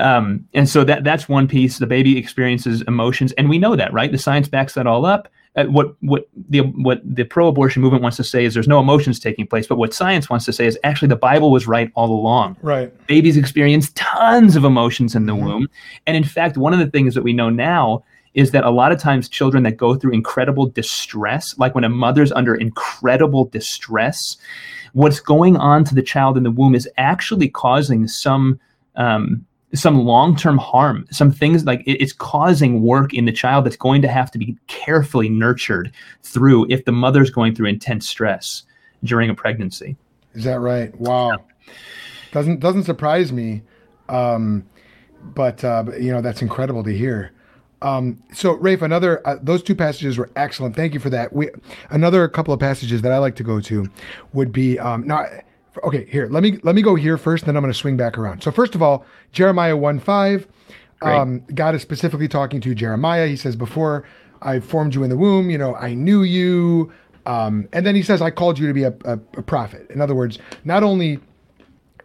Um, 0.00 0.46
and 0.54 0.68
so 0.68 0.82
that 0.84 1.04
that's 1.04 1.28
one 1.28 1.46
piece. 1.46 1.78
The 1.78 1.86
baby 1.86 2.16
experiences 2.18 2.82
emotions, 2.82 3.32
and 3.32 3.48
we 3.48 3.58
know 3.58 3.76
that, 3.76 3.92
right? 3.92 4.10
The 4.10 4.18
science 4.18 4.48
backs 4.48 4.74
that 4.74 4.86
all 4.86 5.04
up. 5.04 5.28
Uh, 5.56 5.64
what 5.64 5.96
what 6.00 6.28
the 6.48 6.60
what 6.60 7.00
the 7.04 7.24
pro-abortion 7.24 7.82
movement 7.82 8.02
wants 8.02 8.16
to 8.16 8.22
say 8.24 8.44
is 8.44 8.54
there's 8.54 8.68
no 8.68 8.78
emotions 8.78 9.18
taking 9.18 9.46
place, 9.46 9.66
but 9.66 9.78
what 9.78 9.92
science 9.92 10.30
wants 10.30 10.44
to 10.44 10.52
say 10.52 10.64
is 10.64 10.78
actually 10.84 11.08
the 11.08 11.16
Bible 11.16 11.50
was 11.50 11.66
right 11.66 11.90
all 11.94 12.12
along 12.12 12.56
Right. 12.62 12.92
babies 13.08 13.36
experience 13.36 13.90
tons 13.96 14.54
of 14.54 14.64
emotions 14.64 15.16
in 15.16 15.26
the 15.26 15.34
Mhm. 15.34 15.42
womb. 15.44 15.68
And 16.06 16.16
in 16.16 16.22
fact, 16.22 16.56
one 16.56 16.72
of 16.72 16.78
the 16.78 16.86
things 16.86 17.14
that 17.16 17.22
we 17.24 17.32
know 17.32 17.50
now 17.50 18.04
is 18.34 18.52
that 18.52 18.62
a 18.62 18.70
lot 18.70 18.92
of 18.92 19.00
times 19.00 19.28
children 19.28 19.64
that 19.64 19.76
go 19.76 19.96
through 19.96 20.12
incredible 20.12 20.66
distress, 20.66 21.58
like 21.58 21.74
when 21.74 21.82
a 21.82 21.88
mother's 21.88 22.30
under 22.30 22.54
incredible 22.54 23.46
distress, 23.46 24.36
what's 24.92 25.18
going 25.18 25.56
on 25.56 25.82
to 25.82 25.96
the 25.96 26.02
child 26.02 26.36
in 26.36 26.44
the 26.44 26.50
womb 26.52 26.76
is 26.76 26.88
actually 26.96 27.48
causing 27.48 28.06
some 28.06 28.60
um, 28.94 29.44
some 29.72 30.04
long-term 30.04 30.58
harm 30.58 31.06
some 31.10 31.30
things 31.30 31.64
like 31.64 31.80
it- 31.86 32.02
it's 32.02 32.12
causing 32.12 32.82
work 32.82 33.14
in 33.14 33.24
the 33.24 33.32
child 33.32 33.64
that's 33.64 33.76
going 33.76 34.02
to 34.02 34.08
have 34.08 34.30
to 34.30 34.38
be 34.38 34.56
carefully 34.66 35.28
nurtured 35.28 35.92
through 36.22 36.66
if 36.68 36.84
the 36.84 36.92
mother's 36.92 37.30
going 37.30 37.54
through 37.54 37.66
intense 37.66 38.08
stress 38.08 38.64
during 39.04 39.30
a 39.30 39.34
pregnancy 39.34 39.96
Is 40.34 40.44
that 40.44 40.60
right? 40.60 40.94
Wow. 41.00 41.38
Doesn't 42.32 42.60
doesn't 42.60 42.84
surprise 42.84 43.32
me, 43.32 43.62
um, 44.08 44.64
but 45.34 45.64
uh, 45.64 45.82
but, 45.82 46.00
you 46.00 46.12
know 46.12 46.20
that's 46.20 46.42
incredible 46.42 46.84
to 46.84 46.96
hear. 46.96 47.32
Um, 47.82 48.22
so 48.34 48.52
Rafe, 48.52 48.82
another 48.82 49.26
uh, 49.26 49.36
those 49.42 49.62
two 49.62 49.74
passages 49.74 50.18
were 50.18 50.30
excellent. 50.36 50.76
Thank 50.76 50.94
you 50.94 51.00
for 51.00 51.10
that. 51.10 51.32
We 51.32 51.48
another 51.90 52.28
couple 52.28 52.52
of 52.54 52.60
passages 52.60 53.02
that 53.02 53.10
I 53.10 53.18
like 53.18 53.36
to 53.36 53.42
go 53.42 53.60
to 53.60 53.86
would 54.32 54.52
be 54.52 54.78
um, 54.78 55.06
now. 55.06 55.26
Okay, 55.84 56.06
here 56.06 56.26
let 56.30 56.42
me 56.42 56.58
let 56.62 56.74
me 56.74 56.82
go 56.82 56.94
here 56.94 57.16
first, 57.16 57.46
then 57.46 57.56
I'm 57.56 57.62
going 57.62 57.72
to 57.72 57.78
swing 57.78 57.96
back 57.96 58.18
around. 58.18 58.42
So 58.42 58.50
first 58.50 58.74
of 58.74 58.82
all, 58.82 59.04
Jeremiah 59.32 59.76
one 59.76 59.98
five. 60.00 60.46
Um, 61.02 61.42
God 61.54 61.74
is 61.74 61.80
specifically 61.80 62.28
talking 62.28 62.60
to 62.60 62.74
Jeremiah. 62.74 63.26
He 63.26 63.36
says, 63.36 63.56
"Before 63.56 64.04
I 64.42 64.60
formed 64.60 64.94
you 64.94 65.02
in 65.02 65.08
the 65.10 65.16
womb, 65.16 65.48
you 65.48 65.56
know, 65.56 65.74
I 65.76 65.94
knew 65.94 66.22
you." 66.22 66.92
Um, 67.24 67.68
and 67.72 67.86
then 67.86 67.94
he 67.94 68.02
says, 68.02 68.20
"I 68.20 68.30
called 68.30 68.58
you 68.58 68.66
to 68.66 68.74
be 68.74 68.82
a, 68.82 68.94
a, 69.04 69.12
a 69.38 69.42
prophet." 69.42 69.90
In 69.90 70.00
other 70.00 70.14
words, 70.14 70.38
not 70.64 70.82
only 70.82 71.18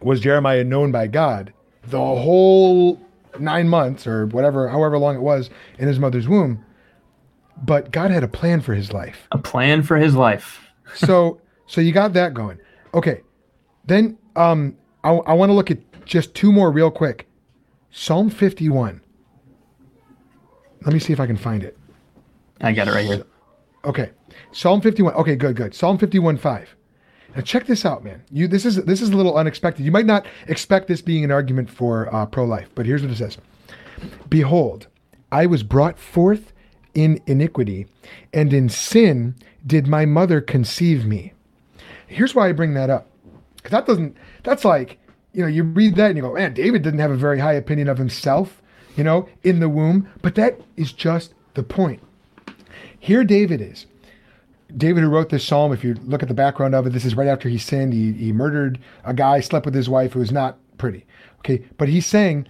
was 0.00 0.20
Jeremiah 0.20 0.64
known 0.64 0.92
by 0.92 1.08
God 1.08 1.52
the 1.88 1.98
whole 1.98 3.00
nine 3.38 3.68
months 3.68 4.06
or 4.06 4.26
whatever, 4.26 4.68
however 4.68 4.96
long 4.98 5.14
it 5.16 5.20
was 5.22 5.50
in 5.78 5.88
his 5.88 5.98
mother's 5.98 6.26
womb, 6.28 6.64
but 7.62 7.90
God 7.90 8.10
had 8.10 8.22
a 8.22 8.28
plan 8.28 8.60
for 8.60 8.74
his 8.74 8.92
life. 8.92 9.26
a 9.32 9.38
plan 9.38 9.82
for 9.82 9.96
his 9.96 10.14
life 10.14 10.70
So, 10.94 11.40
so 11.66 11.80
you 11.80 11.92
got 11.92 12.12
that 12.14 12.32
going. 12.34 12.58
Okay, 12.94 13.20
then 13.86 14.18
um, 14.34 14.76
I, 15.04 15.10
I 15.10 15.32
want 15.32 15.50
to 15.50 15.54
look 15.54 15.70
at 15.70 15.78
just 16.04 16.34
two 16.34 16.52
more 16.52 16.70
real 16.70 16.90
quick. 16.90 17.28
Psalm 17.90 18.30
fifty-one. 18.30 19.00
Let 20.82 20.92
me 20.92 20.98
see 20.98 21.12
if 21.12 21.20
I 21.20 21.26
can 21.26 21.36
find 21.36 21.64
it. 21.64 21.76
i 22.60 22.72
got 22.72 22.86
it 22.88 22.92
right 22.92 23.06
here 23.06 23.24
Okay, 23.84 24.10
Psalm 24.52 24.80
fifty-one. 24.80 25.14
Okay, 25.14 25.36
good, 25.36 25.56
good. 25.56 25.74
Psalm 25.74 25.96
fifty-one 25.96 26.36
five. 26.36 26.74
Now 27.34 27.42
check 27.42 27.66
this 27.66 27.84
out, 27.84 28.02
man. 28.02 28.22
You 28.30 28.48
this 28.48 28.64
is 28.64 28.76
this 28.84 29.00
is 29.00 29.10
a 29.10 29.16
little 29.16 29.36
unexpected. 29.36 29.84
You 29.84 29.92
might 29.92 30.06
not 30.06 30.26
expect 30.48 30.88
this 30.88 31.00
being 31.00 31.22
an 31.22 31.30
argument 31.30 31.70
for 31.70 32.12
uh, 32.14 32.26
pro-life, 32.26 32.68
but 32.74 32.86
here's 32.86 33.02
what 33.02 33.10
it 33.12 33.16
says: 33.16 33.38
Behold, 34.28 34.88
I 35.30 35.46
was 35.46 35.62
brought 35.62 35.98
forth 35.98 36.52
in 36.94 37.20
iniquity, 37.26 37.86
and 38.32 38.52
in 38.52 38.68
sin 38.68 39.36
did 39.64 39.86
my 39.86 40.06
mother 40.06 40.40
conceive 40.40 41.06
me. 41.06 41.32
Here's 42.06 42.34
why 42.34 42.48
I 42.48 42.52
bring 42.52 42.74
that 42.74 42.90
up, 42.90 43.08
because 43.66 43.78
that 43.80 43.86
doesn't. 43.86 44.16
That's 44.44 44.64
like 44.64 44.98
you 45.32 45.42
know 45.42 45.48
you 45.48 45.64
read 45.64 45.96
that 45.96 46.08
and 46.08 46.16
you 46.16 46.22
go, 46.22 46.34
man, 46.34 46.54
David 46.54 46.82
didn't 46.82 47.00
have 47.00 47.10
a 47.10 47.16
very 47.16 47.40
high 47.40 47.54
opinion 47.54 47.88
of 47.88 47.98
himself, 47.98 48.62
you 48.96 49.02
know, 49.02 49.28
in 49.42 49.58
the 49.58 49.68
womb. 49.68 50.08
But 50.22 50.36
that 50.36 50.60
is 50.76 50.92
just 50.92 51.34
the 51.54 51.64
point. 51.64 52.00
Here 52.98 53.24
David 53.24 53.60
is. 53.60 53.86
David, 54.76 55.02
who 55.02 55.08
wrote 55.08 55.30
this 55.30 55.44
psalm, 55.44 55.72
if 55.72 55.84
you 55.84 55.94
look 56.04 56.22
at 56.22 56.28
the 56.28 56.34
background 56.34 56.74
of 56.74 56.86
it, 56.86 56.92
this 56.92 57.04
is 57.04 57.16
right 57.16 57.28
after 57.28 57.48
he 57.48 57.56
sinned. 57.56 57.92
He, 57.92 58.12
he 58.12 58.32
murdered 58.32 58.80
a 59.04 59.14
guy, 59.14 59.40
slept 59.40 59.64
with 59.64 59.74
his 59.74 59.88
wife 59.88 60.12
who 60.12 60.18
was 60.18 60.32
not 60.32 60.58
pretty. 60.76 61.04
Okay, 61.40 61.64
but 61.78 61.88
he's 61.88 62.06
saying 62.06 62.48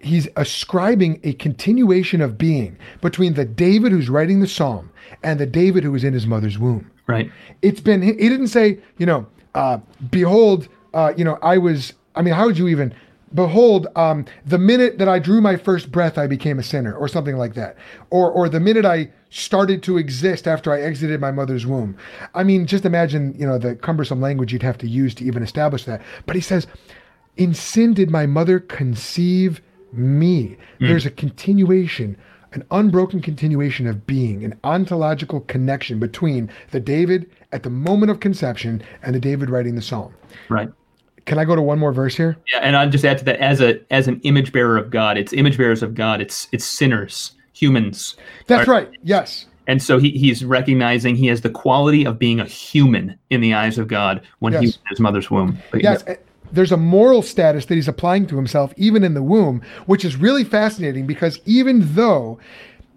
he's 0.00 0.28
ascribing 0.36 1.20
a 1.22 1.32
continuation 1.34 2.20
of 2.20 2.38
being 2.38 2.78
between 3.00 3.34
the 3.34 3.44
David 3.44 3.92
who's 3.92 4.10
writing 4.10 4.40
the 4.40 4.46
psalm 4.46 4.90
and 5.22 5.40
the 5.40 5.46
David 5.46 5.84
who 5.84 5.92
was 5.92 6.04
in 6.04 6.12
his 6.12 6.26
mother's 6.26 6.58
womb. 6.58 6.90
right 7.06 7.30
It's 7.62 7.80
been, 7.80 8.02
he 8.02 8.12
didn't 8.12 8.48
say, 8.48 8.78
you 8.98 9.06
know, 9.06 9.26
uh, 9.54 9.78
behold, 10.10 10.68
uh, 10.94 11.12
you 11.16 11.24
know, 11.24 11.38
I 11.42 11.58
was, 11.58 11.92
I 12.14 12.22
mean, 12.22 12.34
how 12.34 12.46
would 12.46 12.58
you 12.58 12.68
even, 12.68 12.94
behold, 13.34 13.86
um, 13.96 14.24
the 14.44 14.58
minute 14.58 14.98
that 14.98 15.08
I 15.08 15.18
drew 15.18 15.40
my 15.40 15.56
first 15.56 15.92
breath, 15.92 16.18
I 16.18 16.26
became 16.26 16.58
a 16.58 16.62
sinner 16.62 16.94
or 16.94 17.08
something 17.08 17.36
like 17.36 17.54
that. 17.54 17.76
Or, 18.10 18.30
or 18.30 18.48
the 18.48 18.60
minute 18.60 18.84
I 18.84 19.10
started 19.30 19.82
to 19.84 19.96
exist 19.96 20.48
after 20.48 20.72
I 20.72 20.80
exited 20.80 21.20
my 21.20 21.30
mother's 21.30 21.64
womb. 21.66 21.96
I 22.34 22.42
mean, 22.42 22.66
just 22.66 22.84
imagine, 22.84 23.34
you 23.38 23.46
know, 23.46 23.58
the 23.58 23.76
cumbersome 23.76 24.20
language 24.20 24.52
you'd 24.52 24.62
have 24.62 24.78
to 24.78 24.88
use 24.88 25.14
to 25.16 25.24
even 25.24 25.42
establish 25.42 25.84
that. 25.84 26.02
But 26.26 26.34
he 26.34 26.42
says, 26.42 26.66
in 27.36 27.54
sin 27.54 27.94
did 27.94 28.10
my 28.10 28.26
mother 28.26 28.58
conceive 28.58 29.62
me. 29.92 30.56
There's 30.80 31.06
a 31.06 31.10
continuation, 31.10 32.16
an 32.52 32.64
unbroken 32.70 33.20
continuation 33.20 33.86
of 33.86 34.06
being, 34.06 34.44
an 34.44 34.58
ontological 34.64 35.40
connection 35.42 35.98
between 35.98 36.50
the 36.70 36.80
David 36.80 37.30
at 37.52 37.62
the 37.62 37.70
moment 37.70 38.10
of 38.10 38.20
conception 38.20 38.82
and 39.02 39.14
the 39.14 39.20
David 39.20 39.50
writing 39.50 39.74
the 39.74 39.82
psalm. 39.82 40.12
Right. 40.48 40.70
Can 41.26 41.38
I 41.38 41.44
go 41.44 41.54
to 41.54 41.62
one 41.62 41.78
more 41.78 41.92
verse 41.92 42.16
here? 42.16 42.36
Yeah, 42.52 42.58
and 42.60 42.76
I'll 42.76 42.90
just 42.90 43.04
add 43.04 43.18
to 43.18 43.24
that 43.26 43.36
as 43.40 43.60
a 43.60 43.80
as 43.92 44.08
an 44.08 44.20
image 44.22 44.52
bearer 44.52 44.76
of 44.76 44.90
God, 44.90 45.16
it's 45.16 45.32
image 45.32 45.56
bearers 45.56 45.82
of 45.82 45.94
God, 45.94 46.20
it's 46.20 46.48
it's 46.50 46.64
sinners, 46.64 47.32
humans. 47.52 48.16
That's 48.46 48.66
Are- 48.68 48.72
right. 48.72 48.90
Yes. 49.02 49.46
And 49.66 49.80
so 49.80 49.98
he, 49.98 50.10
he's 50.10 50.44
recognizing 50.44 51.14
he 51.14 51.26
has 51.28 51.42
the 51.42 51.50
quality 51.50 52.04
of 52.04 52.18
being 52.18 52.40
a 52.40 52.44
human 52.44 53.16
in 53.28 53.40
the 53.40 53.54
eyes 53.54 53.78
of 53.78 53.86
God 53.86 54.22
when 54.40 54.52
he 54.54 54.58
Yes. 54.60 54.64
was 54.66 54.74
in 54.76 54.82
his 54.88 55.00
mother's 55.00 55.30
womb. 55.30 55.58
But 55.70 55.82
Yes. 55.84 56.02
eh, 56.08 56.16
There's 56.52 56.72
a 56.72 56.76
moral 56.76 57.22
status 57.22 57.66
that 57.66 57.74
he's 57.74 57.88
applying 57.88 58.26
to 58.26 58.36
himself 58.36 58.72
even 58.76 59.04
in 59.04 59.14
the 59.14 59.22
womb, 59.22 59.62
which 59.86 60.04
is 60.04 60.16
really 60.16 60.44
fascinating 60.44 61.06
because 61.06 61.40
even 61.46 61.94
though 61.94 62.38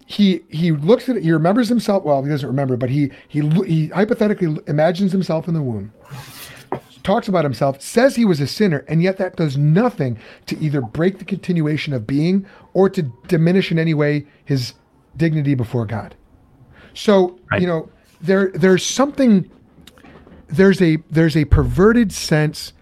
he 0.06 0.42
he 0.50 0.70
looks 0.72 1.08
at 1.08 1.16
it, 1.16 1.22
he 1.22 1.32
remembers 1.32 1.68
himself. 1.68 2.04
Well, 2.04 2.22
he 2.22 2.28
doesn't 2.30 2.48
remember, 2.48 2.76
but 2.76 2.90
he 2.90 3.10
he 3.28 3.40
he 3.64 3.88
hypothetically 3.88 4.58
imagines 4.66 5.12
himself 5.12 5.48
in 5.48 5.54
the 5.54 5.62
womb, 5.62 5.92
talks 7.02 7.26
about 7.26 7.44
himself, 7.44 7.80
says 7.80 8.14
he 8.16 8.24
was 8.26 8.40
a 8.40 8.46
sinner, 8.46 8.84
and 8.86 9.02
yet 9.02 9.16
that 9.16 9.36
does 9.36 9.56
nothing 9.56 10.18
to 10.46 10.58
either 10.58 10.82
break 10.82 11.18
the 11.18 11.24
continuation 11.24 11.94
of 11.94 12.06
being 12.06 12.44
or 12.74 12.90
to 12.90 13.02
diminish 13.28 13.70
in 13.72 13.78
any 13.78 13.94
way 13.94 14.26
his 14.44 14.74
dignity 15.16 15.54
before 15.54 15.86
God. 15.86 16.14
So 16.92 17.38
Right. 17.50 17.62
you 17.62 17.66
know 17.66 17.88
there 18.20 18.50
there's 18.54 18.84
something 18.84 19.50
there's 20.48 20.82
a 20.82 20.98
there's 21.10 21.36
a 21.36 21.46
perverted 21.46 22.12
sense 22.12 22.73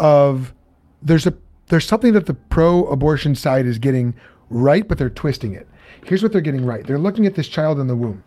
of 0.00 0.54
there's 1.02 1.26
a 1.26 1.34
there's 1.68 1.86
something 1.86 2.12
that 2.12 2.26
the 2.26 2.34
pro-abortion 2.34 3.34
side 3.34 3.66
is 3.66 3.78
getting 3.78 4.14
right, 4.50 4.86
but 4.86 4.98
they're 4.98 5.10
twisting 5.10 5.52
it. 5.54 5.66
Here's 6.04 6.22
what 6.22 6.30
they're 6.30 6.40
getting 6.40 6.64
right. 6.64 6.86
They're 6.86 6.98
looking 6.98 7.26
at 7.26 7.34
this 7.34 7.48
child 7.48 7.80
in 7.80 7.88
the 7.88 7.96
womb 7.96 8.22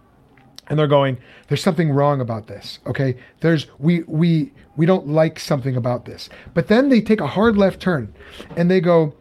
and 0.69 0.77
they're 0.77 0.87
going 0.87 1.17
there's 1.47 1.63
something 1.63 1.91
wrong 1.91 2.21
about 2.21 2.47
this 2.47 2.79
okay 2.87 3.15
there's 3.41 3.67
we 3.79 4.03
we 4.03 4.51
we 4.77 4.85
don't 4.85 5.07
like 5.07 5.39
something 5.39 5.75
about 5.75 6.05
this 6.05 6.29
but 6.53 6.67
then 6.67 6.89
they 6.89 7.01
take 7.01 7.19
a 7.19 7.27
hard 7.27 7.57
left 7.57 7.79
turn 7.79 8.13
and 8.55 8.69
they 8.69 8.79
go 8.79 9.13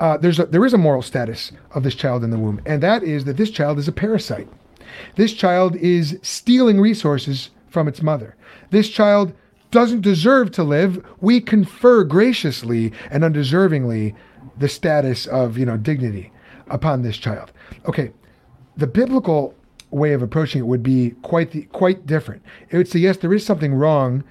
uh, 0.00 0.16
there's 0.16 0.40
a, 0.40 0.46
there 0.46 0.66
is 0.66 0.74
a 0.74 0.78
moral 0.78 1.02
status 1.02 1.52
of 1.74 1.84
this 1.84 1.94
child 1.94 2.22
in 2.24 2.30
the 2.30 2.38
womb 2.38 2.60
and 2.66 2.82
that 2.82 3.02
is 3.02 3.24
that 3.24 3.36
this 3.36 3.50
child 3.50 3.78
is 3.78 3.88
a 3.88 3.92
parasite 3.92 4.48
this 5.16 5.32
child 5.32 5.76
is 5.76 6.18
stealing 6.22 6.80
resources 6.80 7.50
from 7.68 7.88
its 7.88 8.02
mother 8.02 8.36
this 8.70 8.88
child 8.88 9.32
doesn't 9.72 10.02
deserve 10.02 10.50
to 10.52 10.62
live 10.62 11.04
we 11.20 11.40
confer 11.40 12.04
graciously 12.04 12.92
and 13.10 13.24
undeservingly 13.24 14.14
the 14.58 14.68
status 14.68 15.26
of 15.26 15.58
you 15.58 15.66
know 15.66 15.76
dignity 15.76 16.30
upon 16.68 17.02
this 17.02 17.16
child 17.16 17.50
okay 17.86 18.12
the 18.76 18.86
biblical 18.86 19.54
way 19.92 20.12
of 20.12 20.22
approaching 20.22 20.60
it 20.60 20.66
would 20.66 20.82
be 20.82 21.10
quite 21.22 21.50
the, 21.52 21.62
quite 21.64 22.06
different. 22.06 22.42
It 22.70 22.76
would 22.76 22.88
say 22.88 22.98
yes, 22.98 23.18
there 23.18 23.32
is 23.32 23.44
something 23.44 23.74
wrong, 23.74 24.24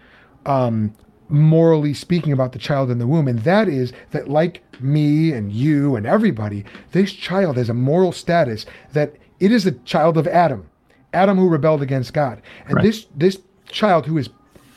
um, 0.45 0.93
morally 1.29 1.93
speaking, 1.93 2.33
about 2.33 2.51
the 2.51 2.59
child 2.59 2.89
in 2.91 2.97
the 2.97 3.07
womb, 3.07 3.27
and 3.27 3.39
that 3.39 3.69
is 3.69 3.93
that 4.09 4.27
like 4.27 4.63
me 4.81 5.31
and 5.31 5.51
you 5.51 5.95
and 5.95 6.05
everybody, 6.05 6.65
this 6.91 7.13
child 7.13 7.57
has 7.57 7.69
a 7.69 7.73
moral 7.73 8.11
status 8.11 8.65
that 8.93 9.15
it 9.39 9.51
is 9.51 9.65
a 9.65 9.71
child 9.71 10.17
of 10.17 10.27
Adam, 10.27 10.67
Adam 11.13 11.37
who 11.37 11.47
rebelled 11.47 11.81
against 11.81 12.13
God, 12.13 12.41
and 12.65 12.75
Right. 12.75 12.83
this 12.83 13.07
this 13.15 13.39
child 13.67 14.05
who 14.05 14.17
is 14.17 14.29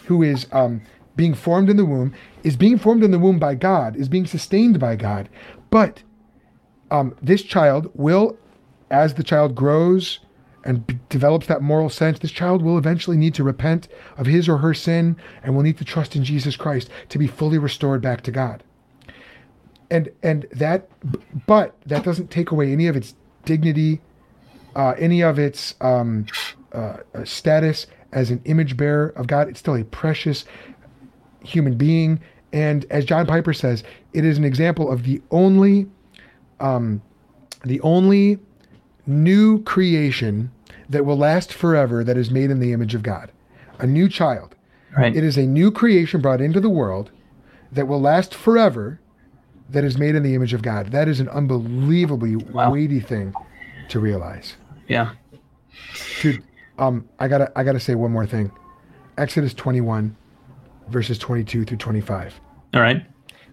who 0.06 0.22
is 0.22 0.46
um, 0.52 0.82
being 1.16 1.34
formed 1.34 1.70
in 1.70 1.76
the 1.76 1.84
womb 1.84 2.14
is 2.42 2.56
being 2.56 2.78
formed 2.78 3.02
in 3.02 3.10
the 3.10 3.18
womb 3.18 3.38
by 3.38 3.54
God, 3.54 3.96
is 3.96 4.08
being 4.08 4.26
sustained 4.26 4.78
by 4.78 4.96
God, 4.96 5.28
but 5.70 6.02
um, 6.90 7.16
this 7.22 7.42
child 7.42 7.90
will, 7.94 8.36
as 8.90 9.14
the 9.14 9.22
child 9.22 9.54
grows 9.54 10.20
and 10.64 10.86
b- 10.86 10.98
develops 11.08 11.46
that 11.46 11.62
moral 11.62 11.88
sense, 11.88 12.18
this 12.18 12.30
child 12.30 12.62
will 12.62 12.78
eventually 12.78 13.16
need 13.16 13.34
to 13.34 13.44
repent 13.44 13.88
of 14.16 14.26
his 14.26 14.48
or 14.48 14.58
her 14.58 14.74
sin 14.74 15.16
and 15.42 15.54
will 15.54 15.62
need 15.62 15.78
to 15.78 15.84
trust 15.84 16.14
in 16.14 16.24
Jesus 16.24 16.56
Christ 16.56 16.88
to 17.08 17.18
be 17.18 17.26
fully 17.26 17.58
restored 17.58 18.02
back 18.02 18.22
to 18.22 18.30
God. 18.30 18.62
And 19.90 20.10
and 20.22 20.46
that, 20.52 20.88
but 21.46 21.76
that 21.86 22.04
doesn't 22.04 22.30
take 22.30 22.50
away 22.50 22.72
any 22.72 22.86
of 22.86 22.96
its 22.96 23.14
dignity, 23.44 24.00
uh, 24.74 24.94
any 24.98 25.22
of 25.22 25.38
its 25.38 25.74
um, 25.80 26.26
uh, 26.72 26.98
uh, 27.14 27.24
status 27.24 27.86
as 28.14 28.30
an 28.30 28.40
image 28.46 28.76
bearer 28.76 29.08
of 29.16 29.26
God. 29.26 29.48
It's 29.48 29.58
still 29.60 29.74
a 29.74 29.84
precious 29.84 30.44
human 31.44 31.76
being. 31.76 32.20
And 32.52 32.86
as 32.90 33.04
John 33.04 33.26
Piper 33.26 33.52
says, 33.52 33.82
it 34.12 34.24
is 34.24 34.38
an 34.38 34.44
example 34.44 34.90
of 34.90 35.02
the 35.02 35.20
only 35.30 35.86
um, 36.60 37.02
the 37.64 37.80
only 37.80 38.38
new 39.06 39.62
creation 39.64 40.50
that 40.88 41.04
will 41.04 41.16
last 41.18 41.52
forever 41.52 42.04
that 42.04 42.16
is 42.16 42.30
made 42.30 42.50
in 42.50 42.60
the 42.60 42.72
image 42.72 42.94
of 42.94 43.02
God. 43.02 43.30
A 43.80 43.86
new 43.86 44.08
child. 44.08 44.54
right. 44.96 45.14
It 45.14 45.24
is 45.24 45.36
a 45.36 45.42
new 45.46 45.70
creation 45.72 46.20
brought 46.20 46.40
into 46.40 46.60
the 46.60 46.70
world 46.70 47.10
that 47.72 47.88
will 47.88 48.00
last 48.00 48.34
forever 48.34 49.00
that 49.70 49.82
is 49.82 49.98
made 49.98 50.14
in 50.14 50.22
the 50.22 50.34
image 50.34 50.52
of 50.54 50.62
God. 50.62 50.92
That 50.92 51.08
is 51.08 51.18
an 51.20 51.28
unbelievably 51.30 52.36
Wow. 52.36 52.70
weighty 52.72 53.00
thing 53.00 53.34
to 53.88 53.98
realize. 53.98 54.54
yeah. 54.86 55.10
Dude, 56.22 56.42
um, 56.78 57.08
I 57.18 57.28
gotta 57.28 57.52
I 57.56 57.64
gotta 57.64 57.80
say 57.80 57.94
one 57.94 58.12
more 58.12 58.26
thing. 58.26 58.50
Exodus 59.16 59.54
21, 59.54 60.16
verses 60.88 61.18
22 61.18 61.64
through 61.64 61.76
25. 61.76 62.40
All 62.74 62.80
right. 62.80 63.06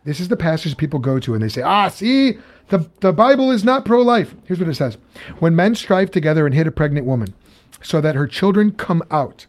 This 0.03 0.19
is 0.19 0.29
the 0.29 0.37
passage 0.37 0.77
people 0.77 0.99
go 0.99 1.19
to 1.19 1.35
and 1.35 1.43
they 1.43 1.49
say, 1.49 1.61
ah, 1.61 1.87
see, 1.87 2.37
the, 2.69 2.89
the 3.01 3.13
Bible 3.13 3.51
is 3.51 3.63
not 3.63 3.85
pro 3.85 4.01
life. 4.01 4.33
Here's 4.45 4.59
what 4.59 4.69
it 4.69 4.75
says 4.75 4.97
When 5.39 5.55
men 5.55 5.75
strive 5.75 6.09
together 6.09 6.45
and 6.45 6.55
hit 6.55 6.67
a 6.67 6.71
pregnant 6.71 7.05
woman 7.05 7.33
so 7.81 8.01
that 8.01 8.15
her 8.15 8.27
children 8.27 8.71
come 8.71 9.03
out, 9.11 9.45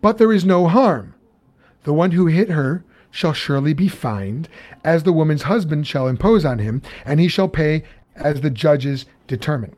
but 0.00 0.18
there 0.18 0.32
is 0.32 0.44
no 0.44 0.68
harm, 0.68 1.14
the 1.82 1.92
one 1.92 2.12
who 2.12 2.26
hit 2.26 2.50
her 2.50 2.84
shall 3.10 3.32
surely 3.32 3.72
be 3.72 3.88
fined, 3.88 4.48
as 4.84 5.02
the 5.02 5.12
woman's 5.12 5.44
husband 5.44 5.86
shall 5.86 6.06
impose 6.06 6.44
on 6.44 6.58
him, 6.58 6.82
and 7.04 7.18
he 7.18 7.28
shall 7.28 7.48
pay 7.48 7.82
as 8.14 8.42
the 8.42 8.50
judges 8.50 9.06
determine. 9.26 9.74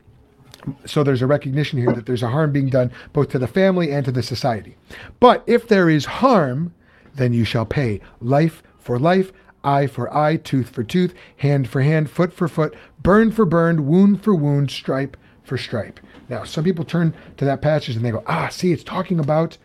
So 0.85 1.03
there's 1.03 1.21
a 1.21 1.27
recognition 1.27 1.79
here 1.79 1.91
that 1.93 2.05
there's 2.05 2.23
a 2.23 2.29
harm 2.29 2.51
being 2.51 2.69
done 2.69 2.91
both 3.13 3.29
to 3.29 3.39
the 3.39 3.47
family 3.47 3.91
and 3.91 4.05
to 4.05 4.11
the 4.11 4.23
society. 4.23 4.75
But 5.19 5.43
if 5.47 5.67
there 5.67 5.89
is 5.89 6.05
harm, 6.05 6.73
then 7.15 7.33
you 7.33 7.45
shall 7.45 7.65
pay 7.65 8.01
life 8.19 8.61
for 8.77 8.99
life, 8.99 9.31
eye 9.63 9.87
for 9.87 10.13
eye, 10.15 10.37
tooth 10.37 10.69
for 10.69 10.83
tooth, 10.83 11.13
hand 11.37 11.69
for 11.69 11.81
hand, 11.81 12.09
foot 12.09 12.33
for 12.33 12.47
foot, 12.47 12.75
burn 13.01 13.31
for 13.31 13.45
burn, 13.45 13.87
wound 13.87 14.23
for 14.23 14.35
wound, 14.35 14.71
stripe 14.71 15.17
for 15.43 15.57
stripe. 15.57 15.99
Now, 16.29 16.43
some 16.43 16.63
people 16.63 16.85
turn 16.85 17.13
to 17.37 17.45
that 17.45 17.61
passage 17.61 17.95
and 17.95 18.05
they 18.05 18.11
go, 18.11 18.23
ah, 18.27 18.49
see, 18.49 18.71
it's 18.71 18.83
talking 18.83 19.19
about 19.19 19.57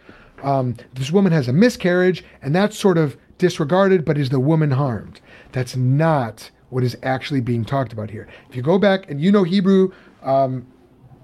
um, 0.43 0.77
this 0.93 1.11
woman 1.11 1.33
has 1.33 1.49
a 1.49 1.53
miscarriage, 1.53 2.25
and 2.43 2.55
that's 2.55 2.79
sort 2.79 2.99
of 2.99 3.17
disregarded, 3.39 4.05
but 4.05 4.19
is 4.19 4.29
the 4.29 4.41
woman 4.41 4.73
harmed? 4.73 5.21
That's 5.53 5.75
not 5.75 6.51
what 6.71 6.85
is 6.85 6.97
actually 7.03 7.41
being 7.41 7.65
talked 7.65 7.93
about 7.93 8.11
here. 8.11 8.29
If 8.49 8.57
you 8.57 8.63
go 8.63 8.79
back 8.79 9.11
and 9.11 9.21
you 9.21 9.33
know 9.33 9.45
Hebrew, 9.45 9.93
um, 10.23 10.67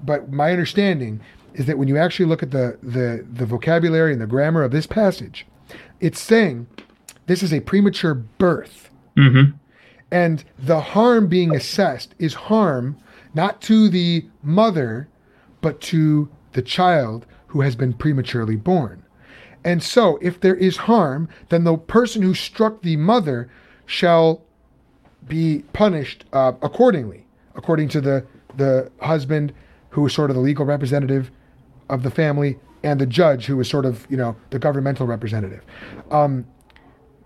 but 0.05 0.33
my 0.33 0.51
understanding 0.51 1.21
is 1.55 1.67
that 1.67 1.79
when 1.79 1.89
you 1.89 1.97
actually 1.97 2.27
look 2.27 2.43
at 2.43 2.51
the, 2.51 2.79
the, 2.83 3.27
the 3.31 3.47
vocabulary 3.47 4.13
and 4.13 4.21
the 4.21 4.27
grammar 4.27 4.63
of 4.63 4.71
this 4.71 4.87
passage, 4.87 5.47
it's 6.01 6.21
saying 6.21 6.67
this 7.27 7.43
is 7.43 7.53
a 7.53 7.61
premature 7.61 8.15
birth. 8.15 8.91
Mm-hmm. 9.17 9.57
And 10.11 10.45
the 10.59 10.81
harm 10.81 11.29
being 11.29 11.55
assessed 11.55 12.15
is 12.19 12.35
harm 12.35 12.97
not 13.35 13.61
to 13.63 13.89
the 13.89 14.27
mother, 14.43 15.09
but 15.61 15.81
to 15.83 16.29
the 16.53 16.63
child 16.63 17.27
who 17.49 17.61
has 17.61 17.77
been 17.77 17.93
prematurely 17.93 18.57
born. 18.57 19.05
And 19.63 19.83
so, 19.83 20.19
if 20.23 20.41
there 20.41 20.55
is 20.55 20.77
harm, 20.77 21.29
then 21.51 21.65
the 21.65 21.77
person 21.77 22.23
who 22.23 22.35
struck 22.35 22.83
the 22.83 22.97
mother 22.97 23.51
shall 23.87 24.43
be 25.29 25.65
punished 25.73 26.25
uh, 26.33 26.53
accordingly, 26.63 27.27
according 27.55 27.89
to 27.91 28.01
the, 28.01 28.27
the 28.57 28.91
husband 29.01 29.53
who 29.91 30.07
is 30.07 30.13
sort 30.13 30.31
of 30.31 30.37
the 30.37 30.43
legal 30.43 30.65
representative 30.65 31.31
of 31.89 32.03
the 32.03 32.11
family 32.11 32.59
and 32.83 33.01
the 33.01 33.07
judge 33.07 33.47
who 33.47 33.61
is 33.61 33.69
sort 33.69 33.85
of, 33.85 34.07
you 34.11 34.17
know, 34.17 34.35
the 34.51 34.59
governmental 34.59 35.07
representative. 35.07 35.63
Um, 36.11 36.47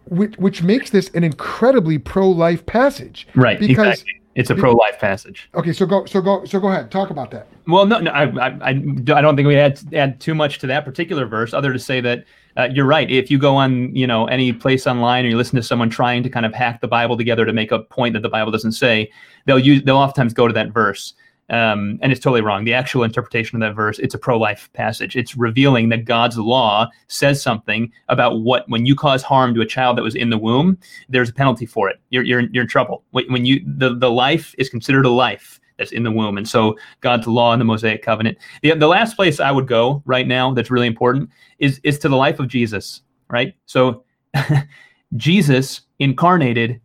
which, 0.07 0.37
which 0.37 0.63
makes 0.63 0.91
this 0.91 1.09
an 1.11 1.25
incredibly 1.25 1.99
pro-life 1.99 2.67
passage. 2.67 3.27
Right. 3.35 3.59
Because 3.59 4.01
exactly. 4.01 4.21
It's 4.35 4.51
a 4.51 4.55
pro-life 4.55 4.99
passage. 4.99 5.49
okay, 5.55 5.73
so 5.73 5.87
go 5.87 6.05
so 6.07 6.21
go 6.21 6.45
so 6.45 6.59
go 6.59 6.69
ahead, 6.69 6.91
talk 6.91 7.11
about 7.11 7.31
that. 7.31 7.47
Well, 7.69 7.87
no, 7.87 8.01
no, 8.01 8.11
I, 8.11 8.25
I, 8.25 8.49
I 8.49 8.69
I 8.71 8.73
don't 9.21 9.37
think 9.37 9.47
we 9.47 9.57
add 9.57 9.81
add 9.95 10.21
too 10.21 10.35
much 10.35 10.59
to 10.59 10.67
that 10.67 10.85
particular 10.85 11.25
verse, 11.25 11.55
other 11.55 11.73
to 11.73 11.79
say 11.79 12.01
that 12.01 12.25
uh, 12.57 12.69
you're 12.73 12.85
right. 12.85 13.09
If 13.11 13.31
you 13.31 13.39
go 13.39 13.55
on, 13.55 13.95
you 13.95 14.07
know, 14.07 14.27
any 14.27 14.53
place 14.53 14.89
online 14.89 15.25
or 15.25 15.29
you 15.29 15.37
listen 15.37 15.57
to 15.57 15.63
someone 15.63 15.89
trying 15.89 16.25
to 16.25 16.29
kind 16.29 16.45
of 16.45 16.53
hack 16.53 16.81
the 16.81 16.89
Bible 16.89 17.17
together 17.17 17.45
to 17.45 17.53
make 17.53 17.71
a 17.71 17.81
point 17.81 18.15
that 18.15 18.23
the 18.23 18.29
Bible 18.29 18.51
doesn't 18.51 18.73
say, 18.73 19.11
they'll 19.47 19.59
use 19.59 19.83
they'll 19.85 19.97
oftentimes 19.97 20.35
go 20.35 20.49
to 20.49 20.55
that 20.55 20.71
verse. 20.73 21.15
Um, 21.51 21.99
and 22.01 22.11
it's 22.11 22.21
totally 22.21 22.41
wrong. 22.41 22.65
The 22.65 22.73
actual 22.73 23.03
interpretation 23.03 23.61
of 23.61 23.69
that 23.69 23.75
verse, 23.75 23.99
it's 23.99 24.15
a 24.15 24.19
pro-life 24.19 24.71
passage. 24.73 25.15
It's 25.15 25.37
revealing 25.37 25.91
that 25.91 26.07
God's 26.07 26.39
law 26.39 26.89
says 27.09 27.43
something 27.43 27.93
about 28.09 28.41
what 28.41 28.69
when 28.69 28.87
you 28.87 28.97
cause 28.97 29.23
harm 29.23 29.55
to 29.55 29.61
a 29.61 29.67
child 29.67 29.99
that 29.99 30.03
was 30.03 30.15
in 30.15 30.31
the 30.31 30.39
womb, 30.39 30.79
there's 31.09 31.29
a 31.29 31.35
penalty 31.35 31.67
for 31.67 31.89
it. 31.89 32.01
You're 32.11 32.23
you're, 32.23 32.41
you're 32.41 32.63
in 32.63 32.69
trouble. 32.69 33.05
When 33.11 33.45
you 33.45 33.63
the, 33.67 33.95
the 33.95 34.11
life 34.11 34.55
is 34.59 34.71
considered 34.71 35.05
a 35.05 35.11
life 35.11 35.61
that's 35.77 35.93
in 35.93 36.05
the 36.05 36.11
womb, 36.11 36.39
and 36.39 36.49
so 36.49 36.79
God's 37.01 37.27
law 37.27 37.53
in 37.53 37.59
the 37.59 37.65
Mosaic 37.65 38.03
covenant. 38.03 38.39
The, 38.63 38.75
the 38.75 38.87
last 38.87 39.17
place 39.17 39.41
I 39.41 39.51
would 39.51 39.67
go 39.67 40.03
right 40.07 40.27
now 40.27 40.53
that's 40.55 40.71
really 40.71 40.87
important 40.87 41.29
is 41.59 41.79
is 41.85 41.99
to 42.01 42.09
the 42.09 42.17
life 42.17 42.41
of 42.41 42.49
Jesus. 42.49 43.03
Right. 43.29 43.55
So 43.67 44.05
Jesus 45.17 45.83
incarnated 45.99 46.81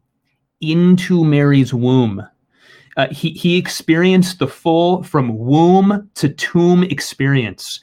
into 0.61 1.23
Mary's 1.23 1.73
womb 1.73 2.27
uh, 2.97 3.07
he, 3.11 3.31
he 3.31 3.57
experienced 3.57 4.39
the 4.39 4.47
full 4.47 5.03
from 5.03 5.37
womb 5.37 6.09
to 6.15 6.29
tomb 6.29 6.83
experience. 6.83 7.79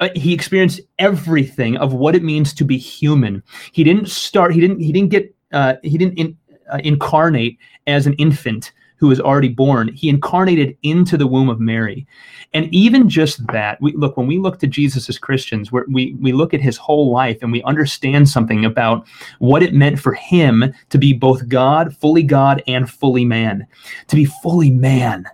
Uh, 0.00 0.08
he 0.14 0.32
experienced 0.32 0.80
everything 0.98 1.76
of 1.76 1.92
what 1.92 2.14
it 2.14 2.22
means 2.22 2.52
to 2.54 2.64
be 2.64 2.76
human. 2.76 3.42
He 3.72 3.84
didn't 3.84 4.08
start. 4.08 4.54
He 4.54 4.60
didn't. 4.60 4.80
He 4.80 4.92
didn't 4.92 5.10
get. 5.10 5.34
Uh, 5.52 5.74
he 5.82 5.98
didn't 5.98 6.18
in, 6.18 6.36
uh, 6.72 6.80
incarnate 6.84 7.58
as 7.86 8.06
an 8.06 8.14
infant 8.14 8.72
who 9.00 9.08
was 9.08 9.18
already 9.18 9.48
born. 9.48 9.88
He 9.88 10.10
incarnated 10.10 10.76
into 10.82 11.16
the 11.16 11.26
womb 11.26 11.48
of 11.48 11.58
Mary. 11.58 12.06
And 12.52 12.72
even 12.72 13.08
just 13.08 13.44
that, 13.46 13.80
we 13.80 13.92
look 13.92 14.16
when 14.18 14.26
we 14.26 14.38
look 14.38 14.58
to 14.58 14.66
Jesus 14.66 15.08
as 15.08 15.18
Christians, 15.18 15.72
we 15.72 16.14
we 16.20 16.32
look 16.32 16.52
at 16.52 16.60
his 16.60 16.76
whole 16.76 17.10
life 17.10 17.38
and 17.40 17.50
we 17.50 17.62
understand 17.62 18.28
something 18.28 18.64
about 18.64 19.06
what 19.38 19.62
it 19.62 19.72
meant 19.72 19.98
for 19.98 20.12
him 20.12 20.72
to 20.90 20.98
be 20.98 21.14
both 21.14 21.48
God, 21.48 21.96
fully 21.96 22.22
God, 22.22 22.62
and 22.66 22.90
fully 22.90 23.24
man. 23.24 23.66
To 24.08 24.16
be 24.16 24.26
fully 24.26 24.70
man. 24.70 25.24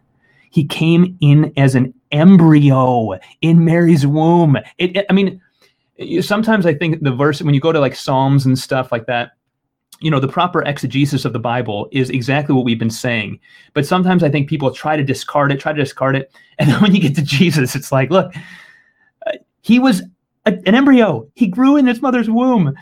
He 0.50 0.64
came 0.64 1.18
in 1.20 1.52
as 1.56 1.74
an 1.74 1.92
embryo 2.12 3.18
in 3.42 3.64
Mary's 3.64 4.06
womb. 4.06 4.56
It, 4.78 4.96
it, 4.96 5.06
I 5.10 5.12
mean, 5.12 5.40
sometimes 6.20 6.66
I 6.66 6.74
think 6.74 7.02
the 7.02 7.14
verse 7.14 7.42
when 7.42 7.54
you 7.54 7.60
go 7.60 7.72
to 7.72 7.80
like 7.80 7.96
Psalms 7.96 8.46
and 8.46 8.58
stuff 8.58 8.92
like 8.92 9.06
that, 9.06 9.32
you 10.00 10.10
know 10.10 10.20
the 10.20 10.28
proper 10.28 10.62
exegesis 10.62 11.24
of 11.24 11.32
the 11.32 11.38
bible 11.38 11.88
is 11.92 12.10
exactly 12.10 12.54
what 12.54 12.64
we've 12.64 12.78
been 12.78 12.90
saying. 12.90 13.38
But 13.74 13.86
sometimes 13.86 14.22
i 14.22 14.28
think 14.28 14.48
people 14.48 14.70
try 14.70 14.96
to 14.96 15.04
discard 15.04 15.52
it 15.52 15.60
try 15.60 15.72
to 15.72 15.82
discard 15.82 16.16
it 16.16 16.30
and 16.58 16.70
then 16.70 16.80
when 16.80 16.94
you 16.94 17.00
get 17.00 17.14
to 17.16 17.22
jesus 17.22 17.74
it's 17.74 17.92
like 17.92 18.10
look 18.10 18.34
uh, 19.26 19.32
he 19.62 19.78
was 19.78 20.02
a, 20.46 20.52
an 20.64 20.74
embryo. 20.74 21.28
He 21.34 21.48
grew 21.48 21.76
in 21.76 21.86
his 21.86 22.00
mother's 22.00 22.30
womb. 22.30 22.74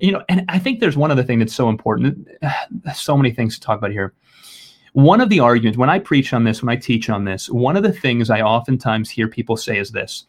You 0.00 0.12
know 0.12 0.22
and 0.28 0.44
i 0.48 0.58
think 0.58 0.80
there's 0.80 0.96
one 0.96 1.10
other 1.10 1.22
thing 1.22 1.38
that's 1.38 1.54
so 1.54 1.68
important. 1.68 2.28
So 2.94 3.16
many 3.16 3.32
things 3.32 3.54
to 3.58 3.60
talk 3.60 3.78
about 3.78 3.90
here. 3.90 4.12
One 4.92 5.20
of 5.20 5.28
the 5.28 5.40
arguments 5.40 5.78
when 5.78 5.90
i 5.90 5.98
preach 5.98 6.32
on 6.32 6.44
this 6.44 6.62
when 6.62 6.68
i 6.68 6.76
teach 6.76 7.08
on 7.08 7.24
this 7.24 7.48
one 7.48 7.76
of 7.76 7.82
the 7.82 7.92
things 7.92 8.30
i 8.30 8.40
oftentimes 8.40 9.10
hear 9.10 9.28
people 9.28 9.56
say 9.56 9.78
is 9.78 9.90
this. 9.90 10.26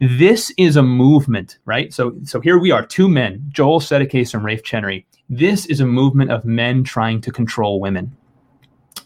This 0.00 0.50
is 0.56 0.76
a 0.76 0.82
movement, 0.82 1.58
right? 1.66 1.92
So, 1.92 2.14
so 2.24 2.40
here 2.40 2.58
we 2.58 2.70
are, 2.70 2.86
two 2.86 3.06
men, 3.06 3.44
Joel 3.50 3.80
Settecase 3.80 4.32
and 4.32 4.42
Rafe 4.42 4.62
Chenery. 4.62 5.06
This 5.30 5.64
is 5.66 5.80
a 5.80 5.86
movement 5.86 6.32
of 6.32 6.44
men 6.44 6.82
trying 6.82 7.20
to 7.20 7.30
control 7.30 7.78
women. 7.78 8.14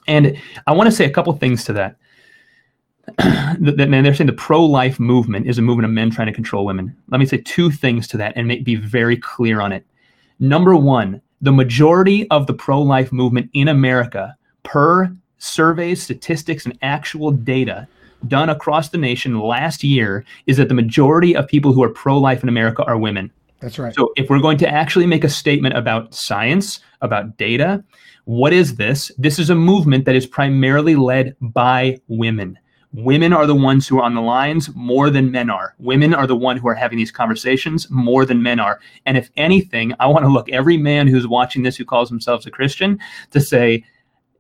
And 0.07 0.41
I 0.66 0.72
want 0.72 0.89
to 0.89 0.97
say 0.97 1.05
a 1.05 1.11
couple 1.11 1.33
things 1.35 1.64
to 1.64 1.75
that. 1.75 1.97
they're 3.59 4.14
saying 4.14 4.27
the 4.27 4.33
pro-life 4.33 4.99
movement 4.99 5.47
is 5.47 5.59
a 5.59 5.62
movement 5.62 5.85
of 5.85 5.93
men 5.93 6.11
trying 6.11 6.27
to 6.27 6.33
control 6.33 6.64
women. 6.64 6.97
Let 7.09 7.20
me 7.20 7.27
say 7.27 7.37
two 7.39 7.70
things 7.70 8.09
to 8.09 8.16
that 8.16 8.33
and 8.37 8.49
make, 8.49 8.64
be 8.64 8.77
very 8.77 9.18
clear 9.18 9.61
on 9.61 9.70
it. 9.70 9.85
Number 10.41 10.75
one, 10.75 11.20
the 11.43 11.53
majority 11.53 12.29
of 12.31 12.47
the 12.47 12.55
pro-life 12.55 13.12
movement 13.12 13.51
in 13.53 13.68
America, 13.68 14.35
per 14.62 15.14
surveys, 15.37 16.03
statistics, 16.03 16.64
and 16.64 16.79
actual 16.81 17.33
data, 17.33 17.87
done 18.29 18.49
across 18.49 18.89
the 18.89 18.97
nation 18.97 19.39
last 19.39 19.85
year 19.85 20.25
is 20.47 20.57
that 20.57 20.68
the 20.68 20.75
majority 20.75 21.37
of 21.37 21.47
people 21.47 21.75
who 21.75 21.83
are 21.83 21.91
pro 21.91 22.16
life 22.16 22.43
in 22.43 22.49
America 22.49 22.83
are 22.85 22.97
women. 22.97 23.31
That's 23.65 23.79
right. 23.79 23.95
So 23.95 24.12
if 24.17 24.29
we're 24.29 24.41
going 24.41 24.59
to 24.59 24.69
actually 24.69 25.07
make 25.07 25.25
a 25.25 25.29
statement 25.31 25.75
about 25.75 26.15
science, 26.15 26.81
about 27.01 27.39
data, 27.39 27.83
what 28.27 28.53
is 28.53 28.77
this? 28.77 29.11
This 29.17 29.39
is 29.39 29.49
a 29.49 29.55
movement 29.55 30.05
that 30.05 30.15
is 30.15 30.27
primarily 30.27 30.97
led 30.97 31.35
by 31.41 31.99
women. 32.09 32.59
Women 32.93 33.33
are 33.33 33.47
the 33.47 33.55
ones 33.55 33.89
who 33.89 34.01
are 34.01 34.03
on 34.03 34.15
the 34.15 34.21
lines 34.21 34.69
more 34.75 35.09
than 35.09 35.31
men 35.31 35.49
are. 35.49 35.75
Women 35.79 36.12
are 36.12 36.27
the 36.27 36.37
one 36.37 36.59
who 36.59 36.69
are 36.69 36.75
having 36.75 36.99
these 36.99 37.11
conversations 37.11 37.91
more 37.91 38.27
than 38.27 38.43
men 38.43 38.61
are. 38.61 38.81
And 39.07 39.17
if 39.17 39.31
anything, 39.35 39.95
I 39.99 40.09
want 40.09 40.27
to 40.27 40.31
look 40.31 40.51
every 40.51 40.77
man 40.77 41.09
who's 41.09 41.27
watching 41.27 41.62
this 41.62 41.77
who 41.77 41.87
calls 41.87 42.11
himself 42.11 42.45
a 42.45 42.51
Christian 42.51 43.01
to 43.31 43.41
say, 43.41 43.83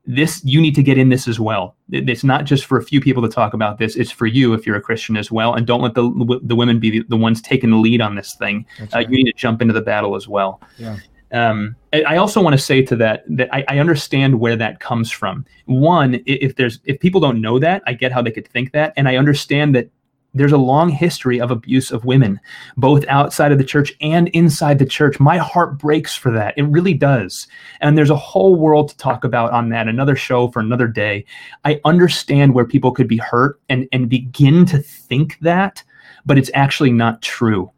this 0.06 0.42
you 0.44 0.60
need 0.60 0.74
to 0.74 0.82
get 0.82 0.98
in 0.98 1.08
this 1.08 1.26
as 1.26 1.40
well. 1.40 1.76
It's 1.90 2.24
not 2.24 2.44
just 2.44 2.66
for 2.66 2.78
a 2.78 2.82
few 2.82 3.00
people 3.00 3.22
to 3.22 3.28
talk 3.28 3.54
about 3.54 3.78
this. 3.78 3.96
It's 3.96 4.10
for 4.10 4.26
you 4.26 4.52
if 4.52 4.66
you're 4.66 4.76
a 4.76 4.80
christian 4.80 5.16
as 5.16 5.32
well. 5.32 5.54
And 5.54 5.66
don't 5.66 5.80
let 5.80 5.94
the 5.94 6.40
the 6.42 6.54
women 6.54 6.78
be 6.78 6.90
the, 6.90 7.04
the 7.08 7.16
ones 7.16 7.40
taking 7.40 7.70
the 7.70 7.76
lead 7.76 8.00
on 8.00 8.14
this 8.14 8.34
thing. 8.34 8.66
Uh, 8.92 8.98
you 8.98 9.08
need 9.08 9.24
to 9.24 9.32
jump 9.32 9.62
into 9.62 9.72
the 9.72 9.80
battle 9.80 10.14
as 10.14 10.28
well. 10.28 10.60
Yeah. 10.78 10.98
Um, 11.32 11.74
I 11.92 12.16
also 12.16 12.40
want 12.40 12.54
to 12.54 12.62
say 12.62 12.82
to 12.82 12.94
that 12.96 13.24
that 13.28 13.52
I, 13.52 13.64
I, 13.68 13.78
understand 13.80 14.38
where 14.38 14.54
that 14.54 14.78
comes 14.78 15.10
from. 15.10 15.44
One, 15.66 16.22
if 16.26 16.54
there's 16.54 16.78
if 16.84 17.00
people 17.00 17.20
don't 17.20 17.40
know 17.40 17.58
that, 17.58 17.82
I 17.86 17.94
get 17.94 18.12
how 18.12 18.22
they 18.22 18.30
could 18.30 18.46
think 18.46 18.70
that, 18.72 18.92
and 18.96 19.08
I 19.08 19.16
understand 19.16 19.74
that 19.74 19.88
there's 20.34 20.52
a 20.52 20.58
long 20.58 20.88
history 20.88 21.40
of 21.40 21.50
abuse 21.50 21.90
of 21.90 22.04
women, 22.04 22.40
both 22.76 23.04
outside 23.08 23.52
of 23.52 23.58
the 23.58 23.64
church 23.64 23.92
and 24.00 24.28
inside 24.28 24.78
the 24.78 24.86
church. 24.86 25.20
My 25.20 25.38
heart 25.38 25.78
breaks 25.78 26.14
for 26.16 26.30
that. 26.32 26.54
It 26.56 26.64
really 26.64 26.94
does. 26.94 27.46
And 27.80 27.96
there's 27.96 28.10
a 28.10 28.16
whole 28.16 28.56
world 28.56 28.88
to 28.88 28.96
talk 28.96 29.24
about 29.24 29.52
on 29.52 29.68
that, 29.70 29.88
another 29.88 30.16
show 30.16 30.48
for 30.48 30.60
another 30.60 30.88
day. 30.88 31.24
I 31.64 31.80
understand 31.84 32.54
where 32.54 32.66
people 32.66 32.92
could 32.92 33.08
be 33.08 33.16
hurt 33.16 33.60
and, 33.68 33.88
and 33.92 34.08
begin 34.08 34.66
to 34.66 34.78
think 34.78 35.38
that, 35.40 35.82
but 36.26 36.36
it's 36.36 36.50
actually 36.54 36.92
not 36.92 37.22
true. 37.22 37.70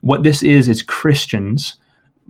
What 0.00 0.24
this 0.24 0.42
is, 0.42 0.68
is 0.68 0.82
Christians 0.82 1.76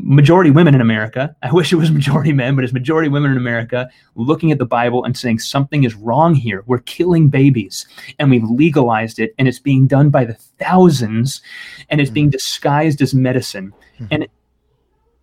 majority 0.03 0.51
women 0.51 0.75
in 0.75 0.81
America. 0.81 1.35
I 1.43 1.53
wish 1.53 1.73
it 1.73 1.77
was 1.77 1.91
majority 1.91 2.33
men, 2.33 2.55
but 2.55 2.65
it's 2.65 2.73
majority 2.73 3.09
women 3.09 3.31
in 3.31 3.37
America 3.37 3.89
looking 4.15 4.51
at 4.53 4.59
the 4.59 4.67
Bible 4.67 5.05
and 5.05 5.17
saying 5.17 5.39
something 5.39 5.85
is 5.85 5.95
wrong 5.95 6.35
here. 6.35 6.65
We're 6.67 6.79
killing 6.79 7.29
babies 7.29 7.87
and 8.19 8.31
we've 8.31 8.45
legalized 8.45 9.19
it 9.19 9.35
and 9.39 9.47
it's 9.47 9.59
being 9.59 9.87
done 9.87 10.11
by 10.11 10.25
the 10.25 10.35
thousands 10.59 11.41
and 11.89 12.01
it's 12.01 12.11
being 12.11 12.27
mm-hmm. 12.27 12.33
disguised 12.33 13.01
as 13.01 13.15
medicine. 13.15 13.73
Mm-hmm. 13.95 14.07
And 14.11 14.29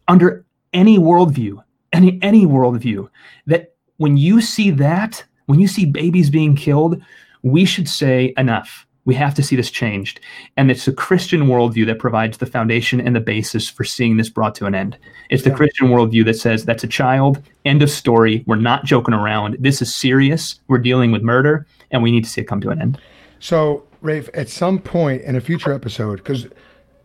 under 0.08 0.46
any 0.74 0.98
worldview, 0.98 1.64
any 1.94 2.20
any 2.22 2.46
worldview, 2.46 3.10
that 3.46 3.76
when 3.98 4.18
you 4.18 4.42
see 4.42 4.72
that, 4.72 5.24
when 5.46 5.60
you 5.60 5.68
see 5.68 5.86
babies 5.86 6.30
being 6.30 6.56
killed, 6.56 7.02
we 7.44 7.66
should 7.66 7.88
say 7.88 8.34
enough 8.38 8.87
we 9.08 9.16
have 9.16 9.34
to 9.34 9.42
see 9.42 9.56
this 9.56 9.72
changed. 9.72 10.20
And 10.58 10.70
it's 10.70 10.86
a 10.86 10.92
Christian 10.92 11.48
worldview 11.48 11.86
that 11.86 11.98
provides 11.98 12.38
the 12.38 12.46
foundation 12.46 13.00
and 13.00 13.16
the 13.16 13.22
basis 13.22 13.70
for 13.70 13.86
seeing 13.86 14.18
this 14.18 14.30
brought 14.30 14.54
to 14.56 14.66
an 14.66 14.76
end. 14.76 14.98
It's 15.30 15.44
the 15.44 15.52
Christian 15.52 15.88
worldview 15.88 16.26
that 16.26 16.34
says 16.34 16.66
that's 16.66 16.84
a 16.84 16.88
child, 16.88 17.42
end 17.64 17.82
of 17.82 17.90
story. 17.90 18.44
We're 18.46 18.58
not 18.58 18.84
joking 18.84 19.14
around. 19.14 19.56
This 19.62 19.82
is 19.82 19.96
serious. 19.96 20.60
We're 20.68 20.80
dealing 20.80 21.14
with 21.14 21.22
murder, 21.22 21.66
and 21.90 22.04
we 22.04 22.12
need 22.12 22.26
to 22.26 22.30
see 22.30 22.42
it 22.42 22.50
come 22.50 22.60
to 22.60 22.70
an 22.70 22.82
end. 22.82 23.00
So, 23.40 23.88
Rafe, 24.02 24.30
at 24.34 24.50
some 24.50 24.78
point 24.78 25.22
in 25.22 25.38
a 25.38 25.42
future 25.42 25.72
episode, 25.72 26.18
because 26.18 26.46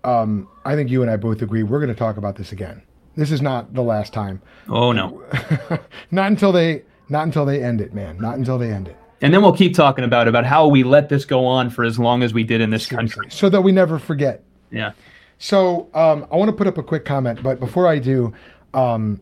um, 0.03 0.49
I 0.65 0.75
think 0.75 0.91
you 0.91 1.03
and 1.03 1.11
I 1.11 1.17
both 1.17 1.41
agree 1.41 1.63
we're 1.63 1.79
going 1.79 1.89
to 1.89 1.95
talk 1.95 2.17
about 2.17 2.35
this 2.35 2.51
again. 2.51 2.83
This 3.15 3.31
is 3.31 3.41
not 3.41 3.75
the 3.75 3.83
last 3.83 4.13
time. 4.13 4.43
Oh 4.69 4.91
no. 4.91 5.23
not 6.11 6.33
until 6.33 6.51
they 6.51 6.83
not 7.09 7.25
until 7.25 7.45
they 7.45 7.63
end 7.63 7.81
it, 7.81 7.95
man. 7.95 8.19
Not 8.19 8.39
until 8.39 8.59
they 8.59 8.73
end 8.73 8.89
it 8.89 8.97
and 9.23 9.33
then 9.33 9.41
we'll 9.41 9.57
keep 9.57 9.75
talking 9.75 10.05
about 10.05 10.29
about 10.29 10.45
how 10.45 10.67
we 10.67 10.83
let 10.83 11.09
this 11.09 11.25
go 11.25 11.47
on 11.47 11.71
for 11.71 11.85
as 11.85 11.99
long 11.99 12.23
as 12.23 12.35
we 12.35 12.43
did 12.43 12.61
in 12.61 12.71
this 12.71 12.87
country, 12.87 13.29
so 13.31 13.49
that 13.49 13.63
we 13.63 13.73
never 13.73 13.99
forget. 13.99 14.43
Yeah. 14.71 14.93
So 15.39 15.89
um, 15.95 16.27
I 16.31 16.37
want 16.37 16.51
to 16.51 16.57
put 16.57 16.67
up 16.67 16.77
a 16.77 16.83
quick 16.83 17.05
comment, 17.05 17.43
but 17.43 17.59
before 17.59 17.87
I 17.89 17.99
do, 17.99 18.35
um, 18.75 19.21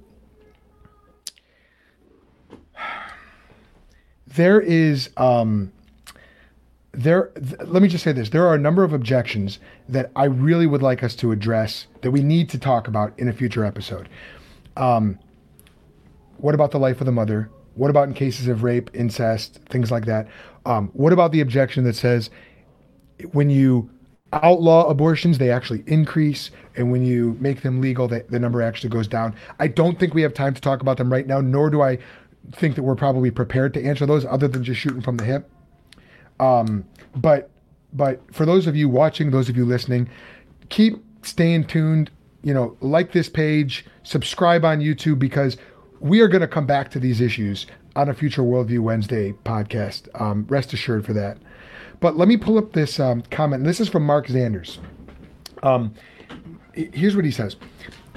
there 4.26 4.60
is 4.60 5.10
um, 5.16 5.72
there. 6.92 7.26
Th- 7.28 7.60
let 7.66 7.82
me 7.82 7.88
just 7.88 8.02
say 8.02 8.12
this: 8.12 8.30
there 8.30 8.46
are 8.46 8.54
a 8.54 8.58
number 8.58 8.84
of 8.84 8.92
objections 8.92 9.58
that 9.88 10.10
I 10.16 10.24
really 10.24 10.66
would 10.66 10.82
like 10.82 11.02
us 11.02 11.14
to 11.16 11.30
address 11.30 11.86
that 12.00 12.10
we 12.10 12.22
need 12.22 12.48
to 12.50 12.58
talk 12.58 12.88
about 12.88 13.12
in 13.18 13.28
a 13.28 13.32
future 13.32 13.64
episode. 13.64 14.08
Um, 14.76 15.18
what 16.38 16.54
about 16.54 16.70
the 16.70 16.78
life 16.78 17.00
of 17.00 17.06
the 17.06 17.12
mother? 17.12 17.50
What 17.80 17.88
about 17.88 18.08
in 18.08 18.14
cases 18.14 18.46
of 18.46 18.62
rape, 18.62 18.90
incest, 18.92 19.58
things 19.70 19.90
like 19.90 20.04
that? 20.04 20.28
Um, 20.66 20.90
what 20.92 21.14
about 21.14 21.32
the 21.32 21.40
objection 21.40 21.82
that 21.84 21.96
says 21.96 22.28
when 23.32 23.48
you 23.48 23.88
outlaw 24.34 24.86
abortions, 24.86 25.38
they 25.38 25.50
actually 25.50 25.82
increase, 25.86 26.50
and 26.76 26.92
when 26.92 27.06
you 27.06 27.38
make 27.40 27.62
them 27.62 27.80
legal, 27.80 28.06
they, 28.06 28.20
the 28.28 28.38
number 28.38 28.60
actually 28.60 28.90
goes 28.90 29.08
down? 29.08 29.34
I 29.58 29.66
don't 29.68 29.98
think 29.98 30.12
we 30.12 30.20
have 30.20 30.34
time 30.34 30.52
to 30.52 30.60
talk 30.60 30.82
about 30.82 30.98
them 30.98 31.10
right 31.10 31.26
now, 31.26 31.40
nor 31.40 31.70
do 31.70 31.80
I 31.80 31.96
think 32.52 32.74
that 32.74 32.82
we're 32.82 32.96
probably 32.96 33.30
prepared 33.30 33.72
to 33.72 33.82
answer 33.82 34.04
those 34.04 34.26
other 34.26 34.46
than 34.46 34.62
just 34.62 34.78
shooting 34.78 35.00
from 35.00 35.16
the 35.16 35.24
hip. 35.24 35.50
Um, 36.38 36.84
but 37.16 37.48
but 37.94 38.20
for 38.30 38.44
those 38.44 38.66
of 38.66 38.76
you 38.76 38.90
watching, 38.90 39.30
those 39.30 39.48
of 39.48 39.56
you 39.56 39.64
listening, 39.64 40.06
keep 40.68 41.02
staying 41.22 41.64
tuned. 41.64 42.10
You 42.42 42.52
know, 42.52 42.76
like 42.82 43.12
this 43.12 43.30
page, 43.30 43.86
subscribe 44.02 44.66
on 44.66 44.80
YouTube 44.80 45.18
because 45.18 45.56
we 46.00 46.20
are 46.20 46.28
going 46.28 46.40
to 46.40 46.48
come 46.48 46.66
back 46.66 46.90
to 46.90 46.98
these 46.98 47.20
issues 47.20 47.66
on 47.94 48.08
a 48.08 48.14
future 48.14 48.42
Worldview 48.42 48.80
Wednesday 48.80 49.32
podcast. 49.44 50.08
Um, 50.20 50.46
rest 50.48 50.72
assured 50.72 51.04
for 51.04 51.12
that. 51.12 51.38
But 52.00 52.16
let 52.16 52.26
me 52.26 52.38
pull 52.38 52.56
up 52.56 52.72
this 52.72 52.98
um, 52.98 53.22
comment. 53.30 53.64
This 53.64 53.80
is 53.80 53.88
from 53.88 54.04
Mark 54.04 54.26
Zanders. 54.26 54.78
Um, 55.62 55.94
here's 56.72 57.14
what 57.14 57.26
he 57.26 57.30
says. 57.30 57.56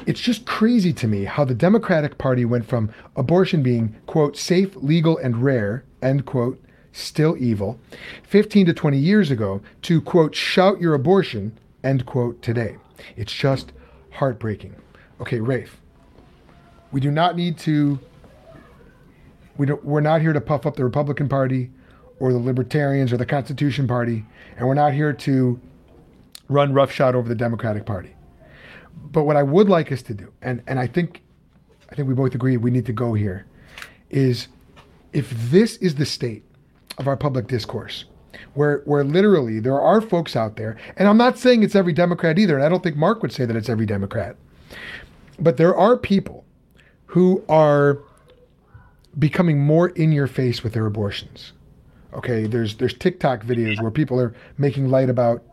It's 0.06 0.22
just 0.22 0.46
crazy 0.46 0.94
to 0.94 1.08
me 1.08 1.26
how 1.26 1.44
the 1.44 1.54
Democratic 1.54 2.18
Party 2.18 2.46
went 2.46 2.66
from 2.68 2.90
abortion 3.16 3.62
being, 3.62 3.96
quote, 4.06 4.38
safe, 4.38 4.76
legal, 4.78 5.18
and 5.18 5.44
rare, 5.44 5.84
end 6.02 6.26
quote, 6.26 6.62
still 6.94 7.36
evil, 7.38 7.80
15 8.24 8.68
to 8.68 8.74
20 8.74 8.98
years 8.98 9.32
ago, 9.32 9.62
to, 9.82 10.02
quote, 10.02 10.36
shout 10.36 10.80
your 10.80 10.94
abortion, 10.94 11.58
end 11.84 12.06
quote, 12.06 12.42
today. 12.42 12.78
It's 13.18 13.34
just 13.34 13.74
heartbreaking. 14.12 14.76
Okay, 15.20 15.40
Rafe, 15.40 15.82
we 16.94 17.02
do 17.02 17.12
not 17.12 17.36
need 17.36 17.58
to, 17.58 18.00
we 19.58 19.66
don't, 19.66 19.84
we're 19.84 20.00
not 20.00 20.22
here 20.22 20.32
to 20.32 20.40
puff 20.40 20.66
up 20.66 20.76
the 20.76 20.84
Republican 20.84 21.28
Party 21.28 21.72
or 22.20 22.32
the 22.32 22.38
Libertarians 22.38 23.12
or 23.12 23.18
the 23.18 23.26
Constitution 23.26 23.88
Party, 23.88 24.24
and 24.56 24.68
we're 24.68 24.76
not 24.76 24.94
here 24.94 25.12
to 25.12 25.60
run 26.48 26.72
roughshod 26.72 27.16
over 27.16 27.28
the 27.28 27.36
Democratic 27.36 27.86
Party. 27.86 28.16
But 29.12 29.24
what 29.24 29.36
I 29.36 29.44
would 29.44 29.68
like 29.70 29.92
us 29.92 30.04
to 30.04 30.14
do, 30.14 30.32
and, 30.44 30.62
and 30.68 30.80
I 30.80 30.88
think 30.88 31.22
I 31.90 31.96
think 31.96 32.08
we 32.08 32.14
both 32.14 32.34
agree 32.34 32.58
we 32.58 32.72
need 32.72 32.86
to 32.86 32.94
go 32.94 33.14
here, 33.14 33.46
is 34.10 34.48
if 35.14 35.30
this 35.52 35.78
is 35.78 35.96
the 35.96 36.06
state 36.06 36.44
of 36.98 37.08
our 37.08 37.18
public 37.18 37.48
discourse, 37.48 38.06
where 38.54 38.82
where 38.86 39.04
literally 39.04 39.60
there 39.60 39.82
are 39.82 40.00
folks 40.00 40.36
out 40.36 40.58
there, 40.58 40.78
and 40.96 41.08
I'm 41.08 41.18
not 41.18 41.40
saying 41.40 41.64
it's 41.64 41.76
every 41.76 41.94
Democrat 41.94 42.38
either, 42.38 42.56
and 42.56 42.64
I 42.64 42.70
don't 42.70 42.84
think 42.84 42.96
Mark 42.96 43.24
would 43.24 43.32
say 43.32 43.46
that 43.46 43.56
it's 43.56 43.70
every 43.70 43.88
Democrat, 43.88 44.36
but 45.40 45.58
there 45.58 45.76
are 45.76 45.98
people 45.98 46.46
who 47.14 47.44
are 47.48 48.00
becoming 49.20 49.60
more 49.60 49.90
in 49.90 50.12
your 50.12 50.26
face 50.26 50.64
with 50.64 50.74
their 50.74 50.88
abortions. 50.88 51.54
Okay, 52.12 52.48
there's 52.48 52.78
there's 52.78 52.96
TikTok 52.96 53.44
videos 53.44 53.80
where 53.80 53.92
people 53.92 54.20
are 54.20 54.34
making 54.58 54.90
light 54.90 55.12
about 55.12 55.44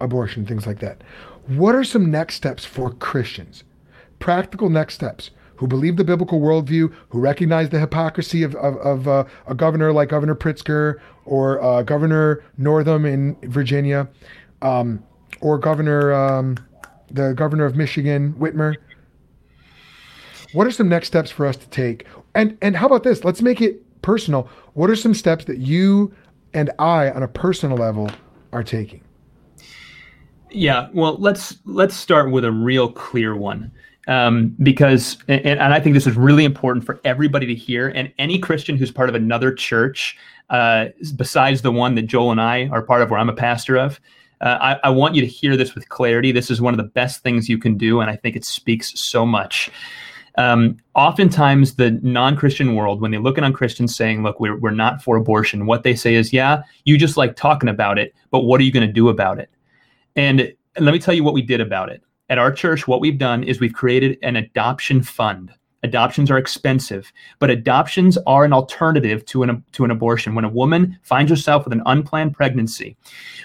abortion, 0.00 0.46
things 0.46 0.66
like 0.66 0.78
that. 0.78 1.02
What 1.48 1.74
are 1.74 1.84
some 1.84 2.10
next 2.10 2.36
steps 2.36 2.64
for 2.64 2.90
Christians? 2.90 3.62
Practical 4.20 4.70
next 4.70 4.94
steps 4.94 5.32
who 5.56 5.66
believe 5.66 5.98
the 5.98 6.04
biblical 6.04 6.40
worldview, 6.40 6.90
who 7.10 7.20
recognize 7.20 7.68
the 7.68 7.78
hypocrisy 7.78 8.42
of, 8.42 8.54
of, 8.54 8.76
of 8.76 9.06
uh, 9.06 9.24
a 9.46 9.54
governor 9.54 9.92
like 9.92 10.08
Governor 10.08 10.34
Pritzker 10.34 10.98
or 11.26 11.62
uh, 11.62 11.82
Governor 11.82 12.42
Northam 12.56 13.04
in 13.04 13.36
Virginia, 13.42 14.08
um, 14.62 15.04
or 15.42 15.58
Governor, 15.58 16.14
um, 16.14 16.56
the 17.10 17.34
governor 17.34 17.66
of 17.66 17.76
Michigan, 17.76 18.32
Whitmer. 18.38 18.76
What 20.56 20.66
are 20.66 20.70
some 20.70 20.88
next 20.88 21.08
steps 21.08 21.30
for 21.30 21.44
us 21.44 21.54
to 21.58 21.68
take? 21.68 22.06
And 22.34 22.56
and 22.62 22.74
how 22.74 22.86
about 22.86 23.02
this? 23.02 23.24
Let's 23.24 23.42
make 23.42 23.60
it 23.60 23.82
personal. 24.00 24.48
What 24.72 24.88
are 24.88 24.96
some 24.96 25.12
steps 25.12 25.44
that 25.44 25.58
you 25.58 26.14
and 26.54 26.70
I, 26.78 27.10
on 27.10 27.22
a 27.22 27.28
personal 27.28 27.76
level, 27.76 28.10
are 28.54 28.64
taking? 28.64 29.02
Yeah, 30.50 30.88
well, 30.94 31.18
let's 31.18 31.58
let's 31.66 31.94
start 31.94 32.30
with 32.30 32.42
a 32.42 32.50
real 32.50 32.90
clear 32.90 33.36
one, 33.36 33.70
um, 34.08 34.56
because 34.62 35.18
and, 35.28 35.44
and, 35.44 35.74
I 35.74 35.78
think 35.78 35.92
this 35.92 36.06
is 36.06 36.16
really 36.16 36.46
important 36.46 36.86
for 36.86 37.02
everybody 37.04 37.44
to 37.48 37.54
hear, 37.54 37.88
and 37.88 38.10
any 38.18 38.38
Christian 38.38 38.78
who's 38.78 38.90
part 38.90 39.10
of 39.10 39.14
another 39.14 39.52
church 39.52 40.16
uh, 40.48 40.86
besides 41.16 41.60
the 41.60 41.70
one 41.72 41.96
that 41.96 42.06
Joel 42.06 42.30
and 42.30 42.40
I 42.40 42.70
are 42.72 42.80
part 42.80 43.02
of, 43.02 43.10
where 43.10 43.20
I'm 43.20 43.28
a 43.28 43.34
pastor 43.34 43.76
of. 43.76 44.00
Uh, 44.40 44.56
I, 44.58 44.88
I 44.88 44.90
want 44.90 45.14
you 45.16 45.20
to 45.20 45.26
hear 45.26 45.54
this 45.54 45.74
with 45.74 45.90
clarity. 45.90 46.32
This 46.32 46.50
is 46.50 46.62
one 46.62 46.72
of 46.72 46.78
the 46.78 46.90
best 46.90 47.22
things 47.22 47.46
you 47.46 47.58
can 47.58 47.76
do, 47.76 48.00
and 48.00 48.10
I 48.10 48.16
think 48.16 48.36
it 48.36 48.44
speaks 48.46 48.98
so 48.98 49.26
much. 49.26 49.70
Um, 50.38 50.76
oftentimes, 50.94 51.76
the 51.76 51.92
non 52.02 52.36
Christian 52.36 52.74
world, 52.74 53.00
when 53.00 53.10
they 53.10 53.18
look 53.18 53.38
at 53.38 53.44
on 53.44 53.52
Christians 53.52 53.96
saying, 53.96 54.22
Look, 54.22 54.38
we're, 54.38 54.58
we're 54.58 54.70
not 54.70 55.02
for 55.02 55.16
abortion, 55.16 55.66
what 55.66 55.82
they 55.82 55.94
say 55.94 56.14
is, 56.14 56.32
Yeah, 56.32 56.62
you 56.84 56.98
just 56.98 57.16
like 57.16 57.36
talking 57.36 57.68
about 57.68 57.98
it, 57.98 58.14
but 58.30 58.40
what 58.40 58.60
are 58.60 58.64
you 58.64 58.72
going 58.72 58.86
to 58.86 58.92
do 58.92 59.08
about 59.08 59.38
it? 59.38 59.50
And 60.14 60.52
let 60.78 60.92
me 60.92 60.98
tell 60.98 61.14
you 61.14 61.24
what 61.24 61.34
we 61.34 61.42
did 61.42 61.60
about 61.60 61.88
it. 61.88 62.02
At 62.28 62.38
our 62.38 62.52
church, 62.52 62.88
what 62.88 63.00
we've 63.00 63.18
done 63.18 63.44
is 63.44 63.60
we've 63.60 63.72
created 63.72 64.18
an 64.22 64.36
adoption 64.36 65.02
fund. 65.02 65.52
Adoptions 65.82 66.30
are 66.30 66.38
expensive, 66.38 67.12
but 67.38 67.50
adoptions 67.50 68.18
are 68.26 68.44
an 68.44 68.52
alternative 68.52 69.24
to 69.26 69.42
an, 69.42 69.62
to 69.72 69.84
an 69.84 69.90
abortion. 69.90 70.34
When 70.34 70.44
a 70.44 70.48
woman 70.48 70.98
finds 71.02 71.30
herself 71.30 71.64
with 71.64 71.72
an 71.72 71.82
unplanned 71.86 72.34
pregnancy, 72.34 72.96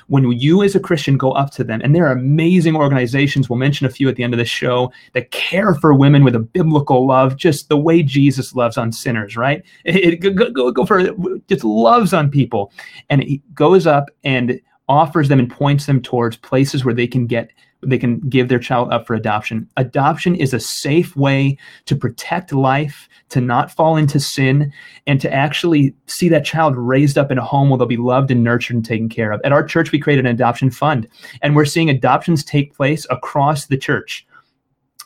when 0.08 0.30
you 0.32 0.64
as 0.64 0.74
a 0.74 0.80
Christian 0.80 1.18
go 1.18 1.34
up 1.34 1.52
to 1.52 1.64
them, 1.64 1.82
and 1.84 1.94
there 1.94 2.08
are 2.08 2.14
amazing 2.14 2.76
organizations, 2.76 3.50
we'll 3.50 3.60
mention 3.60 3.86
a 3.86 3.92
few 3.92 4.08
at 4.10 4.16
the 4.16 4.24
end 4.24 4.34
of 4.34 4.38
the 4.38 4.46
show, 4.46 4.92
that 5.14 5.32
care 5.32 5.76
for 5.76 5.94
women 5.94 6.24
with 6.24 6.36
a 6.36 6.40
biblical 6.40 7.06
love, 7.06 7.36
just 7.36 7.70
the 7.70 7.78
way 7.78 8.02
Jesus 8.02 8.56
loves 8.56 8.78
on 8.78 8.92
sinners, 8.92 9.36
right? 9.36 9.64
It, 9.84 10.24
it, 10.24 10.34
go, 10.36 10.50
go, 10.50 10.72
go 10.72 10.86
for 10.86 11.12
just 11.48 11.64
loves 11.64 12.14
on 12.14 12.32
people. 12.32 12.72
And 13.10 13.22
it 13.24 13.42
goes 13.54 13.86
up 13.86 14.10
and 14.24 14.60
offers 14.88 15.28
them 15.28 15.40
and 15.40 15.52
points 15.52 15.86
them 15.86 16.02
towards 16.02 16.38
places 16.38 16.84
where 16.84 16.94
they 16.94 17.08
can 17.08 17.28
get 17.28 17.52
they 17.84 17.98
can 17.98 18.20
give 18.22 18.48
their 18.48 18.60
child 18.60 18.92
up 18.92 19.08
for 19.08 19.16
adoption. 19.16 19.68
Adoption 19.78 20.36
is 20.36 20.54
a 20.54 20.60
safe 20.60 21.16
way 21.16 21.58
to 21.86 21.96
protect 21.96 22.54
life, 22.54 23.10
to 23.30 23.42
not 23.42 23.72
fall 23.72 23.98
into 23.98 24.20
sin, 24.20 24.72
and 25.08 25.20
to 25.22 25.34
actually 25.34 25.94
see 26.08 26.30
that 26.30 26.46
child 26.46 26.76
raised 26.78 27.18
up 27.18 27.32
in 27.32 27.38
a 27.38 27.44
home 27.44 27.70
where 27.70 27.78
they'll 27.78 27.88
be 27.88 27.98
loved 27.98 28.32
and 28.32 28.44
nurtured 28.44 28.76
and 28.76 28.86
taken 28.86 29.10
care 29.10 29.32
of. 29.32 29.42
At 29.44 29.52
our 29.52 29.64
church, 29.64 29.92
we 29.92 30.00
created 30.00 30.26
an 30.26 30.32
adoption 30.32 30.70
fund, 30.70 31.08
and 31.42 31.56
we're 31.56 31.66
seeing 31.66 31.90
adoptions 31.90 32.44
take 32.44 32.76
place 32.76 33.06
across 33.10 33.66
the 33.66 33.78
church. 33.78 34.26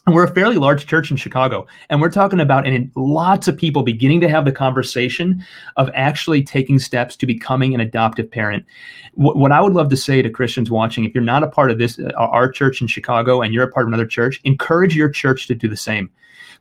And 0.05 0.13
we're 0.13 0.25
a 0.25 0.33
fairly 0.33 0.57
large 0.57 0.85
church 0.85 1.09
in 1.09 1.17
Chicago, 1.17 1.65
and 1.89 1.99
we're 1.99 2.11
talking 2.11 2.39
about 2.39 2.67
and 2.67 2.91
lots 2.95 3.47
of 3.47 3.57
people 3.57 3.81
beginning 3.81 4.21
to 4.21 4.29
have 4.29 4.45
the 4.45 4.51
conversation 4.51 5.43
of 5.77 5.89
actually 5.95 6.43
taking 6.43 6.77
steps 6.77 7.15
to 7.15 7.25
becoming 7.25 7.73
an 7.73 7.79
adoptive 7.79 8.29
parent. 8.29 8.65
What, 9.15 9.35
what 9.35 9.51
I 9.51 9.61
would 9.61 9.73
love 9.73 9.89
to 9.89 9.97
say 9.97 10.21
to 10.21 10.29
Christians 10.29 10.69
watching, 10.69 11.05
if 11.05 11.15
you're 11.15 11.23
not 11.23 11.41
a 11.41 11.47
part 11.47 11.71
of 11.71 11.79
this, 11.79 11.97
uh, 11.97 12.11
our 12.17 12.51
church 12.51 12.81
in 12.81 12.87
Chicago, 12.87 13.41
and 13.41 13.51
you're 13.51 13.63
a 13.63 13.71
part 13.71 13.85
of 13.85 13.87
another 13.87 14.05
church, 14.05 14.39
encourage 14.43 14.95
your 14.95 15.09
church 15.09 15.47
to 15.47 15.55
do 15.55 15.67
the 15.67 15.75
same. 15.75 16.11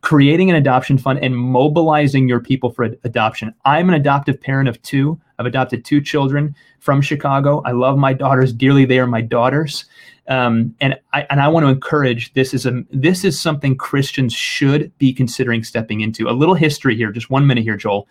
Creating 0.01 0.51
an 0.51 0.57
adoption 0.57 0.99
fund 0.99 1.18
and 1.22 1.36
mobilizing 1.36 2.28
your 2.28 2.40
people 2.40 2.70
for 2.70 2.84
ad- 2.84 2.99
adoption. 3.05 3.55
I'm 3.64 3.88
an 3.88 3.95
adoptive 3.95 4.40
parent 4.40 4.68
of 4.68 4.80
two. 4.82 5.20
I've 5.38 5.47
adopted 5.47 5.84
two 5.84 6.01
children 6.01 6.55
from 6.80 7.01
Chicago. 7.01 7.62
I 7.64 7.72
love 7.72 7.99
my 7.99 8.12
daughters 8.12 8.53
dearly. 8.53 8.84
They 8.84 8.99
are 8.99 9.07
my 9.07 9.20
daughters. 9.20 9.86
Um, 10.28 10.74
and 10.80 10.99
I 11.12 11.26
and 11.28 11.40
I 11.40 11.49
want 11.49 11.64
to 11.64 11.70
encourage 11.70 12.32
this 12.32 12.55
is 12.55 12.64
a 12.64 12.82
this 12.90 13.24
is 13.24 13.38
something 13.38 13.76
Christians 13.76 14.32
should 14.32 14.97
be 14.99 15.12
considering 15.12 15.62
stepping 15.64 16.01
into. 16.01 16.28
A 16.28 16.32
little 16.32 16.55
history 16.55 16.97
here, 16.97 17.12
just 17.12 17.30
one 17.30 17.47
minute 17.47 17.64
here, 17.64 17.76
Joel. 17.76 18.09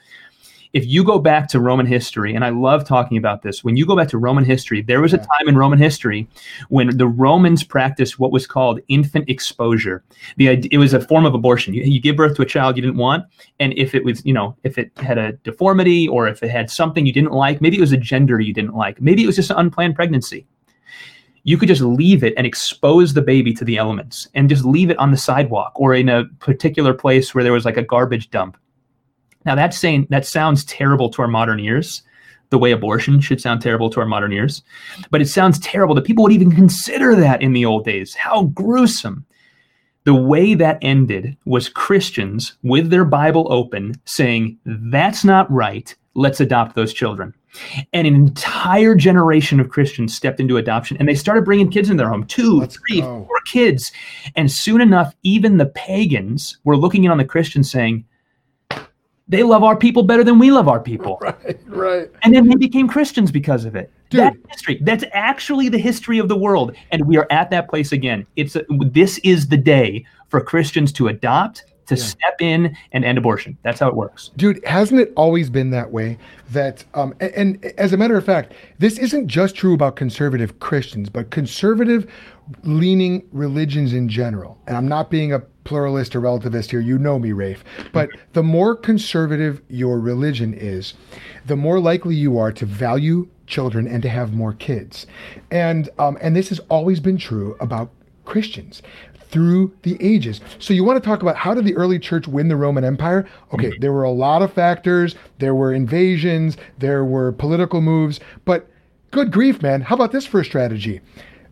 If 0.74 0.88
you 0.88 1.04
go 1.04 1.20
back 1.20 1.48
to 1.50 1.60
Roman 1.60 1.86
history, 1.86 2.34
and 2.34 2.44
I 2.44 2.50
love 2.50 2.84
talking 2.84 3.16
about 3.16 3.44
this, 3.44 3.64
when 3.64 3.78
you 3.78 3.86
go 3.86 3.96
back 3.96 4.08
to 4.08 4.18
Roman 4.18 4.44
history, 4.44 4.82
there 4.82 5.02
was 5.02 5.14
a 5.14 5.20
time 5.20 5.48
in 5.48 5.56
Roman 5.56 5.78
history 5.78 6.28
when 6.70 6.98
the 6.98 7.06
Romans 7.06 7.64
practiced 7.64 8.18
what 8.18 8.32
was 8.32 8.48
called 8.48 8.80
infant 8.88 9.30
exposure. 9.30 10.04
The 10.38 10.68
it 10.72 10.80
was 10.80 10.96
a 10.96 11.00
form 11.00 11.28
of 11.28 11.36
abortion. 11.36 11.76
You, 11.76 11.84
you 11.84 12.02
give 12.02 12.16
birth 12.16 12.36
to 12.38 12.42
a 12.42 12.46
child 12.48 12.76
you 12.76 12.82
didn't 12.82 12.98
want, 12.98 13.26
and 13.60 13.72
if 13.78 13.94
it 13.94 14.04
was, 14.04 14.26
you 14.26 14.34
know, 14.34 14.58
if 14.64 14.80
it 14.80 14.92
had 14.98 15.20
a 15.20 15.34
deformity 15.44 16.08
or 16.08 16.28
if 16.28 16.42
it 16.42 16.50
had 16.50 16.72
something 16.72 17.06
you 17.06 17.14
didn't 17.14 17.34
like, 17.34 17.62
maybe 17.62 17.78
it 17.78 17.82
was 17.82 17.92
a 17.92 17.98
gender 17.98 18.40
you 18.40 18.54
didn't 18.54 18.74
like, 18.74 19.00
maybe 19.00 19.24
it 19.24 19.28
was 19.28 19.36
just 19.36 19.52
an 19.52 19.58
unplanned 19.58 19.96
pregnancy 19.96 20.48
you 21.44 21.58
could 21.58 21.68
just 21.68 21.82
leave 21.82 22.24
it 22.24 22.34
and 22.38 22.48
expose 22.48 23.14
the 23.14 23.22
baby 23.22 23.54
to 23.54 23.66
the 23.66 23.78
elements 23.78 24.30
and 24.34 24.48
just 24.48 24.64
leave 24.64 24.90
it 24.90 24.98
on 24.98 25.12
the 25.12 25.18
sidewalk 25.18 25.74
or 25.76 25.94
in 25.94 26.08
a 26.08 26.24
particular 26.40 26.94
place 26.94 27.36
where 27.36 27.44
there 27.44 27.52
was 27.52 27.66
like 27.66 27.76
a 27.76 27.84
garbage 27.84 28.30
dump. 28.32 28.58
Now 29.46 29.56
that's 29.56 29.78
saying 29.78 30.08
that 30.10 30.26
sounds 30.26 30.66
terrible 30.66 31.10
to 31.10 31.22
our 31.22 31.28
modern 31.28 31.60
ears, 31.60 32.04
the 32.50 32.60
way 32.60 32.72
abortion 32.72 33.20
should 33.20 33.42
sound 33.42 33.62
terrible 33.62 33.90
to 33.90 34.00
our 34.00 34.06
modern 34.06 34.32
ears, 34.32 34.62
but 35.10 35.22
it 35.22 35.28
sounds 35.28 35.60
terrible 35.60 35.96
that 35.96 36.06
people 36.06 36.24
would 36.24 36.32
even 36.32 36.52
consider 36.52 37.16
that 37.16 37.42
in 37.42 37.54
the 37.54 37.66
old 37.66 37.84
days. 37.86 38.14
How 38.14 38.44
gruesome. 38.44 39.26
The 40.06 40.14
way 40.14 40.54
that 40.56 40.80
ended 40.82 41.38
was 41.46 41.70
Christians 41.70 42.58
with 42.62 42.90
their 42.90 43.06
Bible 43.06 43.48
open 43.52 43.96
saying, 44.04 44.58
that's 44.66 45.24
not 45.24 45.50
right. 45.50 45.96
Let's 46.14 46.42
adopt 46.42 46.76
those 46.76 46.94
children. 46.94 47.34
And 47.94 48.06
an 48.06 48.14
entire 48.14 48.96
generation 48.96 49.60
of 49.60 49.70
Christians 49.70 50.14
stepped 50.14 50.40
into 50.40 50.58
adoption 50.58 50.98
and 50.98 51.08
they 51.08 51.16
started 51.16 51.46
bringing 51.46 51.72
kids 51.72 51.90
in 51.90 51.98
their 51.98 52.10
home 52.10 52.26
two, 52.26 52.60
Let's 52.60 52.78
three, 52.78 53.02
go. 53.02 53.24
four 53.26 53.40
kids. 53.46 53.92
And 54.36 54.52
soon 54.52 54.82
enough, 54.82 55.16
even 55.24 55.58
the 55.58 55.68
pagans 55.68 56.58
were 56.66 56.78
looking 56.78 57.04
in 57.06 57.12
on 57.12 57.18
the 57.18 57.26
Christians 57.26 57.72
saying, 57.72 58.06
they 59.34 59.44
love 59.44 59.64
our 59.64 59.76
people 59.76 60.04
better 60.04 60.24
than 60.24 60.40
we 60.40 60.52
love 60.52 60.68
our 60.68 60.80
people. 60.80 61.20
Right, 61.44 61.60
right. 61.68 62.12
And 62.24 62.36
then 62.36 62.48
they 62.48 62.56
became 62.56 62.88
Christians 62.88 63.32
because 63.32 63.66
of 63.66 63.76
it. 63.76 63.92
Dude. 64.10 64.22
That's 64.22 64.38
history. 64.50 64.80
That's 64.82 65.04
actually 65.14 65.70
the 65.70 65.78
history 65.78 66.20
of 66.20 66.28
the 66.28 66.36
world. 66.36 66.76
And 66.92 67.06
we 67.08 67.18
are 67.18 67.28
at 67.32 67.50
that 67.52 67.70
place 67.70 67.92
again. 67.92 68.26
It's 68.36 68.56
a, 68.56 68.64
this 68.70 69.20
is 69.20 69.48
the 69.48 69.58
day 69.58 70.06
for 70.28 70.42
Christians 70.42 70.92
to 70.94 71.08
adopt 71.08 71.66
to 71.88 71.96
yeah. 71.96 72.04
step 72.04 72.36
in 72.42 72.78
and 72.92 73.06
end 73.06 73.18
abortion. 73.18 73.58
That's 73.64 73.80
how 73.80 73.90
it 73.90 73.96
works. 73.96 74.32
Dude, 74.38 74.64
hasn't 74.66 75.00
it 75.00 75.14
always 75.16 75.50
been 75.50 75.70
that 75.72 75.92
way? 75.92 76.18
That 76.52 76.84
um, 76.94 77.14
and, 77.20 77.34
and, 77.34 77.66
as 77.78 77.94
a 77.94 77.98
matter 77.98 78.18
of 78.18 78.26
fact, 78.26 78.54
this 78.80 78.98
isn't 78.98 79.28
just 79.28 79.56
true 79.56 79.74
about 79.74 79.96
conservative 79.96 80.60
Christians, 80.60 81.10
but 81.10 81.30
conservative 81.32 82.12
leaning 82.64 83.28
religions 83.32 83.94
in 83.94 84.08
general. 84.10 84.58
And 84.68 84.78
I'm 84.78 84.88
not 84.88 85.10
being 85.10 85.34
a 85.34 85.42
pluralist 85.64 86.16
or 86.16 86.22
relativist 86.22 86.72
here. 86.72 86.80
You 86.80 86.98
know 86.98 87.20
me, 87.20 87.32
Rafe. 87.32 87.64
But 87.92 88.10
the 88.34 88.44
more 88.44 88.76
conservative 88.76 89.62
your 89.70 90.00
religion 90.00 90.54
is, 90.54 90.94
the 91.46 91.56
more 91.56 91.80
likely 91.80 92.16
you 92.16 92.38
are 92.38 92.52
to 92.52 92.66
value 92.66 93.28
children 93.48 93.88
and 93.88 94.02
to 94.04 94.10
have 94.10 94.34
more 94.34 94.54
kids. 94.54 95.06
And 95.52 95.90
um, 96.00 96.18
and 96.22 96.36
this 96.36 96.50
has 96.50 96.60
always 96.70 97.00
been 97.00 97.18
true 97.18 97.56
about 97.60 97.92
Christians 98.26 98.82
through 99.34 99.74
the 99.82 99.98
ages. 100.00 100.42
So 100.60 100.74
you 100.76 100.84
want 100.84 101.02
to 101.02 101.08
talk 101.08 101.24
about 101.24 101.36
how 101.36 101.56
did 101.56 101.66
the 101.66 101.76
early 101.76 101.98
church 101.98 102.28
win 102.28 102.50
the 102.50 102.56
Roman 102.56 102.84
Empire? 102.84 103.28
Okay, 103.52 103.72
mm-hmm. 103.72 103.82
there 103.82 103.92
were 103.92 104.04
a 104.04 104.12
lot 104.12 104.44
of 104.44 104.54
factors. 104.54 105.16
There 105.40 105.56
were 105.56 105.74
invasions, 105.74 106.56
there 106.78 107.04
were 107.04 107.32
political 107.32 107.82
moves, 107.82 108.20
but 108.46 108.70
good 109.10 109.32
grief, 109.32 109.62
man. 109.62 109.82
How 109.82 109.96
about 109.96 110.12
this 110.12 110.26
for 110.26 110.40
a 110.40 110.46
strategy? 110.46 111.02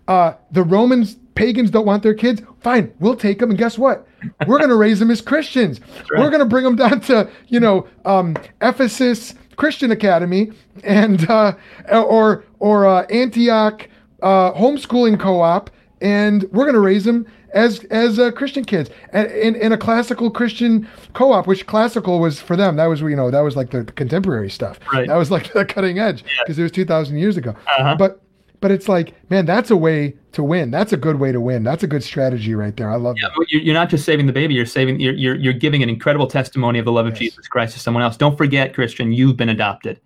Uh, 0.08 0.34
the 0.52 0.64
Romans 0.64 1.18
pagans 1.36 1.72
don't 1.72 1.86
want 1.86 2.04
their 2.04 2.14
kids, 2.14 2.41
fine, 2.60 2.93
we'll 2.99 3.16
take 3.16 3.39
them. 3.39 3.49
And 3.49 3.58
guess 3.58 3.78
what? 3.78 4.08
We're 4.45 4.58
going 4.58 4.70
to 4.70 4.76
raise 4.76 4.99
them 4.99 5.10
as 5.10 5.22
Christians. 5.22 5.80
Right. 5.80 6.20
We're 6.20 6.30
going 6.30 6.39
to 6.41 6.45
bring 6.45 6.64
them 6.64 6.76
down 6.76 7.02
to, 7.02 7.30
you 7.47 7.60
know, 7.60 7.88
um, 8.06 8.36
Ephesus 8.62 9.34
Christian 9.56 9.91
Academy 9.91 10.52
and, 10.84 11.30
uh, 11.30 11.54
or, 11.91 12.45
or 12.60 12.86
uh, 12.86 13.06
Antioch 13.08 13.88
uh, 14.22 14.52
homeschooling 14.54 15.20
co-op. 15.20 15.70
And 16.02 16.43
we're 16.52 16.66
going 16.66 16.74
to 16.74 16.80
raise 16.80 17.06
them 17.06 17.28
as 17.54 17.84
as 17.86 18.18
uh, 18.18 18.32
Christian 18.32 18.64
kids 18.64 18.89
and 19.12 19.30
in, 19.32 19.56
in 19.56 19.72
a 19.72 19.78
classical 19.78 20.32
Christian 20.32 20.88
co-op, 21.14 21.47
which 21.47 21.68
classical 21.68 22.20
was 22.20 22.39
for 22.41 22.56
them. 22.56 22.76
That 22.78 22.86
was 22.86 23.02
you 23.02 23.16
know 23.16 23.30
that 23.30 23.41
was 23.41 23.56
like 23.56 23.72
the 23.72 23.84
contemporary 23.84 24.49
stuff. 24.49 24.80
Right. 24.91 25.08
That 25.08 25.16
was 25.18 25.32
like 25.32 25.54
the 25.54 25.66
cutting 25.66 25.99
edge 25.99 26.24
because 26.24 26.58
yeah. 26.58 26.62
it 26.62 26.64
was 26.64 26.72
two 26.72 26.86
thousand 26.86 27.18
years 27.18 27.38
ago. 27.38 27.52
Uh-huh. 27.78 27.95
But 27.97 28.22
but 28.62 28.72
it's 28.72 28.88
like, 28.88 29.14
man, 29.30 29.45
that's 29.45 29.72
a 29.72 29.76
way 29.76 30.16
to 30.32 30.43
win. 30.43 30.72
That's 30.72 30.93
a 30.93 30.97
good 30.97 31.20
way 31.20 31.32
to 31.32 31.41
win. 31.41 31.64
That's 31.64 31.84
a 31.84 31.88
good 31.88 32.03
strategy 32.03 32.55
right 32.55 32.76
there. 32.78 32.89
I 32.89 32.95
love 32.95 33.18
yeah, 33.20 33.28
that. 33.36 33.47
You're 33.49 33.74
not 33.74 33.89
just 33.89 34.05
saving 34.05 34.28
the 34.28 34.34
baby. 34.34 34.53
You're 34.53 34.66
saving. 34.66 34.99
You're 34.99 35.14
you're, 35.14 35.36
you're 35.36 35.53
giving 35.53 35.84
an 35.84 35.89
incredible 35.89 36.28
testimony 36.28 36.80
of 36.80 36.86
the 36.86 36.91
love 36.91 37.07
yes. 37.07 37.14
of 37.14 37.20
Jesus 37.20 37.47
Christ 37.47 37.74
to 37.74 37.80
someone 37.80 38.03
else. 38.03 38.16
Don't 38.16 38.38
forget, 38.38 38.74
Christian, 38.74 39.12
you've 39.12 39.36
been 39.36 39.49
adopted 39.49 39.99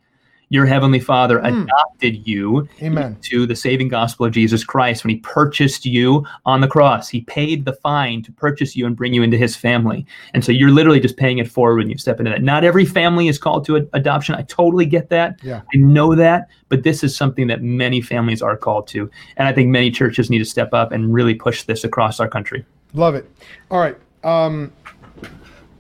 your 0.56 0.66
heavenly 0.66 1.00
Father 1.00 1.40
mm. 1.40 1.64
adopted 1.64 2.26
you 2.28 2.68
Amen. 2.82 3.18
to 3.22 3.46
the 3.46 3.56
saving 3.56 3.90
gospel 3.90 4.26
of 4.26 4.32
Jesus 4.32 4.64
Christ 4.64 5.04
when 5.04 5.14
he 5.14 5.18
purchased 5.18 5.86
you 5.86 6.26
on 6.46 6.62
the 6.62 6.68
cross. 6.68 7.10
He 7.10 7.22
paid 7.22 7.66
the 7.66 7.74
fine 7.74 8.24
to 8.24 8.32
purchase 8.32 8.76
you 8.76 8.86
and 8.86 8.96
bring 8.96 9.14
you 9.14 9.22
into 9.22 9.38
his 9.38 9.56
family. 9.56 10.06
And 10.34 10.44
so 10.44 10.52
you're 10.52 10.72
literally 10.72 11.00
just 11.00 11.18
paying 11.18 11.38
it 11.38 11.52
forward 11.52 11.78
when 11.78 11.90
you 11.90 11.98
step 11.98 12.20
into 12.20 12.32
that. 12.32 12.42
Not 12.42 12.64
every 12.64 12.86
family 12.86 13.28
is 13.28 13.38
called 13.38 13.66
to 13.66 13.88
adoption. 13.94 14.34
I 14.34 14.44
totally 14.44 14.86
get 14.86 15.10
that. 15.10 15.40
Yeah. 15.44 15.62
I 15.74 15.78
know 15.78 16.16
that, 16.16 16.48
but 16.70 16.84
this 16.84 17.04
is 17.04 17.16
something 17.16 17.48
that 17.48 17.62
many 17.62 18.02
families 18.02 18.42
are 18.42 18.58
called 18.58 18.88
to. 18.88 19.12
And 19.38 19.48
I 19.48 19.54
think 19.54 19.70
many 19.70 19.92
churches 19.92 20.30
need 20.30 20.40
to 20.40 20.46
step 20.46 20.74
up 20.74 20.92
and 20.92 21.14
really 21.14 21.36
push 21.36 21.64
this 21.64 21.84
across 21.84 22.20
our 22.20 22.30
country. 22.30 22.66
Love 22.94 23.14
it. 23.14 23.30
All 23.70 23.80
right. 23.80 23.98
Um, 24.24 24.72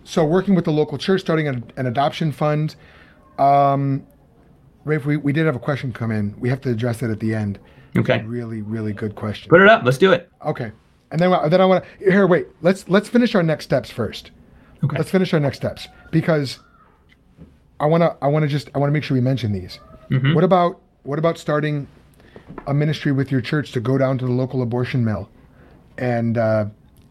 so 0.03 0.23
working 0.25 0.53
with 0.53 0.65
the 0.65 0.71
local 0.71 0.97
church, 0.97 1.21
starting 1.21 1.47
an, 1.47 1.71
an 1.77 1.87
adoption 1.87 2.31
fund. 2.31 2.75
Um, 3.39 4.05
Rafe, 4.85 5.05
we, 5.05 5.17
we 5.17 5.33
did 5.33 5.45
have 5.45 5.55
a 5.55 5.59
question 5.59 5.91
come 5.91 6.11
in. 6.11 6.39
We 6.39 6.47
have 6.49 6.61
to 6.61 6.69
address 6.69 7.01
it 7.01 7.09
at 7.09 7.19
the 7.19 7.33
end. 7.33 7.59
Okay. 7.97 8.21
really, 8.23 8.61
really 8.61 8.93
good 8.93 9.15
question. 9.15 9.49
Put 9.49 9.61
it 9.61 9.67
up. 9.67 9.83
Let's 9.83 9.97
do 9.97 10.11
it. 10.11 10.29
Okay. 10.45 10.71
And 11.11 11.19
then 11.19 11.31
then 11.49 11.61
I 11.61 11.65
want 11.65 11.83
to 11.83 12.11
here. 12.11 12.27
Wait. 12.27 12.47
Let's 12.61 12.89
let's 12.89 13.07
finish 13.07 13.35
our 13.35 13.43
next 13.43 13.65
steps 13.65 13.89
first. 13.89 14.31
Okay. 14.83 14.97
Let's 14.97 15.09
finish 15.09 15.33
our 15.33 15.39
next 15.39 15.57
steps 15.57 15.87
because 16.11 16.59
I 17.79 17.85
want 17.85 18.01
to 18.01 18.15
I 18.21 18.27
want 18.27 18.43
to 18.43 18.49
just 18.49 18.69
I 18.75 18.79
want 18.79 18.89
to 18.89 18.93
make 18.93 19.03
sure 19.03 19.15
we 19.15 19.21
mention 19.21 19.53
these. 19.53 19.79
Mm-hmm. 20.09 20.33
What 20.33 20.43
about 20.43 20.81
what 21.03 21.19
about 21.19 21.37
starting 21.37 21.87
a 22.67 22.73
ministry 22.73 23.11
with 23.11 23.31
your 23.31 23.41
church 23.41 23.71
to 23.71 23.79
go 23.79 23.97
down 23.97 24.17
to 24.17 24.25
the 24.25 24.31
local 24.31 24.61
abortion 24.61 25.05
mill 25.05 25.29
and 25.97 26.37
uh, 26.37 26.65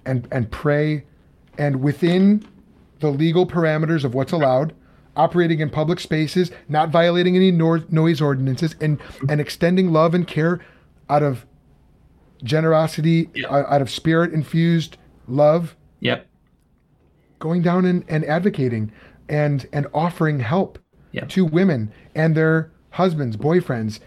and 0.05 0.29
and 0.31 0.51
pray 0.51 1.05
and 1.59 1.81
within 1.83 2.47
the 3.01 3.11
legal 3.11 3.47
parameters 3.47 4.05
of 4.05 4.14
what's 4.14 4.33
allowed 4.33 4.75
operating 5.17 5.61
in 5.61 5.71
public 5.71 6.01
spaces, 6.01 6.51
not 6.69 6.91
violating 6.91 7.37
any 7.37 7.51
no- 7.51 7.85
noise 7.91 8.21
ordinances, 8.21 8.75
and 8.81 9.01
and 9.29 9.41
extending 9.41 9.93
love 9.93 10.15
and 10.15 10.27
care 10.27 10.61
out 11.09 11.23
of 11.23 11.47
generosity, 12.43 13.31
yep. 13.35 13.51
Uh, 13.51 13.65
out 13.69 13.83
of 13.83 13.91
spirit 13.91 14.33
infused 14.33 14.97
love. 15.27 15.77
Yep. 16.01 16.27
Going 17.39 17.62
down 17.62 17.85
and, 17.85 18.05
and 18.09 18.25
advocating 18.25 18.93
and 19.29 19.67
and 19.73 19.87
offering 19.95 20.41
help 20.41 20.79
yep. 21.12 21.29
to 21.31 21.45
women 21.45 21.93
and 22.15 22.35
their 22.35 22.71
husbands, 22.91 23.37
boyfriends, 23.37 24.01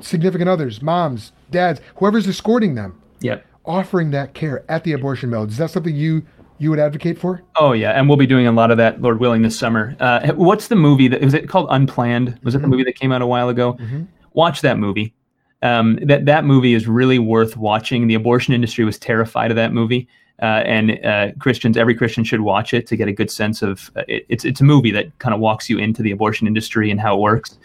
significant 0.00 0.48
others, 0.48 0.82
moms, 0.82 1.32
dads, 1.50 1.80
whoever's 1.96 2.26
escorting 2.26 2.74
them. 2.74 3.00
Yep. 3.20 3.44
Offering 3.64 4.10
that 4.10 4.34
care 4.34 4.64
at 4.68 4.84
the 4.84 4.92
abortion 4.92 5.30
mill. 5.30 5.44
Is 5.44 5.56
that 5.56 5.70
something 5.70 5.96
you 5.96 6.24
you 6.58 6.70
would 6.70 6.78
advocate 6.78 7.18
for? 7.18 7.42
Oh 7.56 7.72
yeah, 7.72 7.90
and 7.92 8.08
we'll 8.08 8.16
be 8.16 8.26
doing 8.26 8.46
a 8.46 8.52
lot 8.52 8.70
of 8.70 8.76
that, 8.78 9.00
Lord 9.02 9.20
willing, 9.20 9.42
this 9.42 9.58
summer. 9.58 9.96
Uh, 10.00 10.32
what's 10.32 10.68
the 10.68 10.76
movie 10.76 11.08
that 11.08 11.20
was 11.20 11.34
it 11.34 11.48
called? 11.48 11.68
Unplanned? 11.70 12.38
Was 12.42 12.54
it 12.54 12.58
the 12.58 12.62
mm-hmm. 12.62 12.70
movie 12.70 12.84
that 12.84 12.96
came 12.96 13.12
out 13.12 13.22
a 13.22 13.26
while 13.26 13.48
ago? 13.48 13.74
Mm-hmm. 13.74 14.04
Watch 14.32 14.60
that 14.62 14.78
movie. 14.78 15.14
Um, 15.62 15.98
that 16.02 16.26
that 16.26 16.44
movie 16.44 16.74
is 16.74 16.86
really 16.86 17.18
worth 17.18 17.56
watching. 17.56 18.06
The 18.06 18.14
abortion 18.14 18.54
industry 18.54 18.84
was 18.84 18.98
terrified 18.98 19.50
of 19.50 19.56
that 19.56 19.72
movie, 19.72 20.08
uh, 20.42 20.62
and 20.66 21.04
uh, 21.04 21.32
Christians, 21.38 21.76
every 21.76 21.94
Christian 21.94 22.24
should 22.24 22.40
watch 22.40 22.74
it 22.74 22.86
to 22.88 22.96
get 22.96 23.08
a 23.08 23.12
good 23.12 23.30
sense 23.30 23.62
of 23.62 23.90
uh, 23.96 24.02
it, 24.06 24.26
it's 24.28 24.44
it's 24.44 24.60
a 24.60 24.64
movie 24.64 24.90
that 24.92 25.18
kind 25.18 25.34
of 25.34 25.40
walks 25.40 25.68
you 25.68 25.78
into 25.78 26.02
the 26.02 26.10
abortion 26.10 26.46
industry 26.46 26.90
and 26.90 27.00
how 27.00 27.16
it 27.16 27.20
works. 27.20 27.58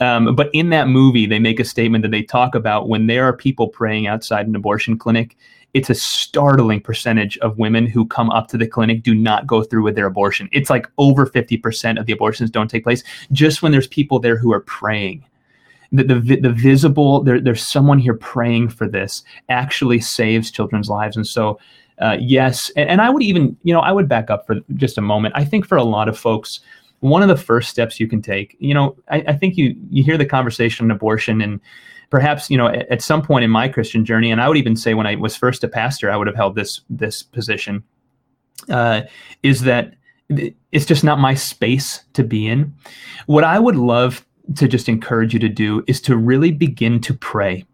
Um, 0.00 0.34
but 0.34 0.50
in 0.52 0.70
that 0.70 0.88
movie, 0.88 1.26
they 1.26 1.38
make 1.38 1.60
a 1.60 1.64
statement 1.64 2.02
that 2.02 2.10
they 2.10 2.22
talk 2.22 2.54
about 2.54 2.88
when 2.88 3.06
there 3.06 3.24
are 3.24 3.32
people 3.32 3.68
praying 3.68 4.06
outside 4.08 4.48
an 4.48 4.56
abortion 4.56 4.98
clinic 4.98 5.36
it's 5.74 5.90
a 5.90 5.94
startling 5.94 6.80
percentage 6.80 7.38
of 7.38 7.58
women 7.58 7.86
who 7.86 8.06
come 8.06 8.30
up 8.30 8.48
to 8.48 8.58
the 8.58 8.66
clinic 8.66 9.02
do 9.02 9.14
not 9.14 9.46
go 9.46 9.62
through 9.62 9.82
with 9.82 9.94
their 9.94 10.06
abortion. 10.06 10.48
It's 10.52 10.70
like 10.70 10.86
over 10.98 11.26
50% 11.26 11.98
of 11.98 12.06
the 12.06 12.12
abortions 12.12 12.50
don't 12.50 12.68
take 12.68 12.84
place 12.84 13.02
just 13.32 13.62
when 13.62 13.72
there's 13.72 13.86
people 13.86 14.18
there 14.18 14.36
who 14.36 14.52
are 14.52 14.60
praying. 14.60 15.24
The, 15.90 16.04
the, 16.04 16.36
the 16.36 16.50
visible, 16.50 17.22
there, 17.22 17.40
there's 17.40 17.66
someone 17.66 17.98
here 17.98 18.14
praying 18.14 18.70
for 18.70 18.88
this 18.88 19.22
actually 19.50 20.00
saves 20.00 20.50
children's 20.50 20.88
lives. 20.88 21.16
And 21.16 21.26
so, 21.26 21.58
uh, 22.00 22.16
yes, 22.18 22.70
and, 22.76 22.88
and 22.88 23.00
I 23.02 23.10
would 23.10 23.22
even, 23.22 23.56
you 23.62 23.74
know, 23.74 23.80
I 23.80 23.92
would 23.92 24.08
back 24.08 24.30
up 24.30 24.46
for 24.46 24.56
just 24.74 24.96
a 24.96 25.02
moment. 25.02 25.34
I 25.36 25.44
think 25.44 25.66
for 25.66 25.76
a 25.76 25.84
lot 25.84 26.08
of 26.08 26.18
folks, 26.18 26.60
one 27.00 27.20
of 27.20 27.28
the 27.28 27.36
first 27.36 27.68
steps 27.68 28.00
you 28.00 28.08
can 28.08 28.22
take, 28.22 28.56
you 28.58 28.72
know, 28.72 28.96
I, 29.08 29.24
I 29.28 29.32
think 29.34 29.56
you 29.56 29.76
you 29.90 30.04
hear 30.04 30.16
the 30.16 30.24
conversation 30.24 30.86
on 30.86 30.90
abortion 30.92 31.42
and 31.42 31.60
perhaps 32.12 32.48
you 32.48 32.56
know 32.56 32.68
at, 32.68 32.88
at, 32.90 33.02
some 33.02 33.22
point 33.22 33.42
in 33.42 33.50
my 33.50 33.66
christian 33.66 34.04
journey 34.04 34.30
and 34.30 34.40
i 34.40 34.46
would 34.46 34.58
even 34.58 34.76
say 34.76 34.94
when 34.94 35.06
i 35.06 35.16
was 35.16 35.34
first 35.34 35.64
a 35.64 35.68
pastor 35.68 36.10
i 36.10 36.16
would 36.16 36.26
have 36.26 36.36
held 36.36 36.54
this 36.54 36.82
this 36.90 37.22
position 37.22 37.82
uh, 38.68 39.02
is 39.42 39.62
that 39.62 39.94
it's 40.70 40.86
just 40.86 41.04
not 41.04 41.18
my 41.18 41.34
space 41.34 42.04
to 42.14 42.24
be 42.24 42.46
in. 42.46 42.74
What 43.26 43.44
i 43.44 43.58
would 43.58 43.76
love 43.76 44.24
to 44.56 44.68
just 44.68 44.88
encourage 44.88 45.34
you 45.34 45.40
to 45.40 45.48
do 45.48 45.84
is 45.86 46.00
to 46.02 46.16
really 46.16 46.52
begin 46.52 47.00
to 47.00 47.14
pray. 47.14 47.64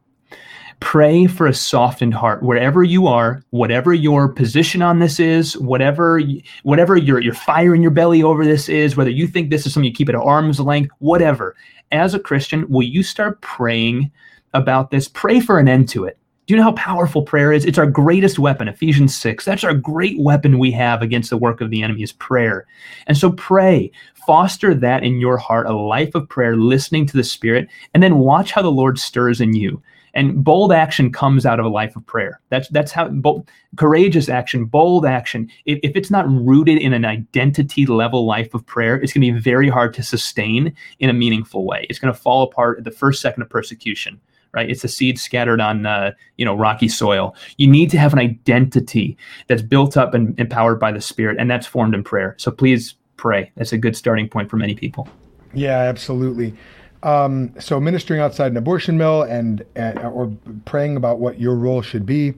Pray 0.80 1.26
for 1.26 1.46
a 1.46 1.54
softened 1.54 2.14
heart. 2.14 2.42
Wherever 2.42 2.84
you 2.84 3.06
are 3.06 3.42
whatever 3.50 3.92
your 3.92 4.28
position 4.28 4.82
on 4.82 4.98
this 4.98 5.18
is 5.18 5.58
whatever 5.58 6.20
whatever 6.62 6.96
your 6.96 7.20
your 7.20 7.34
fire 7.34 7.74
in 7.74 7.82
your 7.82 7.90
belly 7.90 8.22
over 8.22 8.44
this 8.44 8.68
is 8.68 8.96
whether 8.96 9.10
you 9.10 9.26
think 9.26 9.50
this 9.50 9.66
is 9.66 9.72
something 9.72 9.88
you 9.88 9.94
keep 9.94 10.08
at 10.08 10.14
arm's 10.14 10.60
length 10.60 10.90
whatever. 10.98 11.56
As 11.90 12.14
a 12.14 12.20
christian 12.20 12.68
will 12.68 12.82
you 12.82 13.02
start 13.02 13.40
praying 13.40 14.10
about 14.54 14.90
this, 14.90 15.08
pray 15.08 15.40
for 15.40 15.58
an 15.58 15.68
end 15.68 15.88
to 15.90 16.04
it. 16.04 16.18
Do 16.48 16.54
you 16.54 16.58
know 16.58 16.64
how 16.64 16.72
powerful 16.72 17.20
prayer 17.20 17.52
is? 17.52 17.66
It's 17.66 17.76
our 17.76 17.86
greatest 17.86 18.38
weapon, 18.38 18.68
Ephesians 18.68 19.14
6. 19.18 19.44
That's 19.44 19.64
our 19.64 19.74
great 19.74 20.18
weapon 20.18 20.58
we 20.58 20.70
have 20.70 21.02
against 21.02 21.28
the 21.28 21.36
work 21.36 21.60
of 21.60 21.68
the 21.68 21.82
enemy 21.82 22.02
is 22.02 22.12
prayer. 22.12 22.66
And 23.06 23.18
so 23.18 23.32
pray, 23.32 23.92
foster 24.26 24.72
that 24.72 25.04
in 25.04 25.20
your 25.20 25.36
heart, 25.36 25.66
a 25.66 25.76
life 25.76 26.14
of 26.14 26.26
prayer, 26.26 26.56
listening 26.56 27.04
to 27.04 27.18
the 27.18 27.22
Spirit, 27.22 27.68
and 27.92 28.02
then 28.02 28.20
watch 28.20 28.52
how 28.52 28.62
the 28.62 28.70
Lord 28.70 28.98
stirs 28.98 29.42
in 29.42 29.54
you. 29.54 29.82
And 30.14 30.42
bold 30.42 30.72
action 30.72 31.12
comes 31.12 31.44
out 31.44 31.60
of 31.60 31.66
a 31.66 31.68
life 31.68 31.94
of 31.96 32.06
prayer. 32.06 32.40
That's 32.48 32.68
that's 32.70 32.92
how 32.92 33.08
bold, 33.08 33.46
courageous 33.76 34.30
action, 34.30 34.64
bold 34.64 35.04
action. 35.04 35.50
If, 35.66 35.78
if 35.82 35.94
it's 35.96 36.10
not 36.10 36.26
rooted 36.30 36.78
in 36.78 36.94
an 36.94 37.04
identity 37.04 37.84
level 37.84 38.24
life 38.24 38.54
of 38.54 38.64
prayer, 38.64 38.96
it's 38.96 39.12
going 39.12 39.26
to 39.26 39.32
be 39.32 39.38
very 39.38 39.68
hard 39.68 39.92
to 39.94 40.02
sustain 40.02 40.74
in 40.98 41.10
a 41.10 41.12
meaningful 41.12 41.66
way. 41.66 41.86
It's 41.90 41.98
going 41.98 42.12
to 42.12 42.18
fall 42.18 42.42
apart 42.42 42.78
at 42.78 42.84
the 42.84 42.90
first 42.90 43.20
second 43.20 43.42
of 43.42 43.50
persecution 43.50 44.18
right? 44.52 44.68
It's 44.70 44.84
a 44.84 44.88
seed 44.88 45.18
scattered 45.18 45.60
on, 45.60 45.86
uh, 45.86 46.12
you 46.36 46.44
know, 46.44 46.54
rocky 46.54 46.88
soil. 46.88 47.34
You 47.56 47.68
need 47.68 47.90
to 47.90 47.98
have 47.98 48.12
an 48.12 48.18
identity 48.18 49.16
that's 49.46 49.62
built 49.62 49.96
up 49.96 50.14
and 50.14 50.38
empowered 50.38 50.80
by 50.80 50.92
the 50.92 51.00
Spirit, 51.00 51.36
and 51.38 51.50
that's 51.50 51.66
formed 51.66 51.94
in 51.94 52.04
prayer. 52.04 52.34
So 52.38 52.50
please 52.50 52.94
pray. 53.16 53.50
That's 53.56 53.72
a 53.72 53.78
good 53.78 53.96
starting 53.96 54.28
point 54.28 54.50
for 54.50 54.56
many 54.56 54.74
people. 54.74 55.08
Yeah, 55.54 55.78
absolutely. 55.78 56.54
Um, 57.02 57.54
so 57.60 57.78
ministering 57.78 58.20
outside 58.20 58.50
an 58.50 58.56
abortion 58.56 58.98
mill 58.98 59.22
and, 59.22 59.64
and, 59.76 59.98
or 60.00 60.32
praying 60.64 60.96
about 60.96 61.20
what 61.20 61.38
your 61.38 61.54
role 61.54 61.80
should 61.80 62.04
be, 62.04 62.34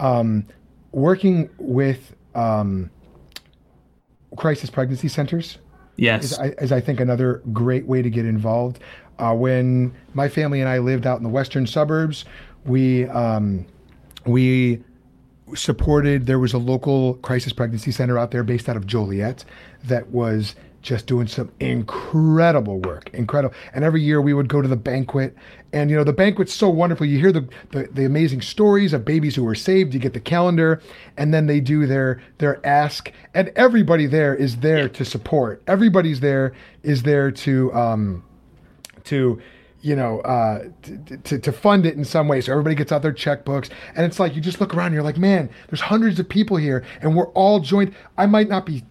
um, 0.00 0.46
working 0.92 1.50
with 1.58 2.14
um, 2.34 2.90
crisis 4.36 4.70
pregnancy 4.70 5.08
centers. 5.08 5.58
Yes, 5.96 6.32
is, 6.32 6.38
is 6.58 6.72
I 6.72 6.80
think 6.80 7.00
another 7.00 7.42
great 7.52 7.84
way 7.86 8.02
to 8.02 8.08
get 8.08 8.24
involved. 8.24 8.78
Uh, 9.18 9.34
when 9.34 9.94
my 10.14 10.28
family 10.28 10.60
and 10.60 10.68
I 10.68 10.78
lived 10.78 11.06
out 11.06 11.18
in 11.18 11.24
the 11.24 11.28
western 11.28 11.66
suburbs, 11.66 12.24
we 12.64 13.06
um, 13.08 13.66
we 14.24 14.82
supported. 15.54 16.26
There 16.26 16.38
was 16.38 16.52
a 16.52 16.58
local 16.58 17.14
crisis 17.14 17.52
pregnancy 17.52 17.90
center 17.90 18.18
out 18.18 18.30
there 18.30 18.42
based 18.42 18.68
out 18.68 18.76
of 18.76 18.86
Joliet 18.86 19.44
that 19.84 20.08
was 20.08 20.54
just 20.80 21.06
doing 21.06 21.26
some 21.26 21.50
incredible 21.58 22.78
work, 22.80 23.10
incredible. 23.12 23.54
And 23.74 23.84
every 23.84 24.00
year 24.00 24.20
we 24.20 24.32
would 24.32 24.48
go 24.48 24.62
to 24.62 24.68
the 24.68 24.76
banquet, 24.76 25.36
and 25.72 25.90
you 25.90 25.96
know 25.96 26.04
the 26.04 26.12
banquet's 26.12 26.54
so 26.54 26.68
wonderful. 26.68 27.06
You 27.06 27.18
hear 27.18 27.32
the, 27.32 27.48
the 27.72 27.88
the, 27.92 28.04
amazing 28.04 28.42
stories 28.42 28.92
of 28.92 29.04
babies 29.04 29.34
who 29.34 29.44
were 29.44 29.54
saved. 29.54 29.92
You 29.92 30.00
get 30.00 30.14
the 30.14 30.20
calendar, 30.20 30.80
and 31.16 31.34
then 31.34 31.46
they 31.46 31.60
do 31.60 31.86
their 31.86 32.22
their 32.38 32.64
ask, 32.64 33.12
and 33.34 33.48
everybody 33.56 34.06
there 34.06 34.34
is 34.34 34.58
there 34.58 34.88
to 34.90 35.04
support. 35.04 35.62
Everybody's 35.66 36.20
there 36.20 36.54
is 36.82 37.02
there 37.02 37.30
to 37.32 37.72
um 37.74 38.22
to 39.08 39.40
you 39.80 39.94
know, 39.94 40.20
uh, 40.20 40.64
to, 41.22 41.38
to 41.38 41.52
fund 41.52 41.86
it 41.86 41.94
in 41.94 42.04
some 42.04 42.26
way. 42.26 42.40
So 42.40 42.50
everybody 42.52 42.74
gets 42.74 42.90
out 42.90 43.02
their 43.02 43.12
checkbooks. 43.12 43.70
And 43.94 44.04
it's 44.04 44.18
like, 44.18 44.34
you 44.34 44.40
just 44.40 44.60
look 44.60 44.74
around 44.74 44.86
and 44.86 44.94
you're 44.94 45.04
like, 45.04 45.18
man, 45.18 45.48
there's 45.68 45.80
hundreds 45.80 46.18
of 46.18 46.28
people 46.28 46.56
here 46.56 46.84
and 47.00 47.16
we're 47.16 47.28
all 47.28 47.60
joined. 47.60 47.94
I 48.16 48.26
might 48.26 48.48
not 48.48 48.66
be 48.66 48.84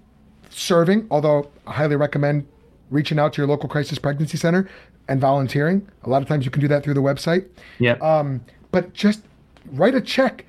serving, 0.49 1.07
although 1.11 1.49
I 1.65 1.73
highly 1.73 1.97
recommend 1.97 2.47
reaching 2.89 3.19
out 3.19 3.33
to 3.33 3.41
your 3.41 3.47
local 3.47 3.67
crisis 3.67 3.99
pregnancy 3.99 4.37
center 4.37 4.69
and 5.09 5.19
volunteering. 5.19 5.87
A 6.03 6.09
lot 6.09 6.21
of 6.21 6.27
times 6.27 6.45
you 6.45 6.51
can 6.51 6.61
do 6.61 6.69
that 6.69 6.83
through 6.83 6.93
the 6.93 7.01
website. 7.01 7.45
Yeah. 7.79 7.93
Um, 7.95 8.45
but 8.71 8.93
just 8.93 9.23
write 9.65 9.95
a 9.95 10.01
check, 10.01 10.45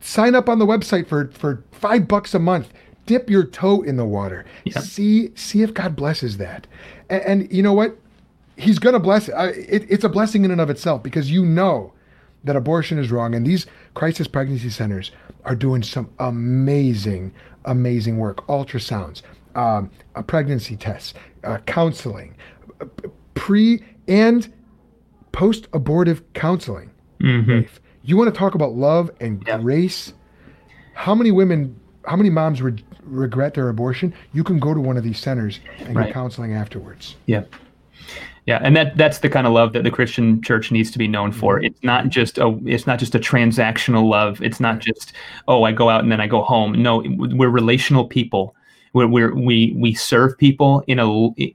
sign 0.00 0.34
up 0.34 0.48
on 0.48 0.58
the 0.58 0.66
website 0.66 1.06
for, 1.06 1.28
for 1.28 1.62
five 1.70 2.08
bucks 2.08 2.34
a 2.34 2.40
month. 2.40 2.72
Dip 3.06 3.30
your 3.30 3.44
toe 3.44 3.82
in 3.82 3.96
the 3.96 4.04
water. 4.04 4.44
Yep. 4.64 4.84
See 4.84 5.32
see 5.34 5.62
if 5.62 5.74
God 5.74 5.96
blesses 5.96 6.36
that. 6.36 6.68
And, 7.10 7.22
and 7.22 7.52
you 7.52 7.60
know 7.60 7.72
what? 7.72 7.98
He's 8.56 8.78
going 8.78 8.92
to 8.92 9.00
bless 9.00 9.28
it. 9.28 9.34
it. 9.36 9.86
It's 9.88 10.04
a 10.04 10.08
blessing 10.08 10.44
in 10.44 10.50
and 10.50 10.60
of 10.60 10.70
itself 10.70 11.02
because 11.02 11.30
you 11.30 11.44
know 11.44 11.92
that 12.44 12.56
abortion 12.56 12.98
is 12.98 13.10
wrong. 13.10 13.34
And 13.34 13.46
these 13.46 13.66
crisis 13.94 14.26
pregnancy 14.26 14.70
centers 14.70 15.10
are 15.44 15.54
doing 15.54 15.82
some 15.82 16.10
amazing, 16.18 17.32
amazing 17.64 18.18
work. 18.18 18.46
Ultrasounds, 18.46 19.22
um, 19.54 19.90
pregnancy 20.26 20.76
tests, 20.76 21.14
uh, 21.44 21.58
counseling, 21.66 22.36
uh, 22.80 22.86
pre 23.34 23.82
and 24.08 24.52
post 25.32 25.68
abortive 25.72 26.22
counseling. 26.34 26.90
Mm-hmm. 27.20 27.66
You 28.02 28.16
want 28.16 28.32
to 28.32 28.38
talk 28.38 28.54
about 28.54 28.72
love 28.72 29.10
and 29.20 29.42
yeah. 29.46 29.58
grace? 29.58 30.12
How 30.94 31.14
many 31.14 31.30
women, 31.30 31.78
how 32.04 32.16
many 32.16 32.30
moms 32.30 32.60
re- 32.60 32.84
regret 33.02 33.54
their 33.54 33.68
abortion? 33.68 34.12
You 34.32 34.44
can 34.44 34.58
go 34.58 34.74
to 34.74 34.80
one 34.80 34.96
of 34.96 35.04
these 35.04 35.18
centers 35.18 35.60
and 35.78 35.96
right. 35.96 36.06
get 36.06 36.14
counseling 36.14 36.52
afterwards. 36.52 37.16
Yeah. 37.26 37.44
Yeah, 38.46 38.58
and 38.60 38.76
that 38.76 38.96
that's 38.96 39.18
the 39.20 39.28
kind 39.28 39.46
of 39.46 39.52
love 39.52 39.72
that 39.72 39.84
the 39.84 39.90
Christian 39.90 40.42
church 40.42 40.72
needs 40.72 40.90
to 40.90 40.98
be 40.98 41.06
known 41.06 41.30
for. 41.30 41.56
Mm-hmm. 41.56 41.66
It's 41.66 41.82
not 41.84 42.08
just 42.08 42.38
a 42.38 42.58
it's 42.64 42.86
not 42.86 42.98
just 42.98 43.14
a 43.14 43.20
transactional 43.20 44.08
love. 44.08 44.42
It's 44.42 44.58
not 44.58 44.80
just 44.80 45.12
oh 45.46 45.62
I 45.62 45.72
go 45.72 45.88
out 45.88 46.02
and 46.02 46.10
then 46.10 46.20
I 46.20 46.26
go 46.26 46.42
home. 46.42 46.82
No, 46.82 47.04
we're 47.06 47.48
relational 47.48 48.06
people. 48.06 48.56
We're, 48.94 49.06
we're, 49.06 49.34
we 49.34 49.74
we 49.78 49.94
serve 49.94 50.36
people 50.36 50.84
in 50.86 50.98
a 50.98 51.06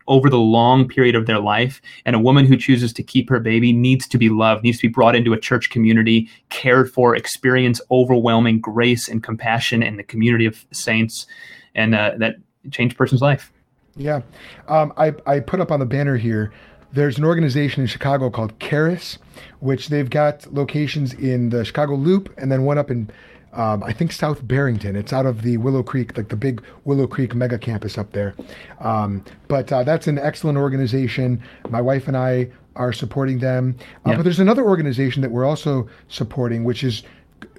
over 0.07 0.29
the 0.29 0.39
long 0.39 0.87
period 0.87 1.13
of 1.13 1.27
their 1.27 1.39
life, 1.39 1.81
and 2.05 2.15
a 2.15 2.19
woman 2.19 2.45
who 2.45 2.57
chooses 2.57 2.93
to 2.93 3.03
keep 3.03 3.29
her 3.29 3.39
baby 3.39 3.73
needs 3.73 4.07
to 4.07 4.17
be 4.17 4.29
loved, 4.29 4.63
needs 4.63 4.77
to 4.79 4.87
be 4.87 4.91
brought 4.91 5.15
into 5.15 5.33
a 5.33 5.39
church 5.39 5.69
community, 5.69 6.29
cared 6.49 6.91
for, 6.91 7.15
experience 7.15 7.79
overwhelming 7.91 8.59
grace 8.59 9.07
and 9.07 9.21
compassion 9.21 9.83
in 9.83 9.97
the 9.97 10.03
community 10.03 10.47
of 10.47 10.65
saints, 10.71 11.27
and 11.75 11.93
uh, 11.93 12.13
that 12.17 12.37
change 12.71 12.93
a 12.93 12.95
person's 12.95 13.21
life. 13.21 13.51
Yeah, 13.95 14.21
um, 14.67 14.91
I 14.97 15.13
I 15.27 15.39
put 15.39 15.59
up 15.59 15.71
on 15.71 15.79
the 15.79 15.85
banner 15.85 16.17
here 16.17 16.51
there's 16.91 17.17
an 17.17 17.25
organization 17.25 17.81
in 17.81 17.87
Chicago 17.87 18.29
called 18.29 18.59
Charis, 18.59 19.17
which 19.59 19.89
they've 19.89 20.09
got 20.09 20.51
locations 20.53 21.13
in 21.13 21.49
the 21.49 21.65
Chicago 21.65 21.95
Loop 21.95 22.33
and 22.37 22.51
then 22.51 22.63
one 22.63 22.77
up 22.77 22.89
in, 22.89 23.09
um, 23.53 23.83
I 23.83 23.93
think, 23.93 24.11
South 24.11 24.47
Barrington. 24.47 24.95
It's 24.95 25.13
out 25.13 25.25
of 25.25 25.41
the 25.41 25.57
Willow 25.57 25.83
Creek, 25.83 26.17
like 26.17 26.29
the 26.29 26.35
big 26.35 26.63
Willow 26.85 27.07
Creek 27.07 27.35
mega 27.35 27.57
campus 27.57 27.97
up 27.97 28.11
there. 28.13 28.35
Um, 28.79 29.23
but 29.47 29.71
uh, 29.71 29.83
that's 29.83 30.07
an 30.07 30.17
excellent 30.17 30.57
organization. 30.57 31.41
My 31.69 31.81
wife 31.81 32.07
and 32.07 32.15
I 32.15 32.49
are 32.75 32.93
supporting 32.93 33.39
them. 33.39 33.75
Uh, 34.05 34.11
yeah. 34.11 34.15
But 34.17 34.23
there's 34.23 34.39
another 34.39 34.63
organization 34.63 35.21
that 35.23 35.31
we're 35.31 35.45
also 35.45 35.89
supporting, 36.07 36.63
which 36.63 36.83
is 36.83 37.03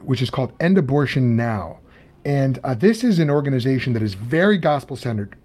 which 0.03 0.23
is 0.23 0.31
called 0.31 0.53
End 0.61 0.79
Abortion 0.79 1.37
Now. 1.37 1.79
And 2.25 2.59
uh, 2.65 2.75
this 2.75 3.05
is 3.05 3.19
an 3.19 3.31
organization 3.31 3.93
that 3.93 4.03
is 4.03 4.15
very 4.15 4.59
gospel 4.59 4.97
centered, 4.97 5.37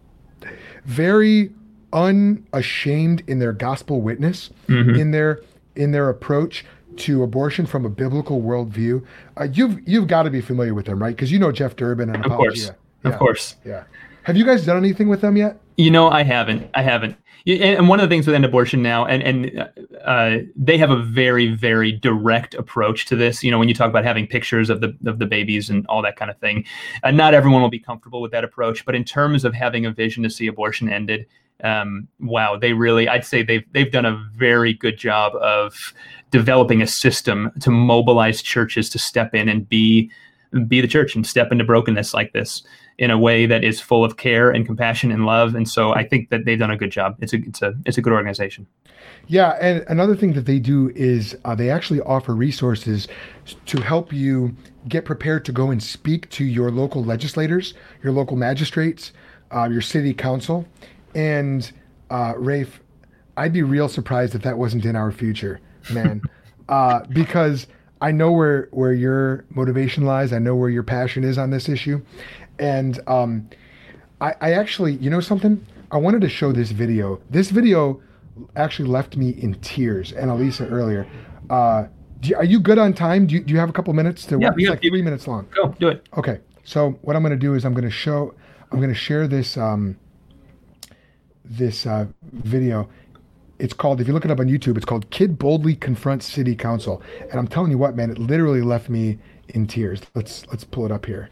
very 0.85 1.51
unashamed 1.93 3.23
in 3.27 3.39
their 3.39 3.53
gospel 3.53 4.01
witness, 4.01 4.49
mm-hmm. 4.67 4.95
in 4.99 5.11
their 5.11 5.41
in 5.75 5.91
their 5.91 6.09
approach 6.09 6.65
to 6.95 7.23
abortion 7.23 7.65
from 7.65 7.85
a 7.85 7.89
biblical 7.89 8.41
worldview. 8.41 9.03
Uh, 9.37 9.47
you've 9.51 9.79
you've 9.87 10.07
got 10.07 10.23
to 10.23 10.29
be 10.29 10.41
familiar 10.41 10.73
with 10.73 10.85
them, 10.85 11.01
right? 11.01 11.15
Because 11.15 11.31
you 11.31 11.39
know 11.39 11.51
Jeff 11.51 11.75
Durbin 11.75 12.09
and 12.09 12.25
of 12.25 12.31
course, 12.31 12.71
yeah. 13.03 13.11
of 13.11 13.17
course, 13.17 13.55
yeah. 13.65 13.83
Have 14.23 14.37
you 14.37 14.45
guys 14.45 14.65
done 14.65 14.77
anything 14.77 15.09
with 15.09 15.21
them 15.21 15.35
yet? 15.35 15.59
You 15.77 15.91
know, 15.91 16.09
I 16.09 16.23
haven't. 16.23 16.69
I 16.73 16.81
haven't. 16.81 17.17
And 17.45 17.89
one 17.89 17.99
of 17.99 18.09
the 18.09 18.13
things 18.13 18.25
with 18.25 18.35
end 18.35 18.45
abortion 18.45 18.81
now, 18.81 19.05
and 19.05 19.21
and 19.21 19.69
uh, 20.05 20.37
they 20.55 20.77
have 20.77 20.91
a 20.91 21.01
very 21.03 21.53
very 21.53 21.91
direct 21.91 22.53
approach 22.53 23.05
to 23.07 23.17
this. 23.17 23.43
You 23.43 23.51
know, 23.51 23.59
when 23.59 23.67
you 23.67 23.75
talk 23.75 23.89
about 23.89 24.05
having 24.05 24.27
pictures 24.27 24.69
of 24.69 24.79
the 24.79 24.95
of 25.05 25.19
the 25.19 25.25
babies 25.25 25.69
and 25.69 25.85
all 25.87 26.01
that 26.03 26.15
kind 26.15 26.31
of 26.31 26.37
thing, 26.37 26.63
uh, 27.03 27.11
not 27.11 27.33
everyone 27.33 27.61
will 27.61 27.69
be 27.69 27.79
comfortable 27.79 28.21
with 28.21 28.31
that 28.31 28.45
approach. 28.45 28.85
But 28.85 28.95
in 28.95 29.03
terms 29.03 29.43
of 29.43 29.53
having 29.53 29.85
a 29.85 29.91
vision 29.91 30.23
to 30.23 30.29
see 30.29 30.47
abortion 30.47 30.87
ended, 30.87 31.25
um, 31.63 32.07
wow, 32.19 32.57
they 32.57 32.73
really, 32.73 33.07
I'd 33.07 33.25
say 33.25 33.41
they've 33.41 33.65
they've 33.71 33.91
done 33.91 34.05
a 34.05 34.21
very 34.35 34.73
good 34.73 34.97
job 34.97 35.33
of 35.35 35.73
developing 36.31 36.81
a 36.81 36.87
system 36.87 37.51
to 37.61 37.71
mobilize 37.71 38.41
churches 38.41 38.89
to 38.89 38.99
step 38.99 39.33
in 39.33 39.47
and 39.47 39.67
be 39.67 40.11
be 40.67 40.81
the 40.81 40.87
church 40.87 41.15
and 41.15 41.25
step 41.25 41.51
into 41.51 41.63
brokenness 41.63 42.13
like 42.13 42.31
this 42.33 42.63
in 42.99 43.09
a 43.09 43.17
way 43.17 43.45
that 43.45 43.63
is 43.63 43.81
full 43.81 44.05
of 44.05 44.17
care 44.17 44.51
and 44.51 44.65
compassion 44.65 45.11
and 45.11 45.25
love. 45.25 45.55
And 45.55 45.67
so 45.67 45.93
I 45.95 46.07
think 46.07 46.29
that 46.29 46.45
they've 46.45 46.59
done 46.59 46.69
a 46.69 46.77
good 46.77 46.91
job. 46.91 47.15
It's 47.21 47.33
a 47.33 47.37
it's 47.37 47.61
a 47.61 47.73
it's 47.85 47.97
a 47.97 48.01
good 48.01 48.13
organization. 48.13 48.67
Yeah, 49.27 49.57
and 49.61 49.85
another 49.87 50.15
thing 50.15 50.33
that 50.33 50.45
they 50.45 50.59
do 50.59 50.91
is 50.95 51.35
uh, 51.45 51.55
they 51.55 51.69
actually 51.69 52.01
offer 52.01 52.35
resources 52.35 53.07
to 53.65 53.81
help 53.81 54.13
you 54.13 54.55
get 54.87 55.05
prepared 55.05 55.45
to 55.45 55.51
go 55.51 55.71
and 55.71 55.81
speak 55.81 56.29
to 56.31 56.43
your 56.43 56.71
local 56.71 57.03
legislators, 57.03 57.73
your 58.03 58.13
local 58.13 58.37
magistrates, 58.37 59.11
uh, 59.53 59.67
your 59.71 59.81
city 59.81 60.13
council, 60.13 60.65
and 61.15 61.71
uh, 62.09 62.33
Raef, 62.33 62.69
I'd 63.37 63.53
be 63.53 63.63
real 63.63 63.89
surprised 63.89 64.35
if 64.35 64.41
that 64.43 64.57
wasn't 64.57 64.85
in 64.85 64.95
our 64.95 65.11
future, 65.11 65.59
man, 65.91 66.21
uh, 66.69 67.01
because 67.09 67.67
I 68.01 68.11
know 68.11 68.31
where 68.31 68.69
where 68.71 68.93
your 68.93 69.45
motivation 69.49 70.05
lies. 70.05 70.33
I 70.33 70.39
know 70.39 70.55
where 70.55 70.69
your 70.69 70.83
passion 70.83 71.23
is 71.23 71.37
on 71.37 71.49
this 71.49 71.69
issue, 71.69 72.01
and 72.59 72.99
um, 73.07 73.49
I, 74.21 74.35
I 74.41 74.53
actually, 74.53 74.93
you 74.93 75.09
know, 75.09 75.19
something. 75.19 75.65
I 75.91 75.97
wanted 75.97 76.21
to 76.21 76.29
show 76.29 76.51
this 76.51 76.71
video. 76.71 77.21
This 77.29 77.51
video 77.51 78.01
actually 78.55 78.89
left 78.89 79.17
me 79.17 79.29
in 79.29 79.55
tears. 79.55 80.11
And 80.11 80.31
Elisa 80.31 80.67
earlier. 80.67 81.07
Uh, 81.49 81.85
you, 82.21 82.35
are 82.37 82.43
you 82.45 82.59
good 82.59 82.77
on 82.77 82.93
time? 82.93 83.27
Do 83.27 83.35
you, 83.35 83.41
do 83.41 83.53
you 83.53 83.59
have 83.59 83.69
a 83.69 83.73
couple 83.73 83.93
minutes 83.93 84.25
to? 84.27 84.39
Yeah, 84.39 84.51
it's 84.55 84.69
like 84.69 84.81
three 84.81 85.01
minutes 85.01 85.27
long. 85.27 85.47
Go 85.53 85.75
do 85.79 85.89
it. 85.89 86.07
Okay. 86.17 86.39
So 86.63 86.91
what 87.01 87.15
I'm 87.15 87.21
going 87.21 87.37
to 87.37 87.37
do 87.37 87.53
is 87.53 87.65
I'm 87.65 87.73
going 87.73 87.83
to 87.83 87.91
show. 87.91 88.33
I'm 88.71 88.79
going 88.79 88.89
to 88.89 88.95
share 88.95 89.27
this. 89.27 89.57
Um, 89.57 89.97
this 91.45 91.85
uh, 91.85 92.05
video. 92.31 92.89
It's 93.59 93.73
called, 93.73 94.01
if 94.01 94.07
you 94.07 94.13
look 94.13 94.25
it 94.25 94.31
up 94.31 94.39
on 94.39 94.47
YouTube, 94.47 94.75
it's 94.77 94.85
called 94.85 95.09
Kid 95.09 95.37
Boldly 95.37 95.75
Confronts 95.75 96.25
City 96.25 96.55
Council. 96.55 97.01
And 97.29 97.35
I'm 97.35 97.47
telling 97.47 97.71
you 97.71 97.77
what, 97.77 97.95
man, 97.95 98.09
it 98.09 98.17
literally 98.17 98.61
left 98.61 98.89
me 98.89 99.19
in 99.49 99.67
tears. 99.67 100.01
Let's 100.15 100.45
let's 100.47 100.63
pull 100.63 100.85
it 100.85 100.91
up 100.91 101.05
here. 101.05 101.29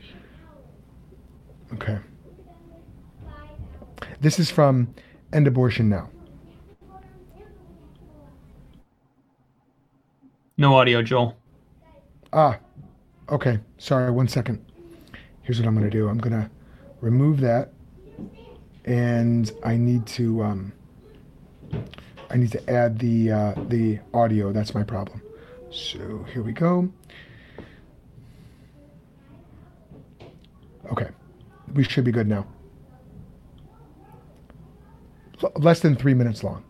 Okay. 1.74 1.98
This 4.20 4.40
is 4.40 4.52
from 4.52 4.94
End 5.34 5.48
Abortion 5.48 5.90
Now. 5.90 6.10
No 10.58 10.76
audio, 10.76 11.02
Joel. 11.02 11.36
Ah, 12.34 12.60
okay. 13.30 13.60
Sorry, 13.78 14.12
one 14.12 14.28
second. 14.28 14.64
Here's 15.42 15.60
what 15.60 15.68
I'm 15.68 15.76
going 15.76 15.90
to 15.90 15.98
do 15.98 16.08
I'm 16.08 16.20
going 16.20 16.40
to 16.40 16.50
remove 17.02 17.40
that 17.40 17.74
and 18.86 19.52
I 19.64 19.78
need 19.78 20.06
to 20.08 20.44
um, 20.44 20.74
I 22.30 22.38
need 22.38 22.52
to 22.52 22.70
add 22.70 23.00
the 23.00 23.32
uh, 23.32 23.54
the 23.68 24.00
audio. 24.14 24.52
That's 24.52 24.74
my 24.74 24.84
problem. 24.84 25.22
So 25.70 26.26
here 26.34 26.42
we 26.44 26.52
go. 26.52 26.92
Okay, 30.92 31.10
we 31.74 31.84
should 31.84 32.04
be 32.04 32.12
good 32.12 32.28
now. 32.28 32.46
L- 35.44 35.52
less 35.56 35.80
than 35.80 35.96
three 35.96 36.14
minutes 36.14 36.44
long. 36.44 36.64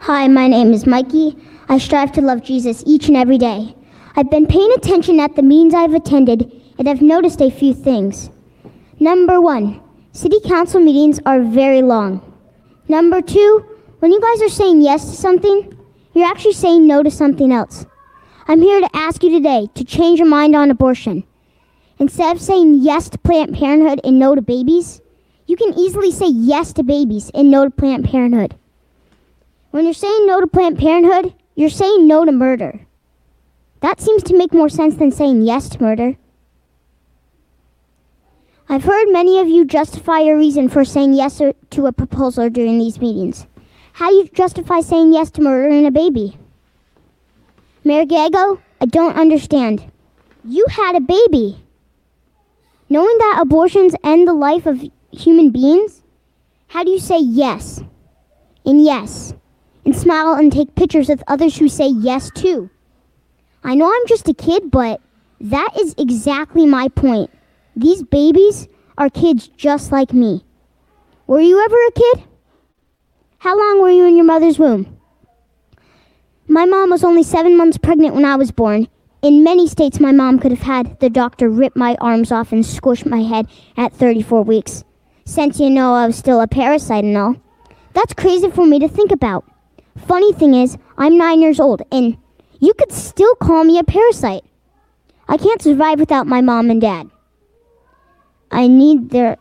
Hi, 0.00 0.28
my 0.28 0.48
name 0.48 0.72
is 0.72 0.86
Mikey. 0.86 1.36
I 1.68 1.78
strive 1.78 2.12
to 2.12 2.20
love 2.20 2.42
Jesus 2.42 2.82
each 2.86 3.08
and 3.08 3.16
every 3.16 3.38
day. 3.38 3.74
I've 4.16 4.30
been 4.30 4.46
paying 4.46 4.70
attention 4.76 5.18
at 5.18 5.34
the 5.34 5.42
meetings 5.42 5.74
I've 5.74 5.94
attended 5.94 6.52
and 6.78 6.88
I've 6.88 7.02
noticed 7.02 7.40
a 7.40 7.50
few 7.50 7.72
things. 7.72 8.30
Number 9.00 9.40
one, 9.40 9.80
city 10.12 10.38
council 10.40 10.80
meetings 10.80 11.18
are 11.26 11.40
very 11.40 11.82
long. 11.82 12.22
Number 12.88 13.20
two, 13.20 13.64
when 13.98 14.12
you 14.12 14.20
guys 14.20 14.42
are 14.42 14.48
saying 14.48 14.82
yes 14.82 15.04
to 15.10 15.16
something, 15.16 15.76
you're 16.12 16.26
actually 16.26 16.52
saying 16.52 16.86
no 16.86 17.02
to 17.02 17.10
something 17.10 17.50
else. 17.50 17.86
I'm 18.46 18.62
here 18.62 18.80
to 18.80 18.88
ask 18.94 19.22
you 19.24 19.30
today 19.30 19.68
to 19.74 19.84
change 19.84 20.20
your 20.20 20.28
mind 20.28 20.54
on 20.54 20.70
abortion. 20.70 21.24
Instead 21.98 22.36
of 22.36 22.42
saying 22.42 22.82
yes 22.82 23.08
to 23.08 23.18
Planned 23.18 23.56
Parenthood 23.56 24.00
and 24.04 24.18
no 24.18 24.34
to 24.34 24.42
babies, 24.42 25.00
you 25.46 25.56
can 25.56 25.76
easily 25.76 26.12
say 26.12 26.28
yes 26.28 26.72
to 26.74 26.84
babies 26.84 27.30
and 27.34 27.50
no 27.50 27.64
to 27.64 27.70
Planned 27.70 28.04
Parenthood. 28.04 28.54
When 29.72 29.84
you're 29.84 29.94
saying 29.94 30.26
no 30.26 30.40
to 30.40 30.46
Planned 30.46 30.78
Parenthood, 30.78 31.34
you're 31.56 31.68
saying 31.68 32.06
no 32.06 32.24
to 32.24 32.32
murder. 32.32 32.86
That 33.80 34.00
seems 34.00 34.22
to 34.24 34.38
make 34.38 34.54
more 34.54 34.68
sense 34.68 34.94
than 34.94 35.10
saying 35.10 35.42
yes 35.42 35.68
to 35.70 35.82
murder. 35.82 36.16
I've 38.66 38.84
heard 38.84 39.12
many 39.12 39.38
of 39.38 39.48
you 39.48 39.66
justify 39.66 40.20
your 40.20 40.38
reason 40.38 40.68
for 40.70 40.84
saying 40.84 41.12
yes 41.12 41.40
to 41.70 41.86
a 41.86 41.92
proposal 41.92 42.48
during 42.48 42.78
these 42.78 42.98
meetings. 43.00 43.46
How 43.92 44.08
do 44.08 44.16
you 44.16 44.28
justify 44.28 44.80
saying 44.80 45.12
yes 45.12 45.30
to 45.32 45.42
murdering 45.42 45.86
a 45.86 45.90
baby? 45.90 46.38
Mayor 47.84 48.06
Gago, 48.06 48.60
I 48.80 48.86
don't 48.86 49.16
understand. 49.16 49.84
You 50.44 50.66
had 50.70 50.96
a 50.96 51.00
baby. 51.00 51.62
Knowing 52.88 53.16
that 53.18 53.38
abortions 53.42 53.94
end 54.02 54.26
the 54.26 54.32
life 54.32 54.64
of 54.64 54.82
human 55.12 55.50
beings, 55.50 56.02
how 56.68 56.84
do 56.84 56.90
you 56.90 56.98
say 56.98 57.18
yes 57.18 57.82
and 58.64 58.82
yes 58.82 59.34
and 59.84 59.94
smile 59.94 60.34
and 60.34 60.50
take 60.50 60.74
pictures 60.74 61.08
with 61.10 61.22
others 61.28 61.58
who 61.58 61.68
say 61.68 61.88
yes 61.88 62.30
too? 62.34 62.70
I 63.62 63.74
know 63.74 63.86
I'm 63.86 64.06
just 64.06 64.28
a 64.28 64.34
kid, 64.34 64.70
but 64.70 65.00
that 65.40 65.70
is 65.78 65.94
exactly 65.98 66.64
my 66.64 66.88
point. 66.88 67.30
These 67.76 68.04
babies 68.04 68.68
are 68.96 69.10
kids 69.10 69.48
just 69.48 69.90
like 69.90 70.12
me. 70.12 70.44
Were 71.26 71.40
you 71.40 71.64
ever 71.64 71.76
a 71.88 71.92
kid? 71.92 72.24
How 73.38 73.58
long 73.58 73.82
were 73.82 73.90
you 73.90 74.06
in 74.06 74.16
your 74.16 74.24
mother's 74.24 74.58
womb? 74.58 74.98
My 76.46 76.66
mom 76.66 76.90
was 76.90 77.02
only 77.02 77.22
seven 77.22 77.56
months 77.56 77.78
pregnant 77.78 78.14
when 78.14 78.24
I 78.24 78.36
was 78.36 78.52
born. 78.52 78.86
In 79.22 79.42
many 79.42 79.66
states, 79.66 79.98
my 79.98 80.12
mom 80.12 80.38
could 80.38 80.52
have 80.52 80.60
had 80.60 81.00
the 81.00 81.10
doctor 81.10 81.48
rip 81.48 81.74
my 81.74 81.96
arms 82.00 82.30
off 82.30 82.52
and 82.52 82.64
squish 82.64 83.04
my 83.04 83.22
head 83.22 83.48
at 83.76 83.92
34 83.92 84.42
weeks. 84.42 84.84
Since 85.24 85.58
you 85.58 85.70
know 85.70 85.94
I 85.94 86.06
was 86.06 86.16
still 86.16 86.40
a 86.40 86.46
parasite 86.46 87.04
and 87.04 87.16
all. 87.16 87.36
That's 87.94 88.12
crazy 88.12 88.50
for 88.50 88.66
me 88.66 88.78
to 88.80 88.88
think 88.88 89.10
about. 89.10 89.44
Funny 90.06 90.32
thing 90.32 90.54
is, 90.54 90.76
I'm 90.98 91.16
nine 91.16 91.40
years 91.40 91.58
old, 91.58 91.82
and 91.90 92.18
you 92.60 92.74
could 92.74 92.92
still 92.92 93.34
call 93.36 93.64
me 93.64 93.78
a 93.78 93.84
parasite. 93.84 94.44
I 95.26 95.38
can't 95.38 95.62
survive 95.62 95.98
without 95.98 96.26
my 96.26 96.40
mom 96.40 96.70
and 96.70 96.80
dad. 96.80 97.10
I 98.54 98.68
need 98.68 99.10
their 99.10 99.36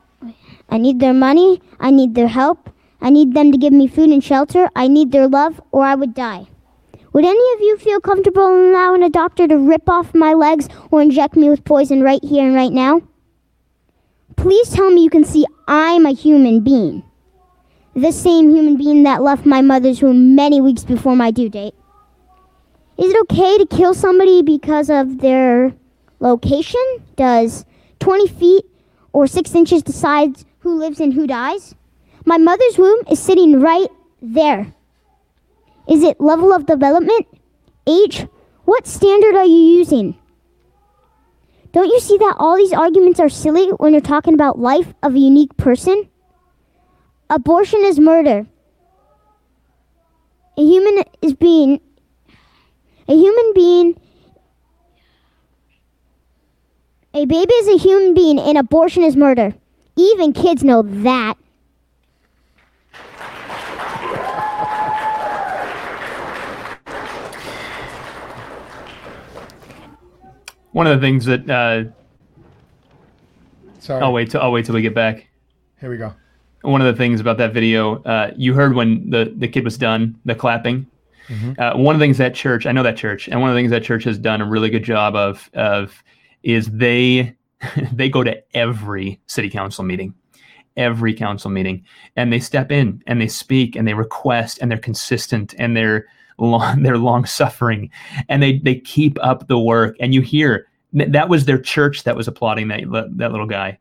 I 0.69 0.79
need 0.79 0.99
their 0.99 1.13
money, 1.13 1.61
I 1.79 1.91
need 1.91 2.15
their 2.15 2.27
help, 2.27 2.69
I 2.99 3.11
need 3.11 3.35
them 3.35 3.51
to 3.51 3.59
give 3.59 3.71
me 3.71 3.87
food 3.87 4.09
and 4.09 4.23
shelter, 4.23 4.69
I 4.75 4.87
need 4.87 5.11
their 5.11 5.27
love 5.27 5.61
or 5.71 5.85
I 5.85 5.93
would 5.93 6.15
die. 6.15 6.47
Would 7.11 7.23
any 7.23 7.53
of 7.53 7.61
you 7.61 7.77
feel 7.77 7.99
comfortable 7.99 8.47
allowing 8.47 9.03
a 9.03 9.09
doctor 9.09 9.47
to 9.47 9.55
rip 9.55 9.87
off 9.87 10.15
my 10.15 10.33
legs 10.33 10.67
or 10.89 11.03
inject 11.03 11.35
me 11.35 11.47
with 11.47 11.63
poison 11.63 12.01
right 12.01 12.23
here 12.23 12.43
and 12.43 12.55
right 12.55 12.71
now? 12.71 13.01
Please 14.35 14.69
tell 14.69 14.89
me 14.89 15.03
you 15.03 15.11
can 15.11 15.23
see 15.23 15.45
I'm 15.67 16.07
a 16.07 16.11
human 16.11 16.61
being. 16.61 17.03
The 17.95 18.11
same 18.11 18.49
human 18.49 18.77
being 18.77 19.03
that 19.03 19.21
left 19.21 19.45
my 19.45 19.61
mother's 19.61 20.01
womb 20.01 20.33
many 20.33 20.59
weeks 20.59 20.83
before 20.83 21.15
my 21.15 21.29
due 21.29 21.49
date. 21.49 21.75
Is 22.97 23.13
it 23.13 23.21
okay 23.23 23.59
to 23.59 23.67
kill 23.67 23.93
somebody 23.93 24.41
because 24.41 24.89
of 24.89 25.19
their 25.19 25.75
location? 26.19 26.81
Does 27.15 27.63
20 27.99 28.27
feet 28.27 28.65
or 29.13 29.27
6 29.27 29.55
inches 29.55 29.83
decides 29.83 30.45
who 30.59 30.77
lives 30.77 30.99
and 30.99 31.13
who 31.13 31.27
dies? 31.27 31.75
My 32.25 32.37
mother's 32.37 32.77
womb 32.77 33.03
is 33.09 33.19
sitting 33.19 33.59
right 33.59 33.89
there. 34.21 34.73
Is 35.87 36.03
it 36.03 36.19
level 36.19 36.53
of 36.53 36.65
development? 36.65 37.27
Age? 37.85 38.27
What 38.65 38.87
standard 38.87 39.35
are 39.35 39.45
you 39.45 39.77
using? 39.77 40.17
Don't 41.73 41.89
you 41.89 41.99
see 41.99 42.17
that 42.17 42.35
all 42.37 42.55
these 42.55 42.71
arguments 42.71 43.19
are 43.19 43.29
silly 43.29 43.67
when 43.69 43.93
you're 43.93 44.01
talking 44.01 44.33
about 44.33 44.59
life 44.59 44.93
of 45.01 45.15
a 45.15 45.19
unique 45.19 45.57
person? 45.57 46.09
Abortion 47.29 47.81
is 47.83 47.99
murder. 47.99 48.45
A 50.57 50.61
human 50.61 51.03
is 51.21 51.33
being 51.33 51.81
a 53.07 53.15
human 53.15 53.53
being 53.53 53.99
a 57.13 57.25
baby 57.25 57.53
is 57.53 57.67
a 57.67 57.77
human 57.77 58.13
being 58.13 58.39
and 58.39 58.57
abortion 58.57 59.03
is 59.03 59.15
murder. 59.15 59.53
Even 59.95 60.33
kids 60.33 60.63
know 60.63 60.81
that. 60.81 61.35
One 70.71 70.87
of 70.87 70.99
the 70.99 71.05
things 71.05 71.25
that 71.25 71.47
uh, 71.47 71.83
Sorry. 73.77 74.01
I'll 74.01 74.11
wait 74.11 74.31
till 74.31 74.41
I'll 74.41 74.51
wait 74.51 74.65
till 74.65 74.73
we 74.73 74.81
get 74.81 74.95
back. 74.95 75.27
Here 75.79 75.91
we 75.91 75.97
go. 75.97 76.13
One 76.61 76.81
of 76.81 76.87
the 76.87 76.97
things 76.97 77.19
about 77.19 77.37
that 77.37 77.53
video, 77.53 78.01
uh, 78.03 78.31
you 78.35 78.55
heard 78.55 78.73
when 78.73 79.07
the 79.07 79.31
the 79.37 79.47
kid 79.47 79.63
was 79.63 79.77
done, 79.77 80.19
the 80.25 80.33
clapping. 80.33 80.87
Mm-hmm. 81.27 81.61
Uh, 81.61 81.77
one 81.77 81.93
of 81.95 81.99
the 81.99 82.05
things 82.05 82.17
that 82.17 82.33
church, 82.33 82.65
I 82.65 82.71
know 82.71 82.81
that 82.81 82.97
church, 82.97 83.27
and 83.27 83.39
one 83.39 83.51
of 83.51 83.55
the 83.55 83.59
things 83.59 83.69
that 83.69 83.83
church 83.83 84.03
has 84.05 84.17
done 84.17 84.41
a 84.41 84.45
really 84.45 84.71
good 84.71 84.83
job 84.83 85.15
of 85.15 85.47
of 85.53 86.01
is 86.43 86.67
they 86.67 87.35
they 87.93 88.09
go 88.09 88.23
to 88.23 88.41
every 88.55 89.19
city 89.27 89.49
council 89.49 89.83
meeting, 89.83 90.13
every 90.77 91.13
council 91.13 91.49
meeting, 91.49 91.83
and 92.15 92.31
they 92.31 92.39
step 92.39 92.71
in 92.71 93.01
and 93.07 93.21
they 93.21 93.27
speak 93.27 93.75
and 93.75 93.87
they 93.87 93.93
request 93.93 94.59
and 94.61 94.69
they're 94.69 94.77
consistent 94.77 95.53
and 95.57 95.75
they're 95.75 96.05
long 96.37 96.81
they're 96.83 96.97
long 96.97 97.25
suffering 97.25 97.89
and 98.29 98.41
they 98.43 98.57
they 98.59 98.75
keep 98.75 99.17
up 99.21 99.47
the 99.47 99.57
work 99.59 99.95
and 99.99 100.13
you 100.13 100.21
hear 100.21 100.67
that 100.93 101.27
was 101.29 101.45
their 101.45 101.57
church 101.59 102.03
that 102.03 102.15
was 102.15 102.27
applauding 102.27 102.67
that 102.67 102.81
that 103.17 103.31
little 103.31 103.47
guy. 103.47 103.77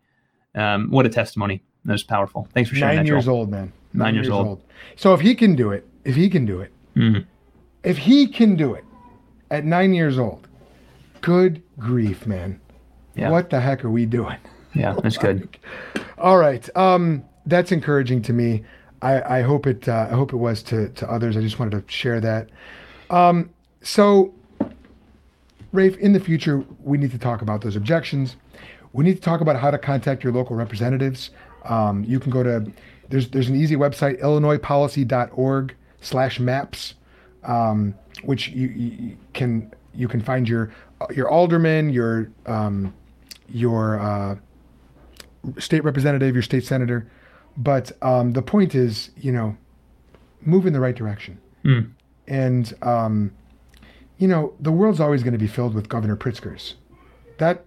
Um, 0.54 0.90
what 0.90 1.06
a 1.06 1.08
testimony! 1.08 1.62
That 1.86 1.92
was 1.92 2.02
powerful. 2.02 2.46
Thanks 2.54 2.68
for 2.70 2.76
sharing 2.76 2.96
Nine 2.96 3.04
that. 3.06 3.10
years 3.12 3.24
Joel. 3.24 3.36
old, 3.36 3.50
man. 3.50 3.72
Nine 3.94 4.14
years 4.14 4.28
old. 4.28 4.62
So 4.96 5.12
if 5.14 5.20
he 5.20 5.34
can 5.34 5.54
do 5.56 5.70
it, 5.72 5.86
if 6.04 6.14
he 6.14 6.28
can 6.30 6.44
do 6.46 6.60
it, 6.60 6.72
Mhm. 6.96 7.24
if 7.84 7.96
he 7.98 8.26
can 8.26 8.54
do 8.56 8.74
it 8.74 8.84
at 9.50 9.64
nine 9.64 9.92
years 9.94 10.18
old, 10.18 10.46
good 11.22 11.62
grief, 11.78 12.26
man. 12.26 12.60
Yeah. 13.14 13.30
What 13.30 13.50
the 13.50 13.60
heck 13.60 13.84
are 13.84 13.90
we 13.90 14.04
doing? 14.04 14.36
Yeah, 14.74 14.94
that's 15.02 15.16
good. 15.16 15.56
All 16.18 16.36
right. 16.36 16.68
Um, 16.76 17.24
that's 17.46 17.72
encouraging 17.72 18.22
to 18.22 18.32
me. 18.32 18.62
I, 19.00 19.38
I 19.38 19.42
hope 19.42 19.66
it. 19.66 19.88
Uh, 19.88 20.08
I 20.10 20.14
hope 20.14 20.32
it 20.32 20.36
was 20.36 20.62
to 20.64 20.88
to 20.90 21.10
others. 21.10 21.36
I 21.36 21.40
just 21.40 21.58
wanted 21.58 21.86
to 21.86 21.92
share 21.92 22.20
that. 22.20 22.50
Um, 23.10 23.50
so, 23.82 24.32
Raef, 25.74 25.96
in 25.98 26.12
the 26.12 26.20
future, 26.20 26.64
we 26.82 26.98
need 26.98 27.10
to 27.10 27.18
talk 27.18 27.42
about 27.42 27.62
those 27.62 27.74
objections. 27.74 28.36
We 28.92 29.04
need 29.04 29.14
to 29.14 29.20
talk 29.20 29.40
about 29.40 29.56
how 29.56 29.70
to 29.70 29.78
contact 29.78 30.22
your 30.22 30.32
local 30.32 30.54
representatives. 30.54 31.30
Um, 31.64 32.04
you 32.04 32.20
can 32.20 32.30
go 32.30 32.42
to 32.42 32.70
there's 33.08 33.28
there's 33.28 33.48
an 33.48 33.56
easy 33.56 33.76
website 33.76 34.20
illinoispolicy.org 34.20 35.74
slash 36.00 36.40
maps, 36.40 36.94
um, 37.44 37.94
which 38.22 38.48
you, 38.48 38.68
you 38.68 39.16
can 39.32 39.72
you 39.94 40.08
can 40.08 40.20
find 40.20 40.48
your 40.48 40.72
your 41.14 41.28
alderman, 41.28 41.90
your 41.90 42.30
um, 42.46 42.94
your 43.48 43.98
uh, 44.00 44.36
state 45.58 45.84
representative, 45.84 46.34
your 46.34 46.42
state 46.42 46.64
senator. 46.64 47.10
But 47.56 47.92
um, 48.02 48.32
the 48.32 48.42
point 48.42 48.74
is, 48.74 49.10
you 49.16 49.32
know, 49.32 49.56
move 50.40 50.66
in 50.66 50.72
the 50.72 50.80
right 50.80 50.94
direction. 50.94 51.38
Mm. 51.64 51.90
And, 52.26 52.74
um, 52.82 53.32
you 54.18 54.28
know, 54.28 54.54
the 54.60 54.72
world's 54.72 55.00
always 55.00 55.22
going 55.22 55.32
to 55.32 55.38
be 55.38 55.46
filled 55.46 55.74
with 55.74 55.88
Governor 55.88 56.16
Pritzkers. 56.16 56.74
That, 57.38 57.64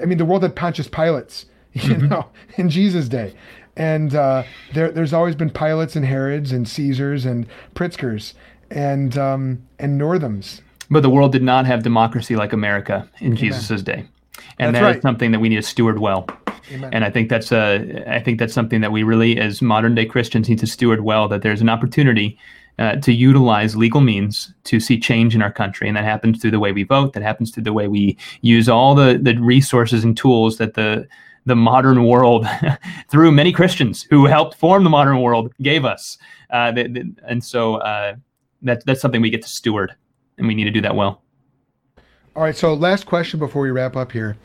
I 0.00 0.06
mean, 0.06 0.18
the 0.18 0.24
world 0.24 0.42
had 0.42 0.56
Pontius 0.56 0.88
Pilates, 0.88 1.46
you 1.72 1.96
know, 1.96 2.26
in 2.56 2.70
Jesus' 2.70 3.08
day. 3.08 3.34
And 3.76 4.14
uh, 4.14 4.44
there, 4.72 4.90
there's 4.90 5.12
always 5.12 5.34
been 5.34 5.50
Pilates 5.50 5.96
and 5.96 6.06
Herods 6.06 6.50
and 6.50 6.66
Caesars 6.66 7.26
and 7.26 7.46
Pritzkers 7.74 8.32
and, 8.70 9.18
um, 9.18 9.66
and 9.78 10.00
Northams. 10.00 10.62
But 10.90 11.02
the 11.02 11.10
world 11.10 11.32
did 11.32 11.42
not 11.42 11.66
have 11.66 11.82
democracy 11.82 12.36
like 12.36 12.52
America 12.52 13.08
in 13.20 13.34
Jesus' 13.36 13.82
day, 13.82 14.06
and 14.58 14.74
That's 14.74 14.82
that 14.82 14.90
is 14.90 14.94
right. 14.96 15.02
something 15.02 15.32
that 15.32 15.40
we 15.40 15.48
need 15.48 15.56
to 15.56 15.62
steward 15.62 15.98
well. 15.98 16.26
Amen. 16.72 16.90
And 16.92 17.04
I 17.04 17.10
think 17.10 17.28
that's 17.28 17.52
uh, 17.52 18.04
I 18.06 18.20
think 18.20 18.38
that's 18.38 18.54
something 18.54 18.80
that 18.80 18.92
we 18.92 19.02
really, 19.02 19.38
as 19.38 19.62
modern 19.62 19.94
day 19.94 20.06
Christians, 20.06 20.48
need 20.48 20.58
to 20.60 20.66
steward 20.66 21.02
well. 21.02 21.28
That 21.28 21.42
there's 21.42 21.60
an 21.60 21.68
opportunity 21.68 22.38
uh, 22.78 22.96
to 22.96 23.12
utilize 23.12 23.76
legal 23.76 24.00
means 24.00 24.52
to 24.64 24.80
see 24.80 24.98
change 24.98 25.34
in 25.34 25.42
our 25.42 25.52
country, 25.52 25.88
and 25.88 25.96
that 25.96 26.04
happens 26.04 26.40
through 26.40 26.50
the 26.50 26.60
way 26.60 26.72
we 26.72 26.82
vote. 26.82 27.12
That 27.12 27.22
happens 27.22 27.50
through 27.50 27.64
the 27.64 27.72
way 27.72 27.88
we 27.88 28.16
use 28.40 28.68
all 28.68 28.94
the 28.94 29.18
the 29.20 29.36
resources 29.36 30.04
and 30.04 30.16
tools 30.16 30.58
that 30.58 30.74
the 30.74 31.06
the 31.46 31.56
modern 31.56 32.04
world, 32.04 32.46
through 33.08 33.32
many 33.32 33.52
Christians 33.52 34.02
who 34.10 34.26
helped 34.26 34.56
form 34.56 34.84
the 34.84 34.90
modern 34.90 35.20
world, 35.20 35.52
gave 35.62 35.84
us. 35.84 36.18
Uh, 36.50 36.72
th- 36.72 36.92
th- 36.92 37.06
and 37.26 37.42
so 37.42 37.76
uh, 37.76 38.16
that 38.62 38.84
that's 38.84 39.00
something 39.00 39.22
we 39.22 39.30
get 39.30 39.42
to 39.42 39.48
steward, 39.48 39.94
and 40.38 40.46
we 40.46 40.54
need 40.54 40.64
to 40.64 40.70
do 40.70 40.80
that 40.82 40.94
well. 40.94 41.22
All 42.34 42.42
right, 42.42 42.56
so 42.56 42.74
last 42.74 43.06
question 43.06 43.38
before 43.38 43.62
we 43.62 43.70
wrap 43.70 43.96
up 43.96 44.12
here. 44.12 44.36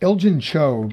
Elgin 0.00 0.40
Cho 0.40 0.90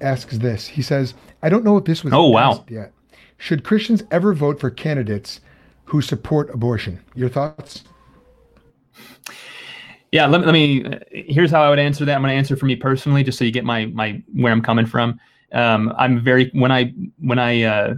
asks 0.00 0.38
this. 0.38 0.68
He 0.68 0.82
says, 0.82 1.14
I 1.42 1.48
don't 1.48 1.64
know 1.64 1.76
if 1.76 1.84
this 1.84 2.04
was 2.04 2.12
Oh, 2.12 2.28
wow. 2.28 2.64
yet. 2.68 2.92
Should 3.38 3.64
Christians 3.64 4.04
ever 4.10 4.32
vote 4.34 4.60
for 4.60 4.70
candidates 4.70 5.40
who 5.86 6.00
support 6.02 6.50
abortion? 6.54 7.00
Your 7.14 7.28
thoughts? 7.28 7.82
Yeah, 10.12 10.26
let, 10.26 10.44
let 10.44 10.52
me. 10.52 10.84
Here's 11.10 11.50
how 11.50 11.62
I 11.62 11.70
would 11.70 11.78
answer 11.78 12.04
that. 12.04 12.14
I'm 12.14 12.20
going 12.22 12.32
to 12.32 12.36
answer 12.36 12.56
for 12.56 12.66
me 12.66 12.74
personally, 12.76 13.22
just 13.22 13.38
so 13.38 13.44
you 13.44 13.52
get 13.52 13.64
my 13.64 13.86
my 13.86 14.20
where 14.34 14.52
I'm 14.52 14.60
coming 14.60 14.84
from. 14.86 15.20
Um, 15.52 15.92
I'm 15.96 16.22
very 16.22 16.50
when 16.52 16.72
I 16.72 16.92
when 17.18 17.38
I, 17.38 17.62
uh, 17.62 17.94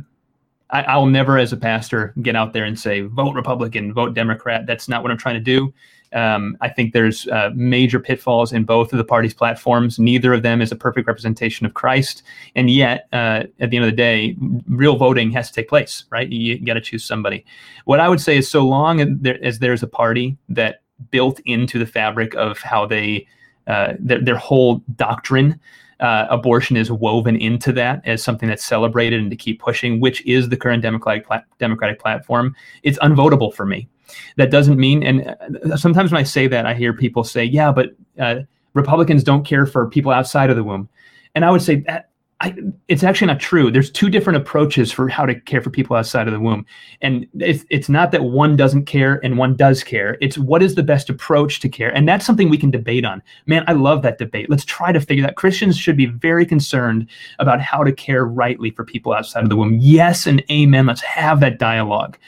I 0.72 0.82
I'll 0.82 1.06
never 1.06 1.38
as 1.38 1.52
a 1.52 1.56
pastor 1.56 2.12
get 2.22 2.34
out 2.34 2.52
there 2.52 2.64
and 2.64 2.78
say 2.78 3.02
vote 3.02 3.34
Republican, 3.34 3.92
vote 3.92 4.14
Democrat. 4.14 4.66
That's 4.66 4.88
not 4.88 5.02
what 5.02 5.12
I'm 5.12 5.18
trying 5.18 5.34
to 5.34 5.40
do. 5.40 5.72
Um, 6.14 6.58
I 6.60 6.68
think 6.68 6.92
there's 6.92 7.26
uh, 7.28 7.50
major 7.54 7.98
pitfalls 7.98 8.52
in 8.52 8.64
both 8.64 8.92
of 8.92 8.98
the 8.98 9.04
parties' 9.04 9.32
platforms. 9.32 9.98
Neither 9.98 10.34
of 10.34 10.42
them 10.42 10.60
is 10.60 10.70
a 10.70 10.76
perfect 10.76 11.06
representation 11.06 11.64
of 11.64 11.72
Christ, 11.72 12.22
and 12.54 12.68
yet, 12.68 13.08
uh, 13.12 13.44
at 13.60 13.70
the 13.70 13.76
end 13.76 13.84
of 13.84 13.90
the 13.90 13.96
day, 13.96 14.36
real 14.68 14.96
voting 14.96 15.30
has 15.30 15.48
to 15.48 15.54
take 15.54 15.68
place. 15.68 16.04
Right? 16.10 16.28
You, 16.28 16.56
you 16.56 16.66
got 16.66 16.74
to 16.74 16.80
choose 16.80 17.04
somebody. 17.04 17.46
What 17.86 18.00
I 18.00 18.08
would 18.08 18.20
say 18.20 18.36
is, 18.36 18.50
so 18.50 18.66
long 18.66 19.00
as 19.42 19.58
there's 19.58 19.82
a 19.82 19.86
party 19.86 20.36
that 20.50 20.82
built 21.10 21.40
into 21.46 21.78
the 21.78 21.86
fabric 21.86 22.34
of 22.34 22.58
how 22.58 22.86
they 22.86 23.26
uh, 23.66 23.94
their, 23.98 24.20
their 24.20 24.36
whole 24.36 24.82
doctrine. 24.96 25.58
Uh, 26.02 26.26
abortion 26.30 26.76
is 26.76 26.90
woven 26.90 27.36
into 27.36 27.72
that 27.72 28.02
as 28.04 28.22
something 28.22 28.48
that's 28.48 28.64
celebrated 28.64 29.20
and 29.20 29.30
to 29.30 29.36
keep 29.36 29.60
pushing, 29.60 30.00
which 30.00 30.20
is 30.26 30.48
the 30.48 30.56
current 30.56 30.82
democratic 30.82 31.24
pla- 31.24 31.40
democratic 31.58 32.00
platform. 32.00 32.54
It's 32.82 32.98
unvotable 32.98 33.54
for 33.54 33.64
me. 33.64 33.88
That 34.36 34.50
doesn't 34.50 34.78
mean, 34.78 35.02
and 35.02 35.36
uh, 35.70 35.76
sometimes 35.76 36.12
when 36.12 36.18
I 36.18 36.24
say 36.24 36.48
that, 36.48 36.66
I 36.66 36.74
hear 36.74 36.92
people 36.92 37.24
say, 37.24 37.44
"Yeah, 37.44 37.72
but 37.72 37.90
uh, 38.18 38.40
Republicans 38.74 39.22
don't 39.22 39.44
care 39.46 39.64
for 39.64 39.88
people 39.88 40.12
outside 40.12 40.50
of 40.50 40.56
the 40.56 40.64
womb," 40.64 40.88
and 41.34 41.44
I 41.44 41.50
would 41.50 41.62
say 41.62 41.76
that 41.86 42.10
I, 42.42 42.56
it's 42.88 43.04
actually 43.04 43.28
not 43.28 43.38
true. 43.38 43.70
There's 43.70 43.88
two 43.88 44.10
different 44.10 44.36
approaches 44.36 44.90
for 44.90 45.08
how 45.08 45.24
to 45.24 45.38
care 45.40 45.62
for 45.62 45.70
people 45.70 45.94
outside 45.94 46.26
of 46.26 46.34
the 46.34 46.40
womb, 46.40 46.66
and 47.00 47.24
it's 47.38 47.64
it's 47.70 47.88
not 47.88 48.10
that 48.10 48.24
one 48.24 48.56
doesn't 48.56 48.86
care 48.86 49.20
and 49.22 49.38
one 49.38 49.54
does 49.54 49.84
care. 49.84 50.18
It's 50.20 50.36
what 50.36 50.60
is 50.60 50.74
the 50.74 50.82
best 50.82 51.08
approach 51.08 51.60
to 51.60 51.68
care, 51.68 51.94
and 51.94 52.08
that's 52.08 52.26
something 52.26 52.50
we 52.50 52.58
can 52.58 52.72
debate 52.72 53.04
on. 53.04 53.22
Man, 53.46 53.62
I 53.68 53.74
love 53.74 54.02
that 54.02 54.18
debate. 54.18 54.50
Let's 54.50 54.64
try 54.64 54.90
to 54.90 55.00
figure 55.00 55.24
that. 55.24 55.36
Christians 55.36 55.78
should 55.78 55.96
be 55.96 56.06
very 56.06 56.44
concerned 56.44 57.08
about 57.38 57.60
how 57.60 57.84
to 57.84 57.92
care 57.92 58.24
rightly 58.24 58.72
for 58.72 58.84
people 58.84 59.12
outside 59.12 59.44
of 59.44 59.48
the 59.48 59.56
womb. 59.56 59.78
Yes, 59.80 60.26
and 60.26 60.42
amen. 60.50 60.86
Let's 60.86 61.02
have 61.02 61.38
that 61.40 61.60
dialogue. 61.60 62.18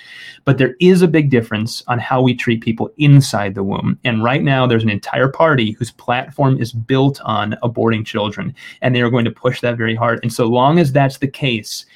But 0.44 0.58
there 0.58 0.76
is 0.78 1.02
a 1.02 1.08
big 1.08 1.30
difference 1.30 1.82
on 1.88 1.98
how 1.98 2.20
we 2.22 2.34
treat 2.34 2.60
people 2.60 2.92
inside 2.98 3.54
the 3.54 3.64
womb. 3.64 3.98
And 4.04 4.22
right 4.22 4.42
now, 4.42 4.66
there's 4.66 4.82
an 4.82 4.90
entire 4.90 5.28
party 5.28 5.72
whose 5.72 5.90
platform 5.90 6.60
is 6.60 6.72
built 6.72 7.20
on 7.22 7.56
aborting 7.64 8.06
children, 8.06 8.54
and 8.80 8.94
they 8.94 9.00
are 9.00 9.10
going 9.10 9.24
to 9.24 9.30
push 9.30 9.60
that 9.62 9.76
very 9.76 9.94
hard. 9.94 10.03
And 10.12 10.32
so 10.32 10.46
long 10.46 10.78
as 10.78 10.92
that's 10.92 11.18
the 11.18 11.28
case, 11.28 11.86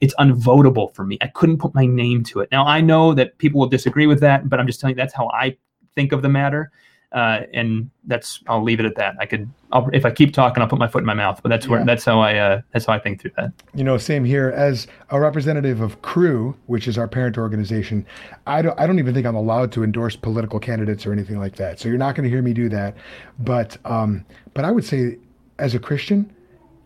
it's 0.00 0.14
unvotable 0.16 0.94
for 0.94 1.04
me. 1.04 1.18
I 1.20 1.28
couldn't 1.28 1.58
put 1.58 1.74
my 1.74 1.86
name 1.86 2.22
to 2.24 2.40
it. 2.40 2.48
Now 2.52 2.66
I 2.66 2.80
know 2.80 3.14
that 3.14 3.38
people 3.38 3.60
will 3.60 3.68
disagree 3.68 4.06
with 4.06 4.20
that, 4.20 4.48
but 4.48 4.60
I'm 4.60 4.66
just 4.66 4.80
telling 4.80 4.96
you 4.96 4.96
that's 4.96 5.14
how 5.14 5.28
I 5.28 5.56
think 5.94 6.12
of 6.12 6.22
the 6.22 6.28
matter. 6.28 6.70
Uh, 7.10 7.40
and 7.54 7.90
that's 8.04 8.42
I'll 8.48 8.62
leave 8.62 8.80
it 8.80 8.86
at 8.86 8.94
that. 8.96 9.16
I 9.18 9.24
could 9.24 9.48
I'll, 9.72 9.88
if 9.94 10.04
I 10.04 10.10
keep 10.10 10.34
talking, 10.34 10.62
I'll 10.62 10.68
put 10.68 10.78
my 10.78 10.88
foot 10.88 10.98
in 10.98 11.06
my 11.06 11.14
mouth. 11.14 11.40
But 11.42 11.48
that's 11.48 11.66
where 11.66 11.80
yeah. 11.80 11.86
that's 11.86 12.04
how 12.04 12.20
I 12.20 12.36
uh, 12.36 12.60
that's 12.72 12.84
how 12.84 12.92
I 12.92 12.98
think 12.98 13.22
through 13.22 13.30
that. 13.38 13.50
You 13.74 13.82
know, 13.82 13.96
same 13.96 14.26
here. 14.26 14.50
As 14.50 14.86
a 15.08 15.18
representative 15.18 15.80
of 15.80 16.02
Cru, 16.02 16.54
which 16.66 16.86
is 16.86 16.98
our 16.98 17.08
parent 17.08 17.38
organization, 17.38 18.04
I 18.46 18.60
don't 18.60 18.78
I 18.78 18.86
don't 18.86 18.98
even 18.98 19.14
think 19.14 19.26
I'm 19.26 19.36
allowed 19.36 19.72
to 19.72 19.84
endorse 19.84 20.16
political 20.16 20.60
candidates 20.60 21.06
or 21.06 21.12
anything 21.12 21.38
like 21.38 21.56
that. 21.56 21.80
So 21.80 21.88
you're 21.88 21.96
not 21.96 22.14
going 22.14 22.24
to 22.24 22.30
hear 22.30 22.42
me 22.42 22.52
do 22.52 22.68
that. 22.68 22.94
But 23.38 23.78
um, 23.86 24.26
but 24.52 24.66
I 24.66 24.70
would 24.70 24.84
say, 24.84 25.16
as 25.58 25.74
a 25.74 25.78
Christian, 25.78 26.30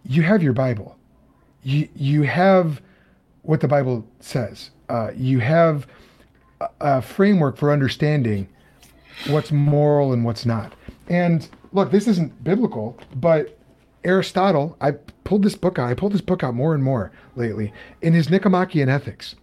you 0.04 0.22
have 0.22 0.42
your 0.42 0.52
Bible. 0.52 0.96
You 1.62 1.88
you 1.94 2.22
have 2.22 2.80
what 3.42 3.60
the 3.60 3.68
Bible 3.68 4.06
says. 4.20 4.70
Uh, 4.88 5.10
you 5.14 5.38
have 5.40 5.86
a, 6.60 6.68
a 6.80 7.02
framework 7.02 7.56
for 7.56 7.72
understanding 7.72 8.48
what's 9.28 9.52
moral 9.52 10.12
and 10.12 10.24
what's 10.24 10.44
not. 10.44 10.72
And 11.08 11.48
look, 11.72 11.90
this 11.90 12.08
isn't 12.08 12.42
biblical, 12.42 12.98
but 13.14 13.58
Aristotle, 14.04 14.76
I 14.80 14.92
pulled 15.24 15.44
this 15.44 15.54
book 15.54 15.78
out. 15.78 15.88
I 15.88 15.94
pulled 15.94 16.12
this 16.12 16.20
book 16.20 16.42
out 16.42 16.54
more 16.54 16.74
and 16.74 16.82
more 16.82 17.12
lately. 17.36 17.72
In 18.00 18.14
his 18.14 18.30
Nicomachean 18.30 18.88
Ethics, 18.88 19.36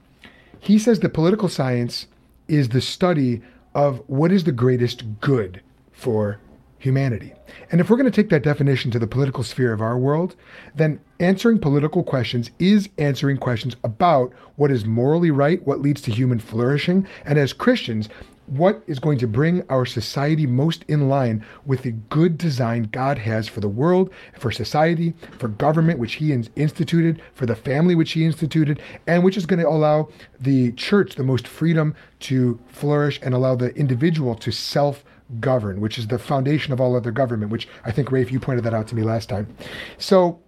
he 0.59 0.77
says 0.77 0.99
that 0.99 1.13
political 1.13 1.47
science 1.47 2.07
is 2.47 2.69
the 2.69 2.81
study 2.81 3.41
of 3.73 4.01
what 4.07 4.31
is 4.31 4.43
the 4.43 4.51
greatest 4.51 5.03
good 5.21 5.61
for 5.91 6.39
humanity. 6.79 7.33
And 7.71 7.79
if 7.79 7.89
we're 7.89 7.97
going 7.97 8.11
to 8.11 8.21
take 8.21 8.29
that 8.29 8.43
definition 8.43 8.89
to 8.91 8.99
the 8.99 9.07
political 9.07 9.43
sphere 9.43 9.73
of 9.73 9.81
our 9.81 9.97
world, 9.97 10.35
then 10.75 10.99
answering 11.19 11.59
political 11.59 12.03
questions 12.03 12.49
is 12.57 12.89
answering 12.97 13.37
questions 13.37 13.75
about 13.83 14.33
what 14.55 14.71
is 14.71 14.85
morally 14.85 15.29
right, 15.29 15.61
what 15.67 15.81
leads 15.81 16.01
to 16.01 16.11
human 16.11 16.39
flourishing, 16.39 17.07
and 17.25 17.37
as 17.37 17.53
Christians, 17.53 18.09
what 18.49 18.81
is 18.87 18.97
going 18.97 19.19
to 19.19 19.27
bring 19.27 19.63
our 19.69 19.85
society 19.85 20.47
most 20.47 20.83
in 20.87 21.07
line 21.07 21.45
with 21.65 21.83
the 21.83 21.91
good 21.91 22.37
design 22.37 22.89
God 22.91 23.19
has 23.19 23.47
for 23.47 23.59
the 23.59 23.69
world, 23.69 24.09
for 24.39 24.51
society, 24.51 25.13
for 25.37 25.47
government, 25.49 25.99
which 25.99 26.15
He 26.15 26.33
instituted, 26.33 27.21
for 27.35 27.45
the 27.45 27.55
family, 27.55 27.93
which 27.93 28.13
He 28.13 28.25
instituted, 28.25 28.81
and 29.05 29.23
which 29.23 29.37
is 29.37 29.45
going 29.45 29.59
to 29.59 29.69
allow 29.69 30.09
the 30.39 30.71
church 30.71 31.15
the 31.15 31.23
most 31.23 31.47
freedom 31.47 31.93
to 32.21 32.59
flourish 32.69 33.19
and 33.21 33.33
allow 33.33 33.55
the 33.55 33.73
individual 33.75 34.33
to 34.35 34.51
self 34.51 35.03
govern, 35.39 35.81
which 35.81 35.97
is 35.97 36.07
the 36.07 36.19
foundation 36.19 36.73
of 36.73 36.81
all 36.81 36.95
other 36.95 37.11
government, 37.11 37.51
which 37.51 37.67
I 37.85 37.91
think, 37.91 38.09
Raef, 38.09 38.31
you 38.31 38.39
pointed 38.39 38.63
that 38.65 38.73
out 38.73 38.87
to 38.87 38.95
me 38.95 39.03
last 39.03 39.29
time. 39.29 39.47
So, 39.97 40.39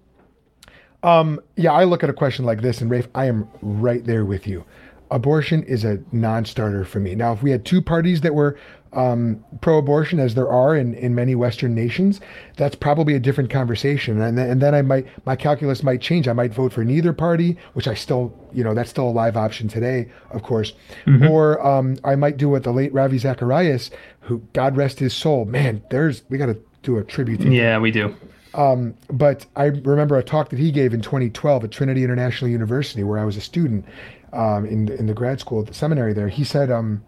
um, 1.03 1.39
yeah, 1.55 1.71
I 1.71 1.83
look 1.83 2.03
at 2.03 2.09
a 2.09 2.13
question 2.13 2.45
like 2.45 2.61
this, 2.61 2.81
and 2.81 2.89
Raef, 2.89 3.07
I 3.13 3.25
am 3.25 3.47
right 3.61 4.03
there 4.03 4.25
with 4.25 4.47
you 4.47 4.65
abortion 5.11 5.61
is 5.63 5.83
a 5.83 5.99
non-starter 6.11 6.85
for 6.85 6.99
me. 6.99 7.13
Now, 7.13 7.33
if 7.33 7.43
we 7.43 7.51
had 7.51 7.65
two 7.65 7.81
parties 7.81 8.21
that 8.21 8.33
were 8.33 8.57
um, 8.93 9.43
pro-abortion, 9.61 10.19
as 10.19 10.35
there 10.35 10.49
are 10.49 10.75
in, 10.75 10.93
in 10.95 11.15
many 11.15 11.33
Western 11.33 11.73
nations, 11.73 12.19
that's 12.57 12.75
probably 12.75 13.15
a 13.15 13.19
different 13.19 13.49
conversation. 13.49 14.21
And 14.21 14.37
then, 14.37 14.49
and 14.49 14.61
then 14.61 14.75
I 14.75 14.81
might 14.81 15.07
my 15.25 15.35
calculus 15.35 15.81
might 15.83 16.01
change. 16.01 16.27
I 16.27 16.33
might 16.33 16.53
vote 16.53 16.73
for 16.73 16.83
neither 16.83 17.13
party, 17.13 17.57
which 17.73 17.87
I 17.87 17.93
still 17.93 18.33
you 18.53 18.63
know 18.63 18.73
that's 18.73 18.89
still 18.89 19.07
a 19.07 19.11
live 19.11 19.37
option 19.37 19.67
today, 19.67 20.11
of 20.31 20.43
course. 20.43 20.73
Mm-hmm. 21.05 21.27
Or 21.27 21.65
um, 21.65 21.97
I 22.03 22.15
might 22.15 22.37
do 22.37 22.49
what 22.49 22.63
the 22.63 22.71
late 22.71 22.93
Ravi 22.93 23.17
Zacharias, 23.17 23.91
who 24.21 24.39
God 24.53 24.75
rest 24.75 24.99
his 24.99 25.13
soul. 25.13 25.45
Man, 25.45 25.81
there's 25.89 26.23
we 26.29 26.37
got 26.37 26.47
to 26.47 26.57
do 26.83 26.97
a 26.97 27.03
tribute. 27.03 27.41
to 27.41 27.49
Yeah, 27.49 27.79
we 27.79 27.91
do. 27.91 28.15
Um, 28.53 28.95
but 29.09 29.45
I 29.55 29.65
remember 29.65 30.17
a 30.17 30.23
talk 30.23 30.49
that 30.49 30.59
he 30.59 30.71
gave 30.71 30.93
in 30.93 31.01
2012 31.01 31.63
at 31.63 31.71
Trinity 31.71 32.03
International 32.03 32.51
University, 32.51 33.03
where 33.03 33.17
I 33.17 33.23
was 33.23 33.37
a 33.37 33.41
student, 33.41 33.85
um, 34.33 34.65
in 34.65 34.89
in 34.89 35.05
the 35.05 35.13
grad 35.13 35.39
school, 35.39 35.61
at 35.61 35.67
the 35.67 35.73
seminary 35.73 36.13
there, 36.13 36.27
he 36.27 36.43
said, 36.43 36.69
um, 36.69 37.01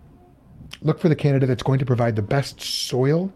look 0.82 1.00
for 1.00 1.10
the 1.10 1.16
candidate 1.16 1.48
that's 1.50 1.64
going 1.64 1.80
to 1.80 1.86
provide 1.86 2.16
the 2.16 2.22
best 2.22 2.60
soil 2.62 3.32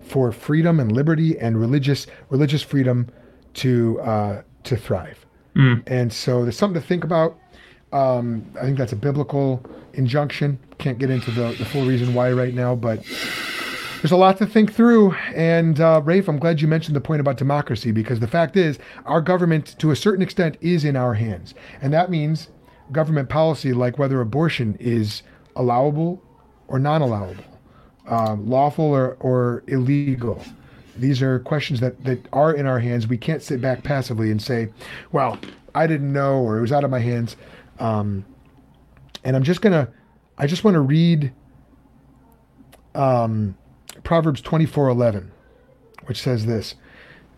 for 0.00 0.32
freedom 0.32 0.78
and 0.80 0.92
liberty 0.92 1.38
and 1.38 1.58
religious 1.58 2.06
religious 2.30 2.62
freedom 2.62 3.08
to 3.54 4.00
uh, 4.00 4.42
to 4.64 4.76
thrive. 4.76 5.24
Mm. 5.56 5.82
And 5.86 6.12
so 6.12 6.42
there's 6.42 6.56
something 6.56 6.80
to 6.80 6.86
think 6.86 7.04
about. 7.04 7.38
Um, 7.92 8.46
I 8.58 8.62
think 8.62 8.78
that's 8.78 8.92
a 8.92 8.96
biblical 8.96 9.64
injunction. 9.92 10.58
Can't 10.78 10.98
get 10.98 11.10
into 11.10 11.30
the, 11.30 11.54
the 11.58 11.64
full 11.64 11.84
reason 11.84 12.14
why 12.14 12.32
right 12.32 12.54
now, 12.54 12.74
but 12.74 13.04
there's 14.00 14.12
a 14.12 14.16
lot 14.16 14.38
to 14.38 14.46
think 14.46 14.72
through. 14.72 15.12
And 15.34 15.78
uh, 15.80 16.00
Raef, 16.02 16.26
I'm 16.28 16.38
glad 16.38 16.60
you 16.60 16.68
mentioned 16.68 16.96
the 16.96 17.00
point 17.00 17.20
about 17.20 17.36
democracy 17.36 17.92
because 17.92 18.20
the 18.20 18.26
fact 18.26 18.56
is, 18.56 18.78
our 19.04 19.20
government, 19.20 19.78
to 19.78 19.90
a 19.90 19.96
certain 19.96 20.22
extent, 20.22 20.56
is 20.60 20.84
in 20.84 20.96
our 20.96 21.14
hands, 21.14 21.54
and 21.82 21.92
that 21.92 22.10
means 22.10 22.48
government 22.90 23.28
policy 23.28 23.72
like 23.72 23.98
whether 23.98 24.20
abortion 24.20 24.76
is 24.80 25.22
allowable 25.54 26.22
or 26.72 26.78
non 26.78 27.02
allowable, 27.02 27.44
um, 28.08 28.48
lawful 28.48 28.86
or, 28.86 29.16
or 29.20 29.62
illegal. 29.68 30.42
These 30.96 31.22
are 31.22 31.38
questions 31.40 31.80
that, 31.80 32.02
that 32.04 32.26
are 32.32 32.52
in 32.52 32.66
our 32.66 32.80
hands. 32.80 33.06
We 33.06 33.18
can't 33.18 33.42
sit 33.42 33.60
back 33.60 33.84
passively 33.84 34.30
and 34.30 34.42
say, 34.42 34.68
well, 35.12 35.38
I 35.74 35.86
didn't 35.86 36.12
know 36.12 36.40
or 36.40 36.58
it 36.58 36.62
was 36.62 36.72
out 36.72 36.82
of 36.82 36.90
my 36.90 36.98
hands. 36.98 37.36
Um, 37.78 38.24
and 39.22 39.36
I'm 39.36 39.42
just 39.42 39.60
going 39.60 39.72
to, 39.72 39.92
I 40.38 40.46
just 40.46 40.64
want 40.64 40.74
to 40.74 40.80
read 40.80 41.32
um, 42.94 43.56
Proverbs 44.02 44.40
24 44.40 44.88
11, 44.88 45.30
which 46.06 46.20
says 46.20 46.46
this 46.46 46.74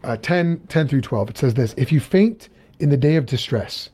uh, 0.05 0.16
10, 0.16 0.61
10 0.69 0.89
through 0.89 1.01
12. 1.01 1.31
It 1.31 1.39
says 1.39 1.55
this 1.55 1.74
If 1.77 1.90
you 1.90 2.01
faint 2.01 2.48
in 2.78 2.90
the 2.90 2.97
day 2.97 3.16
of 3.16 3.27
distress, 3.27 3.90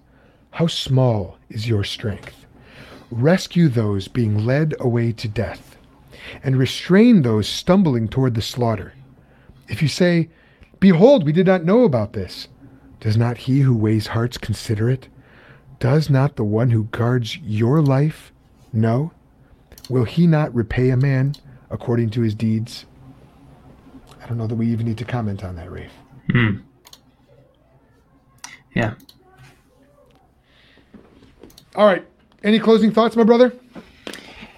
how 0.51 0.67
small 0.67 1.39
is 1.49 1.69
your 1.69 1.85
strength? 1.85 2.40
Rescue 3.11 3.69
those 3.69 4.09
being 4.09 4.45
led 4.47 4.75
away 4.81 5.13
to 5.13 5.29
death, 5.29 5.77
and 6.43 6.57
restrain 6.57 7.23
those 7.23 7.49
stumbling 7.49 8.09
toward 8.09 8.35
the 8.35 8.43
slaughter. 8.43 8.95
If 9.69 9.83
you 9.83 9.89
say, 9.89 10.29
Behold, 10.79 11.25
we 11.25 11.33
did 11.33 11.47
not 11.47 11.65
know 11.65 11.85
about 11.85 12.13
this, 12.13 12.49
does 13.01 13.17
not 13.17 13.39
he 13.39 13.61
who 13.61 13.77
weighs 13.77 14.09
hearts 14.09 14.39
consider 14.39 14.89
it? 14.89 15.09
Does 15.79 16.09
not 16.11 16.37
the 16.37 16.45
one 16.45 16.71
who 16.71 16.85
guards 16.85 17.37
your 17.39 17.83
life 17.83 18.33
know? 18.73 19.13
Will 19.89 20.05
he 20.05 20.27
not 20.27 20.55
repay 20.55 20.91
a 20.91 20.97
man 20.97 21.35
according 21.71 22.11
to 22.11 22.21
his 22.21 22.35
deeds? 22.35 22.87
I 24.23 24.27
don't 24.27 24.39
know 24.39 24.47
that 24.47 24.55
we 24.55 24.69
even 24.69 24.87
need 24.87 24.99
to 24.99 25.05
comment 25.05 25.43
on 25.43 25.57
that, 25.57 25.69
Raef. 25.69 25.91
Hmm. 26.31 26.59
Yeah, 28.75 28.95
all 31.75 31.87
right. 31.87 32.05
Any 32.43 32.59
closing 32.59 32.91
thoughts, 32.93 33.17
my 33.17 33.25
brother? 33.25 33.53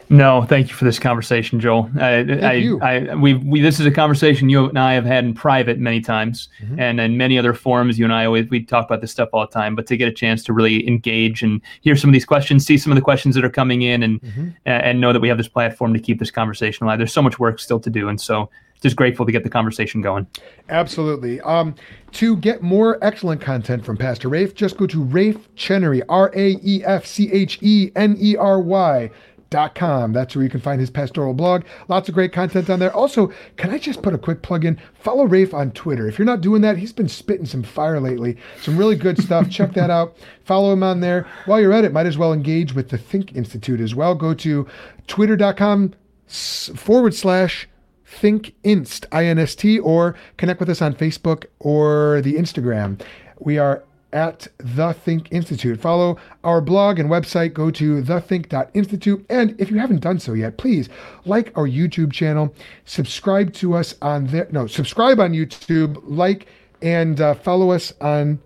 No, 0.09 0.42
thank 0.44 0.68
you 0.68 0.74
for 0.74 0.84
this 0.84 0.98
conversation, 0.98 1.59
Joel. 1.59 1.90
I, 1.94 2.22
Thank 2.22 2.42
I, 2.42 2.52
you. 2.52 2.78
I, 2.82 3.14
we, 3.14 3.32
we, 3.32 3.62
this 3.62 3.80
is 3.80 3.86
a 3.86 3.90
conversation 3.90 4.50
you 4.50 4.68
and 4.68 4.78
I 4.78 4.92
have 4.92 5.06
had 5.06 5.24
in 5.24 5.32
private 5.32 5.78
many 5.78 6.02
times, 6.02 6.50
Mm-hmm. 6.62 6.78
and 6.78 7.00
in 7.00 7.16
many 7.16 7.38
other 7.38 7.54
forums. 7.54 7.98
You 7.98 8.04
and 8.04 8.12
I 8.12 8.26
always 8.26 8.46
we 8.50 8.62
talk 8.62 8.84
about 8.84 9.00
this 9.00 9.10
stuff 9.10 9.30
all 9.32 9.46
the 9.46 9.50
time. 9.52 9.74
But 9.74 9.86
to 9.86 9.96
get 9.96 10.09
a 10.09 10.12
chance 10.12 10.44
to 10.44 10.52
really 10.52 10.86
engage 10.86 11.42
and 11.42 11.62
hear 11.80 11.96
some 11.96 12.10
of 12.10 12.12
these 12.12 12.26
questions, 12.26 12.66
see 12.66 12.76
some 12.76 12.92
of 12.92 12.96
the 12.96 13.02
questions 13.02 13.34
that 13.36 13.44
are 13.44 13.48
coming 13.50 13.82
in, 13.82 14.02
and 14.02 14.20
Mm-hmm. 14.20 14.48
and 14.66 14.82
and 14.84 15.00
know 15.00 15.14
that 15.14 15.20
we 15.20 15.28
have 15.28 15.38
this 15.38 15.48
platform 15.48 15.94
to 15.94 15.98
keep 16.00 16.18
this 16.18 16.30
conversation 16.30 16.84
alive. 16.84 16.98
There's 16.98 17.12
so 17.12 17.22
much 17.22 17.38
work 17.38 17.59
still 17.59 17.80
to 17.80 17.88
do, 17.88 18.09
and 18.09 18.20
so 18.20 18.50
just 18.82 18.96
grateful 18.96 19.24
to 19.24 19.32
get 19.32 19.44
the 19.44 19.50
conversation 19.50 20.02
going. 20.02 20.26
Absolutely. 20.68 21.40
Um, 21.40 21.74
to 22.12 22.36
get 22.36 22.62
more 22.62 22.98
excellent 23.02 23.40
content 23.40 23.84
from 23.84 23.96
Pastor 23.96 24.28
Raef, 24.28 24.54
just 24.54 24.76
go 24.76 24.86
to 24.88 25.02
Raef 25.02 25.40
Chenery, 25.54 26.02
R 26.09 26.30
A 26.34 26.59
E 26.62 26.82
F 26.84 27.06
C 27.06 27.30
H 27.32 27.59
E 27.62 27.90
N 27.96 28.16
E 28.18 28.36
R 28.36 28.60
Y. 28.60 29.10
Dot 29.50 29.74
com. 29.74 30.14
That's 30.14 30.34
where 30.34 30.42
you 30.42 30.48
can 30.48 30.60
find 30.60 30.80
his 30.80 30.88
pastoral 30.88 31.34
blog. 31.34 31.64
Lots 31.88 32.09
of 32.09 32.14
great 32.14 32.32
content 32.32 32.70
on 32.70 32.78
there. 32.78 32.90
Also, 32.96 33.30
can 33.59 33.70
I 33.70 33.76
just 33.76 34.00
put 34.00 34.14
a 34.14 34.18
quick 34.18 34.40
plug 34.40 34.64
in? 34.64 34.80
Follow 34.94 35.28
Raef 35.28 35.52
on 35.52 35.72
Twitter. 35.72 36.09
If 36.09 36.18
you're 36.18 36.24
not 36.24 36.40
doing 36.40 36.62
that, 36.62 36.78
he's 36.78 36.94
been 36.94 37.06
spitting 37.06 37.44
some 37.44 37.62
fire 37.62 38.00
lately. 38.00 38.38
Some 38.62 38.78
really 38.78 38.96
good 38.96 39.22
stuff. 39.22 39.50
Check 39.50 39.74
that 39.74 39.90
out. 39.90 40.16
Follow 40.46 40.72
him 40.72 40.82
on 40.82 41.00
there. 41.00 41.26
While 41.44 41.60
you're 41.60 41.74
at 41.74 41.84
it, 41.84 41.92
might 41.92 42.06
as 42.06 42.16
well 42.16 42.32
engage 42.32 42.72
with 42.74 42.88
the 42.88 42.96
Think 42.96 43.36
Institute 43.36 43.82
as 43.82 43.94
well. 43.94 44.14
Go 44.14 44.32
to 44.32 44.66
twitter.com 45.06 45.92
forward 46.26 47.14
slash 47.14 47.68
Think 48.12 48.55
Inst, 48.62 49.06
I-N-S-T, 49.10 49.78
or 49.78 50.14
connect 50.36 50.60
with 50.60 50.68
us 50.68 50.82
on 50.82 50.94
Facebook 50.94 51.47
or 51.59 52.20
the 52.22 52.34
Instagram. 52.34 53.01
We 53.40 53.59
are 53.59 53.82
at 54.12 54.47
The 54.59 54.93
Think 54.93 55.32
Institute. 55.32 55.80
Follow 55.80 56.18
our 56.44 56.60
blog 56.60 56.98
and 56.98 57.09
website. 57.09 57.55
Go 57.55 57.70
to 57.70 58.02
thethink.institute. 58.02 59.24
And 59.30 59.59
if 59.60 59.70
you 59.70 59.78
haven't 59.78 60.01
done 60.01 60.18
so 60.18 60.34
yet, 60.34 60.59
please 60.59 60.89
like 61.24 61.56
our 61.56 61.66
YouTube 61.66 62.12
channel, 62.12 62.55
subscribe 62.84 63.52
to 63.55 63.74
us 63.74 63.94
on 64.02 64.26
there. 64.26 64.48
No, 64.51 64.66
subscribe 64.66 65.18
on 65.18 65.32
YouTube, 65.32 66.01
like, 66.05 66.47
and 66.82 67.20
uh, 67.20 67.34
follow 67.34 67.70
us 67.70 67.93
on 68.01 68.39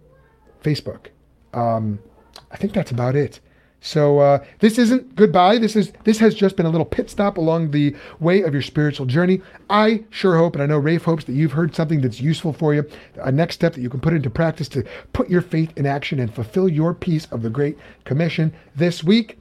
Facebook. 0.62 1.06
Um, 1.52 1.98
I 2.51 2.56
think 2.56 2.72
that's 2.72 2.90
about 2.90 3.16
it. 3.16 3.40
So 3.80 4.18
uh, 4.18 4.44
this 4.58 4.78
isn't 4.78 5.14
goodbye. 5.14 5.58
This 5.58 5.76
is 5.76 5.92
this 6.04 6.18
has 6.18 6.34
just 6.34 6.56
been 6.56 6.66
a 6.66 6.70
little 6.70 6.84
pit 6.84 7.08
stop 7.08 7.36
along 7.36 7.70
the 7.70 7.94
way 8.18 8.42
of 8.42 8.52
your 8.52 8.62
spiritual 8.62 9.06
journey. 9.06 9.42
I 9.70 10.04
sure 10.10 10.36
hope, 10.36 10.54
and 10.54 10.62
I 10.62 10.66
know 10.66 10.80
Raef 10.80 11.02
hopes 11.02 11.24
that 11.24 11.34
you've 11.34 11.52
heard 11.52 11.74
something 11.74 12.00
that's 12.00 12.20
useful 12.20 12.52
for 12.52 12.74
you. 12.74 12.88
A 13.22 13.30
next 13.30 13.54
step 13.54 13.74
that 13.74 13.82
you 13.82 13.90
can 13.90 14.00
put 14.00 14.14
into 14.14 14.30
practice 14.30 14.68
to 14.70 14.84
put 15.12 15.30
your 15.30 15.42
faith 15.42 15.72
in 15.76 15.86
action 15.86 16.18
and 16.18 16.34
fulfill 16.34 16.68
your 16.68 16.94
piece 16.94 17.26
of 17.26 17.42
the 17.42 17.50
Great 17.50 17.78
Commission 18.04 18.52
this 18.74 19.04
week. 19.04 19.38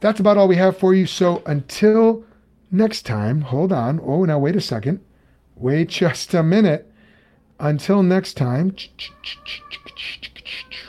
That's 0.00 0.20
about 0.20 0.36
all 0.36 0.48
we 0.48 0.56
have 0.56 0.76
for 0.76 0.94
you. 0.94 1.06
So 1.06 1.42
until 1.46 2.24
next 2.70 3.02
time, 3.02 3.42
hold 3.42 3.72
on. 3.72 4.00
Oh, 4.02 4.24
now 4.24 4.38
wait 4.38 4.56
a 4.56 4.60
second. 4.60 5.00
Wait 5.54 5.88
just 5.88 6.34
a 6.34 6.42
minute. 6.42 6.90
Until 7.58 8.02
next 8.02 8.34
time, 8.34 8.74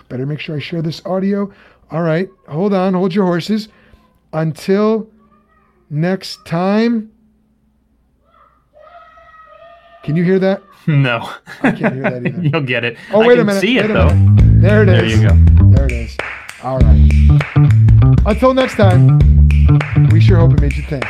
better 0.10 0.26
make 0.26 0.40
sure 0.40 0.56
I 0.56 0.60
share 0.60 0.82
this 0.82 1.02
audio. 1.06 1.54
All 1.92 2.02
right, 2.02 2.30
hold 2.48 2.74
on, 2.74 2.94
hold 2.94 3.14
your 3.16 3.26
horses. 3.26 3.70
Until 4.34 5.10
next 5.90 6.46
time. 6.46 7.12
Can 10.04 10.16
you 10.16 10.24
hear 10.24 10.40
that? 10.40 10.62
No, 10.90 11.30
I 11.64 11.72
can't 11.74 11.96
hear 11.96 12.04
that 12.04 12.26
either. 12.26 12.42
You'll 12.42 12.62
get 12.62 12.86
it. 12.86 12.96
Oh, 13.12 13.22
I 13.22 13.28
wait 13.28 13.34
can 13.36 13.42
a 13.42 13.44
minute. 13.44 13.60
See 13.60 13.78
it 13.78 13.88
though. 13.90 14.08
minute. 14.14 14.62
There 14.62 14.84
it 14.84 14.88
is. 14.88 15.20
There 15.20 15.22
you 15.22 15.28
go. 15.28 15.66
There 15.76 15.86
it 15.86 15.92
is. 15.92 16.16
All 16.64 16.80
right. 16.80 18.22
Until 18.26 18.54
next 18.54 18.76
time, 18.78 19.20
we 20.14 20.22
sure 20.22 20.38
hope 20.38 20.54
it 20.54 20.62
made 20.62 20.78
you 20.78 20.84
think. 20.84 21.04